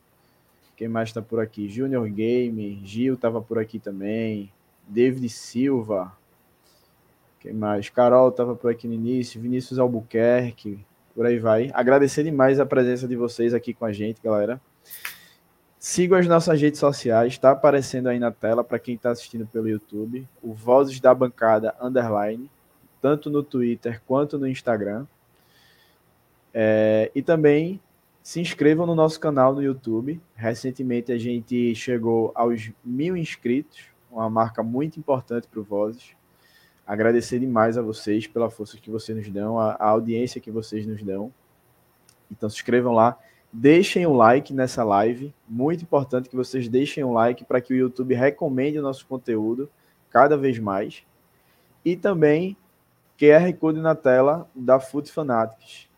quem 0.77 0.87
mais 0.87 1.09
está 1.09 1.23
por 1.23 1.39
aqui? 1.39 1.67
Junior 1.67 2.07
Game, 2.07 2.79
Gil 2.85 3.15
estava 3.15 3.41
por 3.41 3.57
aqui 3.57 3.79
também, 3.79 4.53
David 4.87 5.27
Silva, 5.27 6.15
quem 7.39 7.51
mais? 7.51 7.89
Carol 7.89 8.29
estava 8.29 8.55
por 8.55 8.69
aqui 8.69 8.87
no 8.87 8.93
início, 8.93 9.41
Vinícius 9.41 9.79
Albuquerque, 9.79 10.85
por 11.15 11.25
aí 11.25 11.39
vai. 11.39 11.71
Agradecer 11.73 12.23
demais 12.23 12.59
a 12.59 12.65
presença 12.65 13.07
de 13.07 13.15
vocês 13.15 13.55
aqui 13.55 13.73
com 13.73 13.85
a 13.85 13.91
gente, 13.91 14.21
galera. 14.21 14.61
Sigam 15.79 16.19
as 16.19 16.27
nossas 16.27 16.61
redes 16.61 16.79
sociais, 16.79 17.33
está 17.33 17.51
aparecendo 17.51 18.07
aí 18.07 18.19
na 18.19 18.31
tela 18.31 18.63
para 18.63 18.77
quem 18.77 18.95
está 18.95 19.09
assistindo 19.09 19.47
pelo 19.47 19.67
YouTube, 19.67 20.27
o 20.43 20.53
Vozes 20.53 20.99
da 20.99 21.13
Bancada 21.15 21.73
Underline 21.81 22.49
tanto 23.01 23.29
no 23.29 23.43
Twitter 23.43 24.01
quanto 24.05 24.37
no 24.37 24.47
Instagram. 24.47 25.05
É, 26.53 27.11
e 27.13 27.21
também 27.21 27.79
se 28.21 28.39
inscrevam 28.39 28.85
no 28.85 28.95
nosso 28.95 29.19
canal 29.19 29.53
no 29.53 29.63
YouTube. 29.63 30.19
Recentemente 30.35 31.11
a 31.11 31.17
gente 31.17 31.73
chegou 31.75 32.31
aos 32.35 32.71
mil 32.83 33.15
inscritos, 33.15 33.85
uma 34.11 34.29
marca 34.29 34.61
muito 34.61 34.99
importante 34.99 35.47
para 35.47 35.59
o 35.59 35.63
Vozes. 35.63 36.15
Agradecer 36.85 37.39
demais 37.39 37.77
a 37.77 37.81
vocês 37.81 38.27
pela 38.27 38.49
força 38.49 38.77
que 38.77 38.89
vocês 38.89 39.17
nos 39.17 39.29
dão, 39.29 39.59
a, 39.59 39.73
a 39.73 39.89
audiência 39.89 40.41
que 40.41 40.51
vocês 40.51 40.85
nos 40.85 41.03
dão. 41.03 41.31
Então 42.31 42.49
se 42.49 42.57
inscrevam 42.57 42.93
lá, 42.93 43.17
deixem 43.51 44.05
um 44.05 44.13
like 44.13 44.53
nessa 44.53 44.83
live. 44.83 45.33
Muito 45.47 45.83
importante 45.83 46.29
que 46.29 46.35
vocês 46.35 46.67
deixem 46.67 47.03
um 47.03 47.13
like 47.13 47.45
para 47.45 47.61
que 47.61 47.73
o 47.73 47.77
YouTube 47.77 48.13
recomende 48.13 48.79
o 48.79 48.83
nosso 48.83 49.05
conteúdo 49.05 49.69
cada 50.09 50.35
vez 50.35 50.57
mais. 50.59 51.03
E 51.85 51.95
também 51.95 52.57
QR 53.19 53.51
Code 53.59 53.81
na 53.81 53.93
tela 53.95 54.49
da 54.55 54.79
Foot 54.79 55.11
Fanatics. 55.11 55.89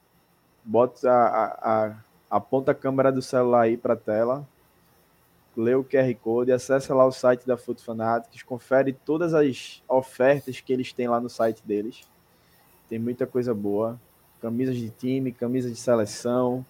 Bota 0.66 1.08
a, 1.08 1.86
a, 1.86 1.96
aponta 2.28 2.72
a 2.72 2.76
câmera 2.76 3.12
do 3.12 3.22
celular 3.22 3.62
aí 3.62 3.78
para 3.78 3.94
a 3.94 3.98
tela, 3.98 4.48
lê 5.56 5.76
o 5.76 5.84
QR 5.84 6.12
Code, 6.16 6.52
acessa 6.52 6.96
lá 6.96 7.06
o 7.06 7.12
site 7.12 7.46
da 7.46 7.58
Foot 7.58 7.84
Fanatics, 7.84 8.42
confere 8.42 8.92
todas 8.92 9.36
as 9.36 9.84
ofertas 9.88 10.60
que 10.62 10.74
eles 10.74 10.92
têm 10.94 11.08
lá 11.08 11.20
no 11.20 11.30
site 11.30 11.62
deles. 11.64 12.02
Tem 12.90 12.98
muita 12.98 13.28
coisa 13.28 13.54
boa. 13.54 14.02
Camisas 14.42 14.76
de 14.76 14.90
time, 14.90 15.32
camisas 15.32 15.72
de 15.72 15.78
seleção, 15.78 16.66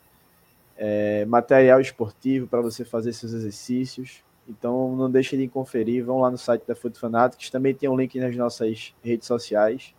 é, 0.75 1.23
material 1.23 1.79
esportivo 1.79 2.45
para 2.45 2.59
você 2.59 2.83
fazer 2.83 3.13
seus 3.13 3.31
exercícios. 3.31 4.21
Então 4.49 4.97
não 4.97 5.09
deixem 5.09 5.39
de 5.39 5.47
conferir, 5.47 6.03
vão 6.03 6.19
lá 6.19 6.29
no 6.29 6.37
site 6.37 6.63
da 6.67 6.75
Foot 6.75 6.99
Fanatics. 6.99 7.49
Também 7.49 7.73
tem 7.73 7.87
um 7.87 7.95
link 7.95 8.19
nas 8.19 8.35
nossas 8.35 8.93
redes 9.01 9.25
sociais. 9.25 9.93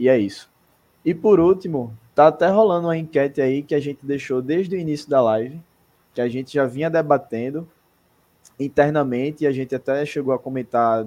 E 0.00 0.08
é 0.08 0.18
isso. 0.18 0.50
E 1.04 1.14
por 1.14 1.38
último, 1.38 1.94
tá 2.14 2.28
até 2.28 2.48
rolando 2.48 2.86
uma 2.86 2.96
enquete 2.96 3.38
aí 3.42 3.62
que 3.62 3.74
a 3.74 3.80
gente 3.80 3.98
deixou 4.02 4.40
desde 4.40 4.74
o 4.74 4.78
início 4.78 5.10
da 5.10 5.20
live, 5.20 5.62
que 6.14 6.22
a 6.22 6.26
gente 6.26 6.54
já 6.54 6.64
vinha 6.64 6.88
debatendo 6.88 7.68
internamente 8.58 9.44
e 9.44 9.46
a 9.46 9.52
gente 9.52 9.74
até 9.74 10.06
chegou 10.06 10.32
a 10.32 10.38
comentar 10.38 11.06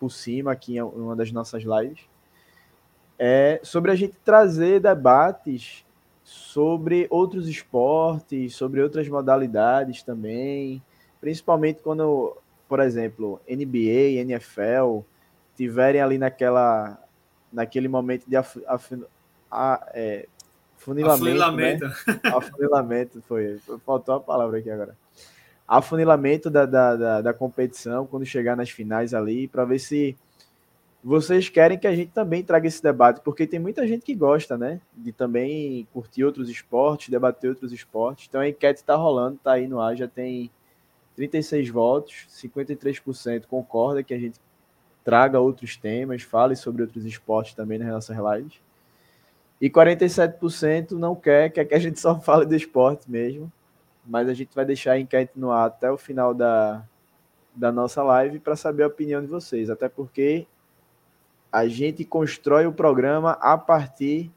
por 0.00 0.10
cima 0.10 0.50
aqui 0.50 0.78
em 0.78 0.82
uma 0.82 1.14
das 1.14 1.30
nossas 1.30 1.62
lives. 1.62 2.08
É 3.18 3.60
sobre 3.62 3.90
a 3.92 3.94
gente 3.94 4.16
trazer 4.24 4.80
debates 4.80 5.84
sobre 6.24 7.06
outros 7.10 7.46
esportes, 7.48 8.56
sobre 8.56 8.80
outras 8.80 9.06
modalidades 9.10 10.02
também, 10.02 10.82
principalmente 11.20 11.82
quando, 11.82 12.34
por 12.66 12.80
exemplo, 12.80 13.42
NBA, 13.46 14.22
NFL 14.22 15.00
tiverem 15.54 16.00
ali 16.00 16.16
naquela 16.16 17.05
naquele 17.56 17.88
momento 17.88 18.28
de 18.28 18.36
af, 18.36 18.58
af, 18.66 18.92
a, 19.50 19.88
é, 19.94 20.28
funilamento. 20.76 21.24
Afunilamento. 21.24 21.84
Né? 21.86 22.20
Afunilamento 22.24 23.22
foi. 23.26 23.58
Faltou 23.84 24.14
a 24.14 24.20
palavra 24.20 24.58
aqui 24.58 24.70
agora. 24.70 24.94
Afunilamento 25.66 26.50
da, 26.50 26.66
da, 26.66 26.94
da, 26.94 27.20
da 27.22 27.34
competição, 27.34 28.06
quando 28.06 28.26
chegar 28.26 28.56
nas 28.56 28.70
finais 28.70 29.14
ali, 29.14 29.48
para 29.48 29.64
ver 29.64 29.78
se 29.80 30.16
vocês 31.02 31.48
querem 31.48 31.78
que 31.78 31.86
a 31.86 31.94
gente 31.94 32.12
também 32.12 32.44
traga 32.44 32.68
esse 32.68 32.82
debate, 32.82 33.20
porque 33.24 33.46
tem 33.46 33.58
muita 33.58 33.86
gente 33.86 34.04
que 34.04 34.14
gosta, 34.14 34.58
né? 34.58 34.80
De 34.94 35.12
também 35.12 35.88
curtir 35.92 36.24
outros 36.24 36.50
esportes, 36.50 37.08
debater 37.08 37.50
outros 37.50 37.72
esportes. 37.72 38.26
Então 38.28 38.40
a 38.40 38.48
enquete 38.48 38.80
está 38.80 38.94
rolando, 38.94 39.36
está 39.36 39.52
aí 39.52 39.66
no 39.66 39.80
ar, 39.80 39.96
já 39.96 40.06
tem 40.06 40.50
36 41.16 41.70
votos, 41.70 42.26
53% 42.30 43.46
concorda 43.46 44.02
que 44.02 44.12
a 44.12 44.18
gente 44.18 44.38
traga 45.06 45.38
outros 45.38 45.76
temas, 45.76 46.22
fale 46.22 46.56
sobre 46.56 46.82
outros 46.82 47.04
esportes 47.04 47.54
também 47.54 47.78
nas 47.78 47.86
nossas 47.86 48.16
lives. 48.16 48.60
E 49.60 49.70
47% 49.70 50.90
não 50.90 51.14
quer, 51.14 51.48
quer 51.50 51.64
que 51.64 51.74
a 51.74 51.78
gente 51.78 52.00
só 52.00 52.18
fale 52.20 52.44
do 52.44 52.56
esporte 52.56 53.08
mesmo. 53.08 53.50
Mas 54.04 54.28
a 54.28 54.34
gente 54.34 54.52
vai 54.52 54.64
deixar 54.64 54.92
a 54.92 54.98
enquete 54.98 55.32
no 55.36 55.52
ar 55.52 55.66
até 55.66 55.88
o 55.88 55.96
final 55.96 56.34
da, 56.34 56.84
da 57.54 57.70
nossa 57.70 58.02
live 58.02 58.40
para 58.40 58.56
saber 58.56 58.82
a 58.82 58.88
opinião 58.88 59.20
de 59.20 59.28
vocês. 59.28 59.70
Até 59.70 59.88
porque 59.88 60.44
a 61.52 61.68
gente 61.68 62.04
constrói 62.04 62.66
o 62.66 62.72
programa 62.72 63.38
a 63.40 63.56
partir 63.56 64.28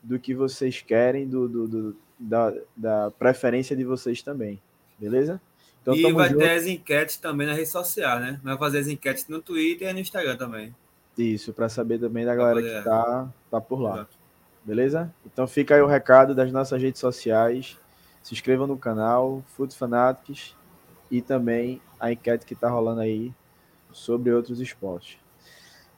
do 0.00 0.20
que 0.20 0.34
vocês 0.34 0.80
querem, 0.80 1.26
do, 1.26 1.48
do, 1.48 1.66
do 1.66 1.96
da, 2.16 2.54
da, 2.76 3.10
preferência 3.10 3.74
de 3.74 3.82
vocês 3.82 4.22
também. 4.22 4.62
Beleza? 4.96 5.40
Então, 5.82 5.94
e 5.94 6.12
vai 6.12 6.28
junto. 6.28 6.38
ter 6.40 6.50
as 6.50 6.66
enquetes 6.66 7.16
também 7.16 7.46
na 7.46 7.54
rede 7.54 7.68
social, 7.68 8.20
né? 8.20 8.38
Vai 8.42 8.56
fazer 8.58 8.78
as 8.78 8.88
enquetes 8.88 9.26
no 9.28 9.40
Twitter 9.40 9.88
e 9.88 9.92
no 9.92 9.98
Instagram 9.98 10.36
também. 10.36 10.74
Isso, 11.16 11.52
para 11.52 11.68
saber 11.68 11.98
também 11.98 12.24
da 12.24 12.34
galera 12.34 12.62
que 12.62 12.84
tá, 12.84 13.28
tá 13.50 13.60
por 13.60 13.80
lá. 13.80 13.94
Exato. 13.94 14.18
Beleza? 14.64 15.14
Então 15.24 15.46
fica 15.46 15.74
aí 15.74 15.80
o 15.80 15.86
recado 15.86 16.34
das 16.34 16.52
nossas 16.52 16.80
redes 16.80 17.00
sociais. 17.00 17.78
Se 18.22 18.34
inscrevam 18.34 18.66
no 18.66 18.76
canal, 18.76 19.42
Foot 19.56 19.74
Fanatics 19.76 20.54
e 21.10 21.22
também 21.22 21.80
a 21.98 22.12
enquete 22.12 22.44
que 22.44 22.54
tá 22.54 22.68
rolando 22.68 23.00
aí 23.00 23.32
sobre 23.92 24.32
outros 24.32 24.60
esportes. 24.60 25.18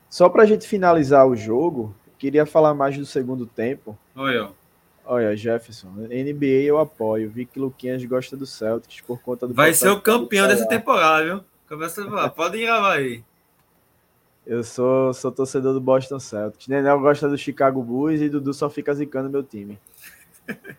Só 0.08 0.28
para 0.28 0.42
a 0.44 0.46
gente 0.46 0.66
finalizar 0.66 1.26
o 1.26 1.34
jogo, 1.36 1.94
queria 2.18 2.46
falar 2.46 2.74
mais 2.74 2.96
do 2.96 3.04
segundo 3.04 3.46
tempo. 3.46 3.98
Olha, 4.14 4.50
Olha, 5.12 5.36
Jefferson, 5.36 5.90
NBA 6.08 6.64
eu 6.64 6.78
apoio. 6.78 7.28
Vi 7.28 7.44
que 7.44 7.58
Luquinhas 7.58 8.02
gosta 8.02 8.34
do 8.34 8.46
Celtics 8.46 9.02
por 9.02 9.20
conta 9.20 9.46
do. 9.46 9.52
Vai 9.52 9.74
ser 9.74 9.90
o 9.90 10.00
campeão 10.00 10.48
dessa 10.48 10.66
temporada, 10.66 11.22
viu? 11.22 11.44
Começa 11.68 12.02
a 12.02 12.30
Pode 12.30 12.58
gravar 12.58 12.94
aí. 12.94 13.22
Eu 14.46 14.64
sou, 14.64 15.12
sou 15.12 15.30
torcedor 15.30 15.74
do 15.74 15.82
Boston 15.82 16.18
Celtics. 16.18 16.66
Nenel 16.66 16.98
gosta 16.98 17.28
do 17.28 17.36
Chicago 17.36 17.82
Bulls 17.82 18.22
e 18.22 18.30
Dudu 18.30 18.54
só 18.54 18.70
fica 18.70 18.94
zicando 18.94 19.28
meu 19.28 19.42
time. 19.42 19.78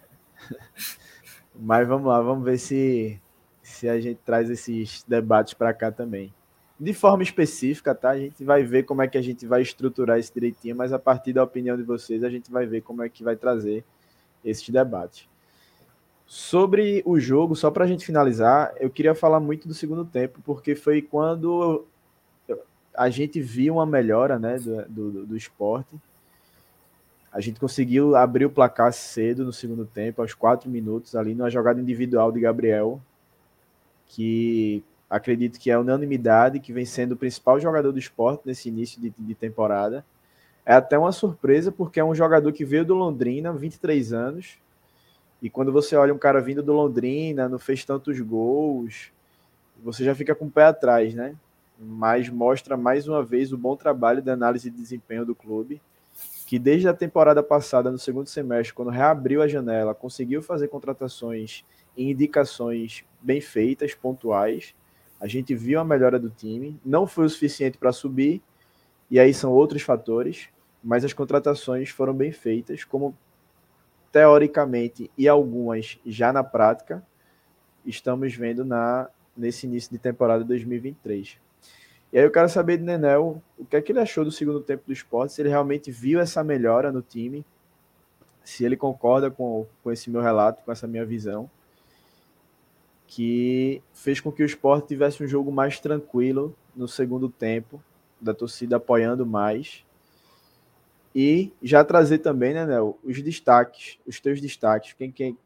Mas 1.53 1.87
vamos 1.87 2.07
lá, 2.07 2.19
vamos 2.19 2.43
ver 2.43 2.57
se, 2.57 3.21
se 3.61 3.87
a 3.87 4.01
gente 4.01 4.19
traz 4.25 4.49
esses 4.49 5.03
debates 5.07 5.53
para 5.53 5.75
cá 5.75 5.91
também. 5.91 6.33
De 6.79 6.91
forma 6.91 7.21
específica, 7.21 7.93
tá? 7.93 8.09
A 8.09 8.17
gente 8.17 8.43
vai 8.43 8.63
ver 8.63 8.81
como 8.81 9.03
é 9.03 9.07
que 9.07 9.19
a 9.19 9.21
gente 9.21 9.45
vai 9.45 9.61
estruturar 9.61 10.17
isso 10.17 10.33
direitinho, 10.33 10.75
mas 10.75 10.91
a 10.91 10.97
partir 10.97 11.33
da 11.33 11.43
opinião 11.43 11.77
de 11.77 11.83
vocês, 11.83 12.23
a 12.23 12.31
gente 12.31 12.51
vai 12.51 12.65
ver 12.65 12.81
como 12.81 13.03
é 13.03 13.09
que 13.09 13.23
vai 13.23 13.35
trazer 13.35 13.85
este 14.43 14.71
debate. 14.71 15.29
Sobre 16.25 17.03
o 17.05 17.19
jogo, 17.19 17.55
só 17.55 17.69
para 17.69 17.83
a 17.83 17.87
gente 17.87 18.05
finalizar, 18.05 18.73
eu 18.79 18.89
queria 18.89 19.13
falar 19.13 19.39
muito 19.39 19.67
do 19.67 19.73
segundo 19.73 20.03
tempo, 20.05 20.39
porque 20.43 20.75
foi 20.75 21.01
quando 21.01 21.85
a 22.95 23.09
gente 23.09 23.41
viu 23.41 23.75
uma 23.75 23.85
melhora 23.85 24.37
né, 24.37 24.57
do, 24.57 25.11
do, 25.11 25.25
do 25.27 25.37
esporte. 25.37 25.95
A 27.31 27.41
gente 27.41 27.59
conseguiu 27.59 28.15
abrir 28.15 28.45
o 28.45 28.49
placar 28.49 28.93
cedo 28.93 29.43
no 29.43 29.51
segundo 29.51 29.85
tempo, 29.85 30.21
aos 30.21 30.33
quatro 30.33 30.69
minutos, 30.69 31.15
ali 31.15 31.33
numa 31.33 31.49
jogada 31.49 31.81
individual 31.81 32.31
de 32.31 32.39
Gabriel, 32.39 33.01
que 34.05 34.83
acredito 35.09 35.59
que 35.59 35.71
é 35.71 35.77
unanimidade, 35.77 36.59
que 36.59 36.71
vem 36.71 36.85
sendo 36.85 37.13
o 37.13 37.17
principal 37.17 37.59
jogador 37.59 37.91
do 37.91 37.99
esporte 37.99 38.43
nesse 38.45 38.69
início 38.69 39.01
de, 39.01 39.09
de 39.09 39.35
temporada. 39.35 40.05
É 40.65 40.73
até 40.73 40.97
uma 40.97 41.11
surpresa, 41.11 41.71
porque 41.71 41.99
é 41.99 42.03
um 42.03 42.15
jogador 42.15 42.51
que 42.51 42.63
veio 42.63 42.85
do 42.85 42.93
Londrina, 42.93 43.51
23 43.51 44.13
anos, 44.13 44.57
e 45.41 45.49
quando 45.49 45.73
você 45.73 45.95
olha 45.95 46.13
um 46.13 46.17
cara 46.17 46.39
vindo 46.39 46.63
do 46.63 46.71
Londrina, 46.71 47.49
não 47.49 47.59
fez 47.59 47.83
tantos 47.83 48.19
gols, 48.21 49.11
você 49.83 50.05
já 50.05 50.15
fica 50.15 50.33
com 50.33 50.45
o 50.45 50.51
pé 50.51 50.65
atrás, 50.65 51.13
né? 51.13 51.35
mas 51.79 52.29
mostra 52.29 52.77
mais 52.77 53.07
uma 53.07 53.23
vez 53.23 53.51
o 53.51 53.57
bom 53.57 53.75
trabalho 53.75 54.21
de 54.21 54.29
análise 54.29 54.69
de 54.69 54.77
desempenho 54.77 55.25
do 55.25 55.35
clube, 55.35 55.81
que 56.45 56.59
desde 56.59 56.87
a 56.87 56.93
temporada 56.93 57.41
passada, 57.41 57.91
no 57.91 57.97
segundo 57.97 58.27
semestre, 58.27 58.73
quando 58.73 58.91
reabriu 58.91 59.41
a 59.41 59.47
janela, 59.47 59.95
conseguiu 59.95 60.41
fazer 60.41 60.67
contratações 60.67 61.63
e 61.97 62.09
indicações 62.09 63.03
bem 63.21 63.41
feitas, 63.41 63.93
pontuais. 63.93 64.75
A 65.19 65.27
gente 65.27 65.55
viu 65.55 65.79
a 65.79 65.85
melhora 65.85 66.19
do 66.19 66.29
time, 66.29 66.79
não 66.85 67.07
foi 67.07 67.25
o 67.25 67.29
suficiente 67.29 67.77
para 67.77 67.91
subir, 67.91 68.41
e 69.09 69.19
aí 69.19 69.33
são 69.33 69.51
outros 69.51 69.81
fatores, 69.81 70.49
mas 70.83 71.05
as 71.05 71.13
contratações 71.13 71.89
foram 71.89 72.13
bem 72.13 72.31
feitas, 72.31 72.83
como 72.83 73.15
teoricamente 74.11 75.09
e 75.17 75.27
algumas 75.27 75.99
já 76.05 76.31
na 76.31 76.43
prática 76.43 77.03
estamos 77.85 78.35
vendo 78.35 78.63
na 78.63 79.09
nesse 79.35 79.65
início 79.65 79.91
de 79.91 79.97
temporada 79.97 80.43
2023. 80.43 81.39
E 82.11 82.19
aí 82.19 82.23
eu 82.23 82.29
quero 82.29 82.47
saber 82.47 82.77
de 82.77 82.83
Nenel 82.83 83.41
o 83.57 83.65
que 83.65 83.75
é 83.75 83.81
que 83.81 83.91
ele 83.91 83.99
achou 83.99 84.23
do 84.23 84.31
segundo 84.31 84.61
tempo 84.61 84.83
do 84.85 84.93
esporte, 84.93 85.33
se 85.33 85.41
ele 85.41 85.49
realmente 85.49 85.89
viu 85.89 86.19
essa 86.19 86.43
melhora 86.43 86.91
no 86.91 87.01
time, 87.01 87.43
se 88.43 88.63
ele 88.63 88.77
concorda 88.77 89.31
com, 89.31 89.65
com 89.83 89.91
esse 89.91 90.11
meu 90.11 90.21
relato, 90.21 90.63
com 90.63 90.71
essa 90.71 90.85
minha 90.85 91.03
visão, 91.03 91.49
que 93.07 93.81
fez 93.93 94.19
com 94.19 94.31
que 94.31 94.43
o 94.43 94.45
esporte 94.45 94.89
tivesse 94.89 95.23
um 95.23 95.27
jogo 95.27 95.51
mais 95.51 95.79
tranquilo 95.79 96.55
no 96.75 96.87
segundo 96.87 97.29
tempo, 97.29 97.81
da 98.21 98.33
torcida 98.33 98.77
apoiando 98.77 99.25
mais. 99.25 99.83
E 101.15 101.53
já 101.61 101.83
trazer 101.83 102.19
também, 102.19 102.53
né, 102.53 102.65
Nel, 102.65 102.97
os 103.03 103.21
destaques, 103.21 103.99
os 104.05 104.19
teus 104.19 104.41
destaques, 104.41 104.93
quem, 104.93 105.11
quem, 105.11 105.37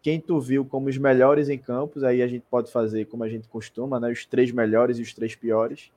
quem 0.00 0.20
tu 0.20 0.40
viu 0.40 0.64
como 0.64 0.88
os 0.88 0.96
melhores 0.96 1.48
em 1.48 1.58
campos, 1.58 2.02
aí 2.02 2.22
a 2.22 2.28
gente 2.28 2.44
pode 2.48 2.72
fazer 2.72 3.04
como 3.06 3.22
a 3.22 3.28
gente 3.28 3.46
costuma, 3.48 4.00
né? 4.00 4.10
Os 4.10 4.24
três 4.24 4.50
melhores 4.52 4.98
e 4.98 5.02
os 5.02 5.12
três 5.12 5.34
piores. 5.34 5.92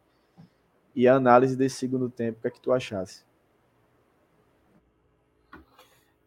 E 0.93 1.07
a 1.07 1.15
análise 1.15 1.55
desse 1.55 1.77
segundo 1.77 2.09
tempo, 2.09 2.39
o 2.39 2.41
que 2.41 2.47
é 2.47 2.51
que 2.51 2.59
tu 2.59 2.73
achasse? 2.73 3.23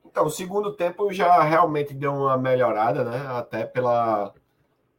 Então, 0.06 0.26
o 0.26 0.30
segundo 0.30 0.72
tempo 0.74 1.12
já 1.12 1.42
realmente 1.42 1.92
deu 1.94 2.12
uma 2.12 2.38
melhorada, 2.38 3.02
né? 3.02 3.26
Até 3.28 3.64
pela 3.64 4.32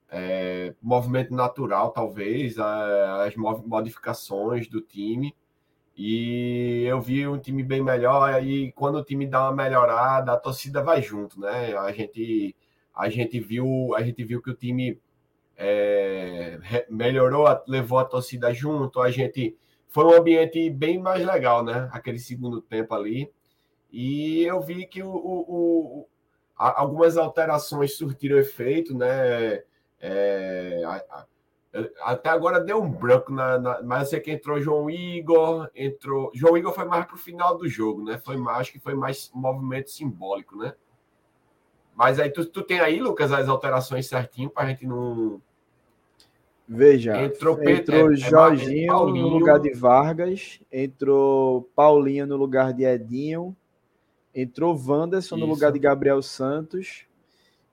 é, 0.09 0.75
movimento 0.81 1.33
natural, 1.33 1.91
talvez, 1.91 2.57
as 2.59 3.35
modificações 3.35 4.67
do 4.67 4.81
time. 4.81 5.35
E 5.95 6.83
eu 6.85 6.99
vi 7.01 7.27
um 7.27 7.37
time 7.39 7.63
bem 7.63 7.81
melhor. 7.83 8.43
E 8.43 8.71
quando 8.73 8.95
o 8.97 9.03
time 9.03 9.27
dá 9.27 9.43
uma 9.43 9.63
melhorada, 9.63 10.33
a 10.33 10.37
torcida 10.37 10.81
vai 10.83 11.01
junto, 11.01 11.39
né? 11.39 11.75
A 11.77 11.91
gente 11.91 12.55
a 12.95 13.09
gente 13.09 13.39
viu, 13.39 13.95
a 13.95 14.03
gente 14.03 14.23
viu 14.23 14.41
que 14.41 14.51
o 14.51 14.55
time 14.55 14.99
é, 15.57 16.59
melhorou, 16.89 17.47
levou 17.67 17.99
a 17.99 18.05
torcida 18.05 18.53
junto, 18.53 19.01
a 19.01 19.09
gente 19.11 19.57
foi 19.89 20.05
um 20.05 20.13
ambiente 20.13 20.69
bem 20.69 20.99
mais 20.99 21.25
legal, 21.25 21.63
né? 21.63 21.89
Aquele 21.91 22.19
segundo 22.19 22.61
tempo 22.61 22.93
ali. 22.93 23.31
E 23.91 24.43
eu 24.43 24.61
vi 24.61 24.87
que 24.87 25.03
o, 25.03 25.09
o, 25.09 25.99
o 26.01 26.07
algumas 26.55 27.17
alterações 27.17 27.95
surtiram 27.97 28.37
efeito, 28.37 28.97
né? 28.97 29.63
É, 29.99 30.81
a, 30.85 31.25
até 32.01 32.29
agora 32.29 32.59
deu 32.59 32.81
um 32.81 32.89
branco, 32.89 33.33
na, 33.33 33.57
na, 33.57 33.81
mas 33.81 34.03
eu 34.03 34.05
sei 34.07 34.19
que 34.19 34.31
entrou 34.31 34.61
João 34.61 34.89
Igor, 34.89 35.69
entrou. 35.75 36.29
João 36.33 36.55
Igor 36.55 36.71
foi 36.71 36.85
mais 36.85 37.05
para 37.05 37.15
o 37.15 37.19
final 37.19 37.57
do 37.57 37.67
jogo, 37.67 38.03
né? 38.03 38.19
Foi 38.19 38.37
mais, 38.37 38.59
acho 38.59 38.71
que 38.71 38.79
foi 38.79 38.93
mais 38.93 39.31
um 39.33 39.39
movimento 39.39 39.89
simbólico, 39.89 40.55
né? 40.55 40.75
Mas 41.95 42.19
aí 42.19 42.29
tu, 42.29 42.45
tu 42.45 42.61
tem 42.61 42.79
aí, 42.79 42.99
Lucas, 42.99 43.31
as 43.31 43.49
alterações 43.49 44.07
certinho 44.07 44.51
para 44.51 44.63
a 44.63 44.69
gente 44.69 44.85
não. 44.85 45.41
Veja, 46.67 47.21
entrou, 47.23 47.61
entrou 47.63 48.11
é, 48.11 48.13
é 48.13 48.17
Jorginho 48.17 48.93
é 48.93 49.05
no 49.05 49.27
lugar 49.27 49.59
de 49.59 49.73
Vargas, 49.73 50.59
entrou 50.71 51.69
Paulinho 51.75 52.25
no 52.25 52.37
lugar 52.37 52.71
de 52.71 52.85
Edinho, 52.85 53.55
entrou 54.33 54.75
Wanderson 54.75 55.35
Isso. 55.35 55.45
no 55.45 55.51
lugar 55.51 55.71
de 55.71 55.79
Gabriel 55.79 56.21
Santos, 56.21 57.05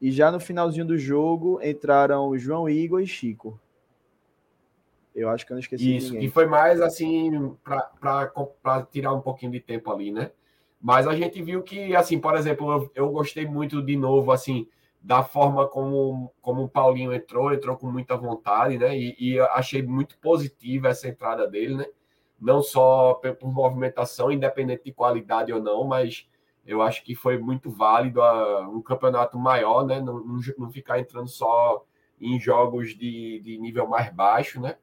e 0.01 0.10
já 0.10 0.31
no 0.32 0.40
finalzinho 0.40 0.86
do 0.86 0.98
jogo 0.98 1.60
entraram 1.62 2.36
João 2.36 2.68
Igor 2.68 3.01
e 3.01 3.06
Chico. 3.06 3.60
Eu 5.15 5.28
acho 5.28 5.45
que 5.45 5.53
eu 5.53 5.57
não 5.57 5.61
esqueci 5.61 5.97
Isso, 5.97 6.16
e 6.16 6.28
foi 6.28 6.47
mais 6.47 6.81
assim, 6.81 7.57
para 7.62 8.82
tirar 8.91 9.12
um 9.12 9.20
pouquinho 9.20 9.53
de 9.53 9.61
tempo 9.61 9.91
ali, 9.91 10.12
né? 10.12 10.31
Mas 10.81 11.07
a 11.07 11.15
gente 11.15 11.43
viu 11.43 11.62
que, 11.62 11.95
assim, 11.95 12.19
por 12.19 12.35
exemplo, 12.35 12.73
eu, 12.73 12.91
eu 12.95 13.11
gostei 13.11 13.47
muito 13.47 13.82
de 13.82 13.97
novo, 13.97 14.32
assim, 14.32 14.66
da 15.03 15.23
forma 15.23 15.66
como, 15.66 16.32
como 16.41 16.65
o 16.65 16.69
Paulinho 16.69 17.12
entrou, 17.12 17.53
entrou 17.53 17.77
com 17.77 17.91
muita 17.91 18.16
vontade, 18.16 18.78
né? 18.78 18.97
E, 18.97 19.16
e 19.19 19.41
achei 19.41 19.82
muito 19.82 20.16
positiva 20.19 20.89
essa 20.89 21.09
entrada 21.09 21.47
dele, 21.47 21.74
né? 21.74 21.87
Não 22.41 22.62
só 22.62 23.15
por 23.15 23.53
movimentação, 23.53 24.32
independente 24.32 24.85
de 24.85 24.93
qualidade 24.93 25.53
ou 25.53 25.62
não, 25.62 25.85
mas 25.85 26.27
eu 26.66 26.81
acho 26.81 27.03
que 27.05 27.15
foi 27.15 27.39
muito 27.39 27.70
válido 27.70 28.23
a, 28.23 28.69
um 28.69 28.81
campeonato 28.81 29.39
maior, 29.39 29.85
né? 29.85 30.01
Não, 30.01 30.20
não, 30.20 30.41
não 30.59 30.70
ficar 30.70 30.99
entrando 30.99 31.28
só 31.28 31.85
em 32.20 32.39
jogos 32.39 32.91
de, 32.97 33.41
de 33.41 33.59
nível 33.59 33.87
mais 33.87 34.12
baixo, 34.12 34.61
né? 34.61 34.77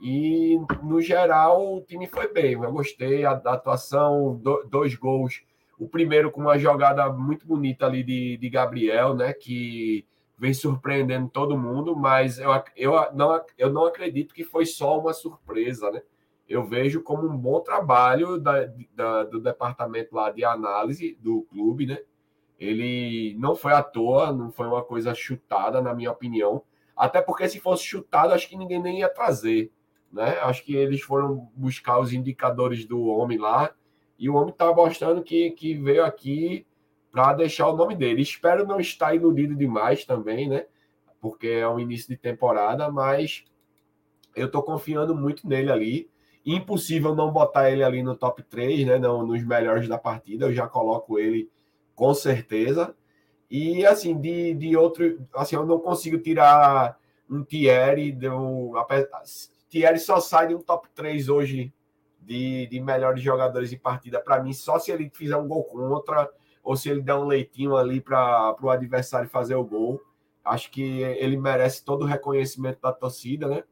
E, 0.00 0.58
no 0.82 1.00
geral, 1.00 1.76
o 1.76 1.82
time 1.82 2.06
foi 2.06 2.32
bem. 2.32 2.52
Eu 2.52 2.72
gostei 2.72 3.22
da 3.22 3.52
atuação, 3.52 4.34
do, 4.36 4.64
dois 4.64 4.94
gols. 4.94 5.42
O 5.78 5.86
primeiro 5.88 6.30
com 6.30 6.40
uma 6.40 6.58
jogada 6.58 7.10
muito 7.12 7.46
bonita 7.46 7.86
ali 7.86 8.02
de, 8.02 8.38
de 8.38 8.48
Gabriel, 8.48 9.14
né? 9.14 9.34
Que 9.34 10.06
vem 10.38 10.54
surpreendendo 10.54 11.28
todo 11.28 11.58
mundo, 11.58 11.94
mas 11.94 12.38
eu, 12.38 12.50
eu, 12.74 12.94
não, 13.12 13.44
eu 13.58 13.70
não 13.70 13.84
acredito 13.84 14.34
que 14.34 14.42
foi 14.42 14.64
só 14.64 14.98
uma 14.98 15.12
surpresa, 15.12 15.90
né? 15.90 16.00
Eu 16.48 16.64
vejo 16.64 17.02
como 17.02 17.28
um 17.28 17.36
bom 17.36 17.60
trabalho 17.60 18.38
da, 18.38 18.66
da, 18.94 19.24
do 19.24 19.38
departamento 19.38 20.14
lá 20.14 20.30
de 20.30 20.44
análise 20.44 21.16
do 21.20 21.42
clube, 21.42 21.86
né? 21.86 21.98
Ele 22.58 23.36
não 23.38 23.54
foi 23.54 23.72
à 23.72 23.82
toa, 23.82 24.32
não 24.32 24.50
foi 24.50 24.66
uma 24.66 24.82
coisa 24.82 25.14
chutada, 25.14 25.80
na 25.80 25.94
minha 25.94 26.10
opinião. 26.10 26.62
Até 26.96 27.20
porque 27.20 27.48
se 27.48 27.60
fosse 27.60 27.84
chutado, 27.84 28.32
acho 28.32 28.48
que 28.48 28.56
ninguém 28.56 28.82
nem 28.82 29.00
ia 29.00 29.08
trazer 29.08 29.70
né? 30.12 30.38
Acho 30.40 30.64
que 30.64 30.74
eles 30.74 31.00
foram 31.00 31.48
buscar 31.54 31.98
os 31.98 32.12
indicadores 32.12 32.84
do 32.84 33.06
homem 33.06 33.38
lá 33.38 33.72
e 34.18 34.28
o 34.28 34.34
homem 34.34 34.50
está 34.50 34.72
mostrando 34.72 35.22
que, 35.22 35.50
que 35.52 35.74
veio 35.74 36.04
aqui 36.04 36.66
para 37.10 37.32
deixar 37.34 37.68
o 37.68 37.76
nome 37.76 37.96
dele. 37.96 38.22
Espero 38.22 38.66
não 38.66 38.80
estar 38.80 39.14
iludido 39.14 39.54
demais 39.54 40.04
também, 40.04 40.48
né? 40.48 40.66
Porque 41.20 41.48
é 41.48 41.68
o 41.68 41.78
início 41.78 42.08
de 42.08 42.16
temporada, 42.16 42.90
mas 42.90 43.44
eu 44.34 44.46
estou 44.46 44.62
confiando 44.62 45.14
muito 45.14 45.48
nele 45.48 45.70
ali. 45.70 46.10
Impossível 46.44 47.14
não 47.14 47.30
botar 47.30 47.70
ele 47.70 47.82
ali 47.82 48.02
no 48.02 48.16
top 48.16 48.42
3, 48.42 48.86
né? 48.86 48.98
Não, 48.98 49.26
nos 49.26 49.44
melhores 49.44 49.88
da 49.88 49.98
partida. 49.98 50.46
Eu 50.46 50.52
já 50.52 50.66
coloco 50.66 51.18
ele 51.18 51.50
com 51.94 52.14
certeza. 52.14 52.94
E 53.50 53.84
assim, 53.84 54.18
de, 54.18 54.54
de 54.54 54.76
outro. 54.76 55.26
Assim, 55.34 55.56
eu 55.56 55.66
não 55.66 55.78
consigo 55.78 56.18
tirar 56.18 56.98
um 57.28 57.42
Thierry. 57.42 58.12
Deu, 58.12 58.72
Thierry 59.70 60.00
só 60.00 60.20
sai 60.20 60.48
de 60.48 60.54
um 60.54 60.60
top 60.60 60.88
3 60.94 61.28
hoje 61.28 61.72
de, 62.20 62.66
de 62.66 62.80
melhores 62.80 63.22
jogadores 63.22 63.70
de 63.70 63.78
partida. 63.78 64.20
Para 64.20 64.42
mim, 64.42 64.52
só 64.52 64.78
se 64.78 64.90
ele 64.90 65.08
fizer 65.14 65.36
um 65.36 65.46
gol 65.46 65.64
contra 65.64 66.28
ou 66.62 66.76
se 66.76 66.90
ele 66.90 67.00
der 67.00 67.14
um 67.14 67.24
leitinho 67.24 67.76
ali 67.76 68.00
para 68.00 68.56
o 68.60 68.68
adversário 68.68 69.28
fazer 69.28 69.54
o 69.54 69.64
gol. 69.64 70.00
Acho 70.44 70.70
que 70.70 71.02
ele 71.02 71.36
merece 71.36 71.84
todo 71.84 72.02
o 72.02 72.06
reconhecimento 72.06 72.80
da 72.82 72.92
torcida, 72.92 73.46
né? 73.46 73.62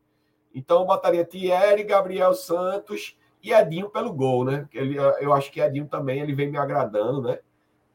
Então 0.54 0.80
eu 0.80 0.86
botaria 0.86 1.24
Thierry, 1.24 1.82
Gabriel 1.82 2.32
Santos 2.32 3.16
e 3.42 3.52
Edinho 3.52 3.90
pelo 3.90 4.12
gol, 4.12 4.44
né? 4.44 4.68
Ele, 4.72 4.96
eu 5.20 5.32
acho 5.32 5.50
que 5.50 5.60
Edinho 5.60 5.86
também 5.86 6.20
ele 6.20 6.34
vem 6.34 6.50
me 6.50 6.58
agradando, 6.58 7.22
né? 7.22 7.38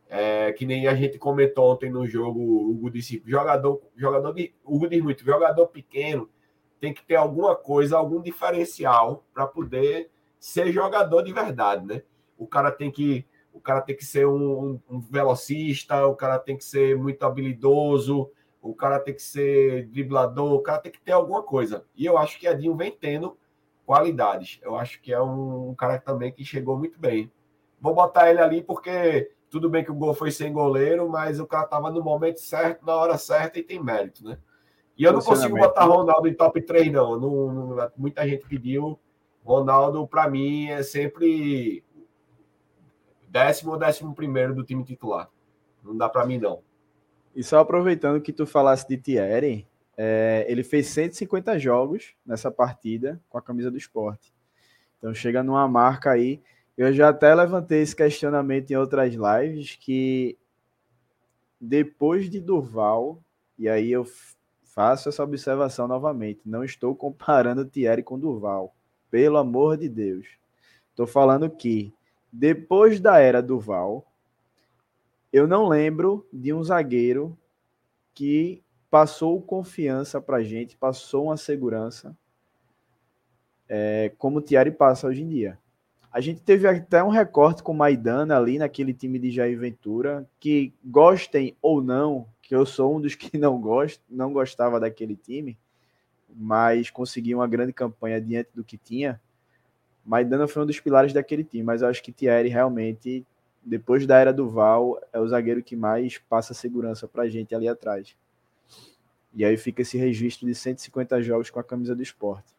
É, 0.10 0.52
que 0.52 0.66
nem 0.66 0.88
a 0.88 0.94
gente 0.94 1.18
comentou 1.18 1.72
ontem 1.72 1.90
no 1.90 2.06
jogo, 2.06 2.40
o 2.40 2.70
Hugo 2.70 2.92
disse, 2.92 3.24
jogador, 3.26 3.82
jogador 3.96 4.32
de, 4.34 4.54
Hugo 4.64 4.88
diz 4.88 5.02
muito, 5.02 5.24
jogador 5.24 5.68
pequeno 5.68 6.30
tem 6.84 6.94
que 6.94 7.06
ter 7.06 7.16
alguma 7.16 7.56
coisa, 7.56 7.96
algum 7.96 8.22
diferencial 8.22 9.24
para 9.34 9.48
poder 9.48 10.12
ser 10.38 10.70
jogador 10.70 11.22
de 11.22 11.32
verdade, 11.32 11.86
né? 11.86 12.02
O 12.38 12.46
cara 12.46 12.70
tem 12.74 12.92
que 12.92 13.26
o 13.54 13.60
cara 13.62 13.80
tem 13.80 13.96
que 13.96 14.04
ser 14.04 14.28
um, 14.28 14.78
um, 14.90 15.00
velocista, 15.00 16.06
o 16.06 16.14
cara 16.14 16.38
tem 16.38 16.58
que 16.58 16.66
ser 16.66 16.98
muito 16.98 17.24
habilidoso, 17.24 18.30
o 18.62 18.76
cara 18.76 19.00
tem 19.00 19.14
que 19.14 19.22
ser 19.22 19.88
driblador, 19.88 20.52
o 20.56 20.62
cara 20.62 20.80
tem 20.80 20.92
que 20.92 21.00
ter 21.00 21.14
alguma 21.14 21.42
coisa. 21.42 21.86
E 21.96 22.06
eu 22.06 22.18
acho 22.18 22.38
que 22.38 22.48
Edinho 22.48 22.76
vem 22.76 22.92
tendo 22.92 23.38
qualidades. 23.86 24.60
Eu 24.62 24.76
acho 24.76 25.02
que 25.02 25.14
é 25.14 25.22
um, 25.22 25.70
um 25.70 25.76
cara 25.76 25.98
também 26.00 26.34
que 26.34 26.44
chegou 26.44 26.78
muito 26.78 27.00
bem. 27.00 27.32
Vou 27.80 27.96
botar 27.96 28.30
ele 28.30 28.42
ali 28.42 28.62
porque 28.62 29.32
tudo 29.50 29.70
bem 29.70 29.86
que 29.86 29.92
o 29.92 29.96
gol 29.96 30.14
foi 30.14 30.32
sem 30.32 30.52
goleiro, 30.52 31.08
mas 31.08 31.40
o 31.40 31.48
cara 31.48 31.64
estava 31.64 31.90
no 31.90 32.04
momento 32.04 32.42
certo, 32.42 32.86
na 32.86 32.94
hora 32.94 33.18
certa 33.18 33.58
e 33.58 33.64
tem 33.64 33.82
mérito, 33.82 34.26
né? 34.26 34.38
E 34.98 35.04
eu 35.04 35.14
não 35.14 35.22
consigo 35.22 35.58
botar 35.58 35.86
Ronaldo 35.86 36.28
em 36.28 36.34
top 36.34 36.62
3, 36.62 36.92
não. 36.92 37.20
não, 37.20 37.54
não 37.54 37.92
muita 37.98 38.28
gente 38.28 38.46
pediu. 38.48 39.00
Ronaldo, 39.44 40.08
para 40.08 40.30
mim, 40.30 40.68
é 40.68 40.84
sempre 40.84 41.84
décimo 43.28 43.72
ou 43.72 43.78
décimo 43.78 44.14
primeiro 44.14 44.54
do 44.54 44.64
time 44.64 44.84
titular. 44.84 45.30
Não 45.84 45.98
dá 45.98 46.08
para 46.08 46.26
mim, 46.26 46.38
não. 46.38 46.62
E 47.36 47.44
só 47.44 47.60
aproveitando 47.60 48.22
que 48.22 48.32
tu 48.32 48.46
falasse 48.46 48.88
de 48.88 48.96
Thierry, 48.96 49.68
é, 49.98 50.46
ele 50.48 50.64
fez 50.64 50.88
150 50.88 51.58
jogos 51.60 52.14
nessa 52.26 52.52
partida 52.52 53.20
com 53.30 53.38
a 53.38 53.42
camisa 53.42 53.72
do 53.72 53.78
esporte. 53.78 54.34
Então 54.98 55.14
chega 55.14 55.44
numa 55.44 55.68
marca 55.68 56.12
aí. 56.12 56.42
Eu 56.78 56.94
já 56.94 57.10
até 57.10 57.34
levantei 57.34 57.82
esse 57.82 57.96
questionamento 57.96 58.72
em 58.72 58.76
outras 58.76 59.14
lives 59.14 59.76
que 59.76 60.38
depois 61.60 62.30
de 62.30 62.40
Durval, 62.40 63.22
e 63.58 63.70
aí 63.70 63.92
eu 63.92 64.06
faço 64.74 65.08
essa 65.08 65.24
observação 65.24 65.88
novamente, 65.88 66.42
não 66.44 66.64
estou 66.64 66.96
comparando 66.96 67.64
Thierry 67.64 68.02
com 68.02 68.18
Durval, 68.18 68.74
pelo 69.12 69.38
amor 69.38 69.78
de 69.78 69.88
Deus. 69.88 70.26
Estou 70.90 71.06
falando 71.06 71.48
que 71.48 71.94
depois 72.32 73.00
da 73.00 73.20
era 73.20 73.42
do 73.42 73.60
Val, 73.60 74.04
eu 75.32 75.48
não 75.48 75.68
lembro 75.68 76.28
de 76.34 76.52
um 76.52 76.64
zagueiro 76.64 77.38
que 78.16 78.64
passou 78.90 79.40
confiança 79.42 80.20
para 80.20 80.44
gente, 80.44 80.76
passou 80.76 81.26
uma 81.26 81.38
segurança, 81.38 82.16
é, 83.70 84.12
como 84.18 84.40
o 84.40 84.42
Thierry 84.42 84.72
passa 84.72 85.08
hoje 85.08 85.22
em 85.22 85.30
dia. 85.30 85.60
A 86.12 86.20
gente 86.20 86.42
teve 86.42 86.68
até 86.68 87.04
um 87.04 87.10
recorte 87.10 87.62
com 87.62 87.72
o 87.72 87.76
Maidana 87.76 88.38
ali 88.38 88.58
naquele 88.58 88.94
time 88.94 89.20
de 89.20 89.32
Jair 89.32 89.58
Ventura, 89.58 90.28
que 90.40 90.74
gostem 90.84 91.56
ou 91.62 91.82
não, 91.82 92.28
que 92.44 92.54
eu 92.54 92.66
sou 92.66 92.96
um 92.96 93.02
dos 93.02 93.16
que 93.16 93.38
não 93.38 93.60
gosto, 93.60 94.04
não 94.08 94.32
gostava 94.32 94.80
daquele 94.80 95.16
time, 95.16 95.58
mas 96.36 96.92
conseguiu 96.92 97.40
uma 97.40 97.48
grande 97.48 97.74
campanha 97.74 98.22
diante 98.22 98.50
do 98.54 98.64
que 98.64 98.78
tinha. 98.78 99.20
Maidana 100.06 100.48
foi 100.48 100.62
um 100.62 100.66
dos 100.66 100.80
pilares 100.80 101.14
daquele 101.14 101.44
time, 101.44 101.64
mas 101.64 101.82
eu 101.82 101.88
acho 101.88 102.04
que 102.04 102.12
Thierry 102.12 102.50
realmente, 102.50 103.26
depois 103.64 104.06
da 104.06 104.18
era 104.20 104.34
do 104.34 104.50
Val, 104.50 105.02
é 105.14 105.20
o 105.20 105.28
zagueiro 105.28 105.64
que 105.64 105.76
mais 105.76 106.18
passa 106.18 106.54
segurança 106.54 107.08
para 107.08 107.24
a 107.24 107.30
gente 107.30 107.56
ali 107.56 107.68
atrás. 107.68 108.16
E 109.34 109.46
aí 109.46 109.56
fica 109.56 109.82
esse 109.82 109.98
registro 109.98 110.46
de 110.46 110.54
150 110.54 111.22
jogos 111.22 111.50
com 111.50 111.60
a 111.60 111.64
camisa 111.64 111.96
do 111.96 112.04
esporte. 112.04 112.54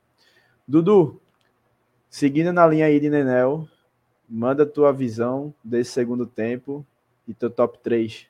Dudu, 0.66 1.20
seguindo 2.08 2.52
na 2.52 2.66
linha 2.66 2.86
aí 2.86 2.98
de 2.98 3.10
Nenel, 3.10 3.68
manda 4.28 4.64
tua 4.64 4.92
visão 4.92 5.54
desse 5.62 5.92
segundo 5.92 6.26
tempo 6.26 6.84
e 7.28 7.34
teu 7.34 7.50
top 7.50 7.78
3. 7.80 8.26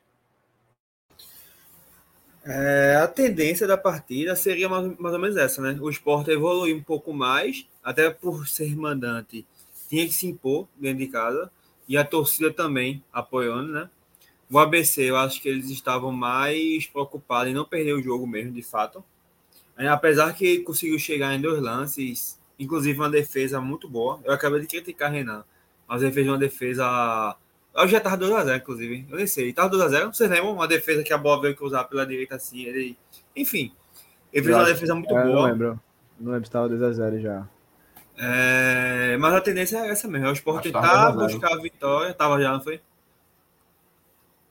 É, 2.47 2.95
a 2.97 3.07
tendência 3.07 3.65
da 3.65 3.75
partida 3.75 4.35
seria 4.35 4.69
mais, 4.69 4.95
mais 4.99 5.15
ou 5.15 5.19
menos 5.19 5.35
essa, 5.35 5.61
né? 5.61 5.77
O 5.81 5.89
esporte 5.89 6.29
evoluir 6.29 6.75
um 6.75 6.83
pouco 6.83 7.11
mais, 7.11 7.67
até 7.83 8.09
por 8.11 8.47
ser 8.47 8.75
mandante, 8.75 9.43
tinha 9.89 10.05
que 10.05 10.13
se 10.13 10.27
impor 10.27 10.67
dentro 10.77 10.99
de 10.99 11.07
casa, 11.07 11.51
e 11.87 11.97
a 11.97 12.05
torcida 12.05 12.53
também 12.53 13.03
apoiando, 13.11 13.71
né? 13.71 13.89
O 14.49 14.59
ABC, 14.59 15.01
eu 15.01 15.17
acho 15.17 15.41
que 15.41 15.49
eles 15.49 15.71
estavam 15.71 16.11
mais 16.11 16.85
preocupados 16.85 17.51
em 17.51 17.55
não 17.55 17.65
perder 17.65 17.93
o 17.93 18.01
jogo 18.01 18.27
mesmo, 18.27 18.51
de 18.51 18.61
fato. 18.61 19.03
Apesar 19.75 20.33
que 20.33 20.59
conseguiu 20.59 20.99
chegar 20.99 21.33
em 21.33 21.41
dois 21.41 21.59
lances, 21.59 22.39
inclusive 22.59 22.97
uma 22.99 23.09
defesa 23.09 23.59
muito 23.59 23.89
boa. 23.89 24.21
Eu 24.23 24.31
acabei 24.31 24.61
de 24.61 24.67
criticar 24.67 25.11
Renan, 25.11 25.43
mas 25.87 26.03
ele 26.03 26.11
fez 26.11 26.27
uma 26.27 26.37
defesa 26.37 27.35
eu 27.83 27.87
já 27.89 27.99
tava 27.99 28.17
2x0, 28.17 28.57
inclusive. 28.57 29.05
Eu 29.09 29.17
nem 29.17 29.27
sei. 29.27 29.51
Tava 29.51 29.69
2x0. 29.75 30.13
Vocês 30.13 30.29
lembram? 30.29 30.53
Uma 30.53 30.67
defesa 30.67 31.03
que 31.03 31.11
a 31.11 31.17
bola 31.17 31.41
veio 31.41 31.55
cruzar 31.55 31.87
pela 31.87 32.05
direita 32.05 32.35
assim. 32.35 32.63
Ele... 32.63 32.97
Enfim. 33.35 33.73
Ele 34.31 34.45
fez 34.45 34.55
uma 34.55 34.65
defesa 34.65 34.95
muito 34.95 35.17
é, 35.17 35.23
boa. 35.23 35.35
Não 35.35 35.43
lembro. 35.43 35.79
Não 36.19 36.31
lembro 36.31 36.45
se 36.45 36.51
tava 36.51 36.69
2x0 36.69 37.21
já. 37.21 37.47
É... 38.17 39.17
Mas 39.19 39.33
a 39.33 39.41
tendência 39.41 39.77
é 39.77 39.89
essa 39.89 40.07
mesmo. 40.07 40.27
É 40.27 40.29
o 40.29 40.33
Sport 40.33 40.63
tentar 40.63 41.11
buscar 41.11 41.53
a 41.53 41.57
vitória. 41.57 42.13
Tava 42.13 42.41
já, 42.41 42.53
não 42.53 42.61
foi? 42.61 42.79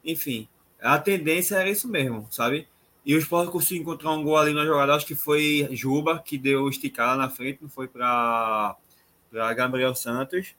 Enfim. 0.04 0.46
A 0.82 0.98
tendência 0.98 1.56
era 1.56 1.70
isso 1.70 1.88
mesmo, 1.88 2.26
sabe? 2.30 2.68
E 3.06 3.14
o 3.14 3.18
Sport 3.18 3.50
conseguiu 3.50 3.82
encontrar 3.82 4.10
um 4.12 4.22
gol 4.22 4.36
ali 4.36 4.52
na 4.52 4.66
jogada. 4.66 4.94
Acho 4.94 5.06
que 5.06 5.14
foi 5.14 5.66
Juba 5.72 6.18
que 6.18 6.36
deu 6.36 6.68
esticada 6.68 7.16
na 7.16 7.30
frente. 7.30 7.60
Não 7.62 7.70
foi 7.70 7.88
para 7.88 8.76
Gabriel 9.56 9.94
Santos. 9.94 10.54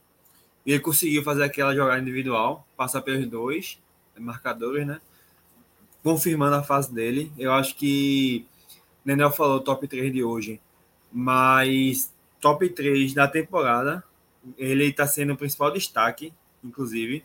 E 0.65 0.71
ele 0.71 0.79
conseguiu 0.79 1.23
fazer 1.23 1.43
aquela 1.43 1.75
jogada 1.75 2.01
individual, 2.01 2.67
passar 2.75 3.01
pelos 3.01 3.27
dois 3.27 3.79
marcadores, 4.17 4.85
né? 4.87 4.99
Confirmando 6.01 6.55
a 6.55 6.63
fase 6.63 6.93
dele. 6.93 7.31
Eu 7.37 7.51
acho 7.51 7.75
que 7.75 8.45
Nenel 9.03 9.31
falou 9.31 9.59
top 9.59 9.87
3 9.87 10.11
de 10.11 10.23
hoje, 10.23 10.59
mas 11.11 12.11
top 12.39 12.67
3 12.69 13.13
da 13.13 13.27
temporada, 13.27 14.03
ele 14.57 14.85
está 14.85 15.07
sendo 15.07 15.33
o 15.33 15.37
principal 15.37 15.71
destaque, 15.71 16.33
inclusive, 16.63 17.23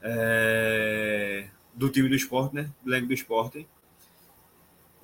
é, 0.00 1.48
do 1.74 1.88
time 1.88 2.08
do 2.08 2.14
esporte, 2.14 2.54
né? 2.54 2.70
Do 2.82 2.90
elenco 2.90 3.08
do 3.08 3.14
esporte. 3.14 3.66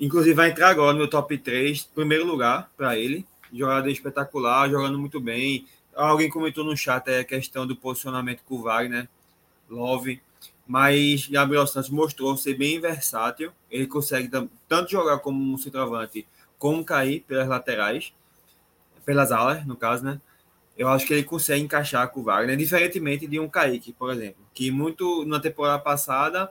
Inclusive, 0.01 0.35
vai 0.35 0.51
entrar 0.51 0.69
agora 0.69 0.97
no 0.97 1.09
top 1.09 1.36
3, 1.36 1.85
primeiro 1.94 2.27
lugar 2.27 2.70
para 2.77 2.97
ele. 2.97 3.27
Jogador 3.52 3.89
espetacular, 3.89 4.69
jogando 4.70 4.98
muito 4.98 5.20
bem, 5.20 5.66
Alguém 5.99 6.31
comentou 6.31 6.62
no 6.62 6.77
chat 6.77 7.11
a 7.11 7.25
questão 7.25 7.66
do 7.66 7.75
posicionamento 7.75 8.43
com 8.45 8.55
o 8.55 8.62
Wagner, 8.62 9.09
Love, 9.69 10.23
mas 10.65 11.27
Gabriel 11.27 11.66
Santos 11.66 11.91
mostrou 11.91 12.37
ser 12.37 12.55
bem 12.55 12.81
versátil. 12.81 13.51
Ele 13.69 13.85
consegue 13.85 14.31
tanto 14.69 14.93
jogar 14.93 15.19
como 15.19 15.53
um 15.53 15.59
centroavante, 15.59 16.25
como 16.57 16.85
cair 16.85 17.25
pelas 17.27 17.49
laterais, 17.49 18.12
pelas 19.05 19.33
alas, 19.33 19.66
no 19.66 19.75
caso, 19.77 20.05
né? 20.05 20.20
Eu 20.77 20.89
acho 20.89 21.05
que 21.05 21.15
ele 21.15 21.25
consegue 21.25 21.65
encaixar 21.65 22.09
com 22.11 22.20
o 22.20 22.23
Wagner, 22.23 22.57
diferentemente 22.57 23.27
de 23.27 23.41
um 23.41 23.49
Kaique, 23.49 23.93
por 23.93 24.12
exemplo, 24.12 24.47
que 24.55 24.70
muito 24.70 25.25
na 25.25 25.41
temporada 25.41 25.83
passada 25.83 26.49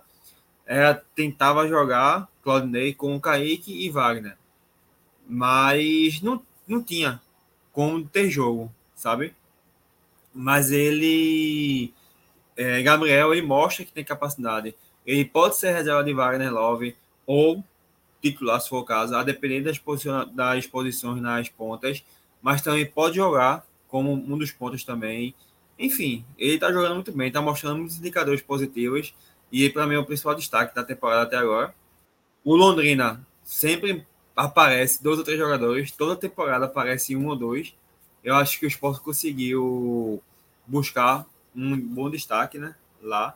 era, 0.65 0.94
tentava 1.15 1.65
jogar 1.69 2.28
Claudinei 2.44 2.94
com 2.94 3.15
o 3.15 3.22
Kaique 3.22 3.86
e 3.86 3.90
Wagner, 3.90 4.38
mas 5.26 6.22
não, 6.22 6.44
não 6.68 6.84
tinha 6.84 7.22
como 7.72 8.03
ter 8.06 8.30
jogo 8.30 8.69
sabe? 8.98 9.34
Mas 10.38 10.69
ele, 10.72 11.91
é, 12.55 12.81
Gabriel, 12.84 13.34
ele 13.34 13.41
mostra 13.41 13.84
que 13.84 13.91
tem 13.91 14.03
capacidade. 14.03 14.76
Ele 15.05 15.26
pode 15.26 15.57
ser 15.57 15.72
reserva 15.72 16.03
de 16.03 16.14
Wagner 16.14 16.53
Love 16.53 16.95
ou 17.26 17.64
titular, 18.22 18.61
se 18.61 18.69
for 18.69 18.80
o 18.80 18.84
caso, 18.84 19.15
a 19.15 19.23
depender 19.23 19.61
das, 19.61 19.81
das 20.34 20.68
posições 20.68 21.22
nas 21.22 21.49
pontas, 21.49 22.03
mas 22.41 22.61
também 22.61 22.85
pode 22.85 23.15
jogar 23.15 23.65
como 23.88 24.14
um 24.14 24.38
dos 24.38 24.51
pontos 24.51 24.84
também. 24.84 25.34
Enfim, 25.80 26.23
ele 26.38 26.55
está 26.55 26.72
jogando 26.72 26.95
muito 26.95 27.11
bem, 27.11 27.27
está 27.27 27.41
mostrando 27.41 27.77
muitos 27.77 27.97
indicadores 27.97 28.41
positivos 28.41 29.14
e 29.51 29.69
para 29.69 29.88
mim 29.88 29.95
é 29.95 29.99
o 29.99 30.05
principal 30.05 30.35
destaque 30.35 30.76
da 30.76 30.84
temporada 30.84 31.23
até 31.23 31.38
agora. 31.38 31.73
O 32.43 32.55
Londrina 32.55 33.26
sempre 33.43 34.05
aparece 34.35 35.01
dois 35.01 35.18
ou 35.18 35.23
três 35.23 35.39
jogadores, 35.39 35.91
toda 35.91 36.15
temporada 36.15 36.65
aparece 36.65 37.15
um 37.15 37.27
ou 37.27 37.35
dois. 37.35 37.76
Eu 38.23 38.35
acho 38.35 38.60
que 38.60 38.65
o 38.65 38.68
Sport 38.68 39.02
conseguiu 39.02 40.22
buscar 40.65 41.26
um 41.56 41.77
bom 41.80 42.10
destaque, 42.10 42.57
né? 42.57 42.76
Lá. 43.02 43.35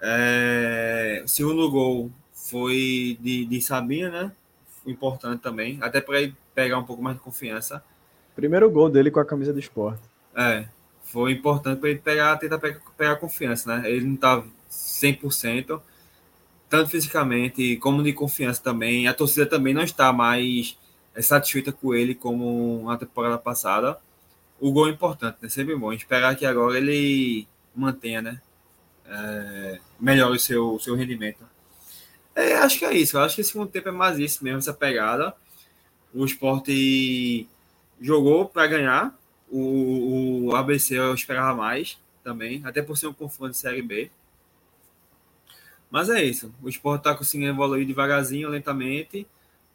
É, 0.00 1.22
o 1.24 1.28
segundo 1.28 1.70
gol 1.70 2.10
foi 2.32 3.18
de, 3.20 3.44
de 3.44 3.60
Sabina, 3.60 4.10
né? 4.10 4.32
Importante 4.86 5.40
também, 5.40 5.78
até 5.80 6.00
para 6.00 6.20
ele 6.20 6.34
pegar 6.54 6.78
um 6.78 6.84
pouco 6.84 7.02
mais 7.02 7.16
de 7.16 7.22
confiança. 7.22 7.82
Primeiro 8.34 8.70
gol 8.70 8.88
dele 8.88 9.10
com 9.10 9.20
a 9.20 9.24
camisa 9.24 9.52
do 9.52 9.58
esporte. 9.58 10.02
É, 10.34 10.66
foi 11.04 11.32
importante 11.32 11.78
para 11.78 11.90
ele 11.90 11.98
pegar, 11.98 12.36
tentar 12.36 12.58
pegar, 12.58 12.80
pegar 12.96 13.16
confiança, 13.16 13.76
né? 13.76 13.90
Ele 13.90 14.06
não 14.06 14.16
tá 14.16 14.42
100%, 14.70 15.80
tanto 16.68 16.90
fisicamente 16.90 17.76
como 17.76 18.02
de 18.02 18.12
confiança 18.12 18.62
também. 18.62 19.06
A 19.06 19.14
torcida 19.14 19.46
também 19.46 19.74
não 19.74 19.82
está 19.82 20.12
mais 20.12 20.76
é, 21.14 21.22
satisfeita 21.22 21.72
com 21.72 21.94
ele 21.94 22.14
como 22.14 22.84
na 22.86 22.96
temporada 22.96 23.38
passada. 23.38 23.98
O 24.60 24.72
gol 24.72 24.88
é 24.88 24.90
importante, 24.90 25.38
né? 25.42 25.48
Sempre 25.48 25.74
bom. 25.76 25.92
Esperar 25.92 26.36
que 26.36 26.46
agora 26.46 26.78
ele 26.78 27.46
mantenha, 27.74 28.22
né? 28.22 28.40
É, 29.06 29.80
melhore 29.98 30.36
o 30.36 30.40
seu, 30.40 30.78
seu 30.78 30.94
rendimento. 30.94 31.44
É, 32.34 32.54
acho 32.54 32.78
que 32.78 32.84
é 32.84 32.94
isso. 32.94 33.16
Eu 33.16 33.22
acho 33.22 33.34
que 33.34 33.40
esse 33.40 33.52
segundo 33.52 33.70
tempo 33.70 33.88
é 33.88 33.92
mais 33.92 34.18
isso 34.18 34.42
mesmo, 34.42 34.58
essa 34.58 34.72
pegada. 34.72 35.34
O 36.14 36.24
esporte 36.24 37.48
jogou 38.00 38.46
para 38.46 38.66
ganhar. 38.66 39.18
O, 39.50 40.46
o, 40.46 40.56
ABC 40.56 40.98
eu 40.98 41.14
esperava 41.14 41.54
mais 41.54 41.98
também, 42.24 42.62
até 42.64 42.80
por 42.80 42.96
ser 42.96 43.06
um 43.06 43.12
confronto 43.12 43.52
de 43.52 43.58
Série 43.58 43.82
B. 43.82 44.10
Mas 45.90 46.08
é 46.08 46.24
isso. 46.24 46.54
O 46.62 46.68
esporte 46.70 47.00
está 47.00 47.14
conseguindo 47.14 47.50
evoluir 47.50 47.86
devagarzinho, 47.86 48.48
lentamente. 48.48 49.26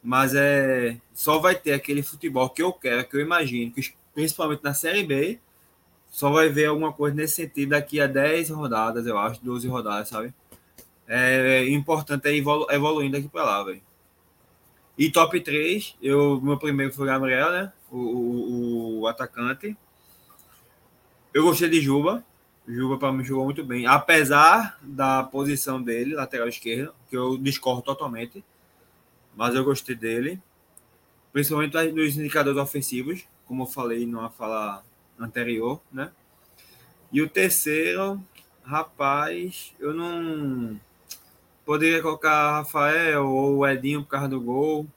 Mas 0.02 0.34
é 0.34 0.96
só 1.12 1.38
vai 1.38 1.54
ter 1.54 1.72
aquele 1.72 2.02
futebol 2.02 2.48
que 2.50 2.62
eu 2.62 2.72
quero, 2.72 3.06
que 3.06 3.16
eu 3.16 3.20
imagino, 3.20 3.72
que 3.72 3.92
principalmente 4.14 4.62
na 4.62 4.74
Série 4.74 5.04
B, 5.04 5.38
só 6.10 6.30
vai 6.30 6.48
ver 6.48 6.66
alguma 6.66 6.92
coisa 6.92 7.16
nesse 7.16 7.36
sentido 7.36 7.70
daqui 7.70 8.00
a 8.00 8.06
10 8.06 8.50
rodadas, 8.50 9.06
eu 9.06 9.18
acho, 9.18 9.44
12 9.44 9.68
rodadas, 9.68 10.08
sabe? 10.08 10.32
É, 11.06 11.62
é 11.62 11.70
importante 11.70 12.28
é 12.28 12.36
evolu 12.36 12.66
evoluindo 12.70 13.16
aqui 13.16 13.28
para 13.28 13.44
lá, 13.44 13.62
velho. 13.62 13.82
E 14.98 15.10
top 15.10 15.40
3, 15.40 15.96
eu, 16.02 16.40
meu 16.40 16.58
primeiro 16.58 16.92
foi 16.92 17.06
o 17.06 17.08
Gabriel, 17.08 17.52
né? 17.52 17.72
O, 17.90 17.96
o, 17.96 19.00
o, 19.00 19.06
atacante. 19.06 19.76
Eu 21.32 21.44
gostei 21.44 21.68
de 21.68 21.80
Juba. 21.80 22.24
Juba, 22.66 22.98
para 22.98 23.12
mim, 23.12 23.24
jogou 23.24 23.44
muito 23.44 23.64
bem. 23.64 23.86
Apesar 23.86 24.76
da 24.82 25.22
posição 25.22 25.80
dele, 25.80 26.14
lateral 26.14 26.48
esquerdo, 26.48 26.92
que 27.08 27.16
eu 27.16 27.38
discordo 27.38 27.80
totalmente. 27.80 28.44
Mas 29.38 29.54
eu 29.54 29.62
gostei 29.62 29.94
dele. 29.94 30.42
Principalmente 31.32 31.92
nos 31.92 32.16
indicadores 32.16 32.58
ofensivos, 32.58 33.24
como 33.46 33.62
eu 33.62 33.66
falei 33.68 34.04
numa 34.04 34.28
fala 34.28 34.82
anterior, 35.16 35.80
né? 35.92 36.10
E 37.12 37.22
o 37.22 37.28
terceiro, 37.28 38.20
rapaz, 38.64 39.72
eu 39.78 39.94
não 39.94 40.80
poderia 41.64 42.02
colocar 42.02 42.58
Rafael 42.58 43.28
ou 43.28 43.58
o 43.58 43.66
Edinho 43.66 44.02
por 44.02 44.08
causa 44.08 44.28
do 44.28 44.40
gol. 44.40 44.88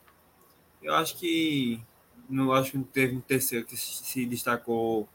Eu 0.81 0.95
acho 0.95 1.17
que 1.17 1.79
não 2.27 2.51
acho 2.51 2.71
que 2.71 2.77
não 2.79 2.83
teve 2.83 3.15
um 3.15 3.21
terceiro 3.21 3.63
que 3.67 3.77
se 3.77 4.25
destacou 4.25 5.07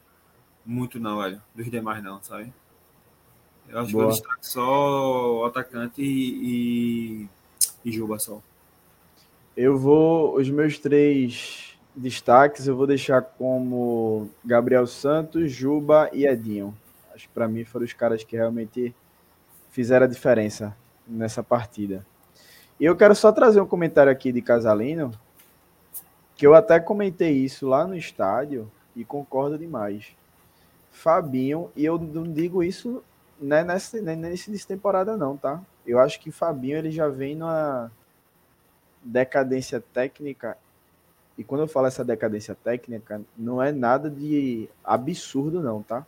muito 0.65 1.01
não, 1.01 1.21
velho, 1.21 1.41
dos 1.53 1.69
demais 1.69 2.01
não, 2.01 2.23
sabe? 2.23 2.53
Eu 3.67 3.79
acho 3.79 3.91
Boa. 3.91 4.05
que 4.05 4.09
eu 4.09 4.13
destaco 4.13 4.45
só 4.45 5.41
o 5.41 5.45
atacante 5.45 6.01
e, 6.01 7.25
e, 7.25 7.29
e 7.83 7.91
Juba 7.91 8.19
só. 8.19 8.41
Eu 9.57 9.75
vou 9.75 10.35
os 10.35 10.47
meus 10.51 10.77
três 10.77 11.75
destaques 11.95 12.67
eu 12.67 12.75
vou 12.75 12.85
deixar 12.85 13.23
como 13.23 14.29
Gabriel 14.45 14.85
Santos, 14.85 15.51
Juba 15.51 16.11
e 16.13 16.27
Edinho. 16.27 16.77
Acho 17.11 17.27
que 17.27 17.33
para 17.33 17.47
mim 17.47 17.65
foram 17.65 17.83
os 17.83 17.91
caras 17.91 18.23
que 18.23 18.35
realmente 18.35 18.93
fizeram 19.71 20.05
a 20.05 20.09
diferença 20.09 20.77
nessa 21.07 21.41
partida. 21.41 22.05
E 22.79 22.85
eu 22.85 22.95
quero 22.95 23.15
só 23.15 23.31
trazer 23.31 23.59
um 23.59 23.65
comentário 23.65 24.11
aqui 24.11 24.31
de 24.31 24.43
Casalino, 24.43 25.11
que 26.35 26.45
eu 26.45 26.53
até 26.53 26.79
comentei 26.79 27.31
isso 27.31 27.67
lá 27.67 27.87
no 27.87 27.97
estádio 27.97 28.71
e 28.95 29.03
concordo 29.03 29.57
demais. 29.57 30.15
Fabinho, 30.91 31.71
e 31.75 31.83
eu 31.83 31.97
não 31.97 32.31
digo 32.31 32.63
isso 32.63 33.03
né, 33.41 33.63
nessa, 33.63 33.99
nesse 33.99 34.67
temporada 34.67 35.17
não, 35.17 35.35
tá? 35.35 35.59
Eu 35.83 35.97
acho 35.97 36.19
que 36.19 36.29
Fabinho 36.29 36.77
ele 36.77 36.91
já 36.91 37.07
vem 37.07 37.35
numa 37.35 37.91
decadência 39.07 39.81
técnica 39.93 40.57
e 41.37 41.43
quando 41.43 41.61
eu 41.61 41.67
falo 41.67 41.85
essa 41.85 42.03
decadência 42.03 42.55
técnica, 42.55 43.21
não 43.37 43.61
é 43.61 43.71
nada 43.71 44.09
de 44.09 44.67
absurdo, 44.83 45.61
não, 45.61 45.83
tá? 45.83 46.05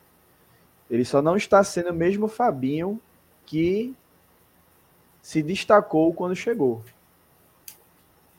Ele 0.89 1.05
só 1.05 1.21
não 1.21 1.37
está 1.37 1.63
sendo 1.63 1.91
o 1.91 1.93
mesmo 1.93 2.27
Fabinho 2.27 2.99
que 3.45 3.93
se 5.21 5.43
destacou 5.43 6.11
quando 6.13 6.35
chegou. 6.35 6.81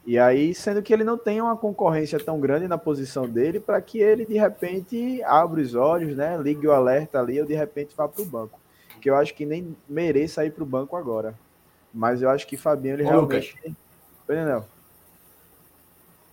E 0.05 0.19
aí, 0.19 0.53
sendo 0.53 0.83
que 0.83 0.93
ele 0.93 1.05
não 1.05 1.17
tem 1.17 1.41
uma 1.41 1.57
concorrência 1.57 2.19
tão 2.19 2.41
grande 2.41 2.67
na 2.67 2.77
posição 2.77 3.29
dele 3.29 3.61
para 3.61 3.81
que 3.81 4.01
ele 4.01 4.27
de 4.27 4.37
repente 4.37 5.23
abra 5.23 5.61
os 5.61 5.75
olhos, 5.77 6.17
né? 6.17 6.37
Ligue 6.39 6.67
o 6.67 6.73
alerta 6.73 7.21
ali 7.21 7.41
ou 7.41 7.47
de 7.47 7.55
repente 7.55 7.95
vá 7.95 8.09
para 8.09 8.23
o 8.23 8.27
banco. 8.27 8.59
Que 9.01 9.09
eu 9.09 9.15
acho 9.15 9.33
que 9.35 9.47
nem 9.47 9.77
mereça 9.89 10.45
ir 10.45 10.51
para 10.51 10.65
o 10.65 10.67
banco 10.67 10.97
agora. 10.97 11.39
Mas 11.95 12.23
eu 12.23 12.31
acho 12.31 12.47
que 12.49 12.57
Fabinho 12.57 12.95
ele 12.95 13.05
Ô, 13.05 13.09
realmente. 13.09 13.57
Lucas. 13.57 13.90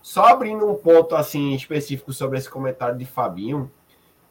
Só 0.02 0.26
abrindo 0.26 0.70
um 0.70 0.76
ponto 0.76 1.16
assim 1.16 1.54
específico 1.54 2.14
sobre 2.14 2.38
esse 2.38 2.50
comentário 2.50 2.98
de 2.98 3.06
Fabinho, 3.06 3.70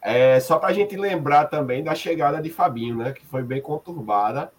é 0.01 0.41
só 0.41 0.59
para 0.59 0.69
a 0.69 0.73
gente 0.73 0.97
lembrar 0.97 1.47
também 1.47 1.83
da 1.83 1.95
chegada 1.95 2.41
de 2.41 2.49
Fabinho, 2.49 2.97
né? 2.97 3.13
Que 3.13 3.27
foi 3.27 3.43
bem 3.43 3.61
conturbada, 3.61 4.53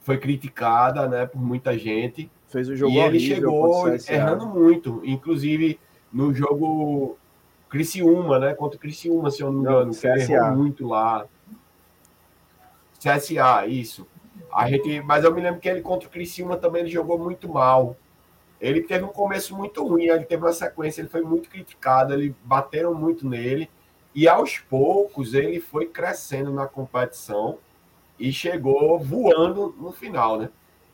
foi 0.00 0.18
criticada, 0.18 1.08
né, 1.08 1.26
por 1.26 1.40
muita 1.40 1.78
gente. 1.78 2.30
Fez 2.48 2.68
o 2.68 2.74
jogo 2.74 2.92
e 2.92 2.98
ele 2.98 3.20
chegou 3.20 3.88
errando 4.08 4.46
muito, 4.46 5.00
inclusive 5.04 5.78
no 6.12 6.34
jogo 6.34 7.16
Criciúma, 7.68 8.38
né? 8.38 8.54
Contra 8.54 8.76
o 8.76 8.80
Criciúma, 8.80 9.30
se 9.30 9.42
eu 9.42 9.52
não 9.52 9.60
me 9.60 9.60
engano, 9.60 9.94
que 9.94 10.06
ele 10.06 10.22
errou 10.22 10.56
muito 10.56 10.88
lá. 10.88 11.26
CSA, 12.98 13.66
isso. 13.66 14.06
A 14.52 14.68
gente, 14.68 15.00
mas 15.02 15.24
eu 15.24 15.34
me 15.34 15.40
lembro 15.40 15.60
que 15.60 15.68
ele 15.68 15.80
contra 15.80 16.08
o 16.08 16.10
Criciúma 16.10 16.56
também 16.56 16.82
ele 16.82 16.90
jogou 16.90 17.18
muito 17.18 17.48
mal. 17.48 17.96
Ele 18.60 18.82
teve 18.82 19.04
um 19.04 19.12
começo 19.12 19.56
muito 19.56 19.86
ruim, 19.86 20.06
ele 20.06 20.24
teve 20.24 20.42
uma 20.42 20.52
sequência, 20.52 21.00
ele 21.00 21.08
foi 21.08 21.22
muito 21.22 21.48
criticado, 21.48 22.12
ele 22.12 22.34
bateram 22.42 22.92
muito 22.92 23.26
nele, 23.28 23.70
e 24.14 24.26
aos 24.26 24.58
poucos 24.58 25.34
ele 25.34 25.60
foi 25.60 25.86
crescendo 25.86 26.52
na 26.52 26.66
competição 26.66 27.58
e 28.18 28.32
chegou 28.32 28.98
voando 28.98 29.74
no 29.78 29.92
final, 29.92 30.38
né? 30.38 30.50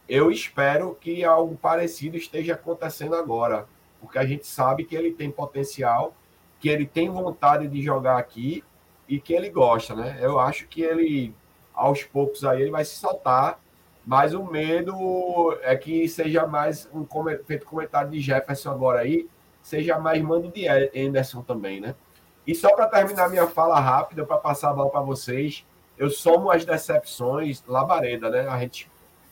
Eu 0.07 0.31
espero 0.31 0.95
que 1.01 1.24
algo 1.24 1.57
parecido 1.57 2.19
esteja 2.19 2.53
acontecendo 2.53 3.15
agora, 3.15 3.66
porque 3.99 4.19
a 4.19 4.27
gente 4.27 4.47
sabe 4.47 4.85
que 4.85 4.95
ele 4.95 5.12
tem 5.12 5.31
potencial, 5.31 6.15
que 6.61 6.69
ele 6.69 6.85
tem 6.85 7.09
vontade 7.09 7.66
de 7.66 7.81
jogar 7.81 8.19
aqui 8.19 8.62
e 9.09 9.19
que 9.19 9.32
ele 9.32 9.49
gosta, 9.49 9.95
né? 9.95 10.19
Eu 10.20 10.39
acho 10.39 10.69
que 10.69 10.82
ele, 10.82 11.35
aos 11.73 12.03
poucos 12.05 12.45
aí, 12.45 12.61
ele 12.61 12.70
vai 12.70 12.85
se 12.85 12.97
saltar 12.97 13.59
mas 14.07 14.35
o 14.35 14.45
medo 14.45 15.59
é 15.63 15.77
que 15.77 16.07
seja 16.09 16.47
mais 16.47 16.89
um 16.93 17.07
feito 17.45 17.65
comentário 17.65 18.11
de 18.11 18.21
Jefferson 18.21 18.71
agora 18.71 19.01
aí, 19.01 19.27
seja 19.63 19.99
mais 19.99 20.21
mando 20.23 20.49
de 20.49 20.69
Anderson 20.69 21.43
também, 21.43 21.81
né? 21.81 21.95
E 22.47 22.55
só 22.55 22.75
para 22.75 22.87
terminar 22.87 23.31
minha 23.31 23.47
fala 23.47 23.81
rápida, 23.81 24.27
para 24.27 24.37
passar 24.37 24.71
a 24.71 24.75
bola 24.75 24.91
para 24.91 25.01
vocês, 25.01 25.65
eu 25.97 26.11
somo 26.11 26.51
as 26.51 26.65
decepções 26.65 27.65
Labareda, 27.67 28.29
né? 28.29 28.47
A 28.47 28.59
gente, 28.59 28.91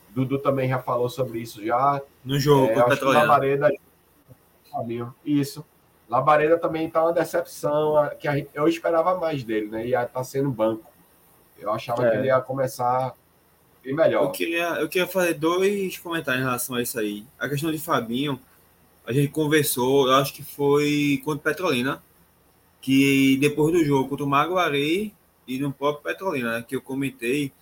Dudu 0.08 0.38
também 0.38 0.68
já 0.70 0.78
falou 0.78 1.10
sobre 1.10 1.40
isso 1.40 1.64
já. 1.64 2.00
No 2.24 2.38
jogo, 2.38 2.72
é, 2.72 2.80
acho 2.80 3.04
Labareda, 3.04 3.70
isso. 5.24 5.64
Labareda 6.08 6.58
também 6.58 6.86
está 6.86 7.02
uma 7.02 7.12
decepção, 7.12 8.10
que 8.18 8.30
gente, 8.30 8.50
eu 8.54 8.66
esperava 8.66 9.18
mais 9.18 9.44
dele, 9.44 9.68
né? 9.68 9.86
E 9.86 9.94
está 9.94 10.24
sendo 10.24 10.50
banco. 10.50 10.90
Eu 11.58 11.70
achava 11.70 12.06
é. 12.06 12.10
que 12.10 12.16
ele 12.16 12.26
ia 12.28 12.40
começar 12.40 13.14
melhor. 13.84 14.24
Eu 14.24 14.30
queria, 14.30 14.68
eu 14.80 14.88
queria 14.88 15.08
fazer 15.08 15.34
dois 15.34 15.98
comentários 15.98 16.42
em 16.42 16.44
relação 16.44 16.76
a 16.76 16.82
isso 16.82 16.98
aí. 16.98 17.24
A 17.38 17.48
questão 17.48 17.72
de 17.72 17.78
Fabinho, 17.78 18.38
a 19.06 19.12
gente 19.12 19.28
conversou, 19.32 20.06
eu 20.06 20.14
acho 20.14 20.32
que 20.32 20.42
foi 20.42 21.20
contra 21.24 21.50
Petrolina, 21.50 22.02
que 22.80 23.36
depois 23.38 23.72
do 23.72 23.84
jogo 23.84 24.08
contra 24.08 24.24
o 24.24 24.28
Maguari 24.28 25.14
e 25.46 25.58
no 25.58 25.72
próprio 25.72 26.04
Petrolina, 26.04 26.58
né, 26.58 26.64
que 26.66 26.76
eu 26.76 26.82
comentei, 26.82 27.52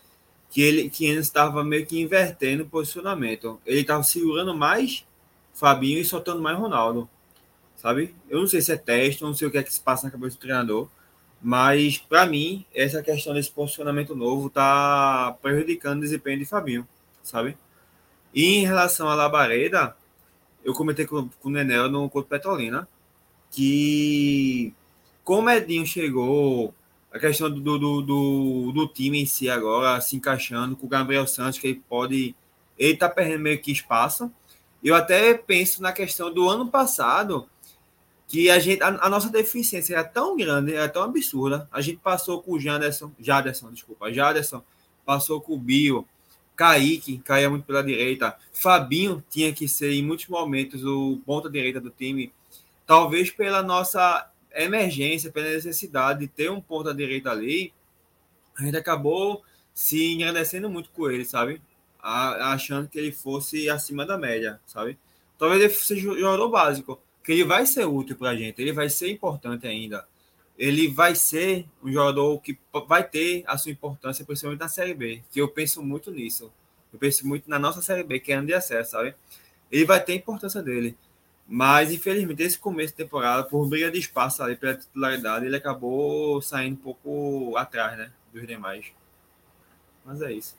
que 0.51 0.60
ele 0.60 0.90
que 0.90 1.06
estava 1.06 1.62
meio 1.64 1.86
que 1.86 2.01
invertendo 2.01 2.64
o 2.64 2.68
posicionamento. 2.68 3.60
Ele 3.64 3.80
estava 3.80 4.02
segurando 4.02 4.55
mais 4.55 5.06
Fabinho 5.55 5.98
e 5.98 6.05
soltando 6.05 6.42
mais 6.42 6.59
Ronaldo, 6.59 7.09
sabe? 7.76 8.14
Eu 8.28 8.40
não 8.40 8.47
sei 8.47 8.60
se 8.60 8.72
é 8.72 8.76
teste, 8.76 9.22
não 9.22 9.34
sei 9.34 9.48
o 9.48 9.51
que 9.51 9.59
é 9.59 9.62
que 9.62 9.72
se 9.72 9.80
passa 9.80 10.06
na 10.06 10.10
cabeça 10.10 10.36
do 10.36 10.40
treinador, 10.40 10.88
mas 11.42 11.98
para 11.98 12.26
mim 12.26 12.64
essa 12.74 13.02
questão 13.02 13.32
desse 13.34 13.50
posicionamento 13.50 14.14
novo 14.14 14.50
tá 14.50 15.36
prejudicando 15.40 15.98
o 15.98 16.02
desempenho 16.02 16.38
de 16.38 16.44
Fabinho, 16.44 16.86
sabe? 17.22 17.56
E 18.34 18.56
em 18.56 18.64
relação 18.64 19.08
à 19.08 19.14
Labareda, 19.14 19.96
eu 20.64 20.74
comentei 20.74 21.06
com, 21.06 21.28
com 21.40 21.48
o 21.48 21.52
Nenel 21.52 21.88
no 21.88 22.08
Couto 22.10 22.28
Petrolina 22.28 22.88
que 23.50 24.72
como 25.24 25.50
Edinho 25.50 25.86
chegou, 25.86 26.74
a 27.12 27.18
questão 27.18 27.50
do, 27.50 27.78
do, 27.78 28.02
do, 28.02 28.72
do, 28.72 28.88
time 28.88 29.22
em 29.22 29.26
si 29.26 29.48
agora 29.50 30.00
se 30.00 30.16
encaixando 30.16 30.76
com 30.76 30.86
o 30.86 30.88
Gabriel 30.88 31.26
Santos, 31.26 31.58
que 31.58 31.68
ele 31.68 31.82
pode. 31.88 32.34
Ele 32.78 32.96
tá 32.96 33.08
perdendo 33.08 33.40
meio 33.40 33.60
que 33.60 33.70
espaço. 33.70 34.32
Eu 34.82 34.94
até 34.94 35.34
penso 35.34 35.82
na 35.82 35.92
questão 35.92 36.32
do 36.32 36.48
ano 36.48 36.68
passado, 36.68 37.48
que 38.31 38.48
a 38.48 38.61
gente 38.61 38.81
a, 38.81 38.86
a, 38.86 39.11
nossa 39.11 39.28
deficiência 39.28 39.94
era 39.94 40.05
tão 40.05 40.36
grande, 40.36 40.73
era 40.73 40.89
tão 40.89 41.02
absurda. 41.02 41.69
A 41.73 41.81
gente 41.81 41.98
passou 41.98 42.40
com 42.40 42.52
o 42.52 42.61
Jaderson, 42.61 43.11
Jaderson, 43.19 43.73
desculpa, 43.73 44.12
Jaderson, 44.12 44.62
passou 45.05 45.40
com 45.40 45.55
o 45.55 45.59
Bio, 45.59 46.07
Kaique, 46.55 47.19
caía 47.19 47.51
muito 47.51 47.65
pela 47.65 47.82
direita, 47.82 48.39
Fabinho 48.52 49.24
tinha 49.28 49.52
que 49.52 49.66
ser 49.66 49.90
em 49.90 50.05
muitos 50.05 50.28
momentos 50.28 50.85
o 50.85 51.20
ponta 51.27 51.51
direita 51.51 51.81
do 51.81 51.90
time. 51.90 52.32
Talvez 52.86 53.32
pela 53.32 53.65
nossa 53.65 54.31
emergência, 54.55 55.32
pela 55.32 55.48
necessidade 55.48 56.20
de 56.20 56.28
ter 56.28 56.52
um 56.52 56.61
ponta 56.61 56.94
direita 56.94 57.32
ali, 57.32 57.73
a 58.57 58.62
gente 58.62 58.77
acabou 58.77 59.43
se 59.74 60.12
engrandecendo 60.12 60.70
muito 60.70 60.89
com 60.90 61.11
ele, 61.11 61.24
sabe? 61.24 61.61
achando 62.01 62.89
que 62.89 62.98
ele 62.98 63.11
fosse 63.11 63.69
acima 63.69 64.07
da 64.07 64.16
média, 64.16 64.61
sabe? 64.65 64.97
Talvez 65.36 65.61
ele 65.61 65.74
seja 65.74 66.02
jogador 66.02 66.48
básico, 66.48 67.01
que 67.31 67.35
ele 67.35 67.44
vai 67.44 67.65
ser 67.65 67.85
útil 67.86 68.16
para 68.16 68.31
a 68.31 68.35
gente, 68.35 68.61
ele 68.61 68.73
vai 68.73 68.90
ser 68.90 69.09
importante 69.09 69.65
ainda. 69.65 70.05
Ele 70.59 70.89
vai 70.89 71.15
ser 71.15 71.65
um 71.81 71.93
jogador 71.93 72.40
que 72.40 72.59
vai 72.89 73.09
ter 73.09 73.44
a 73.47 73.57
sua 73.57 73.70
importância, 73.70 74.24
principalmente 74.24 74.59
na 74.59 74.69
Série 74.69 74.94
B, 74.94 75.23
que 75.31 75.40
eu 75.40 75.47
penso 75.47 75.81
muito 75.81 76.11
nisso. 76.11 76.52
Eu 76.93 76.98
penso 76.98 77.24
muito 77.24 77.48
na 77.48 77.57
nossa 77.57 77.81
Série 77.82 78.02
B, 78.02 78.19
que 78.19 78.32
é 78.32 78.35
ano 78.35 78.48
de 78.48 78.55
acesso, 78.55 78.90
sabe? 78.90 79.15
Ele 79.70 79.85
vai 79.85 80.02
ter 80.02 80.15
a 80.15 80.16
importância 80.16 80.61
dele. 80.61 80.98
Mas, 81.47 81.93
infelizmente, 81.93 82.43
esse 82.43 82.59
começo 82.59 82.89
de 82.89 82.97
temporada, 82.97 83.44
por 83.44 83.65
briga 83.69 83.93
de 83.93 84.01
espaço 84.01 84.43
ali 84.43 84.57
pela 84.57 84.74
titularidade, 84.74 85.47
ele 85.47 85.55
acabou 85.55 86.43
saindo 86.43 86.81
um 86.81 86.82
pouco 86.82 87.57
atrás, 87.57 87.97
né? 87.97 88.12
Dos 88.32 88.44
demais. 88.44 88.86
Mas 90.05 90.20
é 90.20 90.32
isso. 90.32 90.57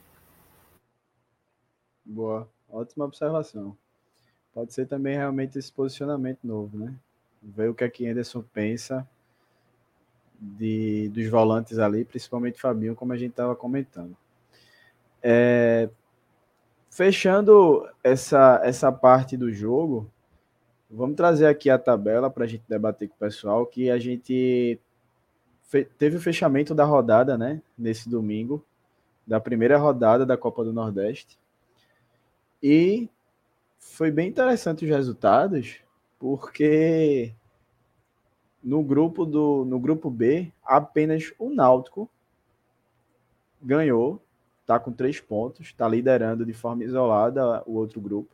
Boa. 2.05 2.49
Ótima 2.69 3.03
observação. 3.03 3.77
Pode 4.53 4.73
ser 4.73 4.85
também 4.87 5.15
realmente 5.15 5.57
esse 5.57 5.71
posicionamento 5.71 6.39
novo, 6.43 6.77
né? 6.77 6.93
Ver 7.41 7.69
o 7.69 7.73
que 7.73 7.83
é 7.83 7.89
que 7.89 8.07
Anderson 8.07 8.43
pensa 8.53 9.07
de, 10.39 11.09
dos 11.09 11.27
volantes 11.27 11.79
ali, 11.79 12.03
principalmente 12.03 12.59
Fabinho, 12.59 12.95
como 12.95 13.13
a 13.13 13.17
gente 13.17 13.31
estava 13.31 13.55
comentando. 13.55 14.15
É, 15.23 15.89
fechando 16.89 17.87
essa, 18.03 18.59
essa 18.63 18.91
parte 18.91 19.37
do 19.37 19.51
jogo, 19.51 20.11
Vamos 20.93 21.15
trazer 21.15 21.47
aqui 21.47 21.69
a 21.69 21.79
tabela 21.79 22.29
para 22.29 22.43
a 22.43 22.47
gente 22.47 22.63
debater 22.67 23.07
com 23.07 23.15
o 23.15 23.17
pessoal, 23.17 23.65
que 23.65 23.89
a 23.89 23.97
gente 23.97 24.77
teve 25.97 26.17
o 26.17 26.21
fechamento 26.21 26.75
da 26.75 26.83
rodada, 26.83 27.37
né, 27.37 27.61
nesse 27.77 28.09
domingo, 28.09 28.61
da 29.25 29.39
primeira 29.39 29.77
rodada 29.77 30.25
da 30.25 30.35
Copa 30.35 30.65
do 30.65 30.73
Nordeste. 30.73 31.39
E 32.61 33.09
foi 33.81 34.11
bem 34.11 34.29
interessante 34.29 34.85
os 34.85 34.91
resultados, 34.91 35.79
porque 36.19 37.33
no 38.63 38.83
grupo 38.83 39.25
do 39.25 39.65
no 39.65 39.79
grupo 39.79 40.09
B, 40.09 40.53
apenas 40.63 41.33
o 41.37 41.49
Náutico 41.49 42.07
ganhou, 43.61 44.21
tá 44.65 44.79
com 44.79 44.91
três 44.91 45.19
pontos, 45.19 45.67
está 45.67 45.87
liderando 45.87 46.45
de 46.45 46.53
forma 46.53 46.83
isolada 46.83 47.63
o 47.65 47.73
outro 47.73 47.99
grupo. 47.99 48.29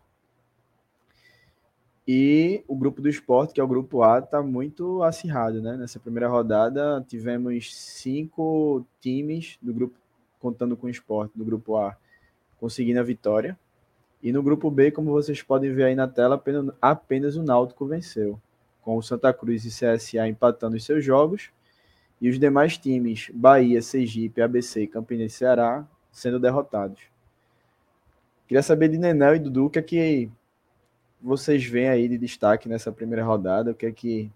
E 2.05 2.63
o 2.67 2.75
grupo 2.75 3.01
do 3.01 3.09
esporte, 3.09 3.53
que 3.53 3.59
é 3.59 3.63
o 3.63 3.67
grupo 3.67 4.03
A, 4.03 4.19
está 4.19 4.41
muito 4.41 5.01
acirrado, 5.03 5.61
né? 5.61 5.75
Nessa 5.75 5.99
primeira 5.99 6.27
rodada, 6.27 7.03
tivemos 7.07 7.75
cinco 7.75 8.85
times 9.01 9.57
do 9.61 9.73
grupo, 9.73 9.97
contando 10.39 10.77
com 10.77 10.87
o 10.87 10.89
esporte, 10.89 11.37
do 11.37 11.43
grupo 11.43 11.75
A, 11.75 11.97
conseguindo 12.59 12.99
a 12.99 13.03
vitória. 13.03 13.57
E 14.21 14.31
no 14.31 14.41
grupo 14.41 14.71
B, 14.71 14.91
como 14.91 15.11
vocês 15.11 15.41
podem 15.41 15.73
ver 15.73 15.83
aí 15.85 15.95
na 15.95 16.07
tela, 16.07 16.41
apenas, 16.81 17.35
o 17.35 17.43
Náutico 17.43 17.85
venceu, 17.85 18.39
com 18.81 18.97
o 18.97 19.03
Santa 19.03 19.31
Cruz 19.31 19.63
e 19.65 19.69
CSA 19.69 20.27
empatando 20.27 20.75
os 20.75 20.83
seus 20.83 21.03
jogos, 21.03 21.49
e 22.19 22.29
os 22.29 22.39
demais 22.39 22.77
times, 22.77 23.29
Bahia, 23.33 23.81
Sergipe, 23.81 24.41
ABC 24.41 24.83
e 24.83 24.87
Campinense 24.87 25.35
Ceará, 25.35 25.87
sendo 26.11 26.39
derrotados. 26.39 27.01
Queria 28.47 28.63
saber 28.63 28.87
de 28.87 28.97
Nenel 28.97 29.35
e 29.35 29.39
Dudu 29.39 29.65
o 29.65 29.69
que 29.69 29.79
é 29.79 29.81
que 29.83 30.31
vocês 31.21 31.63
veem 31.65 31.89
aí 31.89 32.07
de 32.07 32.17
destaque 32.17 32.67
nessa 32.67 32.91
primeira 32.91 33.23
rodada? 33.23 33.71
O 33.71 33.75
que 33.75 33.85
é 33.85 33.91
que 33.91 34.31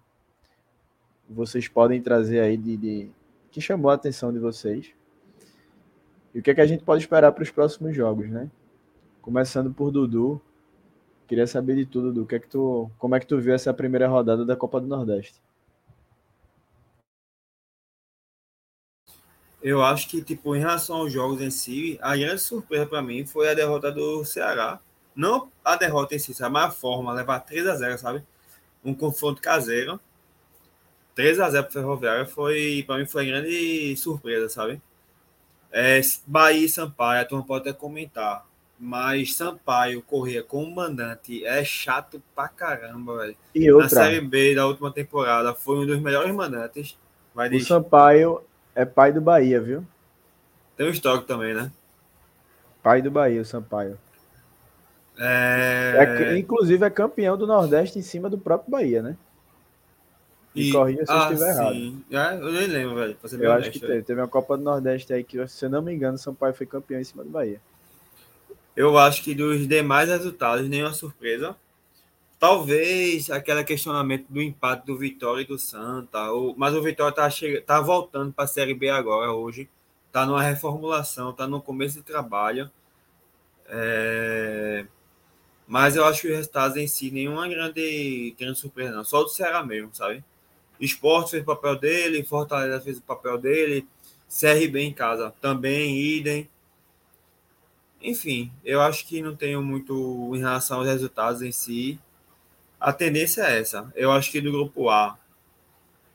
vocês 1.30 1.68
podem 1.68 2.02
trazer 2.02 2.40
aí 2.40 2.58
de, 2.58 2.78
de 2.78 3.10
que 3.50 3.62
chamou 3.62 3.90
a 3.90 3.96
atenção 3.96 4.32
de 4.32 4.38
vocês? 4.38 4.92
E 6.36 6.40
o 6.40 6.44
que 6.44 6.52
é 6.52 6.56
que 6.56 6.62
a 6.62 6.66
gente 6.66 6.84
pode 6.84 7.02
esperar 7.02 7.32
para 7.32 7.44
os 7.44 7.50
próximos 7.50 7.96
jogos, 7.96 8.30
né? 8.30 8.50
Começando 9.22 9.74
por 9.74 9.92
Dudu, 9.92 10.42
queria 11.28 11.48
saber 11.48 11.76
de 11.76 11.86
tudo, 11.86 12.12
Dudu. 12.12 12.26
Que 12.26 12.36
é 12.36 12.40
que 12.40 12.48
tu, 12.48 12.90
como 12.98 13.16
é 13.16 13.20
que 13.20 13.28
tu 13.28 13.40
viu 13.40 13.54
essa 13.54 13.74
primeira 13.74 14.08
rodada 14.08 14.46
da 14.46 14.56
Copa 14.56 14.82
do 14.82 14.88
Nordeste? 14.88 15.42
Eu 19.62 19.84
acho 19.84 20.10
que, 20.10 20.24
tipo, 20.24 20.56
em 20.56 20.60
relação 20.60 20.96
aos 20.96 21.14
jogos 21.14 21.40
em 21.40 21.52
si, 21.52 22.00
a 22.02 22.18
grande 22.18 22.42
surpresa 22.42 22.88
para 22.88 23.02
mim 23.02 23.26
foi 23.26 23.50
a 23.50 23.54
derrota 23.54 23.92
do 23.92 24.26
Ceará 24.26 24.82
não 25.16 25.52
a 25.64 25.76
derrota 25.76 26.16
em 26.16 26.20
si, 26.20 26.34
sabe? 26.34 26.54
mas 26.54 26.66
a 26.66 26.72
forma, 26.72 27.14
levar 27.14 27.40
3 27.42 27.68
a 27.68 27.76
0 27.76 27.98
sabe? 27.98 28.24
Um 28.84 28.94
confronto 28.94 29.42
caseiro. 29.42 30.00
3 31.16 31.40
a 31.40 31.50
0 31.50 31.64
para 31.66 31.74
Ferroviária 31.74 32.26
foi, 32.26 32.84
para 32.88 32.98
mim, 32.98 33.06
foi 33.06 33.26
grande 33.26 33.96
surpresa, 33.98 34.50
sabe? 34.50 34.82
É, 35.72 36.02
Bahia 36.26 36.66
e 36.66 36.70
Sampaio, 36.70 37.22
a 37.22 37.26
turma 37.26 37.46
pode 37.46 37.70
até 37.70 37.78
comentar. 37.78 38.46
Mas 38.84 39.36
Sampaio 39.36 40.02
correr 40.02 40.42
com 40.42 40.64
o 40.64 40.76
mandante 40.76 41.46
é 41.46 41.64
chato 41.64 42.20
pra 42.36 42.48
caramba, 42.48 43.18
velho. 43.20 43.36
E 43.54 43.72
outra, 43.72 43.84
Na 43.84 43.90
Série 43.90 44.22
B 44.22 44.56
da 44.56 44.66
última 44.66 44.92
temporada 44.92 45.54
foi 45.54 45.78
um 45.78 45.86
dos 45.86 46.00
melhores 46.00 46.34
mandantes. 46.34 46.98
Vai 47.36 47.48
o 47.56 47.64
Sampaio 47.64 48.42
é 48.74 48.84
pai 48.84 49.14
do 49.14 49.22
Bahia, 49.22 49.62
viu? 49.62 49.86
Tem 50.76 50.88
um 50.88 50.90
estoque 50.90 51.28
também, 51.28 51.54
né? 51.54 51.72
Pai 52.82 53.04
do 53.04 53.12
Bahia, 53.12 53.42
o 53.42 53.46
Sampaio. 53.46 54.00
É... 55.16 56.32
É, 56.34 56.38
inclusive 56.40 56.84
é 56.84 56.90
campeão 56.90 57.38
do 57.38 57.46
Nordeste 57.46 58.00
em 58.00 58.02
cima 58.02 58.32
do 58.32 58.38
próprio 58.40 58.72
Bahia, 58.72 59.04
né? 59.04 59.16
E, 60.56 60.70
e 60.70 60.72
corrija 60.72 61.06
se 61.06 61.12
ah, 61.12 61.28
eu 61.30 61.34
estiver 61.34 61.54
sim. 61.54 61.60
errado. 61.60 62.42
É, 62.42 62.44
eu 62.44 62.52
nem 62.52 62.68
lembro, 62.68 62.96
velho. 62.96 63.18
Eu 63.40 63.52
acho 63.52 63.70
que 63.70 63.80
teve. 63.80 64.02
Teve 64.02 64.20
uma 64.20 64.28
Copa 64.28 64.58
do 64.58 64.64
Nordeste 64.64 65.14
aí 65.14 65.24
que, 65.24 65.48
se 65.48 65.66
eu 65.66 65.70
não 65.70 65.84
me 65.84 65.94
engano, 65.94 66.18
São 66.18 66.34
Paulo 66.34 66.56
foi 66.56 66.66
campeão 66.66 67.00
em 67.00 67.04
cima 67.04 67.24
do 67.24 67.30
Bahia. 67.30 67.62
Eu 68.76 68.98
acho 68.98 69.24
que 69.24 69.36
dos 69.36 69.68
demais 69.68 70.10
resultados, 70.10 70.68
nenhuma 70.70 70.94
surpresa. 70.94 71.56
Talvez 72.40 73.30
aquele 73.30 73.64
questionamento 73.64 74.26
do 74.30 74.42
empate 74.42 74.86
do 74.86 74.98
Vitória 74.98 75.42
e 75.44 75.46
do 75.46 75.60
Santa. 75.60 76.32
Ou, 76.32 76.56
mas 76.58 76.74
o 76.74 76.82
Vitória 76.82 77.14
tá, 77.14 77.30
che... 77.30 77.62
tá 77.62 77.80
voltando 77.82 78.34
para 78.34 78.46
a 78.46 78.48
Série 78.48 78.74
B 78.74 78.90
agora, 78.90 79.32
hoje. 79.32 79.70
Tá 80.12 80.26
numa 80.26 80.42
reformulação, 80.42 81.34
tá 81.34 81.48
no 81.48 81.62
começo 81.62 81.98
de 81.98 82.04
trabalho. 82.04 82.72
É... 83.68 84.86
Mas 85.68 85.96
eu 85.96 86.04
acho 86.06 86.22
que 86.22 86.28
os 86.28 86.36
resultados 86.36 86.78
em 86.78 86.88
si, 86.88 87.12
nenhuma 87.12 87.48
grande, 87.48 88.36
grande 88.38 88.60
surpresa, 88.60 88.92
não. 88.92 89.04
Só 89.06 89.24
do 89.24 89.30
Ceará 89.30 89.64
mesmo, 89.64 89.94
sabe? 89.94 90.24
Esporte 90.80 91.32
fez 91.32 91.44
o 91.44 91.46
papel 91.46 91.78
dele, 91.78 92.24
Fortaleza 92.24 92.82
fez 92.82 92.98
o 92.98 93.02
papel 93.04 93.38
dele, 93.38 93.88
CRB 94.28 94.82
em 94.82 94.94
casa 94.94 95.34
também, 95.40 95.98
idem. 95.98 96.50
Enfim, 98.02 98.52
eu 98.64 98.82
acho 98.82 99.06
que 99.08 99.22
não 99.22 99.36
tenho 99.36 99.62
muito 99.62 100.32
em 100.36 100.40
relação 100.40 100.80
aos 100.80 100.88
resultados 100.88 101.42
em 101.42 101.52
si. 101.52 102.00
A 102.80 102.92
tendência 102.92 103.44
é 103.44 103.60
essa. 103.60 103.92
Eu 103.96 104.12
acho 104.12 104.32
que 104.32 104.42
do 104.42 104.52
grupo 104.52 104.90
A, 104.90 105.18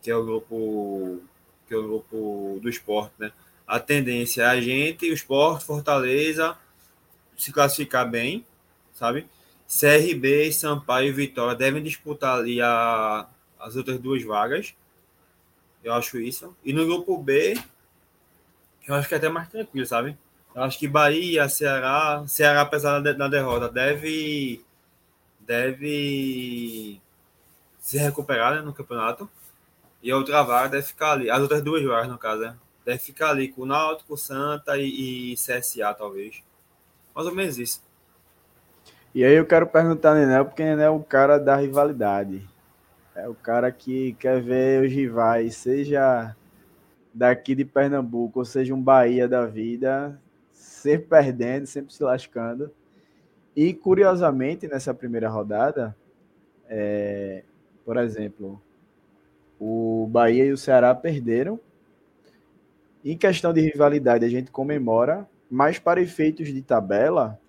que 0.02 0.10
é 0.10 0.16
o 0.16 0.24
grupo 0.24 1.22
que 1.66 1.74
é 1.74 1.76
o 1.76 1.82
grupo 1.82 2.58
do 2.62 2.68
esporte, 2.68 3.12
né? 3.18 3.32
A 3.66 3.80
tendência 3.80 4.42
é 4.42 4.46
a 4.46 4.60
gente, 4.60 5.10
o 5.10 5.12
esporte, 5.12 5.64
Fortaleza, 5.64 6.56
se 7.36 7.52
classificar 7.52 8.08
bem, 8.08 8.46
sabe? 8.94 9.26
CRB, 9.66 10.52
Sampaio 10.52 11.08
e 11.08 11.12
Vitória 11.12 11.56
devem 11.56 11.82
disputar 11.82 12.38
ali 12.38 12.60
a, 12.60 13.26
as 13.58 13.74
outras 13.74 13.98
duas 13.98 14.22
vagas. 14.22 14.74
Eu 15.82 15.92
acho 15.92 16.18
isso. 16.18 16.56
E 16.64 16.72
no 16.72 16.86
grupo 16.86 17.18
B, 17.18 17.58
eu 18.86 18.94
acho 18.94 19.08
que 19.08 19.14
é 19.14 19.16
até 19.18 19.28
mais 19.28 19.48
tranquilo, 19.48 19.86
sabe? 19.86 20.16
Eu 20.56 20.62
acho 20.62 20.78
que 20.78 20.88
Bahia, 20.88 21.46
Ceará, 21.50 22.24
Ceará, 22.26 22.62
apesar 22.62 23.00
da, 23.00 23.28
derrota, 23.28 23.68
deve, 23.68 24.64
deve 25.38 26.98
se 27.78 27.98
recuperar 27.98 28.54
né, 28.54 28.62
no 28.62 28.72
campeonato. 28.72 29.28
E 30.02 30.10
a 30.10 30.16
outra 30.16 30.42
vaga 30.42 30.70
deve 30.70 30.86
ficar 30.86 31.12
ali. 31.12 31.28
As 31.28 31.42
outras 31.42 31.60
duas 31.60 31.84
vagas, 31.84 32.08
no 32.08 32.16
caso, 32.16 32.40
né? 32.40 32.56
Deve 32.86 32.98
ficar 32.98 33.30
ali 33.30 33.48
com 33.48 33.62
o 33.62 33.66
Náutico, 33.66 34.16
Santa 34.16 34.78
e, 34.78 35.32
e 35.32 35.34
CSA, 35.34 35.92
talvez. 35.92 36.42
Mais 37.14 37.28
ou 37.28 37.34
menos 37.34 37.58
isso. 37.58 37.82
E 39.14 39.22
aí 39.24 39.34
eu 39.34 39.44
quero 39.44 39.66
perguntar 39.66 40.10
ao 40.10 40.14
Nenel, 40.14 40.46
porque 40.46 40.64
Nenel 40.64 40.94
é 40.94 40.96
o 40.96 41.04
cara 41.04 41.36
da 41.36 41.56
rivalidade. 41.56 42.48
É 43.14 43.28
o 43.28 43.34
cara 43.34 43.70
que 43.70 44.14
quer 44.14 44.40
ver 44.40 44.86
os 44.86 44.90
rivais, 44.90 45.56
seja 45.56 46.34
daqui 47.12 47.54
de 47.54 47.64
Pernambuco, 47.64 48.38
ou 48.38 48.44
seja 48.46 48.74
um 48.74 48.80
Bahia 48.80 49.28
da 49.28 49.44
vida, 49.44 50.18
sempre 50.86 51.08
perdendo, 51.08 51.66
sempre 51.66 51.92
se 51.92 52.02
lascando. 52.02 52.70
E 53.54 53.74
curiosamente, 53.74 54.68
nessa 54.68 54.94
primeira 54.94 55.28
rodada, 55.28 55.96
é, 56.68 57.42
por 57.84 57.96
exemplo, 57.96 58.60
o 59.58 60.06
Bahia 60.10 60.44
e 60.44 60.52
o 60.52 60.56
Ceará 60.56 60.94
perderam. 60.94 61.58
Em 63.04 63.16
questão 63.16 63.52
de 63.52 63.60
rivalidade, 63.60 64.24
a 64.24 64.28
gente 64.28 64.50
comemora, 64.50 65.28
mas 65.50 65.78
para 65.78 66.00
efeitos 66.00 66.48
de 66.48 66.62
tabela, 66.62 67.40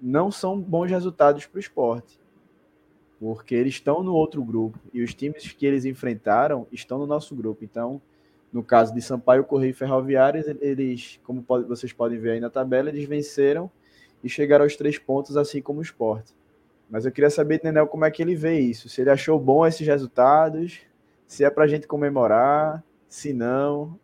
não 0.00 0.30
são 0.30 0.60
bons 0.60 0.90
resultados 0.90 1.46
para 1.46 1.56
o 1.56 1.60
esporte. 1.60 2.20
Porque 3.18 3.54
eles 3.54 3.74
estão 3.74 4.02
no 4.02 4.12
outro 4.12 4.42
grupo 4.44 4.78
e 4.92 5.02
os 5.02 5.14
times 5.14 5.50
que 5.52 5.64
eles 5.64 5.84
enfrentaram 5.84 6.66
estão 6.70 6.98
no 6.98 7.06
nosso 7.06 7.34
grupo. 7.34 7.64
Então, 7.64 8.00
no 8.54 8.62
caso 8.62 8.94
de 8.94 9.02
Sampaio, 9.02 9.42
Correio 9.42 9.72
e 9.72 9.74
Ferroviários, 9.74 10.46
eles, 10.60 11.18
como 11.24 11.42
pode, 11.42 11.66
vocês 11.66 11.92
podem 11.92 12.20
ver 12.20 12.30
aí 12.30 12.40
na 12.40 12.48
tabela, 12.48 12.88
eles 12.88 13.04
venceram 13.04 13.68
e 14.22 14.28
chegaram 14.28 14.64
aos 14.64 14.76
três 14.76 14.96
pontos, 14.96 15.36
assim 15.36 15.60
como 15.60 15.80
o 15.80 15.82
esporte. 15.82 16.32
Mas 16.88 17.04
eu 17.04 17.10
queria 17.10 17.30
saber, 17.30 17.60
Nenel, 17.64 17.88
como 17.88 18.04
é 18.04 18.12
que 18.12 18.22
ele 18.22 18.36
vê 18.36 18.60
isso. 18.60 18.88
Se 18.88 19.00
ele 19.00 19.10
achou 19.10 19.40
bom 19.40 19.66
esses 19.66 19.84
resultados, 19.84 20.82
se 21.26 21.44
é 21.44 21.50
para 21.50 21.64
a 21.64 21.66
gente 21.66 21.88
comemorar, 21.88 22.84
se 23.08 23.32
não. 23.32 23.98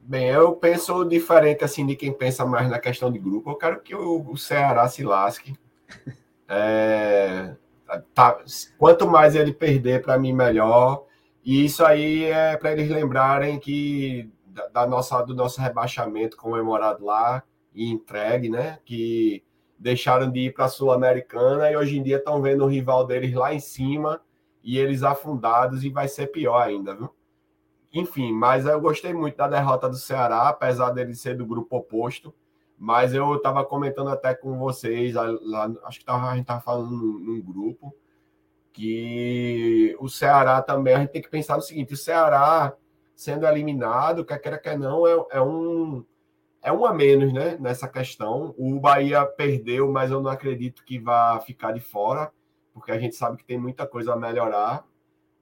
Bem, 0.00 0.28
eu 0.30 0.52
penso 0.56 1.04
diferente 1.04 1.62
assim 1.62 1.84
de 1.84 1.94
quem 1.94 2.10
pensa 2.10 2.46
mais 2.46 2.70
na 2.70 2.78
questão 2.78 3.12
de 3.12 3.18
grupo. 3.18 3.50
Eu 3.50 3.56
quero 3.56 3.80
que 3.80 3.94
o, 3.94 4.30
o 4.30 4.38
Ceará 4.38 4.88
se 4.88 5.04
lasque. 5.04 5.54
É, 6.50 7.54
tá, 8.14 8.42
quanto 8.78 9.06
mais 9.06 9.34
ele 9.34 9.52
perder, 9.52 10.00
para 10.00 10.18
mim, 10.18 10.32
melhor. 10.32 11.04
E 11.48 11.64
isso 11.64 11.82
aí 11.82 12.24
é 12.24 12.58
para 12.58 12.72
eles 12.72 12.90
lembrarem 12.90 13.58
que 13.58 14.30
da, 14.70 14.86
nossa, 14.86 15.22
do 15.22 15.34
nosso 15.34 15.58
rebaixamento 15.62 16.36
comemorado 16.36 17.02
lá 17.02 17.42
e 17.74 17.90
entregue, 17.90 18.50
né? 18.50 18.78
Que 18.84 19.42
deixaram 19.78 20.30
de 20.30 20.40
ir 20.40 20.52
para 20.52 20.66
a 20.66 20.68
Sul-Americana 20.68 21.70
e 21.70 21.76
hoje 21.76 21.98
em 21.98 22.02
dia 22.02 22.18
estão 22.18 22.42
vendo 22.42 22.64
o 22.64 22.68
rival 22.68 23.06
deles 23.06 23.32
lá 23.32 23.54
em 23.54 23.60
cima 23.60 24.20
e 24.62 24.76
eles 24.76 25.02
afundados 25.02 25.84
e 25.84 25.88
vai 25.88 26.06
ser 26.06 26.26
pior 26.26 26.60
ainda, 26.60 26.94
viu? 26.94 27.08
Enfim, 27.94 28.30
mas 28.30 28.66
eu 28.66 28.78
gostei 28.78 29.14
muito 29.14 29.38
da 29.38 29.48
derrota 29.48 29.88
do 29.88 29.96
Ceará, 29.96 30.50
apesar 30.50 30.90
dele 30.90 31.14
ser 31.14 31.34
do 31.34 31.46
grupo 31.46 31.78
oposto. 31.78 32.34
Mas 32.76 33.14
eu 33.14 33.36
estava 33.36 33.64
comentando 33.64 34.10
até 34.10 34.34
com 34.34 34.58
vocês, 34.58 35.14
lá, 35.14 35.72
acho 35.84 35.98
que 35.98 36.04
tava, 36.04 36.26
a 36.26 36.32
gente 36.32 36.42
estava 36.42 36.60
falando 36.60 36.90
num, 36.90 37.18
num, 37.18 37.40
grupo, 37.40 37.96
que 38.72 39.96
o 40.00 40.08
Ceará 40.08 40.62
também, 40.62 40.94
a 40.94 41.00
gente 41.00 41.10
tem 41.10 41.22
que 41.22 41.30
pensar 41.30 41.56
no 41.56 41.62
seguinte: 41.62 41.94
o 41.94 41.96
Ceará 41.96 42.74
sendo 43.14 43.46
eliminado, 43.46 44.24
quer 44.24 44.38
queira, 44.38 44.58
quer 44.58 44.78
não, 44.78 45.06
é, 45.06 45.26
é 45.32 45.42
um. 45.42 46.04
É 46.60 46.72
um 46.72 46.84
a 46.84 46.92
menos, 46.92 47.32
né? 47.32 47.56
Nessa 47.60 47.88
questão. 47.88 48.54
O 48.58 48.80
Bahia 48.80 49.24
perdeu, 49.24 49.90
mas 49.92 50.10
eu 50.10 50.20
não 50.20 50.30
acredito 50.30 50.84
que 50.84 50.98
vá 50.98 51.38
ficar 51.40 51.72
de 51.72 51.80
fora, 51.80 52.32
porque 52.74 52.90
a 52.90 52.98
gente 52.98 53.14
sabe 53.14 53.36
que 53.36 53.44
tem 53.44 53.56
muita 53.56 53.86
coisa 53.86 54.12
a 54.12 54.16
melhorar 54.16 54.84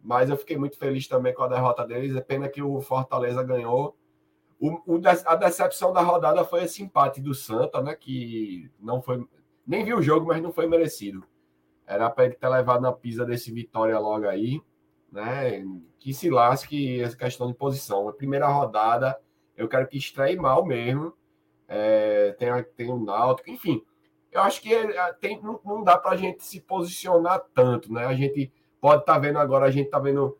mas 0.06 0.30
eu 0.30 0.36
fiquei 0.36 0.56
muito 0.56 0.78
feliz 0.78 1.08
também 1.08 1.34
com 1.34 1.42
a 1.42 1.48
derrota 1.48 1.84
deles. 1.84 2.14
É 2.14 2.20
pena 2.20 2.48
que 2.48 2.62
o 2.62 2.80
Fortaleza 2.80 3.42
ganhou. 3.42 3.96
O, 4.56 4.94
o, 4.94 5.00
a 5.24 5.34
decepção 5.34 5.92
da 5.92 6.00
rodada 6.00 6.44
foi 6.44 6.62
esse 6.62 6.80
empate 6.80 7.20
do 7.20 7.34
Santa, 7.34 7.82
né? 7.82 7.92
Que 7.96 8.70
não 8.78 9.02
foi. 9.02 9.26
Nem 9.66 9.84
viu 9.84 9.98
o 9.98 10.02
jogo, 10.02 10.28
mas 10.28 10.40
não 10.40 10.52
foi 10.52 10.68
merecido. 10.68 11.26
Era 11.86 12.10
para 12.10 12.24
ele 12.24 12.34
ter 12.34 12.48
levado 12.48 12.80
na 12.80 12.92
pisa 12.92 13.24
desse 13.24 13.52
Vitória 13.52 13.98
logo 13.98 14.26
aí, 14.26 14.60
né? 15.10 15.64
Que 15.98 16.12
se 16.12 16.28
lasque 16.28 17.00
essa 17.00 17.16
questão 17.16 17.46
de 17.46 17.54
posição. 17.54 18.08
A 18.08 18.12
primeira 18.12 18.48
rodada, 18.48 19.18
eu 19.56 19.68
quero 19.68 19.86
que 19.86 19.96
estreie 19.96 20.36
mal 20.36 20.64
mesmo. 20.64 21.12
É, 21.68 22.32
tem, 22.38 22.48
tem 22.76 22.92
o 22.92 22.98
Náutico, 22.98 23.50
enfim. 23.50 23.82
Eu 24.30 24.42
acho 24.42 24.60
que 24.60 24.74
é, 24.74 25.12
tem, 25.14 25.40
não, 25.40 25.60
não 25.64 25.82
dá 25.82 25.96
para 25.96 26.12
a 26.12 26.16
gente 26.16 26.44
se 26.44 26.60
posicionar 26.60 27.42
tanto, 27.54 27.92
né? 27.92 28.04
A 28.04 28.14
gente 28.14 28.52
pode 28.80 29.02
estar 29.02 29.14
tá 29.14 29.18
vendo 29.18 29.38
agora, 29.38 29.66
a 29.66 29.70
gente 29.70 29.86
está 29.86 29.98
vendo 29.98 30.36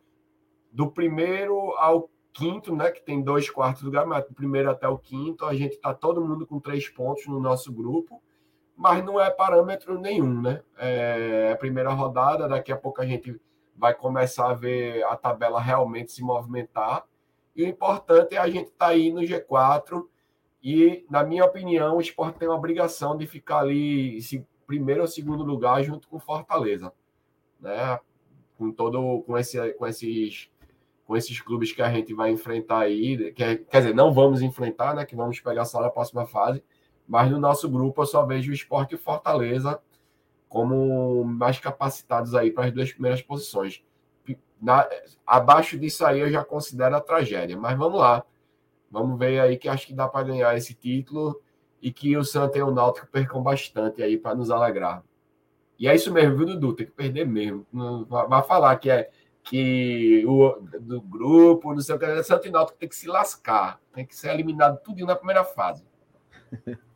do 0.71 0.91
primeiro 0.91 1.73
ao 1.77 2.09
quinto, 2.31 2.75
né? 2.75 2.91
Que 2.91 3.01
tem 3.01 3.21
dois 3.21 3.49
quartos 3.49 3.81
do 3.81 3.91
mas 4.07 4.27
do 4.27 4.33
primeiro 4.33 4.69
até 4.69 4.87
o 4.87 4.97
quinto, 4.97 5.45
a 5.45 5.55
gente 5.55 5.73
está 5.73 5.93
todo 5.93 6.23
mundo 6.23 6.45
com 6.45 6.59
três 6.59 6.87
pontos 6.87 7.25
no 7.25 7.39
nosso 7.39 7.71
grupo, 7.73 8.21
mas 8.77 9.03
não 9.03 9.19
é 9.19 9.29
parâmetro 9.29 9.99
nenhum, 9.99 10.41
né? 10.41 10.61
É 10.77 11.51
a 11.51 11.57
primeira 11.57 11.91
rodada, 11.91 12.47
daqui 12.47 12.71
a 12.71 12.77
pouco 12.77 13.01
a 13.01 13.05
gente 13.05 13.39
vai 13.75 13.93
começar 13.93 14.51
a 14.51 14.53
ver 14.53 15.03
a 15.05 15.17
tabela 15.17 15.59
realmente 15.59 16.11
se 16.11 16.23
movimentar. 16.23 17.05
E 17.55 17.63
o 17.63 17.67
importante 17.67 18.35
é 18.35 18.37
a 18.37 18.47
gente 18.47 18.67
estar 18.67 18.85
tá 18.85 18.91
aí 18.91 19.11
no 19.11 19.21
G4. 19.21 20.05
E, 20.63 21.05
na 21.09 21.23
minha 21.23 21.43
opinião, 21.43 21.97
o 21.97 22.01
esporte 22.01 22.39
tem 22.39 22.47
uma 22.47 22.57
obrigação 22.57 23.17
de 23.17 23.25
ficar 23.25 23.59
ali, 23.59 24.17
esse 24.17 24.45
primeiro 24.65 25.01
ou 25.01 25.07
segundo 25.07 25.43
lugar, 25.43 25.83
junto 25.83 26.07
com 26.07 26.19
Fortaleza. 26.19 26.93
Né? 27.59 27.99
com 28.57 28.71
todo 28.71 29.21
com, 29.21 29.37
esse, 29.37 29.73
com 29.73 29.87
esses 29.87 30.49
com 31.05 31.15
esses 31.15 31.39
clubes 31.39 31.71
que 31.71 31.81
a 31.81 31.89
gente 31.89 32.13
vai 32.13 32.31
enfrentar 32.31 32.79
aí, 32.79 33.31
que 33.31 33.41
é, 33.41 33.55
quer 33.55 33.77
dizer, 33.77 33.95
não 33.95 34.11
vamos 34.11 34.41
enfrentar, 34.41 34.93
né? 34.93 35.05
Que 35.05 35.15
vamos 35.15 35.39
pegar 35.39 35.63
só 35.63 35.79
na 35.79 35.89
próxima 35.89 36.25
fase, 36.25 36.61
mas 37.07 37.31
no 37.31 37.39
nosso 37.39 37.69
grupo 37.69 38.01
eu 38.01 38.05
só 38.05 38.25
vejo 38.25 38.51
o 38.51 38.53
Esporte 38.53 38.95
e 38.95 38.97
Fortaleza 38.97 39.79
como 40.49 41.23
mais 41.23 41.59
capacitados 41.59 42.35
aí 42.35 42.51
para 42.51 42.65
as 42.65 42.73
duas 42.73 42.91
primeiras 42.91 43.21
posições. 43.21 43.83
Na, 44.59 44.87
abaixo 45.25 45.77
disso 45.77 46.05
aí 46.05 46.19
eu 46.19 46.31
já 46.31 46.43
considero 46.43 46.95
a 46.95 47.01
tragédia, 47.01 47.55
mas 47.57 47.77
vamos 47.77 47.99
lá. 47.99 48.25
Vamos 48.89 49.19
ver 49.19 49.39
aí 49.39 49.57
que 49.57 49.69
acho 49.69 49.87
que 49.87 49.93
dá 49.93 50.07
para 50.07 50.27
ganhar 50.27 50.55
esse 50.57 50.73
título 50.73 51.41
e 51.81 51.91
que 51.91 52.17
o 52.17 52.23
Santa 52.23 52.57
e 52.57 52.61
o 52.61 52.71
Náutico 52.71 53.07
percam 53.07 53.41
bastante 53.43 54.01
aí 54.01 54.17
para 54.17 54.35
nos 54.35 54.49
alegrar. 54.49 55.03
E 55.77 55.87
é 55.87 55.93
isso 55.93 56.11
mesmo, 56.11 56.37
viu, 56.37 56.47
Dudu? 56.47 56.73
Tem 56.73 56.85
que 56.87 56.91
perder 56.91 57.25
mesmo. 57.25 57.65
Vai 58.07 58.41
falar 58.43 58.75
que 58.77 58.89
é 58.89 59.09
que 59.43 60.25
o 60.25 60.59
do 60.79 60.99
grupo, 60.99 61.73
não 61.73 61.81
sei 61.81 61.95
o 61.95 61.99
que, 61.99 62.05
é 62.05 62.23
Santo 62.23 62.51
Náutico 62.51 62.77
tem 62.77 62.89
que 62.89 62.95
se 62.95 63.07
lascar, 63.07 63.79
tem 63.93 64.05
que 64.05 64.15
ser 64.15 64.29
eliminado 64.33 64.81
tudo 64.83 65.05
na 65.05 65.15
primeira 65.15 65.43
fase. 65.43 65.85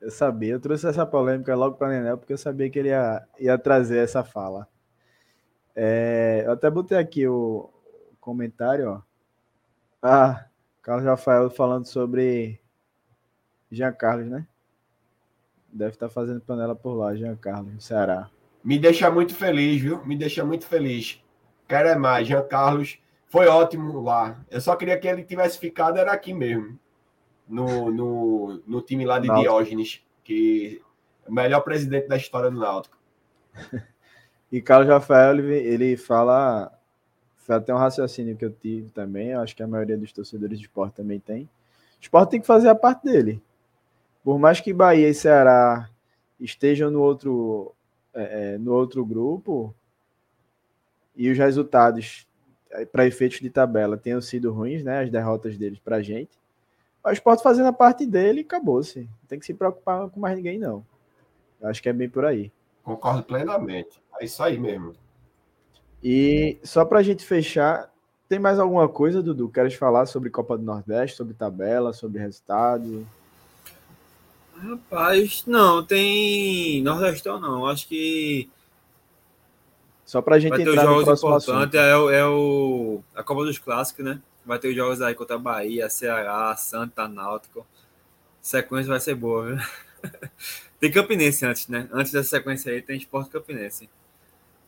Eu 0.00 0.10
sabia, 0.10 0.52
eu 0.52 0.60
trouxe 0.60 0.86
essa 0.86 1.04
polêmica 1.04 1.54
logo 1.56 1.76
para 1.76 1.88
Nenel, 1.88 2.18
porque 2.18 2.32
eu 2.32 2.38
sabia 2.38 2.70
que 2.70 2.78
ele 2.78 2.88
ia, 2.88 3.26
ia 3.38 3.58
trazer 3.58 3.98
essa 3.98 4.22
fala. 4.22 4.68
É, 5.74 6.42
eu 6.46 6.52
até 6.52 6.70
botei 6.70 6.96
aqui 6.96 7.26
o 7.26 7.70
comentário, 8.20 8.90
ó. 8.90 9.02
Ah, 10.00 10.46
Carlos 10.82 11.04
Rafael 11.04 11.50
falando 11.50 11.86
sobre 11.86 12.60
Jean 13.70 13.92
Carlos, 13.92 14.28
né? 14.28 14.46
Deve 15.72 15.92
estar 15.92 16.08
tá 16.08 16.12
fazendo 16.12 16.40
panela 16.40 16.74
por 16.74 16.94
lá, 16.94 17.14
Giancarlo, 17.14 17.70
no 17.70 17.80
Ceará. 17.80 18.30
Me 18.64 18.78
deixa 18.78 19.10
muito 19.10 19.34
feliz, 19.34 19.80
viu? 19.80 20.04
Me 20.04 20.16
deixa 20.16 20.44
muito 20.44 20.66
feliz. 20.66 21.22
Quero 21.66 21.88
é 21.88 21.96
mais. 21.96 22.26
Jean 22.26 22.42
Carlos 22.46 22.98
foi 23.26 23.46
ótimo 23.46 24.00
lá. 24.00 24.40
Eu 24.50 24.60
só 24.60 24.74
queria 24.76 24.98
que 24.98 25.06
ele 25.06 25.22
tivesse 25.22 25.58
ficado, 25.58 25.98
era 25.98 26.12
aqui 26.12 26.32
mesmo. 26.32 26.78
No, 27.48 27.90
no, 27.90 28.62
no 28.66 28.82
time 28.82 29.04
lá 29.04 29.18
de 29.18 29.28
Náutico. 29.28 29.42
Diógenes, 29.42 30.02
que 30.22 30.82
é 31.24 31.30
o 31.30 31.32
melhor 31.32 31.60
presidente 31.60 32.08
da 32.08 32.16
história 32.16 32.50
do 32.50 32.58
Náutico. 32.58 32.98
e 34.52 34.60
Carlos 34.60 34.88
Rafael, 34.88 35.38
ele, 35.38 35.54
ele 35.54 35.96
fala. 35.96 36.72
Foi 37.36 37.54
até 37.56 37.74
um 37.74 37.78
raciocínio 37.78 38.36
que 38.36 38.44
eu 38.44 38.50
tive 38.50 38.90
também. 38.90 39.28
Eu 39.28 39.40
acho 39.40 39.56
que 39.56 39.62
a 39.62 39.66
maioria 39.66 39.96
dos 39.96 40.12
torcedores 40.12 40.58
de 40.58 40.66
esporte 40.66 40.94
também 40.94 41.18
tem. 41.18 41.44
O 41.44 41.48
esporte 42.02 42.30
tem 42.30 42.40
que 42.40 42.46
fazer 42.46 42.68
a 42.68 42.74
parte 42.74 43.04
dele. 43.04 43.42
Por 44.22 44.38
mais 44.38 44.60
que 44.60 44.72
Bahia 44.72 45.08
e 45.08 45.14
Ceará 45.14 45.88
estejam 46.38 46.90
no 46.90 47.00
outro, 47.00 47.74
é, 48.12 48.54
é 48.54 48.58
no 48.58 48.74
outro 48.74 49.04
grupo 49.04 49.74
e 51.18 51.28
os 51.30 51.36
resultados 51.36 52.26
é, 52.70 52.86
para 52.86 53.04
efeitos 53.04 53.40
de 53.40 53.50
tabela 53.50 53.96
tenham 53.96 54.20
sido 54.20 54.52
ruins, 54.52 54.84
né? 54.84 55.00
As 55.00 55.10
derrotas 55.10 55.58
deles 55.58 55.80
para 55.80 55.96
a 55.96 56.02
gente. 56.02 56.38
O 57.08 57.12
esporte 57.12 57.42
fazendo 57.42 57.66
a 57.66 57.72
parte 57.72 58.04
dele 58.06 58.40
acabou-se. 58.42 59.00
Não 59.00 59.28
tem 59.28 59.38
que 59.38 59.46
se 59.46 59.54
preocupar 59.54 60.08
com 60.08 60.20
mais 60.20 60.36
ninguém, 60.36 60.58
não. 60.58 60.84
Eu 61.60 61.68
acho 61.68 61.82
que 61.82 61.88
é 61.88 61.92
bem 61.92 62.08
por 62.08 62.24
aí. 62.24 62.52
Concordo 62.82 63.22
plenamente. 63.22 64.00
É 64.20 64.24
isso 64.24 64.42
aí 64.42 64.58
mesmo. 64.58 64.94
E 66.02 66.58
só 66.62 66.84
para 66.84 67.00
a 67.00 67.02
gente 67.02 67.24
fechar, 67.24 67.90
tem 68.28 68.38
mais 68.38 68.58
alguma 68.58 68.88
coisa, 68.88 69.22
Dudu? 69.22 69.48
Queres 69.48 69.74
falar 69.74 70.06
sobre 70.06 70.30
Copa 70.30 70.56
do 70.56 70.64
Nordeste, 70.64 71.16
sobre 71.16 71.34
tabela, 71.34 71.92
sobre 71.92 72.20
resultado? 72.20 73.06
Rapaz, 74.56 75.44
não, 75.46 75.84
tem 75.84 76.82
Nordestão 76.82 77.40
não. 77.40 77.66
Acho 77.66 77.86
que. 77.88 78.48
Só 80.04 80.22
pra 80.22 80.38
gente 80.38 80.50
Vai 80.50 80.58
ter 80.58 80.68
entrar 80.70 80.84
no 80.84 80.88
jogos 81.02 81.04
próximo 81.04 81.28
importantes, 81.28 81.54
assunto. 81.62 81.76
é, 81.76 81.96
o- 81.98 82.10
é 82.10 82.26
o, 82.26 83.00
a 83.14 83.22
Copa 83.22 83.44
dos 83.44 83.58
Clássicos, 83.58 84.04
né? 84.04 84.20
Vai 84.48 84.58
ter 84.58 84.68
os 84.68 84.74
jogos 84.74 85.02
aí 85.02 85.14
contra 85.14 85.38
Bahia, 85.38 85.90
Ceará, 85.90 86.56
Santa, 86.56 87.06
Náutico. 87.06 87.66
Sequência 88.40 88.88
vai 88.88 88.98
ser 88.98 89.14
boa, 89.14 89.44
viu? 89.44 89.58
tem 90.80 90.90
Campinense 90.90 91.44
antes, 91.44 91.68
né? 91.68 91.86
Antes 91.92 92.12
dessa 92.12 92.30
sequência 92.30 92.72
aí 92.72 92.80
tem 92.80 92.96
Esporte 92.96 93.28
Campinense. 93.28 93.90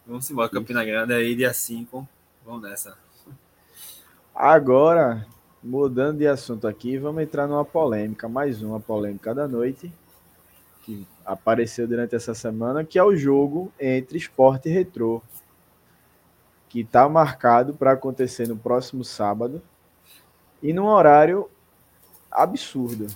Vamos 0.06 0.30
embora, 0.30 0.50
Campina 0.50 0.84
Grande 0.84 1.14
aí, 1.14 1.34
dia 1.34 1.54
5. 1.54 2.06
Vamos 2.44 2.60
nessa. 2.60 2.94
Agora, 4.34 5.26
mudando 5.64 6.18
de 6.18 6.26
assunto 6.26 6.68
aqui, 6.68 6.98
vamos 6.98 7.22
entrar 7.22 7.46
numa 7.46 7.64
polêmica, 7.64 8.28
mais 8.28 8.60
uma 8.60 8.80
polêmica 8.80 9.34
da 9.34 9.48
noite, 9.48 9.90
que 10.82 11.06
apareceu 11.24 11.88
durante 11.88 12.14
essa 12.14 12.34
semana, 12.34 12.84
que 12.84 12.98
é 12.98 13.02
o 13.02 13.16
jogo 13.16 13.72
entre 13.80 14.18
esporte 14.18 14.68
e 14.68 14.72
retrô, 14.72 15.22
que 16.70 16.80
está 16.80 17.06
marcado 17.08 17.74
para 17.74 17.92
acontecer 17.92 18.48
no 18.48 18.56
próximo 18.56 19.04
sábado, 19.04 19.60
e 20.62 20.72
num 20.72 20.86
horário 20.86 21.50
absurdo, 22.30 23.08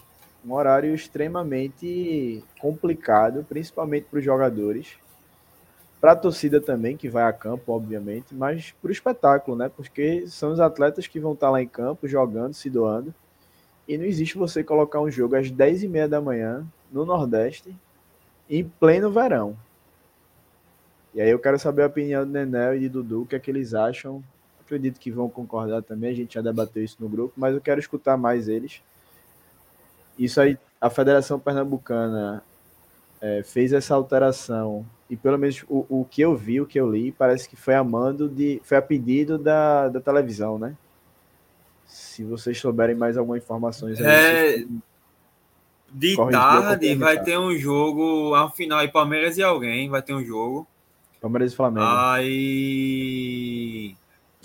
um 0.44 0.52
horário 0.52 0.92
extremamente 0.92 2.42
complicado, 2.60 3.46
principalmente 3.48 4.06
para 4.10 4.18
os 4.18 4.24
jogadores, 4.24 4.96
para 6.00 6.12
a 6.12 6.16
torcida 6.16 6.60
também, 6.60 6.96
que 6.96 7.08
vai 7.08 7.24
a 7.24 7.32
campo, 7.32 7.72
obviamente, 7.72 8.34
mas 8.34 8.72
para 8.72 8.88
o 8.88 8.92
espetáculo, 8.92 9.56
né? 9.56 9.70
Porque 9.74 10.26
são 10.26 10.52
os 10.52 10.60
atletas 10.60 11.06
que 11.06 11.20
vão 11.20 11.32
estar 11.32 11.48
lá 11.48 11.62
em 11.62 11.68
campo, 11.68 12.08
jogando, 12.08 12.52
se 12.52 12.68
doando. 12.68 13.14
E 13.86 13.96
não 13.96 14.04
existe 14.04 14.36
você 14.36 14.64
colocar 14.64 15.00
um 15.00 15.10
jogo 15.10 15.36
às 15.36 15.50
10h30 15.50 16.08
da 16.08 16.20
manhã, 16.20 16.66
no 16.90 17.06
Nordeste, 17.06 17.74
em 18.50 18.64
pleno 18.64 19.10
verão. 19.10 19.56
E 21.14 21.20
aí 21.20 21.30
eu 21.30 21.38
quero 21.38 21.58
saber 21.58 21.82
a 21.82 21.86
opinião 21.86 22.24
do 22.26 22.32
Nenel 22.32 22.74
e 22.76 22.80
de 22.80 22.88
Dudu, 22.88 23.22
o 23.22 23.26
que 23.26 23.36
é 23.36 23.38
que 23.38 23.50
eles 23.50 23.72
acham. 23.72 24.22
Acredito 24.60 24.98
que 24.98 25.10
vão 25.10 25.28
concordar 25.28 25.82
também, 25.82 26.10
a 26.10 26.14
gente 26.14 26.34
já 26.34 26.40
debateu 26.40 26.82
isso 26.82 26.96
no 26.98 27.08
grupo, 27.08 27.34
mas 27.36 27.54
eu 27.54 27.60
quero 27.60 27.78
escutar 27.78 28.16
mais 28.16 28.48
eles. 28.48 28.82
Isso 30.18 30.40
aí, 30.40 30.58
a 30.80 30.88
Federação 30.90 31.38
Pernambucana 31.38 32.42
é, 33.20 33.42
fez 33.42 33.72
essa 33.72 33.94
alteração 33.94 34.84
e 35.08 35.16
pelo 35.16 35.38
menos 35.38 35.62
o, 35.68 35.84
o 35.88 36.04
que 36.10 36.22
eu 36.22 36.34
vi, 36.34 36.60
o 36.60 36.66
que 36.66 36.80
eu 36.80 36.90
li, 36.90 37.12
parece 37.12 37.48
que 37.48 37.56
foi 37.56 37.74
a 37.74 37.84
mando 37.84 38.28
de. 38.28 38.60
Foi 38.64 38.76
a 38.78 38.82
pedido 38.82 39.36
da, 39.38 39.88
da 39.88 40.00
televisão, 40.00 40.58
né? 40.58 40.74
Se 41.86 42.24
vocês 42.24 42.58
souberem 42.58 42.96
mais 42.96 43.16
alguma 43.16 43.36
informações 43.36 44.00
aí, 44.00 44.06
É, 44.06 44.52
vocês- 44.52 44.68
De 45.92 46.16
tarde 46.16 46.94
vai 46.96 47.22
ter 47.22 47.38
um 47.38 47.54
jogo, 47.56 48.34
ao 48.34 48.50
final 48.50 48.78
aí 48.80 48.88
Palmeiras 48.88 49.36
e 49.36 49.42
alguém 49.42 49.88
vai 49.88 50.02
ter 50.02 50.14
um 50.14 50.24
jogo. 50.24 50.66
Palmeiras 51.24 51.54
e 51.54 51.56
Flamengo. 51.56 51.86
Aí 51.86 53.96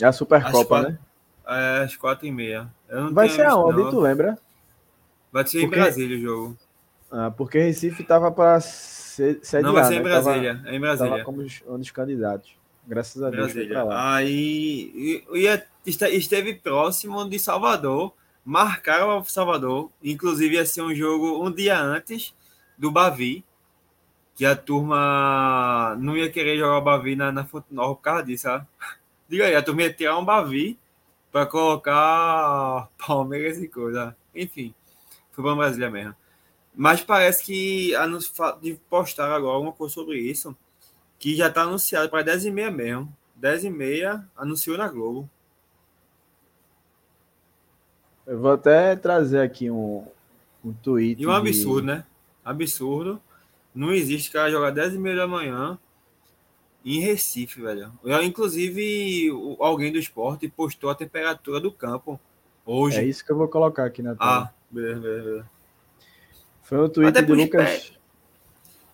é 0.02 0.06
a 0.06 0.14
Supercopa, 0.14 0.66
quatro- 0.66 0.92
né? 0.92 1.00
é, 1.46 1.84
às 1.84 1.98
quatro 1.98 2.26
e 2.26 2.32
meia. 2.32 2.70
Vai 3.12 3.28
ser 3.28 3.46
aonde, 3.48 3.82
não. 3.82 3.90
tu 3.90 4.00
lembra? 4.00 4.40
Vai 5.30 5.46
ser 5.46 5.60
Porque- 5.60 5.76
em 5.76 5.80
Brasília 5.82 6.18
o 6.18 6.22
jogo. 6.22 6.58
Ah, 7.12 7.30
porque 7.32 7.60
Recife 7.60 8.02
tava 8.04 8.32
para 8.32 8.62
ser, 8.62 9.42
não 9.62 9.74
vai 9.74 9.84
ser 9.84 9.96
em 9.96 10.04
né? 10.04 10.10
Tava- 10.10 10.24
Brasília, 10.24 10.52
é 10.66 10.76
em 10.76 10.80
Tava, 10.80 10.82
Brasília. 10.96 11.24
como 11.26 11.42
os- 11.42 11.62
um 11.68 11.78
dos 11.78 11.92
candidatos. 11.92 12.52
Graças 12.88 13.22
a 13.22 13.30
Deus. 13.30 13.52
Aí 13.92 15.22
ia- 15.34 15.66
este- 15.86 16.16
esteve 16.16 16.54
próximo 16.56 17.30
de 17.30 17.38
Salvador, 17.40 18.14
marcaram 18.46 19.22
Salvador, 19.26 19.92
inclusive 20.02 20.56
ia 20.56 20.66
ser 20.66 20.82
um 20.82 20.96
jogo 20.96 21.46
um 21.46 21.52
dia 21.52 21.78
antes 21.78 22.34
do 22.78 22.90
Bavi, 22.90 23.44
que 24.40 24.46
a 24.46 24.56
turma 24.56 25.98
não 26.00 26.16
ia 26.16 26.32
querer 26.32 26.58
jogar 26.58 26.78
o 26.78 26.82
Bavi 26.82 27.14
na, 27.14 27.30
na 27.30 27.44
Fonte 27.44 27.74
Nova 27.74 27.94
por 27.94 28.02
causa 28.02 28.24
disso, 28.24 28.44
sabe? 28.44 28.66
Diga 29.28 29.44
aí, 29.44 29.54
a 29.54 29.62
turma 29.62 29.82
ia 29.82 29.92
tirar 29.92 30.18
um 30.18 30.24
Bavi 30.24 30.80
para 31.30 31.46
colocar 31.46 32.88
Palmeiras 33.06 33.62
e 33.62 33.68
coisa. 33.68 34.16
Enfim, 34.34 34.74
foi 35.34 35.44
para 35.44 35.56
Brasília 35.56 35.90
mesmo. 35.92 36.16
Mas 36.74 37.02
parece 37.04 37.44
que 37.44 37.92
de 38.62 38.76
postar 38.90 39.30
agora 39.30 39.56
alguma 39.56 39.74
coisa 39.74 39.94
sobre 39.94 40.18
isso 40.18 40.56
que 41.20 41.36
já 41.36 41.48
está 41.48 41.64
anunciado 41.64 42.10
para 42.10 42.24
10h30 42.24 42.72
mesmo. 42.72 43.14
10h30 43.42 44.24
anunciou 44.38 44.78
na 44.78 44.88
Globo. 44.88 45.30
Eu 48.26 48.40
vou 48.40 48.54
até 48.54 48.96
trazer 48.96 49.42
aqui 49.42 49.70
um, 49.70 50.08
um 50.64 50.72
tweet. 50.72 51.22
E 51.22 51.28
um 51.28 51.30
de- 51.30 51.36
absurdo, 51.36 51.88
né? 51.88 52.06
Absurdo. 52.46 53.22
Não 53.74 53.94
existe 53.94 54.32
cara 54.32 54.50
jogar 54.52 54.72
10h30 54.72 55.16
da 55.16 55.28
manhã 55.28 55.78
em 56.84 57.00
Recife, 57.00 57.62
velho. 57.62 57.92
Eu, 58.04 58.24
inclusive, 58.24 59.32
o- 59.32 59.58
alguém 59.60 59.92
do 59.92 60.00
esporte 60.00 60.48
postou 60.48 60.90
a 60.90 60.96
temperatura 60.96 61.60
do 61.60 61.72
campo 61.72 62.20
hoje. 62.66 62.98
É 63.00 63.04
isso 63.06 63.24
que 63.26 63.32
eu 63.32 63.38
vou 63.38 63.48
colocar 63.48 63.86
aqui 63.86 64.02
na 64.02 64.16
tela. 64.16 64.46
ah, 64.46 64.54
beleza, 64.72 65.00
beleza. 65.00 65.50
Foi 66.64 66.78
um 66.80 66.90
tweet 66.90 67.10
Até 67.10 67.22
pro 67.24 67.36
Lucas. 67.36 67.92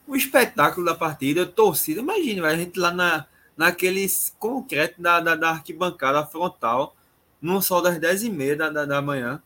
o 0.08 0.16
espetáculo 0.16 0.86
da 0.86 0.96
partida, 0.96 1.44
a 1.44 1.46
torcida, 1.46 2.00
imagina, 2.02 2.42
velho, 2.42 2.54
a 2.54 2.58
gente 2.58 2.80
lá 2.80 2.92
na, 2.92 3.26
naqueles 3.58 4.36
concreto 4.40 5.02
da, 5.02 5.20
da, 5.20 5.36
da 5.36 5.50
arquibancada 5.52 6.26
frontal, 6.26 6.96
num 7.42 7.62
sol 7.62 7.82
das 7.82 7.98
10h30 8.00 8.56
da, 8.56 8.70
da, 8.70 8.86
da 8.86 9.02
manhã. 9.02 9.42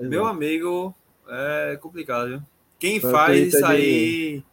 Meu 0.00 0.26
amigo, 0.26 0.94
é 1.28 1.78
complicado, 1.80 2.28
viu? 2.28 2.42
Quem 2.78 2.98
o 2.98 3.00
faz 3.00 3.48
isso 3.48 3.58
de- 3.58 3.64
aí 3.64 4.44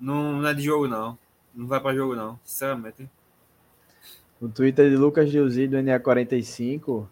não, 0.00 0.40
não 0.40 0.48
é 0.48 0.54
de 0.54 0.62
jogo, 0.62 0.88
não. 0.88 1.18
Não 1.54 1.66
vai 1.66 1.80
pra 1.80 1.94
jogo, 1.94 2.16
não, 2.16 2.38
sinceramente. 2.44 3.08
No 4.40 4.48
Twitter 4.48 4.90
de 4.90 4.96
Lucas 4.96 5.30
Gilzi 5.30 5.68
do 5.68 5.76
NA45, 5.76 7.06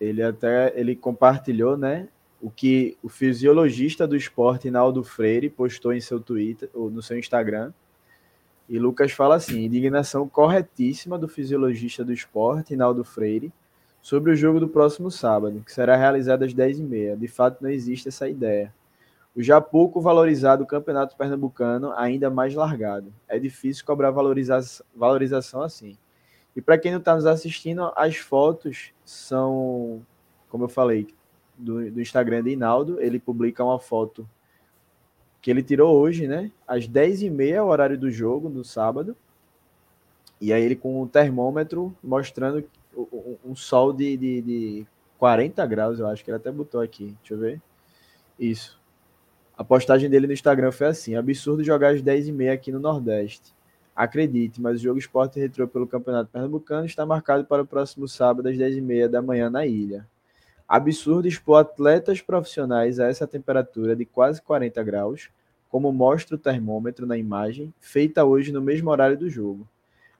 ele 0.00 0.22
até 0.22 0.72
ele 0.78 0.96
compartilhou, 0.96 1.76
né, 1.76 2.08
o 2.40 2.50
que 2.50 2.96
o 3.02 3.08
fisiologista 3.08 4.06
do 4.08 4.16
esporte 4.16 4.70
Naldo 4.70 5.04
Freire 5.04 5.50
postou 5.50 5.92
em 5.92 6.00
seu 6.00 6.18
Twitter 6.18 6.70
ou 6.72 6.88
no 6.90 7.02
seu 7.02 7.18
Instagram. 7.18 7.72
E 8.68 8.78
Lucas 8.78 9.12
fala 9.12 9.34
assim: 9.34 9.64
indignação 9.64 10.26
corretíssima 10.28 11.18
do 11.18 11.28
fisiologista 11.28 12.02
do 12.02 12.12
esporte 12.12 12.74
Naldo 12.76 13.04
Freire 13.04 13.52
sobre 14.00 14.32
o 14.32 14.36
jogo 14.36 14.58
do 14.58 14.68
próximo 14.68 15.10
sábado, 15.10 15.62
que 15.66 15.72
será 15.72 15.96
realizado 15.96 16.44
às 16.44 16.54
10h30. 16.54 17.16
De 17.18 17.28
fato, 17.28 17.60
não 17.60 17.68
existe 17.68 18.08
essa 18.08 18.26
ideia. 18.26 18.72
O 19.34 19.42
já 19.42 19.60
pouco 19.60 20.00
valorizado 20.00 20.66
Campeonato 20.66 21.16
Pernambucano 21.16 21.92
ainda 21.92 22.28
mais 22.28 22.54
largado. 22.54 23.12
É 23.28 23.38
difícil 23.38 23.84
cobrar 23.84 24.10
valoriza 24.10 24.58
valorização 24.94 25.62
assim. 25.62 25.96
E 26.54 26.60
para 26.60 26.76
quem 26.76 26.90
não 26.90 26.98
está 26.98 27.14
nos 27.14 27.26
assistindo, 27.26 27.92
as 27.94 28.16
fotos 28.16 28.92
são, 29.04 30.04
como 30.48 30.64
eu 30.64 30.68
falei, 30.68 31.06
do, 31.56 31.90
do 31.90 32.00
Instagram 32.00 32.42
de 32.42 32.50
Inaldo. 32.50 33.00
Ele 33.00 33.20
publica 33.20 33.62
uma 33.62 33.78
foto 33.78 34.28
que 35.40 35.50
ele 35.50 35.62
tirou 35.62 35.96
hoje, 35.96 36.26
né? 36.26 36.50
Às 36.66 36.88
10h30, 36.88 37.62
o 37.62 37.68
horário 37.68 37.96
do 37.96 38.10
jogo, 38.10 38.48
no 38.48 38.64
sábado. 38.64 39.16
E 40.40 40.52
aí 40.52 40.62
ele 40.62 40.74
com 40.74 41.00
o 41.02 41.06
termômetro 41.06 41.94
mostrando 42.02 42.64
um 43.44 43.54
sol 43.54 43.92
de, 43.92 44.16
de, 44.16 44.42
de 44.42 44.86
40 45.18 45.64
graus, 45.66 46.00
eu 46.00 46.06
acho 46.08 46.24
que 46.24 46.30
ele 46.30 46.38
até 46.38 46.50
botou 46.50 46.80
aqui. 46.80 47.16
Deixa 47.20 47.34
eu 47.34 47.38
ver. 47.38 47.62
Isso. 48.38 48.79
A 49.60 49.64
postagem 49.64 50.08
dele 50.08 50.26
no 50.26 50.32
Instagram 50.32 50.72
foi 50.72 50.86
assim: 50.86 51.14
absurdo 51.14 51.62
jogar 51.62 51.92
às 51.92 52.02
10h30 52.02 52.50
aqui 52.50 52.72
no 52.72 52.80
Nordeste. 52.80 53.52
Acredite, 53.94 54.58
mas 54.58 54.80
o 54.80 54.82
jogo 54.82 54.98
Esporte 54.98 55.38
Retrô 55.38 55.68
pelo 55.68 55.86
Campeonato 55.86 56.30
Pernambucano 56.30 56.86
está 56.86 57.04
marcado 57.04 57.44
para 57.44 57.60
o 57.60 57.66
próximo 57.66 58.08
sábado 58.08 58.48
às 58.48 58.56
10h30 58.56 59.08
da 59.08 59.20
manhã 59.20 59.50
na 59.50 59.66
ilha. 59.66 60.08
Absurdo 60.66 61.28
expor 61.28 61.60
atletas 61.60 62.22
profissionais 62.22 62.98
a 62.98 63.08
essa 63.08 63.26
temperatura 63.26 63.94
de 63.94 64.06
quase 64.06 64.40
40 64.40 64.82
graus, 64.82 65.28
como 65.68 65.92
mostra 65.92 66.36
o 66.36 66.38
termômetro 66.38 67.06
na 67.06 67.18
imagem, 67.18 67.70
feita 67.80 68.24
hoje 68.24 68.52
no 68.52 68.62
mesmo 68.62 68.88
horário 68.88 69.18
do 69.18 69.28
jogo. 69.28 69.68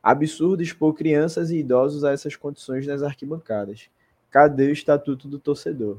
Absurdo 0.03 0.63
expor 0.63 0.93
crianças 0.93 1.51
e 1.51 1.57
idosos 1.57 2.05
a 2.05 2.13
essas 2.13 2.37
condições 2.37 2.87
nas 2.87 3.03
arquibancadas. 3.03 3.89
Cadê 4.31 4.67
o 4.67 4.73
estatuto 4.73 5.27
do 5.27 5.39
torcedor? 5.39 5.99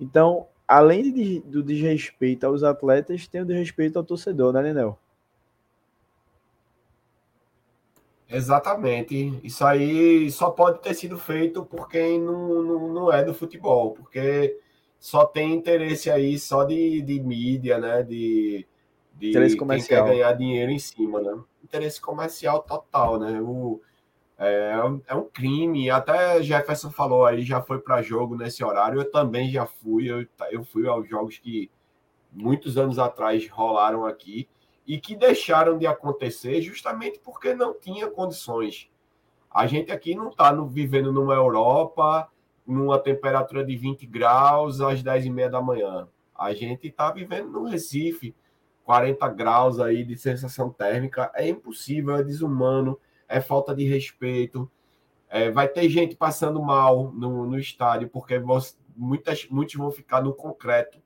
Então, 0.00 0.48
além 0.70 1.12
de- 1.12 1.40
do 1.40 1.62
desrespeito 1.62 2.46
aos 2.46 2.62
atletas, 2.62 3.26
tem 3.26 3.42
o 3.42 3.46
desrespeito 3.46 3.98
ao 3.98 4.04
torcedor, 4.04 4.52
né, 4.52 4.62
Nenel? 4.62 4.98
Exatamente. 8.28 9.40
Isso 9.42 9.64
aí 9.64 10.30
só 10.30 10.50
pode 10.50 10.80
ter 10.80 10.94
sido 10.94 11.18
feito 11.18 11.64
por 11.64 11.88
quem 11.88 12.20
não, 12.20 12.62
não, 12.62 12.88
não 12.94 13.12
é 13.12 13.24
do 13.24 13.34
futebol, 13.34 13.92
porque 13.92 14.56
só 14.98 15.24
tem 15.24 15.52
interesse 15.54 16.10
aí 16.10 16.38
só 16.38 16.64
de, 16.64 17.02
de 17.02 17.20
mídia, 17.20 17.78
né? 17.78 18.02
De, 18.02 18.66
de 19.14 19.28
Interesse 19.30 19.56
quem 19.56 19.58
comercial. 19.58 20.04
quer 20.04 20.12
ganhar 20.12 20.32
dinheiro 20.34 20.70
em 20.70 20.78
cima, 20.78 21.20
né? 21.20 21.42
Interesse 21.64 22.00
comercial 22.00 22.62
total, 22.62 23.18
né? 23.18 23.40
O, 23.40 23.80
é, 24.46 24.84
um- 24.84 25.02
é 25.06 25.14
um 25.14 25.24
crime. 25.28 25.90
Até 25.90 26.42
Jefferson 26.42 26.90
falou 26.90 27.26
aí, 27.26 27.42
já 27.42 27.60
foi 27.62 27.78
para 27.80 28.02
jogo 28.02 28.36
nesse 28.36 28.64
horário. 28.64 29.00
Eu 29.00 29.10
também 29.10 29.50
já 29.50 29.66
fui. 29.66 30.10
Eu, 30.10 30.26
eu 30.50 30.64
fui 30.64 30.88
aos 30.88 31.08
jogos 31.08 31.38
que, 31.38 31.70
muitos 32.32 32.78
anos 32.78 32.98
atrás 32.98 33.48
rolaram 33.48 34.06
aqui 34.06 34.48
e 34.86 34.98
que 35.00 35.16
deixaram 35.16 35.78
de 35.78 35.86
acontecer 35.86 36.60
justamente 36.62 37.18
porque 37.20 37.54
não 37.54 37.74
tinha 37.74 38.08
condições. 38.10 38.88
A 39.52 39.66
gente 39.66 39.90
aqui 39.92 40.14
não 40.14 40.28
está 40.30 40.52
vivendo 40.52 41.12
numa 41.12 41.34
Europa, 41.34 42.28
numa 42.66 42.98
temperatura 42.98 43.64
de 43.64 43.76
20 43.76 44.06
graus 44.06 44.80
às 44.80 45.02
10 45.02 45.26
e 45.26 45.30
meia 45.30 45.50
da 45.50 45.60
manhã. 45.60 46.08
A 46.34 46.54
gente 46.54 46.86
está 46.88 47.10
vivendo 47.10 47.50
no 47.50 47.64
Recife, 47.64 48.34
40 48.84 49.28
graus 49.28 49.78
aí 49.80 50.04
de 50.04 50.16
sensação 50.16 50.70
térmica. 50.70 51.30
É 51.34 51.48
impossível, 51.48 52.14
é 52.16 52.22
desumano, 52.22 52.98
é 53.30 53.40
falta 53.40 53.74
de 53.74 53.84
respeito. 53.84 54.70
É, 55.28 55.50
vai 55.50 55.68
ter 55.68 55.88
gente 55.88 56.16
passando 56.16 56.60
mal 56.60 57.12
no, 57.12 57.46
no 57.46 57.58
estádio, 57.58 58.08
porque 58.08 58.38
muitas, 58.96 59.48
muitos 59.48 59.74
vão 59.74 59.90
ficar 59.90 60.22
no 60.22 60.34
concreto 60.34 61.00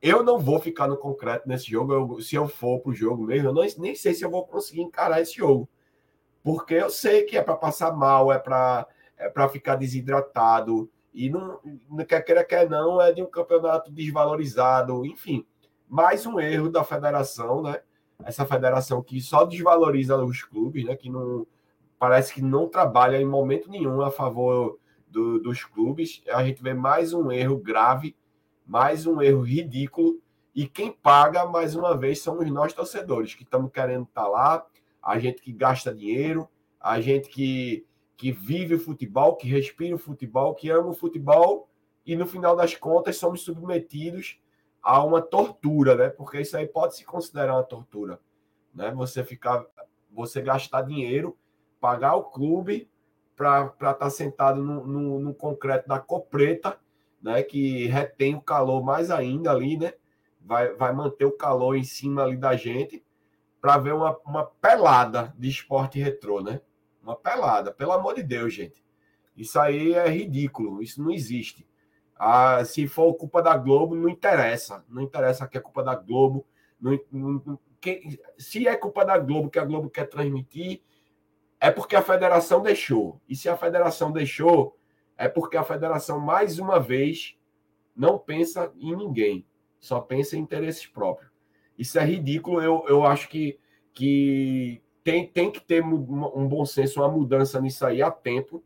eu 0.00 0.22
não 0.22 0.38
vou 0.38 0.60
ficar 0.60 0.86
no 0.86 0.96
concreto 0.96 1.48
nesse 1.48 1.70
jogo. 1.70 1.92
Eu, 1.92 2.20
se 2.20 2.36
eu 2.36 2.48
for 2.48 2.80
pro 2.80 2.94
jogo 2.94 3.24
mesmo, 3.24 3.48
eu 3.48 3.52
não, 3.52 3.66
nem 3.78 3.94
sei 3.94 4.14
se 4.14 4.24
eu 4.24 4.30
vou 4.30 4.46
conseguir 4.46 4.82
encarar 4.82 5.20
esse 5.20 5.36
jogo. 5.36 5.68
Porque 6.42 6.74
eu 6.74 6.88
sei 6.88 7.24
que 7.24 7.36
é 7.36 7.42
para 7.42 7.56
passar 7.56 7.92
mal, 7.92 8.32
é 8.32 8.38
para 8.38 8.86
é 9.16 9.28
para 9.28 9.48
ficar 9.48 9.74
desidratado. 9.74 10.88
E 11.12 11.28
não, 11.28 11.58
não 11.90 12.04
quer 12.04 12.22
queira, 12.22 12.44
quer 12.44 12.70
não, 12.70 13.02
é 13.02 13.12
de 13.12 13.20
um 13.20 13.26
campeonato 13.26 13.90
desvalorizado. 13.90 15.04
Enfim, 15.04 15.44
mais 15.88 16.24
um 16.24 16.38
erro 16.38 16.70
da 16.70 16.84
federação, 16.84 17.62
né? 17.62 17.80
Essa 18.24 18.44
federação 18.44 19.02
que 19.02 19.20
só 19.20 19.44
desvaloriza 19.44 20.16
os 20.16 20.42
clubes, 20.42 20.84
né? 20.84 20.96
Que 20.96 21.10
não 21.10 21.46
parece 21.98 22.34
que 22.34 22.42
não 22.42 22.68
trabalha 22.68 23.20
em 23.20 23.26
momento 23.26 23.68
nenhum 23.68 24.00
a 24.02 24.10
favor 24.10 24.78
do, 25.08 25.40
dos 25.40 25.64
clubes. 25.64 26.22
A 26.28 26.44
gente 26.44 26.62
vê 26.62 26.74
mais 26.74 27.12
um 27.12 27.30
erro 27.32 27.58
grave 27.58 28.14
mais 28.68 29.06
um 29.06 29.22
erro 29.22 29.40
ridículo. 29.40 30.20
E 30.54 30.68
quem 30.68 30.92
paga, 30.92 31.46
mais 31.46 31.74
uma 31.74 31.96
vez, 31.96 32.20
somos 32.20 32.48
nós 32.50 32.74
torcedores, 32.74 33.34
que 33.34 33.42
estamos 33.42 33.72
querendo 33.72 34.02
estar 34.02 34.24
tá 34.24 34.28
lá, 34.28 34.66
a 35.02 35.18
gente 35.18 35.40
que 35.40 35.52
gasta 35.52 35.94
dinheiro, 35.94 36.46
a 36.78 37.00
gente 37.00 37.30
que, 37.30 37.86
que 38.16 38.30
vive 38.30 38.74
o 38.74 38.78
futebol, 38.78 39.36
que 39.36 39.48
respira 39.48 39.94
o 39.94 39.98
futebol, 39.98 40.54
que 40.54 40.68
ama 40.68 40.90
o 40.90 40.94
futebol, 40.94 41.70
e 42.04 42.14
no 42.14 42.26
final 42.26 42.54
das 42.54 42.74
contas 42.74 43.16
somos 43.16 43.40
submetidos 43.42 44.38
a 44.82 45.02
uma 45.02 45.20
tortura, 45.20 45.94
né? 45.94 46.08
Porque 46.08 46.40
isso 46.40 46.56
aí 46.56 46.66
pode 46.66 46.96
se 46.96 47.04
considerar 47.04 47.54
uma 47.54 47.64
tortura, 47.64 48.20
né? 48.74 48.90
Você 48.92 49.24
ficar, 49.24 49.64
você 50.10 50.40
gastar 50.40 50.82
dinheiro, 50.82 51.36
pagar 51.80 52.14
o 52.16 52.24
clube 52.24 52.88
para 53.36 53.66
estar 53.66 53.94
tá 53.94 54.10
sentado 54.10 54.62
no, 54.62 54.86
no, 54.86 55.20
no 55.20 55.34
concreto 55.34 55.88
da 55.88 55.98
Copreta 55.98 56.78
né, 57.22 57.42
que 57.42 57.86
retém 57.86 58.34
o 58.34 58.40
calor 58.40 58.82
mais 58.82 59.10
ainda 59.10 59.50
ali, 59.50 59.76
né? 59.76 59.92
Vai, 60.40 60.72
vai 60.74 60.92
manter 60.92 61.24
o 61.24 61.36
calor 61.36 61.76
em 61.76 61.84
cima 61.84 62.22
ali 62.22 62.36
da 62.36 62.56
gente 62.56 63.04
para 63.60 63.76
ver 63.76 63.92
uma, 63.92 64.16
uma 64.24 64.46
pelada 64.46 65.34
de 65.36 65.48
esporte 65.48 65.98
retrô, 65.98 66.40
né? 66.40 66.60
Uma 67.02 67.16
pelada, 67.16 67.72
pelo 67.72 67.92
amor 67.92 68.14
de 68.14 68.22
Deus, 68.22 68.54
gente. 68.54 68.82
Isso 69.36 69.58
aí 69.58 69.94
é 69.94 70.08
ridículo, 70.08 70.82
isso 70.82 71.02
não 71.02 71.10
existe. 71.10 71.67
Ah, 72.18 72.64
se 72.64 72.86
for 72.88 73.14
culpa 73.14 73.40
da 73.40 73.56
Globo, 73.56 73.94
não 73.94 74.08
interessa. 74.08 74.84
Não 74.88 75.02
interessa 75.02 75.46
que 75.46 75.56
é 75.56 75.60
culpa 75.60 75.82
da 75.82 75.94
Globo. 75.94 76.44
Não, 76.80 76.98
não, 77.12 77.58
que, 77.80 78.18
se 78.36 78.66
é 78.66 78.76
culpa 78.76 79.04
da 79.04 79.16
Globo 79.18 79.50
que 79.50 79.58
a 79.58 79.64
Globo 79.64 79.88
quer 79.88 80.06
transmitir, 80.06 80.82
é 81.60 81.70
porque 81.70 81.96
a 81.96 82.02
federação 82.02 82.62
deixou. 82.62 83.20
E 83.28 83.36
se 83.36 83.48
a 83.48 83.56
federação 83.56 84.12
deixou, 84.12 84.76
é 85.16 85.28
porque 85.28 85.56
a 85.56 85.64
federação, 85.64 86.20
mais 86.20 86.58
uma 86.58 86.78
vez, 86.78 87.36
não 87.94 88.18
pensa 88.18 88.72
em 88.78 88.94
ninguém, 88.94 89.44
só 89.80 90.00
pensa 90.00 90.36
em 90.36 90.40
interesses 90.40 90.86
próprios. 90.86 91.30
Isso 91.76 91.98
é 91.98 92.04
ridículo. 92.04 92.60
Eu, 92.62 92.84
eu 92.88 93.04
acho 93.04 93.28
que, 93.28 93.58
que 93.92 94.80
tem, 95.02 95.26
tem 95.26 95.50
que 95.50 95.60
ter 95.60 95.82
um 95.82 96.46
bom 96.46 96.64
senso, 96.64 97.00
uma 97.00 97.08
mudança 97.08 97.60
nisso 97.60 97.84
aí 97.86 98.02
a 98.02 98.10
tempo, 98.10 98.62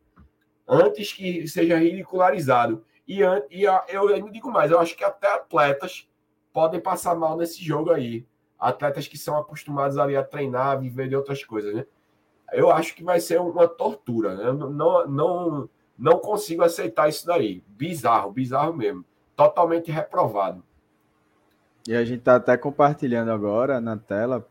antes 0.67 1.13
que 1.13 1.47
seja 1.47 1.79
ridicularizado. 1.79 2.85
E, 3.07 3.21
e 3.51 3.65
eu, 3.65 4.11
eu 4.11 4.29
digo 4.31 4.51
mais, 4.51 4.71
eu 4.71 4.79
acho 4.79 4.97
que 4.97 5.05
até 5.05 5.33
atletas 5.35 6.09
podem 6.53 6.81
passar 6.81 7.15
mal 7.15 7.37
nesse 7.37 7.63
jogo 7.63 7.91
aí. 7.91 8.27
Atletas 8.59 9.09
que 9.09 9.19
são 9.19 9.37
acostumados 9.37 9.99
ali 9.99 10.17
a 10.17 10.23
treinar, 10.23 10.69
a 10.69 10.77
viver 10.77 11.09
de 11.09 11.17
outras 11.17 11.45
coisas, 11.45 11.75
né? 11.75 11.85
Eu 12.53 12.71
acho 12.71 12.95
que 12.95 13.03
vai 13.03 13.19
ser 13.19 13.41
uma 13.41 13.67
tortura, 13.67 14.35
né? 14.37 14.53
Não, 14.53 15.07
não, 15.09 15.69
não 15.99 16.19
consigo 16.19 16.63
aceitar 16.63 17.09
isso 17.09 17.27
daí. 17.27 17.63
Bizarro, 17.67 18.31
bizarro 18.31 18.75
mesmo. 18.75 19.05
Totalmente 19.35 19.91
reprovado. 19.91 20.63
E 21.89 21.95
a 21.95 22.05
gente 22.05 22.21
está 22.21 22.37
até 22.37 22.57
compartilhando 22.57 23.31
agora 23.31 23.81
na 23.81 23.97
tela. 23.97 24.47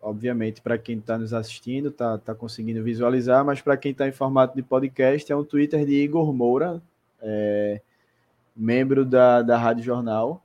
Obviamente, 0.00 0.60
para 0.60 0.78
quem 0.78 0.98
está 0.98 1.18
nos 1.18 1.34
assistindo, 1.34 1.88
está 1.88 2.18
tá 2.18 2.34
conseguindo 2.34 2.82
visualizar, 2.82 3.44
mas 3.44 3.60
para 3.60 3.76
quem 3.76 3.92
está 3.92 4.08
em 4.08 4.12
formato 4.12 4.56
de 4.56 4.62
podcast, 4.62 5.30
é 5.30 5.36
um 5.36 5.44
Twitter 5.44 5.84
de 5.84 5.94
Igor 5.94 6.32
Moura, 6.32 6.82
é, 7.22 7.80
membro 8.54 9.04
da, 9.04 9.40
da 9.42 9.56
Rádio 9.56 9.84
Jornal, 9.84 10.44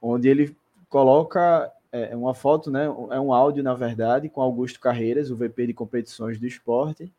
onde 0.00 0.28
ele 0.28 0.56
coloca 0.88 1.72
é, 1.92 2.16
uma 2.16 2.34
foto, 2.34 2.70
né, 2.70 2.84
é 2.84 3.20
um 3.20 3.32
áudio, 3.32 3.62
na 3.62 3.74
verdade, 3.74 4.28
com 4.28 4.40
Augusto 4.40 4.80
Carreiras, 4.80 5.30
o 5.30 5.36
VP 5.36 5.68
de 5.68 5.74
competições 5.74 6.38
do 6.38 6.46
esporte, 6.46 7.12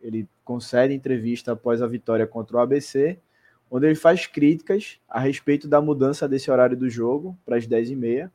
ele 0.00 0.28
concede 0.44 0.94
entrevista 0.94 1.52
após 1.52 1.80
a 1.80 1.86
vitória 1.86 2.26
contra 2.26 2.56
o 2.56 2.60
ABC, 2.60 3.18
onde 3.70 3.86
ele 3.86 3.94
faz 3.94 4.26
críticas 4.26 5.00
a 5.08 5.18
respeito 5.18 5.66
da 5.66 5.80
mudança 5.80 6.28
desse 6.28 6.50
horário 6.50 6.76
do 6.76 6.90
jogo 6.90 7.38
para 7.44 7.56
as 7.56 7.66
10h30 7.66 8.30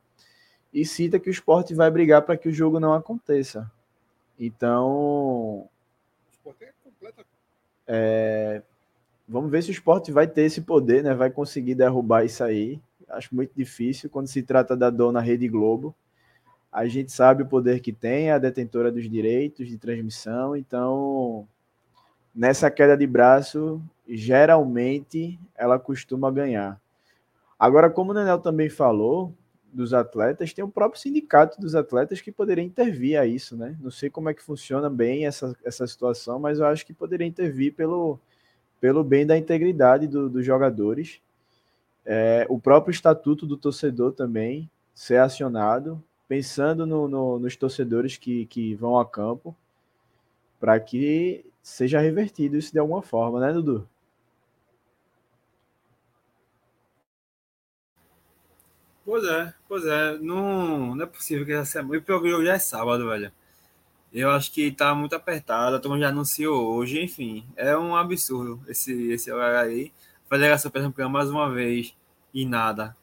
e 0.73 0.85
cita 0.85 1.19
que 1.19 1.29
o 1.29 1.31
esporte 1.31 1.73
vai 1.73 1.91
brigar 1.91 2.21
para 2.23 2.37
que 2.37 2.49
o 2.49 2.53
jogo 2.53 2.79
não 2.79 2.93
aconteça. 2.93 3.69
Então. 4.39 5.69
É, 7.85 8.61
vamos 9.27 9.51
ver 9.51 9.61
se 9.61 9.69
o 9.69 9.71
esporte 9.71 10.11
vai 10.11 10.27
ter 10.27 10.43
esse 10.43 10.61
poder, 10.61 11.03
né? 11.03 11.13
Vai 11.13 11.29
conseguir 11.29 11.75
derrubar 11.75 12.23
isso 12.23 12.43
aí. 12.43 12.79
Acho 13.09 13.35
muito 13.35 13.51
difícil 13.55 14.09
quando 14.09 14.27
se 14.27 14.41
trata 14.41 14.75
da 14.75 14.89
dona 14.89 15.19
Rede 15.19 15.47
Globo. 15.47 15.93
A 16.71 16.87
gente 16.87 17.11
sabe 17.11 17.43
o 17.43 17.47
poder 17.47 17.79
que 17.79 17.91
tem, 17.91 18.29
é 18.29 18.33
a 18.33 18.37
detentora 18.37 18.91
dos 18.91 19.09
direitos 19.09 19.67
de 19.67 19.77
transmissão, 19.77 20.55
então 20.55 21.47
nessa 22.35 22.69
queda 22.69 22.95
de 22.95 23.07
braço, 23.07 23.81
geralmente 24.07 25.39
ela 25.55 25.79
costuma 25.79 26.29
ganhar. 26.29 26.79
Agora, 27.57 27.89
como 27.89 28.11
o 28.11 28.13
Nenel 28.13 28.37
também 28.37 28.69
falou 28.69 29.33
dos 29.73 29.93
atletas, 29.93 30.53
tem 30.53 30.63
o 30.63 30.69
próprio 30.69 31.01
sindicato 31.01 31.59
dos 31.59 31.73
atletas 31.73 32.21
que 32.21 32.31
poderia 32.31 32.63
intervir 32.63 33.19
a 33.19 33.25
isso, 33.25 33.57
né? 33.57 33.75
Não 33.81 33.89
sei 33.89 34.09
como 34.09 34.29
é 34.29 34.33
que 34.33 34.43
funciona 34.43 34.89
bem 34.89 35.25
essa, 35.25 35.55
essa 35.63 35.87
situação, 35.87 36.39
mas 36.39 36.59
eu 36.59 36.65
acho 36.65 36.85
que 36.85 36.93
poderia 36.93 37.25
intervir 37.25 37.73
pelo, 37.73 38.19
pelo 38.79 39.03
bem 39.03 39.25
da 39.25 39.37
integridade 39.37 40.07
do, 40.07 40.29
dos 40.29 40.45
jogadores. 40.45 41.21
É, 42.05 42.45
o 42.49 42.59
próprio 42.59 42.91
estatuto 42.91 43.45
do 43.45 43.57
torcedor 43.57 44.13
também 44.13 44.69
ser 44.93 45.17
acionado, 45.17 46.01
pensando 46.27 46.85
no, 46.85 47.07
no, 47.07 47.39
nos 47.39 47.55
torcedores 47.55 48.17
que, 48.17 48.45
que 48.45 48.75
vão 48.75 48.99
a 48.99 49.05
campo, 49.05 49.55
para 50.59 50.79
que 50.79 51.45
seja 51.61 51.99
revertido 51.99 52.57
isso 52.57 52.71
de 52.71 52.79
alguma 52.79 53.01
forma, 53.01 53.39
né, 53.39 53.51
Dudu? 53.53 53.87
Pois 59.07 59.23
é, 59.23 59.53
pois 59.69 59.85
é. 59.85 60.17
Não, 60.17 60.93
não 60.93 61.03
é 61.03 61.07
possível 61.07 61.45
que 61.45 61.53
essa 61.53 61.71
semana. 61.71 61.97
O 61.97 62.01
pior 62.01 62.21
que 62.21 62.45
já 62.45 62.53
é 62.55 62.59
sábado, 62.59 63.07
velho. 63.07 63.31
Eu 64.13 64.31
acho 64.31 64.51
que 64.51 64.71
tá 64.71 64.95
muito 64.95 65.15
apertado, 65.15 65.75
a 65.75 65.79
turma 65.79 65.99
já 65.99 66.09
anunciou 66.09 66.75
hoje, 66.75 67.03
enfim. 67.03 67.45
É 67.55 67.77
um 67.77 67.95
absurdo 67.95 68.61
esse, 68.67 69.11
esse 69.11 69.31
horário 69.31 69.59
aí. 69.69 69.91
A 70.25 70.29
Federação 70.29 70.71
Pernambucana 70.71 71.09
mais 71.09 71.29
uma 71.29 71.49
vez 71.51 71.95
e 72.33 72.45
nada. 72.45 72.95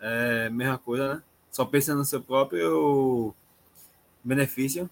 É 0.00 0.48
mesma 0.50 0.78
coisa, 0.78 1.14
né? 1.16 1.22
Só 1.50 1.64
pensando 1.64 1.98
no 1.98 2.04
seu 2.04 2.20
próprio 2.20 3.34
benefício. 4.22 4.88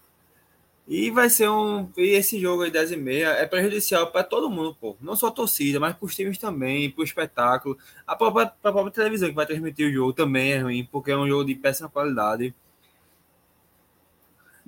E 0.87 1.11
vai 1.11 1.29
ser 1.29 1.47
um. 1.49 1.87
E 1.95 2.15
esse 2.15 2.39
jogo 2.39 2.63
aí, 2.63 2.71
10 2.71 2.93
e 2.93 2.97
meia, 2.97 3.27
é 3.29 3.45
prejudicial 3.45 4.07
para 4.11 4.23
todo 4.23 4.49
mundo, 4.49 4.75
pô. 4.81 4.97
Não 4.99 5.15
só 5.15 5.27
a 5.27 5.31
torcida, 5.31 5.79
mas 5.79 5.95
para 5.95 6.05
os 6.05 6.15
times 6.15 6.39
também, 6.39 6.89
para 6.89 7.01
o 7.01 7.03
espetáculo. 7.03 7.77
A 8.07 8.15
própria, 8.15 8.45
a 8.45 8.71
própria 8.71 8.91
televisão 8.91 9.29
que 9.29 9.35
vai 9.35 9.45
transmitir 9.45 9.87
o 9.87 9.93
jogo 9.93 10.13
também 10.13 10.53
é 10.53 10.57
ruim, 10.59 10.83
porque 10.91 11.11
é 11.11 11.17
um 11.17 11.27
jogo 11.27 11.45
de 11.45 11.53
péssima 11.53 11.89
qualidade. 11.89 12.55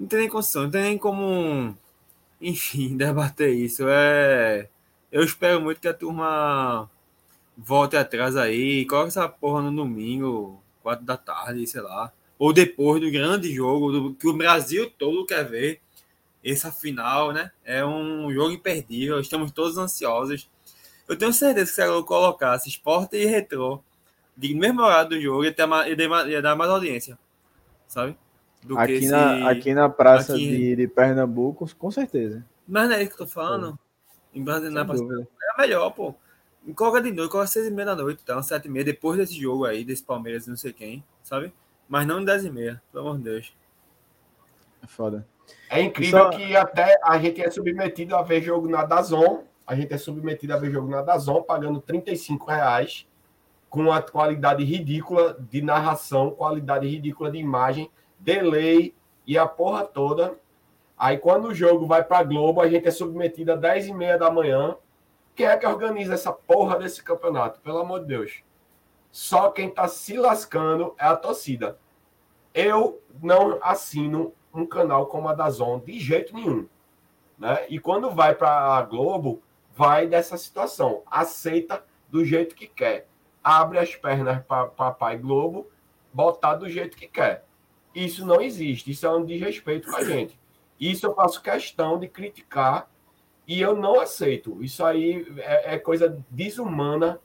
Não 0.01 0.07
tem 0.07 0.21
nem 0.21 0.29
condição, 0.29 0.63
não 0.63 0.71
tem 0.71 0.81
nem 0.81 0.97
como, 0.97 1.77
enfim, 2.41 2.97
debater 2.97 3.53
isso. 3.53 3.83
É. 3.87 4.67
Eu 5.11 5.23
espero 5.23 5.61
muito 5.61 5.79
que 5.79 5.87
a 5.87 5.93
turma 5.93 6.89
volte 7.55 7.95
atrás 7.95 8.35
aí, 8.35 8.83
coloque 8.87 9.09
essa 9.09 9.29
porra 9.29 9.61
no 9.61 9.75
domingo, 9.75 10.59
4 10.81 11.05
da 11.05 11.17
tarde, 11.17 11.67
sei 11.67 11.81
lá. 11.81 12.11
Ou 12.39 12.51
depois 12.51 12.99
do 12.99 13.11
grande 13.11 13.53
jogo, 13.53 13.91
do, 13.91 14.13
que 14.15 14.27
o 14.27 14.33
Brasil 14.33 14.89
todo 14.89 15.23
quer 15.23 15.47
ver 15.47 15.79
essa 16.43 16.71
final, 16.71 17.31
né? 17.31 17.51
É 17.63 17.85
um 17.85 18.33
jogo 18.33 18.51
imperdível, 18.51 19.19
estamos 19.19 19.51
todos 19.51 19.77
ansiosos. 19.77 20.49
Eu 21.07 21.15
tenho 21.15 21.31
certeza 21.31 21.69
que 21.69 21.75
se 21.75 21.81
ela 21.81 22.03
colocasse 22.03 22.67
esporte 22.69 23.17
e 23.17 23.25
retrô, 23.25 23.83
de 24.35 24.55
mesmo 24.55 24.81
horário 24.81 25.11
do 25.11 25.21
jogo, 25.21 25.45
ia, 25.45 25.53
ter 25.53 25.67
ia 26.27 26.41
dar 26.41 26.55
mais 26.55 26.71
audiência, 26.71 27.19
sabe? 27.87 28.17
Do 28.63 28.77
aqui, 28.77 28.93
esse... 28.93 29.09
na, 29.09 29.49
aqui 29.49 29.73
na 29.73 29.89
praça 29.89 30.33
aqui... 30.33 30.49
De, 30.49 30.75
de 30.75 30.87
Pernambuco, 30.87 31.67
com 31.75 31.91
certeza. 31.91 32.45
Mas 32.67 32.89
não 32.89 32.95
é 32.95 33.03
isso 33.03 33.15
que 33.15 33.21
eu 33.21 33.25
tô 33.25 33.31
falando. 33.31 33.77
É. 34.33 34.39
Em 34.39 34.43
Brasília, 34.43 34.71
na 34.71 34.85
praça, 34.85 35.03
é 35.03 35.61
melhor, 35.61 35.89
pô. 35.91 36.15
Coloca 36.75 37.01
de 37.01 37.11
noite, 37.11 37.31
coloca 37.31 37.47
seis 37.47 37.67
e 37.67 37.71
meia 37.71 37.87
da 37.87 37.95
noite, 37.95 38.21
então, 38.23 38.41
sete 38.41 38.65
e 38.65 38.69
meia, 38.69 38.85
depois 38.85 39.17
desse 39.17 39.33
jogo 39.33 39.65
aí, 39.65 39.83
desse 39.83 40.03
Palmeiras 40.03 40.45
não 40.45 40.55
sei 40.55 40.71
quem, 40.71 41.03
sabe? 41.23 41.51
Mas 41.89 42.05
não 42.05 42.21
em 42.21 42.25
dez 42.25 42.45
e 42.45 42.51
meia, 42.51 42.81
pelo 42.91 43.07
amor 43.07 43.17
de 43.17 43.23
Deus. 43.23 43.53
É 44.83 44.87
foda. 44.87 45.27
É 45.69 45.81
incrível 45.81 46.19
Só... 46.25 46.29
que 46.29 46.55
até 46.55 46.99
a 47.03 47.17
gente 47.17 47.41
é 47.41 47.49
submetido 47.49 48.15
a 48.15 48.21
ver 48.21 48.41
jogo 48.41 48.69
na 48.69 48.85
Dazon, 48.85 49.43
a 49.65 49.75
gente 49.75 49.93
é 49.93 49.97
submetido 49.97 50.53
a 50.53 50.57
ver 50.57 50.71
jogo 50.71 50.89
na 50.89 51.01
Dazon, 51.01 51.41
pagando 51.41 51.81
35 51.81 52.45
reais, 52.45 53.07
com 53.69 53.91
a 53.91 54.01
qualidade 54.01 54.63
ridícula 54.63 55.37
de 55.49 55.61
narração, 55.61 56.31
qualidade 56.31 56.87
ridícula 56.87 57.31
de 57.31 57.39
imagem, 57.39 57.89
delay 58.21 58.95
e 59.25 59.37
a 59.37 59.45
porra 59.45 59.83
toda. 59.83 60.37
Aí 60.97 61.17
quando 61.17 61.49
o 61.49 61.53
jogo 61.53 61.85
vai 61.85 62.03
para 62.03 62.23
Globo, 62.23 62.61
a 62.61 62.69
gente 62.69 62.87
é 62.87 62.91
submetido 62.91 63.51
a 63.51 63.55
10 63.55 63.87
e 63.87 63.93
meia 63.93 64.17
da 64.17 64.29
manhã, 64.29 64.77
quem 65.35 65.45
é 65.45 65.57
que 65.57 65.65
organiza 65.65 66.13
essa 66.13 66.31
porra 66.31 66.77
desse 66.77 67.03
campeonato? 67.03 67.59
Pelo 67.61 67.79
amor 67.79 68.01
de 68.01 68.07
Deus. 68.07 68.43
Só 69.11 69.49
quem 69.49 69.69
tá 69.69 69.87
se 69.87 70.17
lascando 70.17 70.93
é 70.97 71.05
a 71.05 71.15
torcida. 71.15 71.77
Eu 72.53 73.01
não 73.21 73.59
assino 73.61 74.33
um 74.53 74.65
canal 74.65 75.07
como 75.07 75.27
a 75.27 75.33
da 75.33 75.49
Zon 75.49 75.79
de 75.79 75.99
jeito 75.99 76.35
nenhum. 76.35 76.67
Né? 77.37 77.65
E 77.69 77.79
quando 77.79 78.11
vai 78.11 78.35
para 78.35 78.77
a 78.77 78.81
Globo, 78.83 79.41
vai 79.75 80.05
dessa 80.05 80.37
situação. 80.37 81.01
Aceita 81.07 81.83
do 82.09 82.23
jeito 82.23 82.55
que 82.55 82.67
quer. 82.67 83.07
Abre 83.43 83.79
as 83.79 83.95
pernas 83.95 84.43
para 84.45 84.67
Papai 84.67 85.17
Globo, 85.17 85.67
botar 86.13 86.55
do 86.55 86.69
jeito 86.69 86.95
que 86.95 87.07
quer. 87.07 87.45
Isso 87.93 88.25
não 88.25 88.41
existe. 88.41 88.91
Isso 88.91 89.05
é 89.05 89.15
um 89.15 89.25
desrespeito 89.25 89.89
com 89.89 89.97
a 89.97 90.03
gente. 90.03 90.39
Isso 90.79 91.05
eu 91.05 91.13
faço 91.13 91.41
questão 91.41 91.99
de 91.99 92.07
criticar 92.07 92.89
e 93.47 93.61
eu 93.61 93.75
não 93.75 93.99
aceito. 93.99 94.63
Isso 94.63 94.83
aí 94.83 95.25
é, 95.37 95.75
é 95.75 95.77
coisa 95.79 96.23
desumana 96.29 97.19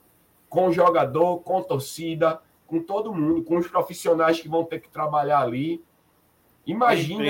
com 0.49 0.67
o 0.67 0.71
jogador, 0.71 1.39
com 1.39 1.57
a 1.57 1.63
torcida, 1.63 2.41
com 2.65 2.81
todo 2.81 3.13
mundo, 3.13 3.43
com 3.43 3.57
os 3.57 3.67
profissionais 3.67 4.39
que 4.39 4.49
vão 4.49 4.63
ter 4.63 4.79
que 4.79 4.89
trabalhar 4.89 5.39
ali. 5.39 5.83
Imagina 6.65 7.23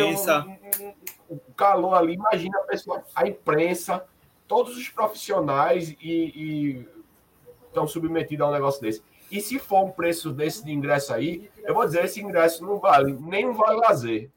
o, 1.30 1.35
o, 1.35 1.39
calor 1.55 1.93
ali, 1.93 2.14
imagina 2.15 2.57
a 2.57 2.64
pessoa, 2.64 3.03
a 3.14 3.27
imprensa, 3.27 4.03
todos 4.47 4.76
os 4.76 4.89
profissionais 4.89 5.95
e, 6.01 6.31
e 6.35 6.88
estão 7.68 7.88
submetidos 7.88 8.45
a 8.45 8.49
um 8.49 8.53
negócio 8.53 8.81
desse. 8.81 9.03
E 9.32 9.41
se 9.41 9.60
for 9.60 9.86
um 9.86 9.91
preço 9.91 10.32
desse 10.32 10.64
de 10.64 10.72
ingresso 10.72 11.14
aí, 11.14 11.49
eu 11.64 11.74
vou 11.74 11.86
dizer, 11.86 12.06
esse 12.06 12.22
ingresso 12.22 12.66
não 12.66 12.80
vale, 12.80 13.14
nem 13.14 13.45
um 13.45 13.54
vale 13.54 13.80
lazer. 13.80 14.30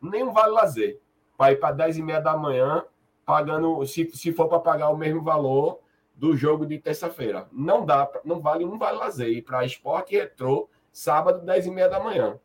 Nem 0.00 0.22
um 0.22 0.32
vale 0.32 0.52
lazer. 0.52 0.98
Para 1.36 1.52
ir 1.52 1.56
para 1.56 1.74
10 1.74 1.98
e 1.98 2.02
meia 2.02 2.20
da 2.20 2.36
manhã, 2.36 2.84
pagando, 3.24 3.84
se, 3.86 4.10
se 4.14 4.32
for 4.32 4.48
para 4.48 4.58
pagar 4.58 4.88
o 4.88 4.96
mesmo 4.96 5.22
valor 5.22 5.80
do 6.16 6.36
jogo 6.36 6.66
de 6.66 6.78
terça-feira. 6.78 7.46
Não 7.52 7.84
dá, 7.84 8.08
não 8.24 8.40
vale 8.40 8.64
um 8.64 8.76
vale 8.76 8.98
lazer. 8.98 9.44
para 9.44 9.64
esporte 9.64 10.14
e 10.14 10.18
retrô, 10.18 10.68
sábado, 10.92 11.44
10 11.44 11.66
e 11.66 11.70
meia 11.70 11.88
da 11.88 12.00
manhã. 12.00 12.38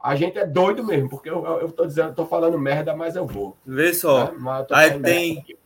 A 0.00 0.16
gente 0.16 0.38
é 0.38 0.46
doido 0.46 0.84
mesmo, 0.84 1.08
porque 1.08 1.30
eu, 1.30 1.44
eu, 1.44 1.70
tô 1.70 1.86
dizendo, 1.86 2.14
tô 2.14 2.26
falando 2.26 2.58
merda, 2.58 2.94
mas 2.94 3.16
eu 3.16 3.26
vou. 3.26 3.56
Vê 3.64 3.94
só. 3.94 4.32
Né? 4.32 4.66
Aí 4.72 5.00
tem. 5.00 5.38
Aqui, 5.38 5.58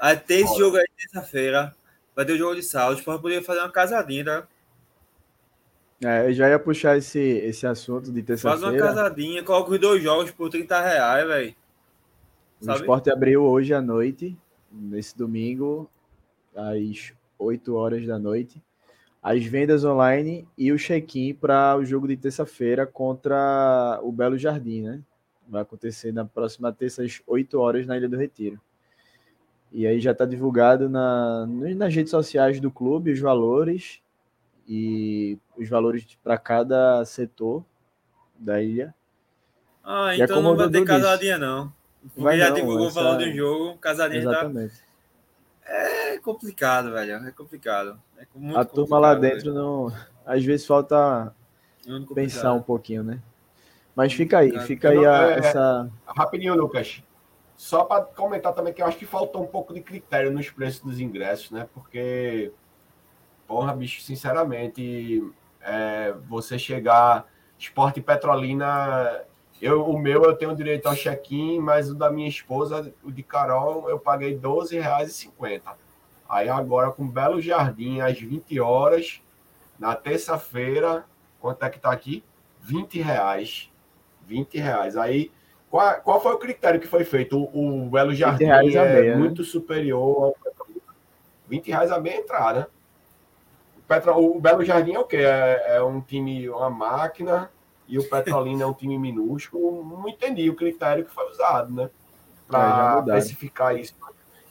aí 0.00 0.16
tem 0.16 0.44
esse 0.44 0.56
jogo 0.56 0.76
aí 0.76 0.86
terça-feira. 0.96 1.74
Vai 2.14 2.24
ter 2.24 2.34
o 2.34 2.38
jogo 2.38 2.54
de 2.54 2.62
sábado. 2.62 2.94
O 2.94 2.98
esporte 2.98 3.22
poderia 3.22 3.42
fazer 3.42 3.60
uma 3.60 3.72
casadinha, 3.72 4.24
tá? 4.24 4.48
É, 6.04 6.26
eu 6.28 6.32
já 6.32 6.48
ia 6.48 6.58
puxar 6.58 6.96
esse, 6.96 7.20
esse 7.20 7.64
assunto 7.64 8.10
de 8.10 8.22
terça-feira. 8.22 8.58
Faz 8.58 8.74
uma 8.74 8.94
casadinha, 8.94 9.42
coloca 9.44 9.70
os 9.70 9.78
dois 9.78 10.02
jogos 10.02 10.32
por 10.32 10.50
30 10.50 10.80
reais, 10.80 11.26
velho. 11.26 11.54
O 12.60 12.72
esporte 12.72 13.10
abriu 13.10 13.42
hoje 13.44 13.72
à 13.72 13.80
noite, 13.80 14.36
nesse 14.70 15.16
domingo, 15.16 15.88
às 16.54 17.12
8 17.38 17.74
horas 17.74 18.06
da 18.06 18.18
noite, 18.18 18.60
as 19.22 19.44
vendas 19.44 19.84
online 19.84 20.46
e 20.58 20.72
o 20.72 20.76
check-in 20.76 21.34
para 21.34 21.76
o 21.76 21.84
jogo 21.84 22.08
de 22.08 22.16
terça-feira 22.16 22.84
contra 22.84 24.00
o 24.02 24.10
Belo 24.10 24.36
Jardim, 24.36 24.82
né? 24.82 25.00
Vai 25.48 25.62
acontecer 25.62 26.12
na 26.12 26.24
próxima 26.24 26.72
terça, 26.72 27.02
às 27.02 27.22
8 27.26 27.58
horas, 27.58 27.86
na 27.86 27.96
Ilha 27.96 28.08
do 28.08 28.16
Retiro. 28.16 28.60
E 29.70 29.86
aí 29.86 30.00
já 30.00 30.10
está 30.10 30.24
divulgado 30.24 30.88
na, 30.88 31.46
nas 31.46 31.94
redes 31.94 32.10
sociais 32.10 32.58
do 32.58 32.70
clube 32.70 33.12
os 33.12 33.20
valores 33.20 34.01
e 34.66 35.38
os 35.56 35.68
valores 35.68 36.06
para 36.22 36.38
cada 36.38 37.04
setor 37.04 37.64
da 38.38 38.62
ilha. 38.62 38.94
Ah, 39.84 40.14
e 40.14 40.20
então 40.20 40.38
é 40.38 40.42
não 40.42 40.56
vai 40.56 40.70
ter 40.70 40.84
casadinha, 40.84 41.38
não. 41.38 41.72
Vai 42.16 42.38
já 42.38 42.48
não, 42.48 42.56
divulgou 42.56 42.88
essa... 42.88 43.00
o 43.00 43.02
valor 43.02 43.18
do 43.18 43.32
jogo, 43.32 43.78
casadinha 43.78 44.20
Exatamente. 44.20 44.74
Tá... 44.74 44.92
É 45.64 46.18
complicado, 46.18 46.92
velho. 46.92 47.14
É 47.26 47.30
complicado. 47.30 48.00
É 48.18 48.26
a 48.56 48.64
turma 48.64 48.98
lá 48.98 49.14
dentro 49.14 49.52
velho. 49.52 49.54
não. 49.54 49.92
Às 50.26 50.44
vezes 50.44 50.66
falta 50.66 51.34
pensar 52.14 52.52
um 52.52 52.62
pouquinho, 52.62 53.02
né? 53.02 53.20
Mas 53.94 54.12
fica 54.12 54.38
aí, 54.38 54.58
fica 54.60 54.90
aí 54.90 55.04
a, 55.04 55.30
é, 55.30 55.38
essa. 55.38 55.90
Rapidinho, 56.06 56.54
Lucas. 56.54 57.02
Só 57.56 57.84
para 57.84 58.02
comentar 58.04 58.52
também 58.54 58.72
que 58.72 58.82
eu 58.82 58.86
acho 58.86 58.96
que 58.98 59.06
faltou 59.06 59.42
um 59.42 59.46
pouco 59.46 59.72
de 59.72 59.80
critério 59.80 60.32
nos 60.32 60.50
preços 60.50 60.80
dos 60.80 60.98
ingressos, 60.98 61.50
né? 61.50 61.68
Porque, 61.72 62.50
porra, 63.46 63.74
bicho, 63.74 64.00
sinceramente, 64.02 65.22
é, 65.60 66.14
você 66.28 66.58
chegar. 66.58 67.26
Esporte 67.58 68.00
Petrolina 68.00 69.24
eu, 69.62 69.84
o 69.84 69.96
meu 69.96 70.24
eu 70.24 70.34
tenho 70.34 70.56
direito 70.56 70.88
ao 70.88 70.96
check-in, 70.96 71.60
mas 71.60 71.88
o 71.88 71.94
da 71.94 72.10
minha 72.10 72.28
esposa, 72.28 72.92
o 73.00 73.12
de 73.12 73.22
Carol, 73.22 73.88
eu 73.88 73.96
paguei 73.96 74.30
R$ 74.30 74.40
12,50. 74.40 75.60
Aí 76.28 76.48
agora 76.48 76.90
com 76.90 77.06
Belo 77.06 77.40
Jardim, 77.40 78.00
às 78.00 78.18
20 78.18 78.58
horas, 78.58 79.22
na 79.78 79.94
terça-feira, 79.94 81.04
quanto 81.40 81.64
é 81.64 81.70
que 81.70 81.78
tá 81.78 81.92
aqui? 81.92 82.24
20 82.60 83.00
reais. 83.00 83.70
20 84.26 84.58
reais. 84.58 84.96
Aí, 84.96 85.30
qual, 85.70 85.94
qual 86.00 86.20
foi 86.20 86.32
o 86.32 86.38
critério 86.38 86.80
que 86.80 86.88
foi 86.88 87.04
feito? 87.04 87.38
O, 87.38 87.84
o 87.84 87.88
Belo 87.88 88.12
Jardim 88.12 88.46
é 88.46 88.62
meia, 88.62 88.84
né? 88.84 89.14
muito 89.14 89.42
né? 89.42 89.48
superior 89.48 90.24
ao 90.24 90.36
20 91.46 91.68
reais 91.68 91.92
a 91.92 92.00
meia 92.00 92.16
entrada. 92.16 92.68
O, 93.84 93.88
Petro, 93.88 94.16
o 94.16 94.40
Belo 94.40 94.64
Jardim 94.64 94.92
é 94.92 94.98
o 94.98 95.04
quê? 95.04 95.18
É, 95.18 95.76
é 95.76 95.82
um 95.82 96.00
time, 96.00 96.48
uma 96.48 96.70
máquina 96.70 97.50
e 97.88 97.98
o 97.98 98.08
Petrolina 98.08 98.62
é 98.62 98.66
um 98.66 98.72
time 98.72 98.98
minúsculo, 98.98 99.84
não 99.84 100.08
entendi 100.08 100.48
o 100.48 100.56
critério 100.56 101.04
que 101.04 101.12
foi 101.12 101.30
usado, 101.30 101.74
né? 101.74 101.90
Para 102.48 103.04
é, 103.08 103.18
especificar 103.18 103.76
isso. 103.76 103.94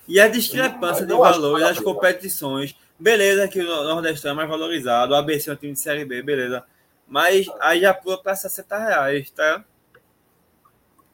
E 0.07 0.19
a 0.19 0.27
discrepância 0.27 1.05
de 1.05 1.13
valor 1.13 1.59
das 1.59 1.79
competições. 1.79 2.75
Beleza 2.99 3.47
que 3.47 3.59
o 3.59 3.65
Nordeste 3.65 4.27
é 4.27 4.33
mais 4.33 4.47
valorizado, 4.47 5.13
o 5.13 5.15
ABC 5.15 5.49
é 5.49 5.53
um 5.53 5.55
time 5.55 5.73
de 5.73 5.79
Série 5.79 6.05
B, 6.05 6.21
beleza. 6.21 6.63
Mas 7.07 7.47
aí 7.59 7.81
já 7.81 7.93
pula 7.93 8.21
para 8.21 8.35
60 8.35 8.77
reais, 8.77 9.31
tá? 9.31 9.65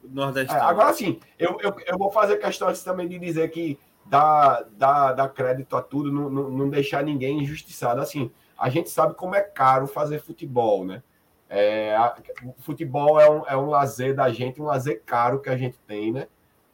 O 0.03 0.07
Nordeste. 0.10 0.53
É, 0.53 0.60
agora 0.60 0.94
sim, 0.94 1.19
eu, 1.39 1.57
eu, 1.61 1.73
eu 1.85 1.98
vou 1.98 2.11
fazer 2.11 2.38
questão 2.38 2.73
também 2.73 3.07
de 3.07 3.18
dizer 3.18 3.49
que 3.52 3.80
dá, 4.10 4.66
dá, 4.72 5.14
dá 5.14 5.30
crédito 5.30 5.76
a 5.76 5.82
tudo, 5.82 6.12
não, 6.12 6.30
não, 6.30 6.50
não 6.50 6.70
deixar 6.70 7.04
ninguém 7.04 7.42
injustiçado. 7.42 8.02
Assim, 8.02 8.32
a 8.58 8.70
gente 8.70 8.90
sabe 8.90 9.14
como 9.16 9.36
é 9.36 9.42
caro 9.42 9.88
fazer 9.88 10.20
futebol, 10.20 10.86
né? 10.86 11.04
É, 11.50 11.96
a, 11.96 12.16
futebol 12.60 13.20
é 13.20 13.30
um, 13.30 13.48
é 13.48 13.58
um 13.58 13.70
lazer 13.70 14.16
da 14.16 14.30
gente, 14.30 14.62
um 14.62 14.66
lazer 14.66 15.02
caro 15.06 15.40
que 15.40 15.50
a 15.50 15.58
gente 15.58 15.78
tem, 15.88 16.12
né? 16.12 16.28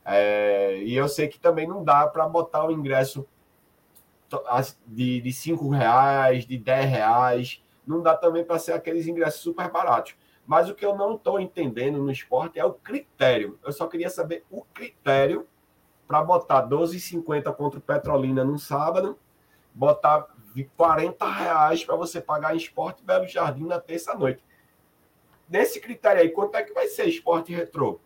É, 0.06 0.78
e 0.84 0.96
eu 0.96 1.08
sei 1.08 1.28
que 1.28 1.40
também 1.40 1.68
não 1.68 1.84
dá 1.84 2.08
para 2.08 2.28
botar 2.28 2.66
o 2.66 2.72
ingresso 2.72 3.26
de, 4.88 5.22
de 5.22 5.32
cinco 5.32 5.70
reais, 5.70 6.46
de 6.46 6.58
10 6.58 6.90
reais, 6.90 7.64
não 7.86 8.02
dá 8.02 8.16
também 8.16 8.44
para 8.44 8.58
ser 8.58 8.74
aqueles 8.74 9.08
ingressos 9.08 9.42
super 9.42 9.70
baratos. 9.70 10.16
Mas 10.46 10.70
o 10.70 10.76
que 10.76 10.86
eu 10.86 10.96
não 10.96 11.16
estou 11.16 11.40
entendendo 11.40 12.00
no 12.00 12.12
esporte 12.12 12.60
é 12.60 12.66
o 12.66 12.74
critério. 12.74 13.58
Eu 13.64 13.72
só 13.72 13.88
queria 13.88 14.10
saber 14.10 14.44
o 14.50 14.64
critério 14.74 15.48
para 16.08 16.24
botar 16.24 16.68
12,50 16.68 17.54
contra 17.56 17.80
o 17.80 17.82
Petrolina 17.82 18.44
no 18.44 18.60
sábado, 18.60 19.18
botar 19.74 20.28
40 20.78 21.32
reais 21.32 21.84
para 21.84 21.96
você 21.96 22.22
pagar 22.22 22.54
em 22.54 22.58
esporte 22.58 23.04
Belo 23.04 23.28
Jardim 23.28 23.66
na 23.66 23.80
terça-noite 23.80 24.44
nesse 25.54 25.80
critério 25.80 26.22
aí, 26.22 26.30
quanto 26.30 26.56
é 26.56 26.64
que 26.64 26.74
vai 26.74 26.88
ser 26.88 27.08
esporte 27.08 27.54
retrô? 27.54 28.00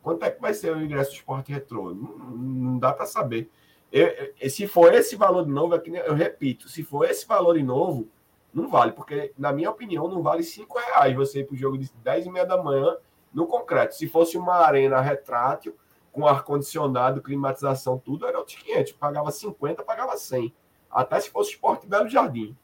Quanto 0.00 0.24
é 0.24 0.30
que 0.30 0.40
vai 0.40 0.54
ser 0.54 0.74
o 0.74 0.80
ingresso 0.80 1.12
esporte 1.12 1.52
retrô? 1.52 1.92
Não, 1.92 2.16
não 2.16 2.78
dá 2.78 2.92
para 2.92 3.04
saber. 3.04 3.50
Eu, 3.90 4.32
eu, 4.40 4.48
se 4.48 4.66
for 4.68 4.94
esse 4.94 5.16
valor 5.16 5.44
de 5.44 5.50
novo, 5.50 5.74
é 5.74 5.78
que 5.80 5.90
eu 5.90 6.14
repito, 6.14 6.68
se 6.68 6.84
for 6.84 7.04
esse 7.10 7.26
valor 7.26 7.56
de 7.56 7.64
novo, 7.64 8.08
não 8.54 8.68
vale, 8.68 8.92
porque, 8.92 9.32
na 9.36 9.52
minha 9.52 9.70
opinião, 9.70 10.08
não 10.08 10.22
vale 10.22 10.42
5 10.42 10.78
reais 10.78 11.14
você 11.16 11.40
ir 11.40 11.46
para 11.46 11.54
o 11.54 11.58
jogo 11.58 11.76
de 11.76 11.90
10 12.04 12.26
e 12.26 12.30
meia 12.30 12.46
da 12.46 12.62
manhã 12.62 12.96
no 13.34 13.46
concreto. 13.46 13.94
Se 13.94 14.08
fosse 14.08 14.38
uma 14.38 14.54
arena 14.54 15.00
retrátil, 15.00 15.76
com 16.18 16.26
ar-condicionado, 16.26 17.22
climatização, 17.22 17.96
tudo, 17.96 18.26
era 18.26 18.38
outros 18.38 18.56
500. 18.56 18.92
Pagava 18.94 19.30
50, 19.30 19.84
pagava 19.84 20.16
100. 20.16 20.52
Até 20.90 21.20
se 21.20 21.30
fosse 21.30 21.52
esporte 21.52 21.86
Belo 21.86 22.08
Jardim. 22.08 22.56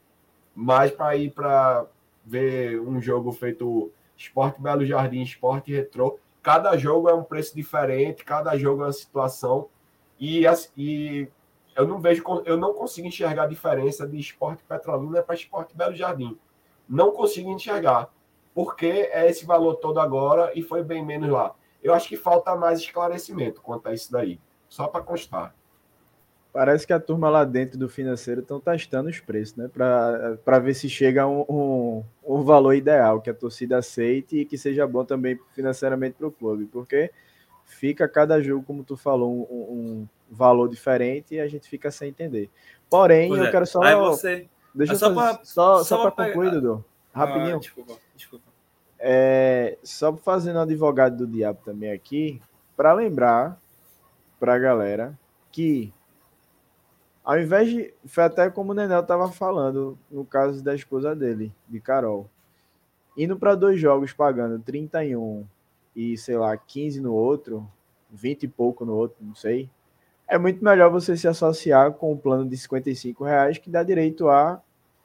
Mas 0.56 0.90
para 0.90 1.16
ir 1.16 1.30
para 1.30 1.86
ver 2.24 2.80
um 2.80 3.00
jogo 3.00 3.30
feito 3.30 3.92
Esporte 4.16 4.60
Belo 4.60 4.84
Jardim, 4.84 5.22
Esporte 5.22 5.72
Retrô. 5.72 6.18
Cada 6.42 6.76
jogo 6.76 7.08
é 7.08 7.14
um 7.14 7.22
preço 7.22 7.54
diferente, 7.54 8.24
cada 8.24 8.58
jogo 8.58 8.82
é 8.82 8.86
uma 8.86 8.92
situação. 8.92 9.68
E, 10.18 10.42
e 10.76 11.28
eu 11.76 11.86
não 11.86 12.00
vejo, 12.00 12.24
eu 12.44 12.56
não 12.56 12.74
consigo 12.74 13.06
enxergar 13.06 13.44
a 13.44 13.48
diferença 13.48 14.04
de 14.04 14.18
Esporte 14.18 14.64
Petrolina 14.64 15.22
para 15.22 15.36
Esporte 15.36 15.76
Belo 15.76 15.94
Jardim. 15.94 16.36
Não 16.88 17.12
consigo 17.12 17.50
enxergar. 17.50 18.10
Porque 18.52 19.08
é 19.12 19.30
esse 19.30 19.46
valor 19.46 19.76
todo 19.76 20.00
agora 20.00 20.50
e 20.56 20.62
foi 20.62 20.82
bem 20.82 21.04
menos 21.04 21.30
lá. 21.30 21.54
Eu 21.84 21.92
acho 21.92 22.08
que 22.08 22.16
falta 22.16 22.56
mais 22.56 22.80
esclarecimento 22.80 23.60
quanto 23.60 23.88
a 23.88 23.92
isso 23.92 24.10
daí. 24.10 24.40
Só 24.70 24.88
para 24.88 25.04
constar. 25.04 25.54
Parece 26.50 26.86
que 26.86 26.92
a 26.92 27.00
turma 27.00 27.28
lá 27.28 27.44
dentro 27.44 27.78
do 27.78 27.88
financeiro 27.90 28.40
estão 28.40 28.58
testando 28.58 29.10
os 29.10 29.20
preços, 29.20 29.56
né? 29.56 29.68
Para 29.68 30.58
ver 30.60 30.72
se 30.72 30.88
chega 30.88 31.24
a 31.24 31.26
um, 31.26 31.44
um, 31.46 32.04
um, 32.24 32.42
valor 32.42 32.72
ideal, 32.74 33.20
que 33.20 33.28
a 33.28 33.34
torcida 33.34 33.76
aceite 33.76 34.38
e 34.38 34.44
que 34.46 34.56
seja 34.56 34.86
bom 34.86 35.04
também 35.04 35.38
financeiramente 35.52 36.14
para 36.16 36.28
o 36.28 36.32
clube. 36.32 36.64
Porque 36.66 37.10
fica 37.64 38.08
cada 38.08 38.40
jogo, 38.40 38.64
como 38.64 38.82
tu 38.82 38.96
falou, 38.96 39.30
um, 39.30 39.56
um, 39.56 40.08
valor 40.30 40.68
diferente 40.68 41.34
e 41.34 41.40
a 41.40 41.46
gente 41.46 41.68
fica 41.68 41.90
sem 41.90 42.08
entender. 42.08 42.48
Porém, 42.88 43.28
pois 43.28 43.40
eu 43.40 43.46
é. 43.46 43.50
quero 43.50 43.66
só. 43.66 43.82
Aí 43.82 43.94
você... 43.94 44.48
Deixa 44.74 44.94
eu 44.94 44.98
só 44.98 45.14
para 45.14 45.44
só, 45.44 45.78
só, 45.78 45.84
só 45.84 46.10
para 46.10 46.26
concluir, 46.26 46.50
Dudu. 46.50 46.84
Rapidinho. 47.12 47.56
Ah, 47.56 47.60
desculpa, 47.60 47.94
desculpa. 48.16 48.53
É, 49.06 49.76
só 49.82 50.16
fazendo 50.16 50.60
advogado 50.60 51.18
do 51.18 51.26
diabo 51.26 51.60
também 51.62 51.92
aqui, 51.92 52.40
para 52.74 52.94
lembrar 52.94 53.60
para 54.40 54.54
a 54.54 54.58
galera 54.58 55.18
que 55.52 55.92
ao 57.24 57.38
invés 57.38 57.70
de. 57.70 57.94
Foi 58.06 58.24
até 58.24 58.50
como 58.50 58.72
o 58.72 58.74
Nenel 58.74 59.00
estava 59.00 59.30
falando, 59.32 59.98
no 60.10 60.24
caso 60.24 60.62
da 60.62 60.74
esposa 60.74 61.16
dele, 61.16 61.52
de 61.68 61.80
Carol. 61.80 62.28
Indo 63.16 63.38
para 63.38 63.54
dois 63.54 63.80
jogos 63.80 64.12
pagando 64.12 64.58
31 64.58 65.46
e, 65.94 66.18
sei 66.18 66.36
lá, 66.36 66.56
15 66.56 67.00
no 67.00 67.14
outro, 67.14 67.66
20 68.10 68.42
e 68.42 68.48
pouco 68.48 68.84
no 68.84 68.94
outro, 68.94 69.16
não 69.20 69.34
sei. 69.34 69.70
É 70.26 70.36
muito 70.36 70.62
melhor 70.64 70.90
você 70.90 71.16
se 71.16 71.28
associar 71.28 71.92
com 71.92 72.10
o 72.10 72.14
um 72.14 72.16
plano 72.16 72.48
de 72.48 72.56
55 72.56 73.24
reais 73.24 73.58
que 73.58 73.70
dá 73.70 73.82
direito 73.82 74.28
a, 74.28 74.60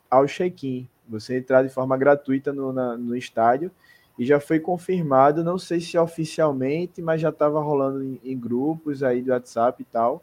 ao 0.10 0.26
check-in. 0.26 0.90
Você 1.10 1.38
entrar 1.38 1.64
de 1.64 1.70
forma 1.70 1.98
gratuita 1.98 2.54
no, 2.54 2.72
na, 2.72 2.98
no 2.98 3.16
estádio. 3.16 3.72
E 4.18 4.26
já 4.26 4.40
foi 4.40 4.60
confirmado, 4.60 5.44
não 5.44 5.58
sei 5.58 5.80
se 5.80 5.98
oficialmente, 5.98 7.02
mas 7.02 7.22
já 7.22 7.30
estava 7.30 7.62
rolando 7.62 8.04
em, 8.04 8.20
em 8.24 8.38
grupos 8.38 9.02
aí 9.02 9.22
do 9.22 9.32
WhatsApp 9.32 9.82
e 9.82 9.86
tal. 9.86 10.22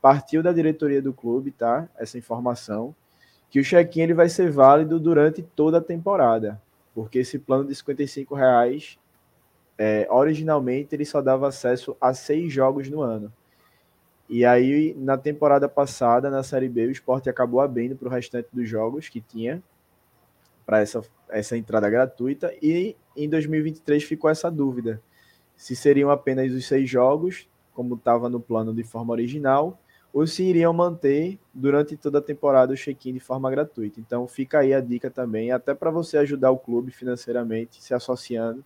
Partiu 0.00 0.42
da 0.42 0.52
diretoria 0.52 1.00
do 1.00 1.12
clube, 1.12 1.50
tá? 1.50 1.88
Essa 1.98 2.18
informação, 2.18 2.94
que 3.50 3.58
o 3.58 3.64
check-in 3.64 4.02
ele 4.02 4.14
vai 4.14 4.28
ser 4.28 4.50
válido 4.50 5.00
durante 5.00 5.42
toda 5.42 5.78
a 5.78 5.82
temporada, 5.82 6.60
porque 6.94 7.20
esse 7.20 7.38
plano 7.38 7.64
de 7.64 7.74
55 7.74 8.34
reais, 8.34 8.98
é, 9.78 10.06
originalmente 10.10 10.94
ele 10.94 11.04
só 11.04 11.22
dava 11.22 11.48
acesso 11.48 11.96
a 12.00 12.12
seis 12.12 12.52
jogos 12.52 12.88
no 12.90 13.00
ano. 13.00 13.32
E 14.28 14.44
aí, 14.44 14.94
na 14.98 15.16
temporada 15.16 15.68
passada, 15.68 16.28
na 16.28 16.42
Série 16.42 16.68
B, 16.68 16.86
o 16.86 16.90
esporte 16.90 17.30
acabou 17.30 17.62
abrindo 17.62 17.96
para 17.96 18.08
o 18.08 18.10
restante 18.10 18.48
dos 18.52 18.68
jogos 18.68 19.08
que 19.08 19.22
tinha, 19.22 19.62
para 20.68 20.80
essa, 20.80 21.00
essa 21.30 21.56
entrada 21.56 21.88
gratuita, 21.88 22.52
e 22.60 22.94
em 23.16 23.26
2023 23.26 24.04
ficou 24.04 24.28
essa 24.28 24.50
dúvida: 24.50 25.00
se 25.56 25.74
seriam 25.74 26.10
apenas 26.10 26.52
os 26.52 26.66
seis 26.66 26.90
jogos, 26.90 27.48
como 27.72 27.94
estava 27.94 28.28
no 28.28 28.38
plano 28.38 28.74
de 28.74 28.84
forma 28.84 29.14
original, 29.14 29.80
ou 30.12 30.26
se 30.26 30.42
iriam 30.42 30.74
manter 30.74 31.38
durante 31.54 31.96
toda 31.96 32.18
a 32.18 32.22
temporada 32.22 32.74
o 32.74 32.76
check-in 32.76 33.14
de 33.14 33.20
forma 33.20 33.50
gratuita. 33.50 33.98
Então 33.98 34.28
fica 34.28 34.58
aí 34.58 34.74
a 34.74 34.80
dica 34.80 35.10
também, 35.10 35.52
até 35.52 35.72
para 35.72 35.90
você 35.90 36.18
ajudar 36.18 36.50
o 36.50 36.58
clube 36.58 36.90
financeiramente, 36.90 37.82
se 37.82 37.94
associando. 37.94 38.62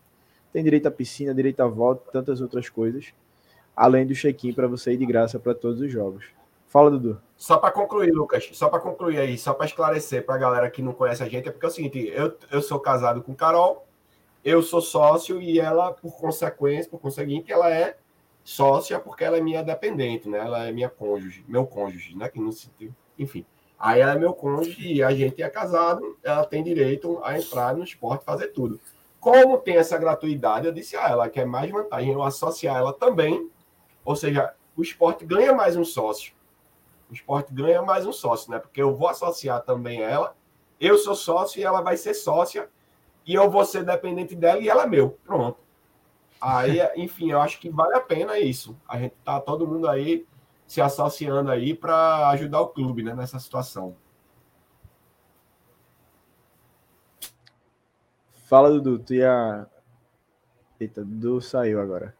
Tem 0.52 0.64
direito 0.64 0.88
à 0.88 0.90
piscina, 0.90 1.32
direito 1.32 1.60
à 1.60 1.68
volta, 1.68 2.10
tantas 2.10 2.40
outras 2.40 2.68
coisas, 2.68 3.14
além 3.76 4.04
do 4.04 4.12
check-in 4.12 4.52
para 4.52 4.66
você 4.66 4.94
ir 4.94 4.96
de 4.96 5.06
graça 5.06 5.38
para 5.38 5.54
todos 5.54 5.80
os 5.80 5.92
jogos. 5.92 6.24
Fala, 6.66 6.90
Dudu. 6.90 7.20
Só 7.42 7.58
para 7.58 7.72
concluir, 7.72 8.12
Lucas, 8.12 8.48
só 8.52 8.68
para 8.68 8.78
concluir 8.78 9.18
aí, 9.18 9.36
só 9.36 9.52
para 9.52 9.66
esclarecer 9.66 10.24
para 10.24 10.36
a 10.36 10.38
galera 10.38 10.70
que 10.70 10.80
não 10.80 10.92
conhece 10.92 11.24
a 11.24 11.28
gente, 11.28 11.48
é 11.48 11.50
porque 11.50 11.66
é 11.66 11.68
o 11.68 11.72
seguinte, 11.72 11.98
eu, 12.14 12.38
eu 12.52 12.62
sou 12.62 12.78
casado 12.78 13.20
com 13.20 13.34
Carol, 13.34 13.84
eu 14.44 14.62
sou 14.62 14.80
sócio 14.80 15.42
e 15.42 15.58
ela, 15.58 15.90
por 15.92 16.16
consequência, 16.20 16.88
por 16.88 17.00
conseguinte, 17.00 17.50
ela 17.50 17.68
é 17.68 17.96
sócia 18.44 18.96
porque 19.00 19.24
ela 19.24 19.38
é 19.38 19.40
minha 19.40 19.60
dependente, 19.60 20.28
né? 20.28 20.38
Ela 20.38 20.68
é 20.68 20.70
minha 20.70 20.88
cônjuge, 20.88 21.44
meu 21.48 21.66
cônjuge, 21.66 22.16
né? 22.16 22.28
Que 22.28 22.38
não 22.38 22.52
se 22.52 22.70
enfim. 23.18 23.44
Aí 23.76 24.00
ela 24.00 24.12
é 24.12 24.18
meu 24.20 24.34
cônjuge 24.34 24.92
e 24.92 25.02
a 25.02 25.12
gente 25.12 25.42
é 25.42 25.50
casado, 25.50 26.16
ela 26.22 26.46
tem 26.46 26.62
direito 26.62 27.20
a 27.24 27.36
entrar 27.36 27.74
no 27.74 27.82
esporte 27.82 28.24
fazer 28.24 28.52
tudo. 28.52 28.78
Como 29.18 29.58
tem 29.58 29.78
essa 29.78 29.98
gratuidade, 29.98 30.68
eu 30.68 30.72
disse 30.72 30.96
a 30.96 31.08
ela 31.08 31.28
que 31.28 31.40
é 31.40 31.44
mais 31.44 31.68
vantagem 31.68 32.12
eu 32.12 32.22
associar 32.22 32.76
ela 32.76 32.92
também, 32.92 33.50
ou 34.04 34.14
seja, 34.14 34.54
o 34.76 34.82
esporte 34.82 35.26
ganha 35.26 35.52
mais 35.52 35.74
um 35.74 35.84
sócio. 35.84 36.40
O 37.12 37.14
esporte 37.14 37.52
ganha 37.52 37.82
mais 37.82 38.06
um 38.06 38.12
sócio, 38.12 38.50
né? 38.50 38.58
Porque 38.58 38.80
eu 38.80 38.96
vou 38.96 39.06
associar 39.06 39.60
também 39.60 40.00
ela, 40.00 40.34
eu 40.80 40.96
sou 40.96 41.14
sócio 41.14 41.60
e 41.60 41.62
ela 41.62 41.82
vai 41.82 41.94
ser 41.94 42.14
sócia, 42.14 42.70
e 43.26 43.34
eu 43.34 43.50
vou 43.50 43.66
ser 43.66 43.84
dependente 43.84 44.34
dela 44.34 44.58
e 44.60 44.68
ela 44.70 44.84
é 44.84 44.86
meu. 44.86 45.10
Pronto. 45.22 45.58
Aí, 46.40 46.78
enfim, 46.96 47.30
eu 47.30 47.38
acho 47.38 47.60
que 47.60 47.68
vale 47.68 47.94
a 47.94 48.00
pena 48.00 48.38
isso. 48.38 48.74
A 48.88 48.98
gente 48.98 49.14
tá 49.22 49.38
todo 49.38 49.68
mundo 49.68 49.86
aí 49.86 50.26
se 50.66 50.80
associando 50.80 51.50
aí 51.50 51.74
para 51.74 52.30
ajudar 52.30 52.62
o 52.62 52.68
clube, 52.68 53.02
né, 53.02 53.14
nessa 53.14 53.38
situação. 53.38 53.94
Fala, 58.46 58.70
Dudu, 58.70 58.98
tu 59.00 59.12
ia. 59.12 59.66
Eita, 60.80 61.04
Dudu 61.04 61.42
saiu 61.42 61.78
agora. 61.78 62.16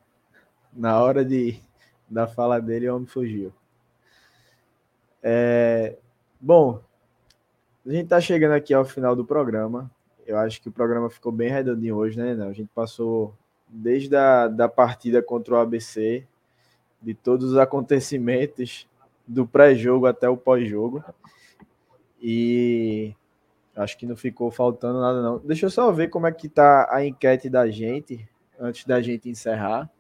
Na 0.71 1.03
hora 1.03 1.25
de 1.25 1.59
da 2.11 2.27
fala 2.27 2.61
dele, 2.61 2.91
o 2.91 2.97
homem 2.97 3.07
fugiu. 3.07 3.55
É... 5.23 5.97
Bom, 6.41 6.83
a 7.87 7.91
gente 7.91 8.09
tá 8.09 8.21
chegando 8.21 8.53
aqui 8.53 8.75
ao 8.75 8.85
final 8.85 9.15
do 9.15 9.25
programa. 9.25 9.91
Eu 10.27 10.39
acho 10.39 10.61
que 10.61 10.69
o 10.69 10.73
programa 10.73 11.11
ficou 11.11 11.33
bem 11.33 11.51
redondinho 11.51 11.97
hoje, 11.97 12.19
né? 12.19 12.35
Não? 12.35 12.49
A 12.49 12.53
gente 12.53 12.71
passou 12.75 13.35
desde 13.69 14.15
a 14.15 14.49
da 14.49 14.69
partida 14.69 15.23
contra 15.23 15.55
o 15.55 15.57
ABC, 15.59 16.27
de 17.01 17.15
todos 17.15 17.53
os 17.53 17.59
acontecimentos 17.59 18.89
do 19.27 19.47
pré-jogo 19.47 20.07
até 20.07 20.29
o 20.29 20.37
pós-jogo. 20.37 21.03
E 22.21 23.15
acho 23.75 23.99
que 23.99 24.07
não 24.07 24.15
ficou 24.15 24.51
faltando 24.51 25.01
nada 25.01 25.21
não. 25.21 25.39
Deixa 25.39 25.67
eu 25.67 25.71
só 25.71 25.91
ver 25.91 26.09
como 26.09 26.27
é 26.27 26.33
que 26.33 26.49
tá 26.49 26.89
a 26.91 27.05
enquete 27.05 27.49
da 27.49 27.69
gente 27.69 28.29
antes 28.61 28.85
da 28.85 29.01
gente 29.01 29.29
encerrar. 29.29 29.91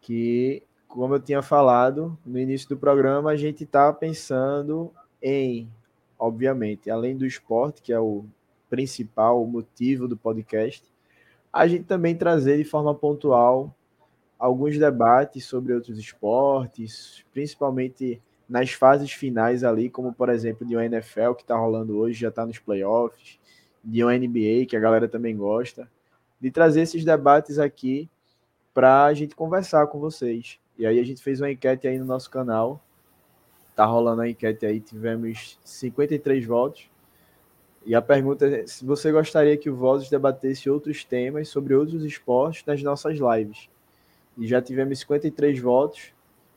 Que 0.00 0.62
como 0.90 1.14
eu 1.14 1.20
tinha 1.20 1.40
falado 1.40 2.18
no 2.26 2.38
início 2.38 2.68
do 2.68 2.76
programa, 2.76 3.30
a 3.30 3.36
gente 3.36 3.62
está 3.62 3.92
pensando 3.92 4.92
em, 5.22 5.70
obviamente, 6.18 6.90
além 6.90 7.16
do 7.16 7.24
esporte, 7.24 7.80
que 7.80 7.92
é 7.92 8.00
o 8.00 8.24
principal 8.68 9.44
motivo 9.46 10.08
do 10.08 10.16
podcast, 10.16 10.84
a 11.52 11.66
gente 11.68 11.84
também 11.84 12.16
trazer 12.16 12.58
de 12.58 12.64
forma 12.64 12.92
pontual 12.92 13.72
alguns 14.36 14.78
debates 14.78 15.44
sobre 15.44 15.72
outros 15.72 15.96
esportes, 15.96 17.24
principalmente 17.32 18.20
nas 18.48 18.72
fases 18.72 19.12
finais 19.12 19.62
ali, 19.62 19.88
como 19.88 20.12
por 20.12 20.28
exemplo 20.28 20.66
de 20.66 20.76
um 20.76 20.80
NFL 20.80 21.34
que 21.36 21.42
está 21.42 21.56
rolando 21.56 21.98
hoje, 21.98 22.20
já 22.20 22.30
está 22.30 22.44
nos 22.44 22.58
playoffs, 22.58 23.38
de 23.82 24.04
um 24.04 24.08
NBA 24.08 24.66
que 24.68 24.76
a 24.76 24.80
galera 24.80 25.08
também 25.08 25.36
gosta, 25.36 25.88
de 26.40 26.50
trazer 26.50 26.82
esses 26.82 27.04
debates 27.04 27.60
aqui 27.60 28.10
para 28.74 29.04
a 29.04 29.14
gente 29.14 29.36
conversar 29.36 29.86
com 29.86 30.00
vocês. 30.00 30.58
E 30.80 30.86
aí 30.86 30.98
a 30.98 31.04
gente 31.04 31.22
fez 31.22 31.42
uma 31.42 31.50
enquete 31.50 31.86
aí 31.86 31.98
no 31.98 32.06
nosso 32.06 32.30
canal, 32.30 32.80
tá 33.76 33.84
rolando 33.84 34.22
a 34.22 34.30
enquete 34.30 34.64
aí, 34.64 34.80
tivemos 34.80 35.58
53 35.62 36.46
votos. 36.46 36.88
E 37.84 37.94
a 37.94 38.00
pergunta 38.00 38.46
é 38.46 38.66
se 38.66 38.82
você 38.82 39.12
gostaria 39.12 39.58
que 39.58 39.68
o 39.68 39.76
Vozes 39.76 40.08
debatesse 40.08 40.70
outros 40.70 41.04
temas 41.04 41.50
sobre 41.50 41.74
outros 41.74 42.02
esportes 42.02 42.64
nas 42.64 42.82
nossas 42.82 43.18
lives. 43.18 43.68
E 44.38 44.46
já 44.46 44.62
tivemos 44.62 45.00
53 45.00 45.60
votos 45.60 46.14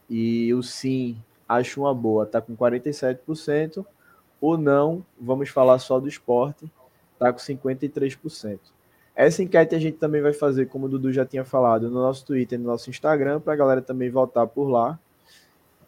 e 0.09 0.53
o 0.53 0.63
sim, 0.63 1.17
acho 1.45 1.81
uma 1.81 1.93
boa, 1.93 2.25
tá 2.25 2.39
com 2.39 2.55
47%. 2.55 3.85
O 4.39 4.55
não, 4.55 5.05
vamos 5.19 5.49
falar 5.49 5.79
só 5.79 5.99
do 5.99 6.07
esporte, 6.07 6.71
tá 7.19 7.33
com 7.33 7.39
53%. 7.39 8.57
Essa 9.15 9.43
enquete 9.43 9.75
a 9.75 9.79
gente 9.79 9.97
também 9.97 10.21
vai 10.21 10.33
fazer, 10.33 10.67
como 10.67 10.87
o 10.87 10.89
Dudu 10.89 11.11
já 11.13 11.25
tinha 11.25 11.45
falado, 11.45 11.89
no 11.89 12.01
nosso 12.01 12.25
Twitter 12.25 12.57
e 12.57 12.61
no 12.61 12.67
nosso 12.67 12.89
Instagram, 12.89 13.39
para 13.39 13.53
a 13.53 13.55
galera 13.55 13.81
também 13.81 14.09
votar 14.09 14.47
por 14.47 14.67
lá 14.67 14.97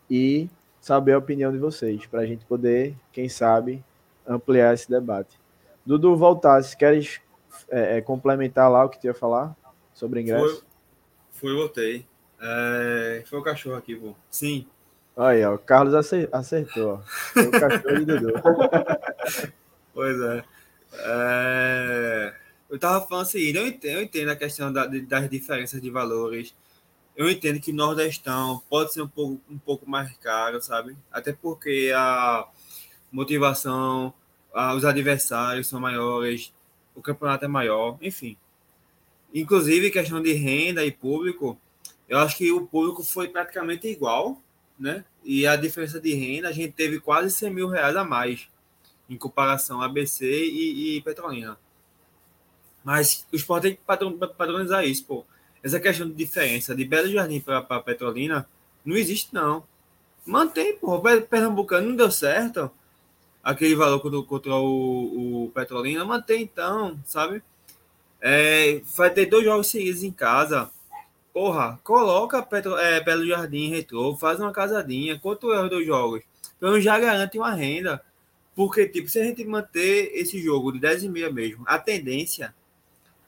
e 0.10 0.48
saber 0.80 1.14
a 1.14 1.18
opinião 1.18 1.52
de 1.52 1.58
vocês, 1.58 2.06
para 2.06 2.22
a 2.22 2.26
gente 2.26 2.46
poder, 2.46 2.96
quem 3.12 3.28
sabe, 3.28 3.84
ampliar 4.28 4.74
esse 4.74 4.88
debate. 4.88 5.40
Dudu, 5.84 6.16
voltasse, 6.16 6.78
queres 6.78 7.20
é, 7.70 7.98
é, 7.98 8.02
complementar 8.02 8.70
lá 8.72 8.86
o 8.86 8.90
que 8.90 9.00
tu 9.00 9.06
ia 9.06 9.14
falar 9.14 9.56
sobre 9.94 10.22
ingresso? 10.22 10.64
Foi, 11.32 11.50
foi 11.50 11.56
voltei. 11.56 12.06
É, 12.40 13.24
foi 13.26 13.40
o 13.40 13.44
cachorro 13.44 13.76
aqui, 13.76 13.96
pô. 13.96 14.14
Sim. 14.30 14.68
Aí, 15.18 15.44
ó, 15.44 15.56
o 15.56 15.58
Carlos 15.58 15.96
acertou. 16.32 17.02
Foi 17.06 17.48
o 17.48 17.52
cachorro 17.52 17.96
de 18.00 18.06
Dudu. 18.06 18.34
pois 19.94 20.22
é. 20.22 20.44
É... 20.94 22.45
Eu 22.70 22.80
tava 22.80 23.06
falando 23.06 23.24
assim, 23.24 23.40
eu 23.40 23.68
entendo, 23.68 23.98
eu 23.98 24.04
entendo 24.04 24.30
a 24.30 24.36
questão 24.36 24.72
da, 24.74 24.86
das 24.86 25.30
diferenças 25.30 25.82
de 25.82 25.90
valores. 25.90 26.56
Eu 27.16 27.30
entendo 27.30 27.60
que 27.60 27.72
Nordestão 27.72 28.62
pode 28.70 28.94
ser 28.94 29.02
um 29.02 29.08
pouco, 29.08 29.42
um 29.50 29.58
pouco 29.58 29.90
mais 29.90 30.16
caro, 30.18 30.62
sabe? 30.62 30.98
Até 31.12 31.32
porque 31.32 31.92
a 31.96 32.48
motivação, 33.12 34.14
a, 34.54 34.74
os 34.74 34.84
adversários 34.84 35.68
são 35.68 35.80
maiores, 35.80 36.54
o 36.94 37.02
campeonato 37.02 37.46
é 37.46 37.48
maior, 37.48 37.98
enfim. 38.02 38.38
Inclusive, 39.34 39.92
questão 39.92 40.22
de 40.22 40.34
renda 40.34 40.86
e 40.86 40.92
público, 40.92 41.60
eu 42.10 42.20
acho 42.20 42.38
que 42.38 42.52
o 42.52 42.66
público 42.66 43.04
foi 43.04 43.30
praticamente 43.30 43.88
igual, 43.88 44.42
né? 44.78 45.06
E 45.24 45.48
a 45.48 45.56
diferença 45.56 46.00
de 46.00 46.14
renda, 46.14 46.50
a 46.50 46.52
gente 46.52 46.74
teve 46.74 47.00
quase 47.00 47.32
100 47.32 47.50
mil 47.54 47.68
reais 47.68 47.96
a 47.96 48.04
mais 48.04 48.48
em 49.10 49.18
comparação 49.18 49.82
a 49.82 49.86
ABC 49.86 50.26
e, 50.26 50.98
e 50.98 51.02
Petrolina. 51.02 51.58
Mas 52.86 53.26
o 53.34 53.36
esporte 53.36 53.64
tem 53.64 53.76
que 53.76 53.82
padronizar 54.38 54.86
isso, 54.86 55.04
pô. 55.06 55.26
Essa 55.64 55.80
questão 55.80 56.08
de 56.08 56.14
diferença 56.14 56.76
de 56.76 56.86
Belo 56.86 57.12
Jardim 57.12 57.42
para 57.42 57.82
Petrolina 57.82 58.48
não 58.86 58.96
existe, 58.96 59.34
não. 59.34 59.64
Mantém, 60.24 60.78
pô. 60.78 61.02
Pernambucano 61.02 61.90
não 61.90 61.96
deu 61.96 62.12
certo 62.12 62.72
aquele 63.44 63.76
valor 63.76 64.00
contra, 64.00 64.22
contra 64.22 64.56
o, 64.56 65.46
o 65.46 65.52
Petrolina. 65.52 66.06
Mantém, 66.06 66.44
então, 66.44 67.00
sabe? 67.06 67.42
É, 68.22 68.82
vai 68.96 69.10
ter 69.10 69.26
dois 69.26 69.44
jogos 69.44 69.68
seguidos 69.68 70.04
em 70.04 70.12
casa. 70.12 70.70
Porra, 71.34 71.80
coloca 71.84 72.42
Petro, 72.44 72.78
é, 72.78 73.02
Belo 73.02 73.26
Jardim 73.26 73.70
Retrô, 73.70 74.16
faz 74.16 74.40
uma 74.40 74.52
casadinha. 74.52 75.20
Quanto 75.20 75.52
é 75.52 75.64
os 75.64 75.70
dois 75.70 75.86
jogos? 75.86 76.22
Então 76.58 76.80
já 76.80 77.00
garante 77.00 77.38
uma 77.38 77.52
renda. 77.52 78.04
Porque, 78.56 78.88
tipo, 78.88 79.10
se 79.10 79.20
a 79.20 79.24
gente 79.24 79.44
manter 79.44 80.12
esse 80.14 80.42
jogo 80.42 80.72
de 80.72 80.80
10 80.80 81.04
e 81.04 81.10
meia 81.10 81.32
mesmo, 81.32 81.64
a 81.68 81.78
tendência 81.78 82.56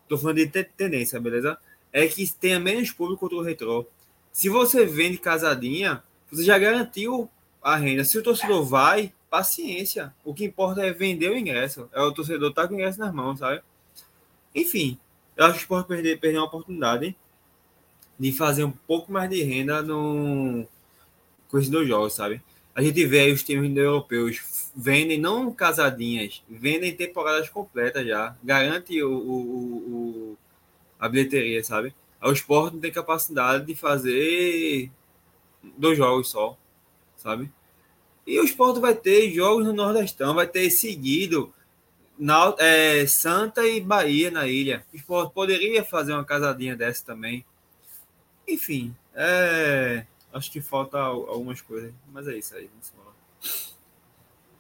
Tô 0.08 0.18
falando 0.18 0.38
de 0.38 0.48
tendência, 0.48 1.20
beleza? 1.20 1.58
É 1.92 2.08
que 2.08 2.32
tenha 2.34 2.60
menos 2.60 2.92
público 2.92 3.22
contra 3.22 3.38
o 3.38 3.42
retrô. 3.42 3.86
Se 4.32 4.50
você 4.50 4.86
vende 4.86 5.18
casadinha, 5.18 6.04
você 6.32 6.44
já 6.44 6.58
garantiu 6.58 7.30
a 7.62 7.76
renda. 7.76 8.04
Se 8.04 8.18
o 8.18 8.24
torcedor 8.24 8.64
vai, 8.64 9.12
paciência. 9.30 10.14
O 10.24 10.34
que 10.34 10.46
importa 10.46 10.86
é 10.86 10.92
vender 10.92 11.30
o 11.30 11.38
ingresso. 11.38 11.90
É 11.94 12.02
o 12.02 12.12
torcedor 12.12 12.54
tá 12.54 12.68
com 12.68 12.74
o 12.74 12.78
ingresso 12.78 13.00
nas 13.00 13.14
mãos, 13.14 13.40
sabe? 13.40 13.62
Enfim, 14.54 14.98
eu 15.36 15.46
acho 15.46 15.56
que 15.56 15.60
esporte 15.62 15.88
perder, 15.88 16.20
perder 16.20 16.38
uma 16.38 16.48
oportunidade 16.48 17.16
de 18.20 18.32
fazer 18.32 18.64
um 18.64 18.72
pouco 18.72 19.12
mais 19.12 19.30
de 19.30 19.44
renda 19.44 19.82
no... 19.82 20.66
com 21.50 21.58
esses 21.58 21.70
dois 21.70 21.88
jogos, 21.88 22.14
sabe? 22.14 22.42
A 22.78 22.82
gente 22.84 23.04
vê 23.08 23.22
aí 23.22 23.32
os 23.32 23.42
times 23.42 23.76
europeus 23.76 24.72
vendem 24.76 25.20
não 25.20 25.52
casadinhas, 25.52 26.44
vendem 26.48 26.96
temporadas 26.96 27.50
completas 27.50 28.06
já. 28.06 28.38
Garante 28.44 29.02
o, 29.02 29.12
o, 29.12 29.38
o 30.32 30.38
a 31.00 31.10
bilheteria, 31.10 31.64
sabe? 31.64 31.92
O 32.22 32.32
esporte 32.32 32.76
não 32.76 32.80
tem 32.80 32.92
capacidade 32.92 33.66
de 33.66 33.74
fazer 33.74 34.92
dois 35.76 35.98
jogos 35.98 36.30
só, 36.30 36.56
sabe? 37.16 37.52
E 38.28 38.40
o 38.40 38.44
esporte 38.44 38.80
vai 38.80 38.94
ter 38.94 39.32
jogos 39.32 39.66
no 39.66 39.74
Nordestão, 39.74 40.36
vai 40.36 40.46
ter 40.46 40.70
seguido 40.70 41.52
na, 42.16 42.54
é, 42.60 43.08
Santa 43.08 43.66
e 43.66 43.82
Bahia 43.82 44.30
na 44.30 44.46
ilha. 44.46 44.86
O 44.94 44.96
esporte 44.96 45.34
poderia 45.34 45.84
fazer 45.84 46.14
uma 46.14 46.24
casadinha 46.24 46.76
dessa 46.76 47.04
também. 47.04 47.44
Enfim, 48.48 48.96
é 49.16 50.06
Acho 50.34 50.52
que 50.52 50.62
falta 50.62 50.98
algumas 51.00 51.62
coisas, 51.62 51.94
mas 52.12 52.28
é 52.28 52.38
isso 52.38 52.56
aí. 52.56 52.70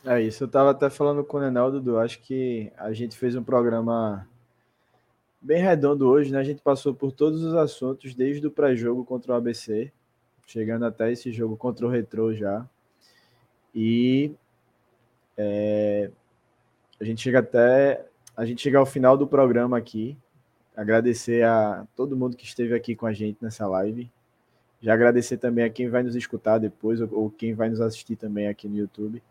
É 0.05 0.21
isso, 0.21 0.43
eu 0.43 0.47
tava 0.47 0.71
até 0.71 0.89
falando 0.89 1.23
com 1.23 1.37
o 1.37 1.41
Nenel, 1.41 1.71
Dudu, 1.71 1.97
acho 1.97 2.19
que 2.21 2.71
a 2.77 2.93
gente 2.93 3.17
fez 3.17 3.35
um 3.35 3.43
programa 3.43 4.27
bem 5.41 5.61
redondo 5.61 6.07
hoje, 6.07 6.31
né? 6.31 6.39
A 6.39 6.43
gente 6.43 6.61
passou 6.61 6.93
por 6.93 7.11
todos 7.11 7.43
os 7.43 7.53
assuntos, 7.53 8.15
desde 8.15 8.47
o 8.47 8.51
pré-jogo 8.51 9.03
contra 9.03 9.33
o 9.33 9.35
ABC, 9.35 9.91
chegando 10.45 10.85
até 10.85 11.11
esse 11.11 11.31
jogo 11.31 11.57
contra 11.57 11.85
o 11.85 11.89
Retro 11.89 12.33
já. 12.33 12.65
E 13.75 14.33
é, 15.37 16.09
a 16.99 17.03
gente 17.03 17.21
chega 17.21 17.39
até 17.39 18.07
a 18.37 18.45
gente 18.45 18.61
chega 18.61 18.77
ao 18.77 18.85
final 18.85 19.17
do 19.17 19.25
programa 19.25 19.77
aqui. 19.77 20.15
Agradecer 20.75 21.43
a 21.43 21.87
todo 21.95 22.15
mundo 22.15 22.37
que 22.37 22.45
esteve 22.45 22.75
aqui 22.75 22.95
com 22.95 23.07
a 23.07 23.13
gente 23.13 23.39
nessa 23.41 23.65
live. 23.67 24.11
Já 24.81 24.93
agradecer 24.93 25.37
também 25.37 25.65
a 25.65 25.69
quem 25.69 25.89
vai 25.89 26.03
nos 26.03 26.15
escutar 26.15 26.59
depois, 26.59 27.01
ou, 27.01 27.09
ou 27.11 27.29
quem 27.29 27.53
vai 27.53 27.69
nos 27.69 27.81
assistir 27.81 28.15
também 28.15 28.47
aqui 28.47 28.67
no 28.67 28.77
YouTube. 28.77 29.21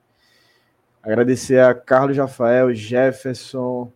Agradecer 1.03 1.61
a 1.61 1.73
Carlos 1.73 2.17
Rafael, 2.17 2.75
Jefferson, 2.75 3.93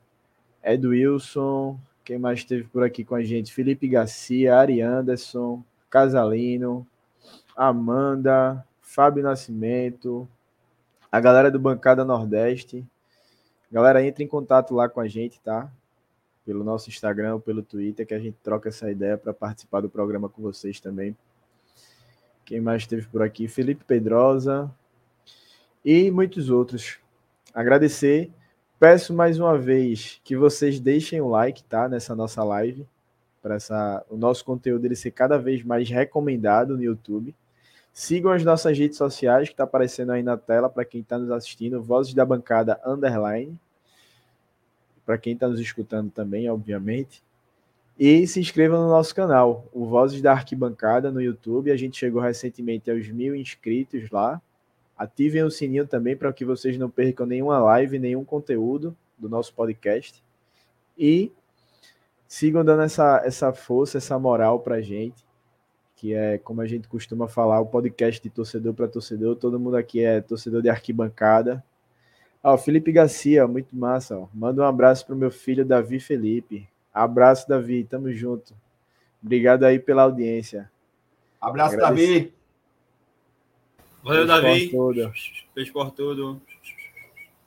Ed 0.62 0.86
Wilson, 0.86 1.78
quem 2.04 2.18
mais 2.18 2.40
esteve 2.40 2.64
por 2.64 2.84
aqui 2.84 3.04
com 3.04 3.14
a 3.14 3.22
gente? 3.22 3.52
Felipe 3.52 3.88
Garcia, 3.88 4.56
Ari 4.56 4.80
Anderson, 4.80 5.64
Casalino, 5.88 6.86
Amanda, 7.56 8.64
Fábio 8.80 9.22
Nascimento, 9.22 10.28
a 11.10 11.20
galera 11.20 11.50
do 11.50 11.58
Bancada 11.58 12.04
Nordeste. 12.04 12.86
Galera, 13.70 14.04
entre 14.04 14.24
em 14.24 14.28
contato 14.28 14.74
lá 14.74 14.88
com 14.88 15.00
a 15.00 15.06
gente, 15.06 15.40
tá? 15.40 15.70
Pelo 16.44 16.64
nosso 16.64 16.88
Instagram, 16.88 17.38
pelo 17.40 17.62
Twitter, 17.62 18.06
que 18.06 18.14
a 18.14 18.18
gente 18.18 18.36
troca 18.42 18.68
essa 18.68 18.90
ideia 18.90 19.16
para 19.16 19.32
participar 19.32 19.80
do 19.80 19.88
programa 19.88 20.28
com 20.28 20.42
vocês 20.42 20.80
também. 20.80 21.16
Quem 22.44 22.60
mais 22.60 22.82
esteve 22.82 23.06
por 23.06 23.22
aqui? 23.22 23.48
Felipe 23.48 23.84
Pedrosa 23.84 24.70
e 25.84 26.10
muitos 26.10 26.50
outros. 26.50 26.98
Agradecer. 27.54 28.30
Peço 28.78 29.12
mais 29.12 29.38
uma 29.38 29.58
vez 29.58 30.20
que 30.24 30.36
vocês 30.36 30.80
deixem 30.80 31.20
o 31.20 31.28
like, 31.28 31.62
tá? 31.64 31.88
Nessa 31.88 32.14
nossa 32.14 32.42
live. 32.42 32.86
Para 33.42 33.58
o 34.10 34.16
nosso 34.16 34.44
conteúdo 34.44 34.84
ele 34.84 34.96
ser 34.96 35.10
cada 35.12 35.38
vez 35.38 35.62
mais 35.62 35.88
recomendado 35.88 36.76
no 36.76 36.82
YouTube. 36.82 37.34
Sigam 37.92 38.30
as 38.32 38.44
nossas 38.44 38.78
redes 38.78 38.96
sociais 38.96 39.48
que 39.48 39.54
está 39.54 39.64
aparecendo 39.64 40.12
aí 40.12 40.22
na 40.22 40.36
tela 40.36 40.68
para 40.68 40.84
quem 40.84 41.00
está 41.00 41.18
nos 41.18 41.30
assistindo, 41.30 41.82
Vozes 41.82 42.14
da 42.14 42.24
Bancada 42.24 42.80
Underline. 42.86 43.58
Para 45.04 45.18
quem 45.18 45.32
está 45.32 45.48
nos 45.48 45.58
escutando 45.58 46.10
também, 46.10 46.48
obviamente. 46.48 47.22
E 47.98 48.26
se 48.26 48.40
inscreva 48.40 48.78
no 48.78 48.88
nosso 48.88 49.14
canal, 49.14 49.68
o 49.72 49.84
Vozes 49.84 50.22
da 50.22 50.32
Arquibancada 50.32 51.10
no 51.10 51.20
YouTube. 51.20 51.70
A 51.70 51.76
gente 51.76 51.98
chegou 51.98 52.20
recentemente 52.20 52.90
aos 52.90 53.08
mil 53.08 53.34
inscritos 53.36 54.10
lá. 54.10 54.40
Ativem 54.96 55.42
o 55.42 55.50
sininho 55.50 55.86
também 55.86 56.16
para 56.16 56.32
que 56.32 56.44
vocês 56.44 56.78
não 56.78 56.90
percam 56.90 57.26
nenhuma 57.26 57.58
live, 57.58 57.98
nenhum 57.98 58.24
conteúdo 58.24 58.96
do 59.18 59.28
nosso 59.28 59.52
podcast. 59.54 60.22
E 60.96 61.30
sigam 62.26 62.64
dando 62.64 62.82
essa, 62.82 63.20
essa 63.24 63.52
força, 63.52 63.98
essa 63.98 64.18
moral 64.18 64.60
para 64.60 64.76
a 64.76 64.80
gente, 64.80 65.26
que 65.96 66.14
é, 66.14 66.38
como 66.38 66.60
a 66.60 66.66
gente 66.66 66.88
costuma 66.88 67.26
falar, 67.26 67.60
o 67.60 67.66
podcast 67.66 68.22
de 68.22 68.30
torcedor 68.30 68.72
para 68.72 68.86
torcedor. 68.86 69.36
Todo 69.36 69.58
mundo 69.60 69.76
aqui 69.76 70.04
é 70.04 70.20
torcedor 70.20 70.62
de 70.62 70.70
arquibancada. 70.70 71.62
Ó, 72.42 72.56
Felipe 72.56 72.92
Garcia, 72.92 73.46
muito 73.48 73.76
massa. 73.76 74.16
Ó. 74.16 74.28
Manda 74.32 74.62
um 74.62 74.64
abraço 74.64 75.04
para 75.04 75.14
o 75.14 75.18
meu 75.18 75.30
filho 75.30 75.64
Davi 75.64 76.00
Felipe. 76.00 76.69
Abraço, 76.92 77.48
Davi. 77.48 77.84
Tamo 77.84 78.12
junto. 78.12 78.54
Obrigado 79.22 79.64
aí 79.64 79.78
pela 79.78 80.02
audiência. 80.02 80.70
Abraço, 81.40 81.74
Agradeço. 81.74 82.06
Davi. 82.06 82.34
Valeu, 84.02 84.26
Davi. 84.26 84.70
Beijo 85.54 85.72
por 85.72 85.90
tudo. 85.90 86.40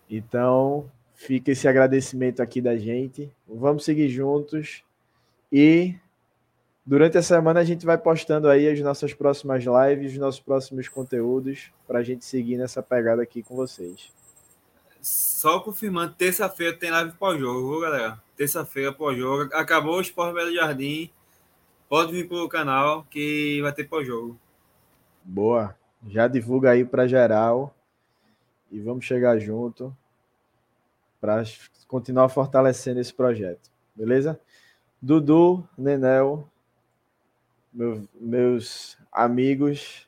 Então, 0.10 0.90
fica 1.16 1.52
esse 1.52 1.68
agradecimento 1.68 2.42
aqui 2.42 2.62
da 2.62 2.78
gente. 2.78 3.32
Vamos 3.48 3.84
seguir 3.84 4.10
juntos. 4.10 4.84
E 5.52 5.96
durante 6.86 7.18
a 7.18 7.24
semana 7.24 7.60
a 7.60 7.64
gente 7.64 7.86
vai 7.86 7.98
postando 7.98 8.48
aí 8.48 8.68
as 8.68 8.80
nossas 8.80 9.14
próximas 9.14 9.64
lives, 9.64 10.14
os 10.14 10.18
nossos 10.18 10.42
próximos 10.42 10.88
conteúdos, 10.88 11.72
para 11.88 12.00
a 12.00 12.04
gente 12.04 12.26
seguir 12.26 12.58
nessa 12.58 12.84
pegada 12.84 13.24
aqui 13.24 13.42
com 13.42 13.56
vocês. 13.56 14.12
Só 15.04 15.60
confirmando, 15.60 16.14
terça-feira 16.14 16.78
tem 16.78 16.90
live 16.90 17.12
pós-jogo, 17.18 17.72
viu, 17.72 17.82
galera? 17.82 18.24
Terça-feira 18.38 18.94
pós-jogo. 18.94 19.54
Acabou 19.54 19.98
o 19.98 20.02
Esporte 20.02 20.34
Belo 20.34 20.56
Jardim. 20.56 21.12
Pode 21.90 22.14
vir 22.14 22.26
pro 22.26 22.48
canal 22.48 23.04
que 23.10 23.62
vai 23.62 23.74
ter 23.74 23.84
pós-jogo. 23.84 24.40
Boa. 25.22 25.76
Já 26.08 26.30
divulga 26.30 26.72
aí 26.72 26.86
para 26.86 27.06
geral. 27.06 27.76
E 28.72 28.80
vamos 28.80 29.04
chegar 29.04 29.38
junto 29.40 29.94
para 31.20 31.44
continuar 31.86 32.30
fortalecendo 32.30 33.02
esse 33.02 33.14
projeto. 33.14 33.70
Beleza? 33.94 34.40
Dudu, 35.02 35.68
Nenel, 35.78 36.50
meu, 37.74 38.08
meus 38.14 38.98
amigos, 39.12 40.08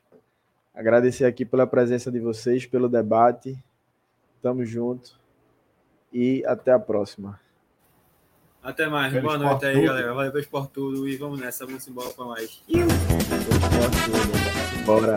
agradecer 0.74 1.26
aqui 1.26 1.44
pela 1.44 1.66
presença 1.66 2.10
de 2.10 2.18
vocês, 2.18 2.64
pelo 2.64 2.88
debate. 2.88 3.62
Tamo 4.42 4.64
junto 4.64 5.18
e 6.12 6.44
até 6.46 6.72
a 6.72 6.78
próxima. 6.78 7.40
Até 8.62 8.88
mais. 8.88 9.12
Pelo 9.12 9.26
Boa 9.26 9.38
noite 9.38 9.64
aí, 9.64 9.84
galera. 9.84 10.12
Valeu 10.12 10.32
pelo 10.32 10.42
esporte 10.42 10.72
tudo 10.72 11.08
e 11.08 11.16
vamos 11.16 11.38
nessa. 11.38 11.64
Vamos 11.64 11.86
embora 11.86 12.10
pra 12.10 12.24
mais. 12.24 12.62
Bora. 14.84 15.14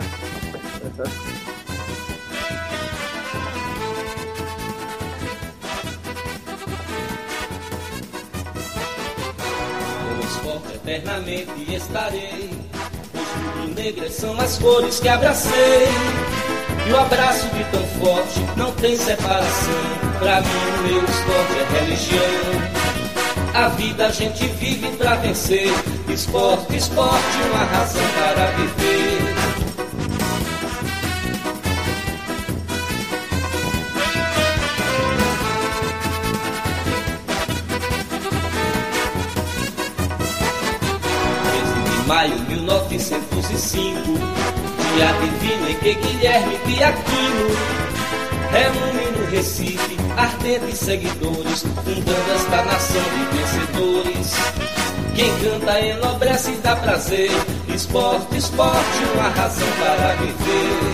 Pelo 10.08 10.20
esporte 10.20 10.74
eternamente 10.76 11.74
estarei. 11.74 12.50
Pois 13.12 13.74
negras 13.74 14.12
são 14.12 14.40
as 14.40 14.58
cores 14.58 15.00
que 15.00 15.08
abracei. 15.08 15.88
E 16.86 16.92
o 16.92 16.98
abraço 16.98 17.48
de 17.48 17.64
tão 17.64 17.86
forte 18.00 18.40
não 18.56 18.72
tem 18.72 18.96
separação. 18.96 19.74
Pra 20.18 20.40
mim, 20.40 20.48
o 20.48 20.82
meu 20.82 21.04
esporte 21.04 21.58
é 21.58 21.80
religião. 21.80 22.80
A 23.54 23.68
vida 23.68 24.06
a 24.06 24.10
gente 24.10 24.46
vive 24.46 24.88
pra 24.96 25.16
vencer. 25.16 25.72
Esporte, 26.08 26.76
esporte, 26.76 27.36
uma 27.52 27.64
razão 27.64 28.02
para 28.16 28.46
viver. 28.52 29.40
maio 42.10 42.36
1905, 42.40 43.94
divino 44.96 45.68
em 45.68 45.74
que 45.76 45.94
Guilherme 45.94 46.58
de 46.66 46.82
Aquino 46.82 47.48
reúne 48.50 49.18
no 49.18 49.30
Recife 49.30 49.96
ardentes 50.16 50.78
seguidores, 50.78 51.62
fundando 51.62 52.32
esta 52.34 52.62
nação 52.64 53.02
de 53.02 53.38
vencedores. 53.38 54.34
Quem 55.14 55.38
canta 55.38 55.80
enobrece 55.80 56.52
e 56.52 56.56
dá 56.56 56.76
prazer, 56.76 57.30
esporte, 57.68 58.36
esporte, 58.36 59.04
uma 59.14 59.28
razão 59.28 59.68
para 59.78 60.14
viver. 60.16 60.89